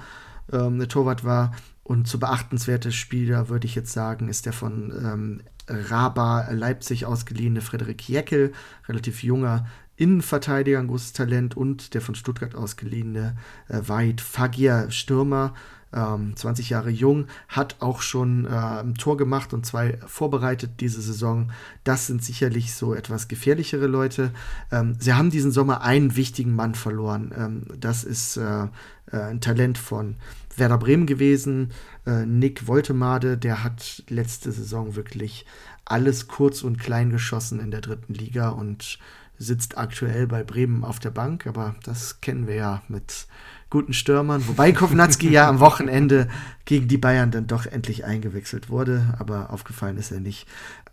ähm, 0.52 0.74
eine 0.74 0.88
Torwart 0.88 1.24
war. 1.24 1.54
Und 1.84 2.08
zu 2.08 2.20
beachtenswerte 2.20 2.92
Spieler, 2.92 3.50
würde 3.50 3.66
ich 3.66 3.76
jetzt 3.76 3.92
sagen, 3.92 4.30
ist 4.30 4.46
der 4.46 4.54
von 4.54 4.94
ähm, 5.04 5.42
Raba 5.68 6.52
Leipzig 6.52 7.06
ausgeliehene 7.06 7.62
Frederik 7.62 8.08
Jeckel, 8.08 8.52
relativ 8.88 9.24
junger 9.24 9.66
Innenverteidiger, 10.02 10.80
ein 10.80 10.88
großes 10.88 11.14
Talent 11.14 11.56
und 11.56 11.94
der 11.94 12.02
von 12.02 12.16
Stuttgart 12.16 12.56
ausgeliehene 12.56 13.38
äh, 13.70 13.82
Wahid 13.86 14.20
Fagir, 14.20 14.90
Stürmer, 14.90 15.54
ähm, 15.94 16.36
20 16.36 16.72
Jahre 16.72 16.90
jung, 16.90 17.28
hat 17.48 17.76
auch 17.82 18.02
schon 18.02 18.46
äh, 18.46 18.50
ein 18.50 18.96
Tor 18.96 19.16
gemacht 19.16 19.54
und 19.54 19.64
zwei 19.64 20.00
vorbereitet 20.08 20.72
diese 20.80 21.02
Saison. 21.02 21.52
Das 21.84 22.08
sind 22.08 22.24
sicherlich 22.24 22.74
so 22.74 22.96
etwas 22.96 23.28
gefährlichere 23.28 23.86
Leute. 23.86 24.32
Ähm, 24.72 24.96
sie 24.98 25.14
haben 25.14 25.30
diesen 25.30 25.52
Sommer 25.52 25.82
einen 25.82 26.16
wichtigen 26.16 26.56
Mann 26.56 26.74
verloren. 26.74 27.32
Ähm, 27.38 27.64
das 27.80 28.04
ist 28.04 28.38
äh, 28.38 28.64
äh 28.64 28.70
ein 29.12 29.40
Talent 29.40 29.78
von 29.78 30.16
Werder 30.58 30.80
Bremen 30.80 31.06
gewesen. 31.06 31.74
Äh, 32.08 32.26
Nick 32.26 32.66
Woltemade, 32.66 33.38
der 33.38 33.64
hat 33.64 34.04
letzte 34.10 34.52
Saison 34.52 34.96
wirklich 34.96 35.46
alles 35.86 36.28
kurz 36.28 36.64
und 36.64 36.80
klein 36.80 37.12
geschossen 37.12 37.60
in 37.60 37.70
der 37.70 37.82
dritten 37.82 38.16
Liga 38.16 38.50
und 38.50 38.98
sitzt 39.42 39.78
aktuell 39.78 40.28
bei 40.28 40.44
Bremen 40.44 40.84
auf 40.84 41.00
der 41.00 41.10
Bank, 41.10 41.48
aber 41.48 41.76
das 41.84 42.22
kennen 42.22 42.48
wir 42.48 42.56
ja 42.56 42.82
mit 42.88 43.28
guten 43.70 43.94
Stürmern. 43.94 44.48
Wobei 44.48 44.72
Kovnatski 44.72 45.30
ja 45.30 45.50
am 45.50 45.60
Wochenende 45.60 46.28
gegen 46.66 46.88
die 46.88 46.98
Bayern 46.98 47.32
dann 47.32 47.48
doch 47.48 47.66
endlich 47.66 48.06
eingewechselt 48.06 48.70
wurde, 48.70 49.16
aber 49.18 49.52
aufgefallen 49.52 49.98
ist 49.98 50.12
er 50.12 50.20
nicht. 50.20 50.48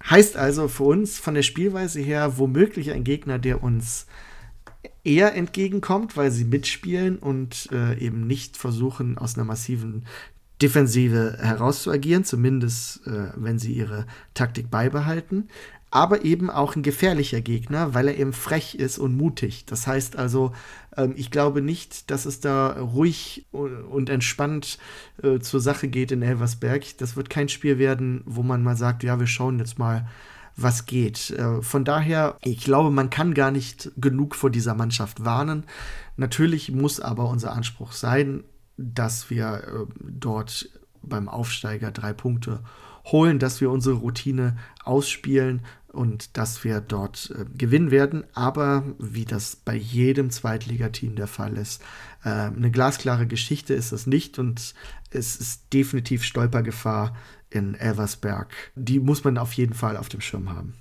Heißt 0.08 0.36
also 0.36 0.68
für 0.68 0.84
uns 0.84 1.18
von 1.18 1.34
der 1.34 1.42
Spielweise 1.42 2.00
her 2.00 2.38
womöglich 2.38 2.92
ein 2.92 3.04
Gegner, 3.04 3.38
der 3.38 3.62
uns 3.62 4.06
eher 5.04 5.34
entgegenkommt, 5.34 6.16
weil 6.16 6.30
sie 6.30 6.44
mitspielen 6.44 7.18
und 7.18 7.68
äh, 7.72 7.98
eben 7.98 8.26
nicht 8.26 8.56
versuchen, 8.56 9.18
aus 9.18 9.34
einer 9.34 9.44
massiven 9.44 10.04
Defensive 10.62 11.38
herauszuagieren, 11.40 12.24
zumindest 12.24 13.06
äh, 13.06 13.30
wenn 13.36 13.58
sie 13.58 13.72
ihre 13.72 14.06
Taktik 14.34 14.70
beibehalten 14.70 15.48
aber 15.90 16.24
eben 16.24 16.50
auch 16.50 16.76
ein 16.76 16.82
gefährlicher 16.82 17.40
Gegner, 17.40 17.94
weil 17.94 18.08
er 18.08 18.18
eben 18.18 18.32
frech 18.32 18.74
ist 18.74 18.98
und 18.98 19.16
mutig. 19.16 19.64
Das 19.64 19.86
heißt 19.86 20.16
also, 20.16 20.52
ähm, 20.96 21.14
ich 21.16 21.30
glaube 21.30 21.62
nicht, 21.62 22.10
dass 22.10 22.26
es 22.26 22.40
da 22.40 22.72
ruhig 22.72 23.46
und 23.52 24.10
entspannt 24.10 24.78
äh, 25.22 25.38
zur 25.38 25.60
Sache 25.60 25.88
geht 25.88 26.12
in 26.12 26.22
Elversberg. 26.22 26.98
Das 26.98 27.16
wird 27.16 27.30
kein 27.30 27.48
Spiel 27.48 27.78
werden, 27.78 28.22
wo 28.26 28.42
man 28.42 28.62
mal 28.62 28.76
sagt, 28.76 29.02
ja, 29.02 29.18
wir 29.18 29.26
schauen 29.26 29.58
jetzt 29.58 29.78
mal, 29.78 30.06
was 30.56 30.86
geht. 30.86 31.30
Äh, 31.30 31.62
von 31.62 31.84
daher, 31.84 32.36
ich 32.42 32.64
glaube, 32.64 32.90
man 32.90 33.10
kann 33.10 33.32
gar 33.32 33.50
nicht 33.50 33.92
genug 33.96 34.34
vor 34.34 34.50
dieser 34.50 34.74
Mannschaft 34.74 35.24
warnen. 35.24 35.64
Natürlich 36.16 36.72
muss 36.72 37.00
aber 37.00 37.28
unser 37.30 37.52
Anspruch 37.52 37.92
sein, 37.92 38.44
dass 38.76 39.30
wir 39.30 39.62
äh, 39.64 39.92
dort 40.02 40.68
beim 41.02 41.28
Aufsteiger 41.28 41.92
drei 41.92 42.12
Punkte 42.12 42.60
holen, 43.04 43.38
dass 43.38 43.60
wir 43.60 43.70
unsere 43.70 43.96
Routine 43.96 44.56
ausspielen 44.84 45.62
und 45.92 46.36
dass 46.36 46.64
wir 46.64 46.80
dort 46.80 47.34
äh, 47.36 47.44
gewinnen 47.56 47.90
werden. 47.90 48.24
Aber 48.34 48.84
wie 48.98 49.24
das 49.24 49.56
bei 49.56 49.74
jedem 49.74 50.30
Zweitligateam 50.30 51.16
der 51.16 51.26
Fall 51.26 51.56
ist, 51.56 51.82
äh, 52.24 52.28
eine 52.28 52.70
glasklare 52.70 53.26
Geschichte 53.26 53.74
ist 53.74 53.92
das 53.92 54.06
nicht 54.06 54.38
und 54.38 54.74
es 55.10 55.36
ist 55.36 55.72
definitiv 55.72 56.24
Stolpergefahr 56.24 57.16
in 57.50 57.74
Elversberg. 57.74 58.54
Die 58.74 59.00
muss 59.00 59.24
man 59.24 59.38
auf 59.38 59.52
jeden 59.54 59.74
Fall 59.74 59.96
auf 59.96 60.08
dem 60.08 60.20
Schirm 60.20 60.50
haben. 60.50 60.74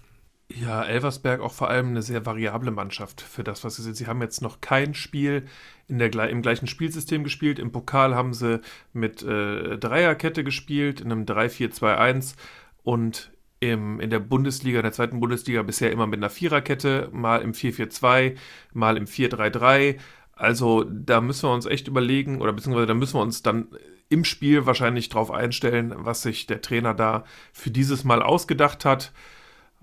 Ja, 0.49 0.83
Elversberg 0.83 1.41
auch 1.41 1.53
vor 1.53 1.69
allem 1.69 1.87
eine 1.87 2.01
sehr 2.01 2.25
variable 2.25 2.71
Mannschaft 2.71 3.19
für 3.19 3.43
das, 3.43 3.63
was 3.63 3.75
sie 3.75 3.83
sind. 3.83 3.97
Sie 3.97 4.07
haben 4.07 4.21
jetzt 4.21 4.41
noch 4.41 4.61
kein 4.61 4.93
Spiel 4.93 5.45
in 5.89 5.99
der, 5.99 6.13
im 6.29 6.41
gleichen 6.41 6.67
Spielsystem 6.67 7.23
gespielt. 7.25 7.59
Im 7.59 7.71
Pokal 7.71 8.15
haben 8.15 8.33
sie 8.33 8.61
mit 8.93 9.23
äh, 9.23 9.77
Dreierkette 9.77 10.45
gespielt, 10.45 11.01
in 11.01 11.11
einem 11.11 11.25
3-4-2-1 11.25 12.35
und 12.83 13.29
im, 13.59 13.99
in 13.99 14.09
der 14.09 14.19
Bundesliga, 14.19 14.79
in 14.79 14.83
der 14.83 14.91
zweiten 14.91 15.19
Bundesliga 15.19 15.63
bisher 15.63 15.91
immer 15.91 16.07
mit 16.07 16.19
einer 16.19 16.29
Viererkette, 16.29 17.09
mal 17.11 17.41
im 17.41 17.53
4-4-2, 17.53 18.35
mal 18.73 18.97
im 18.97 19.05
4-3-3. 19.05 19.97
Also 20.33 20.83
da 20.83 21.21
müssen 21.21 21.49
wir 21.49 21.53
uns 21.53 21.65
echt 21.65 21.87
überlegen, 21.87 22.41
oder 22.41 22.53
beziehungsweise 22.53 22.87
da 22.87 22.93
müssen 22.93 23.15
wir 23.15 23.21
uns 23.21 23.41
dann 23.41 23.69
im 24.09 24.23
Spiel 24.23 24.65
wahrscheinlich 24.65 25.09
drauf 25.09 25.31
einstellen, 25.31 25.93
was 25.97 26.21
sich 26.21 26.45
der 26.45 26.61
Trainer 26.61 26.93
da 26.93 27.25
für 27.51 27.71
dieses 27.71 28.03
Mal 28.03 28.21
ausgedacht 28.21 28.85
hat. 28.85 29.11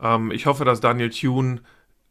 Ähm, 0.00 0.30
ich 0.30 0.46
hoffe, 0.46 0.64
dass 0.64 0.80
Daniel 0.80 1.10
Thune 1.10 1.60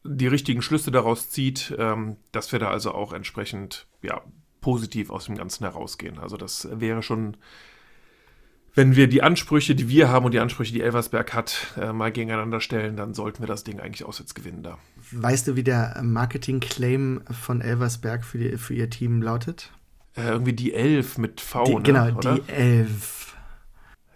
die 0.03 0.28
richtigen 0.28 0.61
Schlüsse 0.61 0.91
daraus 0.91 1.30
zieht, 1.30 1.74
ähm, 1.78 2.18
dass 2.32 2.51
wir 2.51 2.59
da 2.59 2.70
also 2.70 2.93
auch 2.93 3.14
entsprechend 3.14 3.88
ja, 4.01 4.22
positiv 4.61 5.09
aus 5.09 5.26
dem 5.26 5.38
Ganzen 5.38 5.64
herausgehen. 5.64 6.20
Also 6.20 6.38
das 6.38 6.68
wäre 6.72 7.01
schon 7.01 7.38
wenn 8.76 8.95
wir 8.95 9.07
die 9.07 9.21
Ansprüche, 9.21 9.76
die 9.76 9.88
wir 9.88 10.09
haben 10.09 10.26
und 10.26 10.34
die 10.34 10.39
Ansprüche, 10.39 10.74
die 10.74 10.82
Elversberg 10.82 11.34
hat, 11.34 11.74
äh, 11.80 11.93
mal 11.93 12.11
gegeneinander 12.11 12.59
stellen, 12.59 12.95
dann 12.95 13.13
sollten 13.13 13.41
wir 13.41 13.47
das 13.47 13.63
Ding 13.63 13.80
eigentlich 13.80 14.03
auswärts 14.03 14.34
gewinnen 14.34 14.63
da. 14.63 14.78
Weißt 15.11 15.47
du, 15.47 15.55
wie 15.55 15.63
der 15.63 15.99
Marketing-Claim 16.01 17.21
von 17.30 17.61
Elversberg 17.61 18.26
für, 18.26 18.38
die, 18.39 18.57
für 18.57 18.74
ihr 18.74 18.89
Team 18.89 19.21
lautet? 19.21 19.71
Äh, 20.15 20.30
irgendwie 20.30 20.53
die 20.53 20.74
Elf 20.74 21.17
mit 21.17 21.41
V, 21.41 21.65
die, 21.65 21.76
ne, 21.76 21.82
Genau, 21.82 22.17
oder? 22.17 22.36
die 22.39 22.51
Elf. 22.51 23.36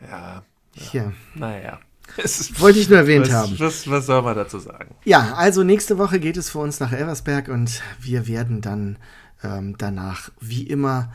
Ja, 0.02 0.44
Ja. 0.92 1.12
naja. 1.36 1.80
Wollte 2.60 2.80
ich 2.80 2.90
nur 2.90 3.00
erwähnt 3.00 3.28
was, 3.28 3.34
haben. 3.34 3.60
Was, 3.60 3.90
was 3.90 4.06
soll 4.06 4.22
man 4.22 4.36
dazu 4.36 4.60
sagen? 4.60 4.96
Ja, 5.04 5.34
also 5.36 5.64
nächste 5.64 5.98
Woche 5.98 6.20
geht 6.20 6.38
es 6.38 6.50
für 6.50 6.60
uns 6.60 6.80
nach 6.80 6.94
Elversberg 6.94 7.50
und 7.50 7.82
wir 8.00 8.28
werden 8.28 8.62
dann 8.62 8.98
ähm, 9.44 9.76
danach 9.78 10.32
wie 10.40 10.64
immer 10.64 11.12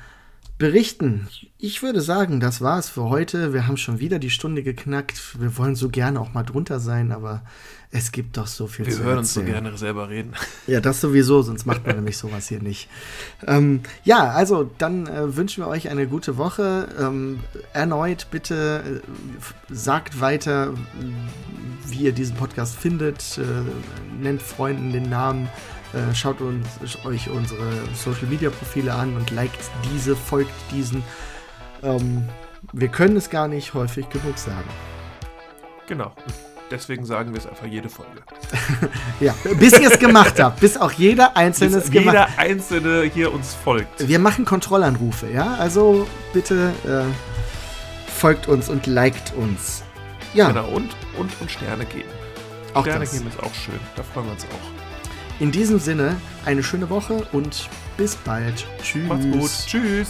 berichten. 0.63 1.27
Ich 1.59 1.83
würde 1.83 2.01
sagen, 2.01 2.39
das 2.39 2.61
war 2.61 2.79
es 2.79 2.89
für 2.89 3.09
heute. 3.09 3.53
Wir 3.53 3.67
haben 3.67 3.77
schon 3.77 3.99
wieder 3.99 4.21
die 4.21 4.31
Stunde 4.31 4.63
geknackt. 4.63 5.41
Wir 5.41 5.59
wollen 5.59 5.75
so 5.75 5.89
gerne 5.89 6.21
auch 6.21 6.33
mal 6.35 6.45
drunter 6.45 6.79
sein, 6.79 7.11
aber 7.11 7.43
es 7.91 8.13
gibt 8.13 8.37
doch 8.37 8.47
so 8.47 8.69
viel 8.69 8.87
Wir 8.87 8.93
zu 8.93 9.03
hören 9.03 9.19
uns 9.19 9.35
so 9.35 9.43
gerne 9.43 9.77
selber 9.77 10.09
reden. 10.09 10.35
Ja, 10.69 10.81
das 10.81 11.01
sowieso, 11.01 11.43
sonst 11.43 11.67
macht 11.67 11.85
man 11.85 11.97
nämlich 11.97 12.17
sowas 12.17 12.47
hier 12.47 12.63
nicht. 12.63 12.89
Ähm, 13.45 13.81
ja, 14.05 14.31
also 14.31 14.71
dann 14.79 15.09
äh, 15.09 15.37
wünschen 15.37 15.65
wir 15.65 15.69
euch 15.69 15.91
eine 15.91 16.07
gute 16.07 16.37
Woche. 16.37 16.87
Ähm, 16.97 17.41
erneut 17.73 18.29
bitte 18.31 19.03
äh, 19.03 19.75
sagt 19.75 20.21
weiter, 20.21 20.75
wie 21.89 22.05
ihr 22.05 22.13
diesen 22.13 22.37
Podcast 22.37 22.77
findet. 22.77 23.37
Äh, 23.37 24.23
nennt 24.23 24.43
Freunden 24.43 24.93
den 24.93 25.11
Namen. 25.11 25.49
Äh, 25.93 26.15
schaut 26.15 26.41
uns, 26.41 26.67
euch 27.05 27.29
unsere 27.29 27.71
Social 27.95 28.27
Media 28.27 28.51
Profile 28.51 28.95
an 28.95 29.15
und 29.17 29.31
liked 29.31 29.61
diese, 29.93 30.17
folgt 30.17 30.53
diesen. 30.71 31.03
Ähm, 31.83 32.29
wir 32.73 32.89
können 32.89 33.17
es 33.17 33.29
gar 33.29 33.49
nicht 33.49 33.75
häufig 33.75 34.09
genug 34.09 34.39
sagen. 34.39 34.69
Genau. 35.87 36.13
Deswegen 36.71 37.05
sagen 37.05 37.33
wir 37.33 37.39
es 37.39 37.47
einfach 37.47 37.67
jede 37.67 37.91
Folge. 37.91 38.23
Ja, 39.21 39.35
bis 39.59 39.79
ihr 39.79 39.89
es 39.91 39.99
gemacht 39.99 40.41
habt, 40.41 40.59
bis 40.59 40.77
auch 40.77 40.91
jeder 40.91 41.37
Einzelne 41.37 41.77
es 41.77 41.91
gemacht 41.91 42.07
jeder 42.07 42.39
Einzelne 42.39 43.03
hier 43.03 43.33
uns 43.33 43.55
folgt. 43.55 44.09
Wir 44.09 44.19
machen 44.19 44.45
Kontrollanrufe, 44.45 45.31
ja? 45.31 45.55
Also 45.57 46.09
bitte 46.33 46.73
äh, 46.85 48.11
folgt 48.11 48.49
uns 48.49 48.69
und 48.69 48.87
liked 48.87 49.33
uns. 49.35 49.85
Ja, 50.35 50.49
Genau. 50.49 50.67
Und, 50.69 50.91
und, 51.19 51.31
und 51.41 51.51
Sterne 51.51 51.85
geben. 51.85 52.09
auch 52.75 52.83
Sterne 52.83 53.01
das. 53.01 53.13
geben 53.13 53.29
ist 53.29 53.39
auch 53.39 53.55
schön. 53.55 53.79
Da 53.95 54.03
freuen 54.03 54.27
wir 54.27 54.33
uns 54.33 54.45
auch. 54.47 54.82
In 55.41 55.51
diesem 55.51 55.79
Sinne, 55.79 56.17
eine 56.45 56.63
schöne 56.63 56.89
Woche 56.91 57.27
und 57.33 57.69
bis 57.97 58.17
bald. 58.17 58.67
Tschüss. 58.83 59.09
Macht's 59.09 59.27
gut. 59.27 59.51
Tschüss. 59.67 60.09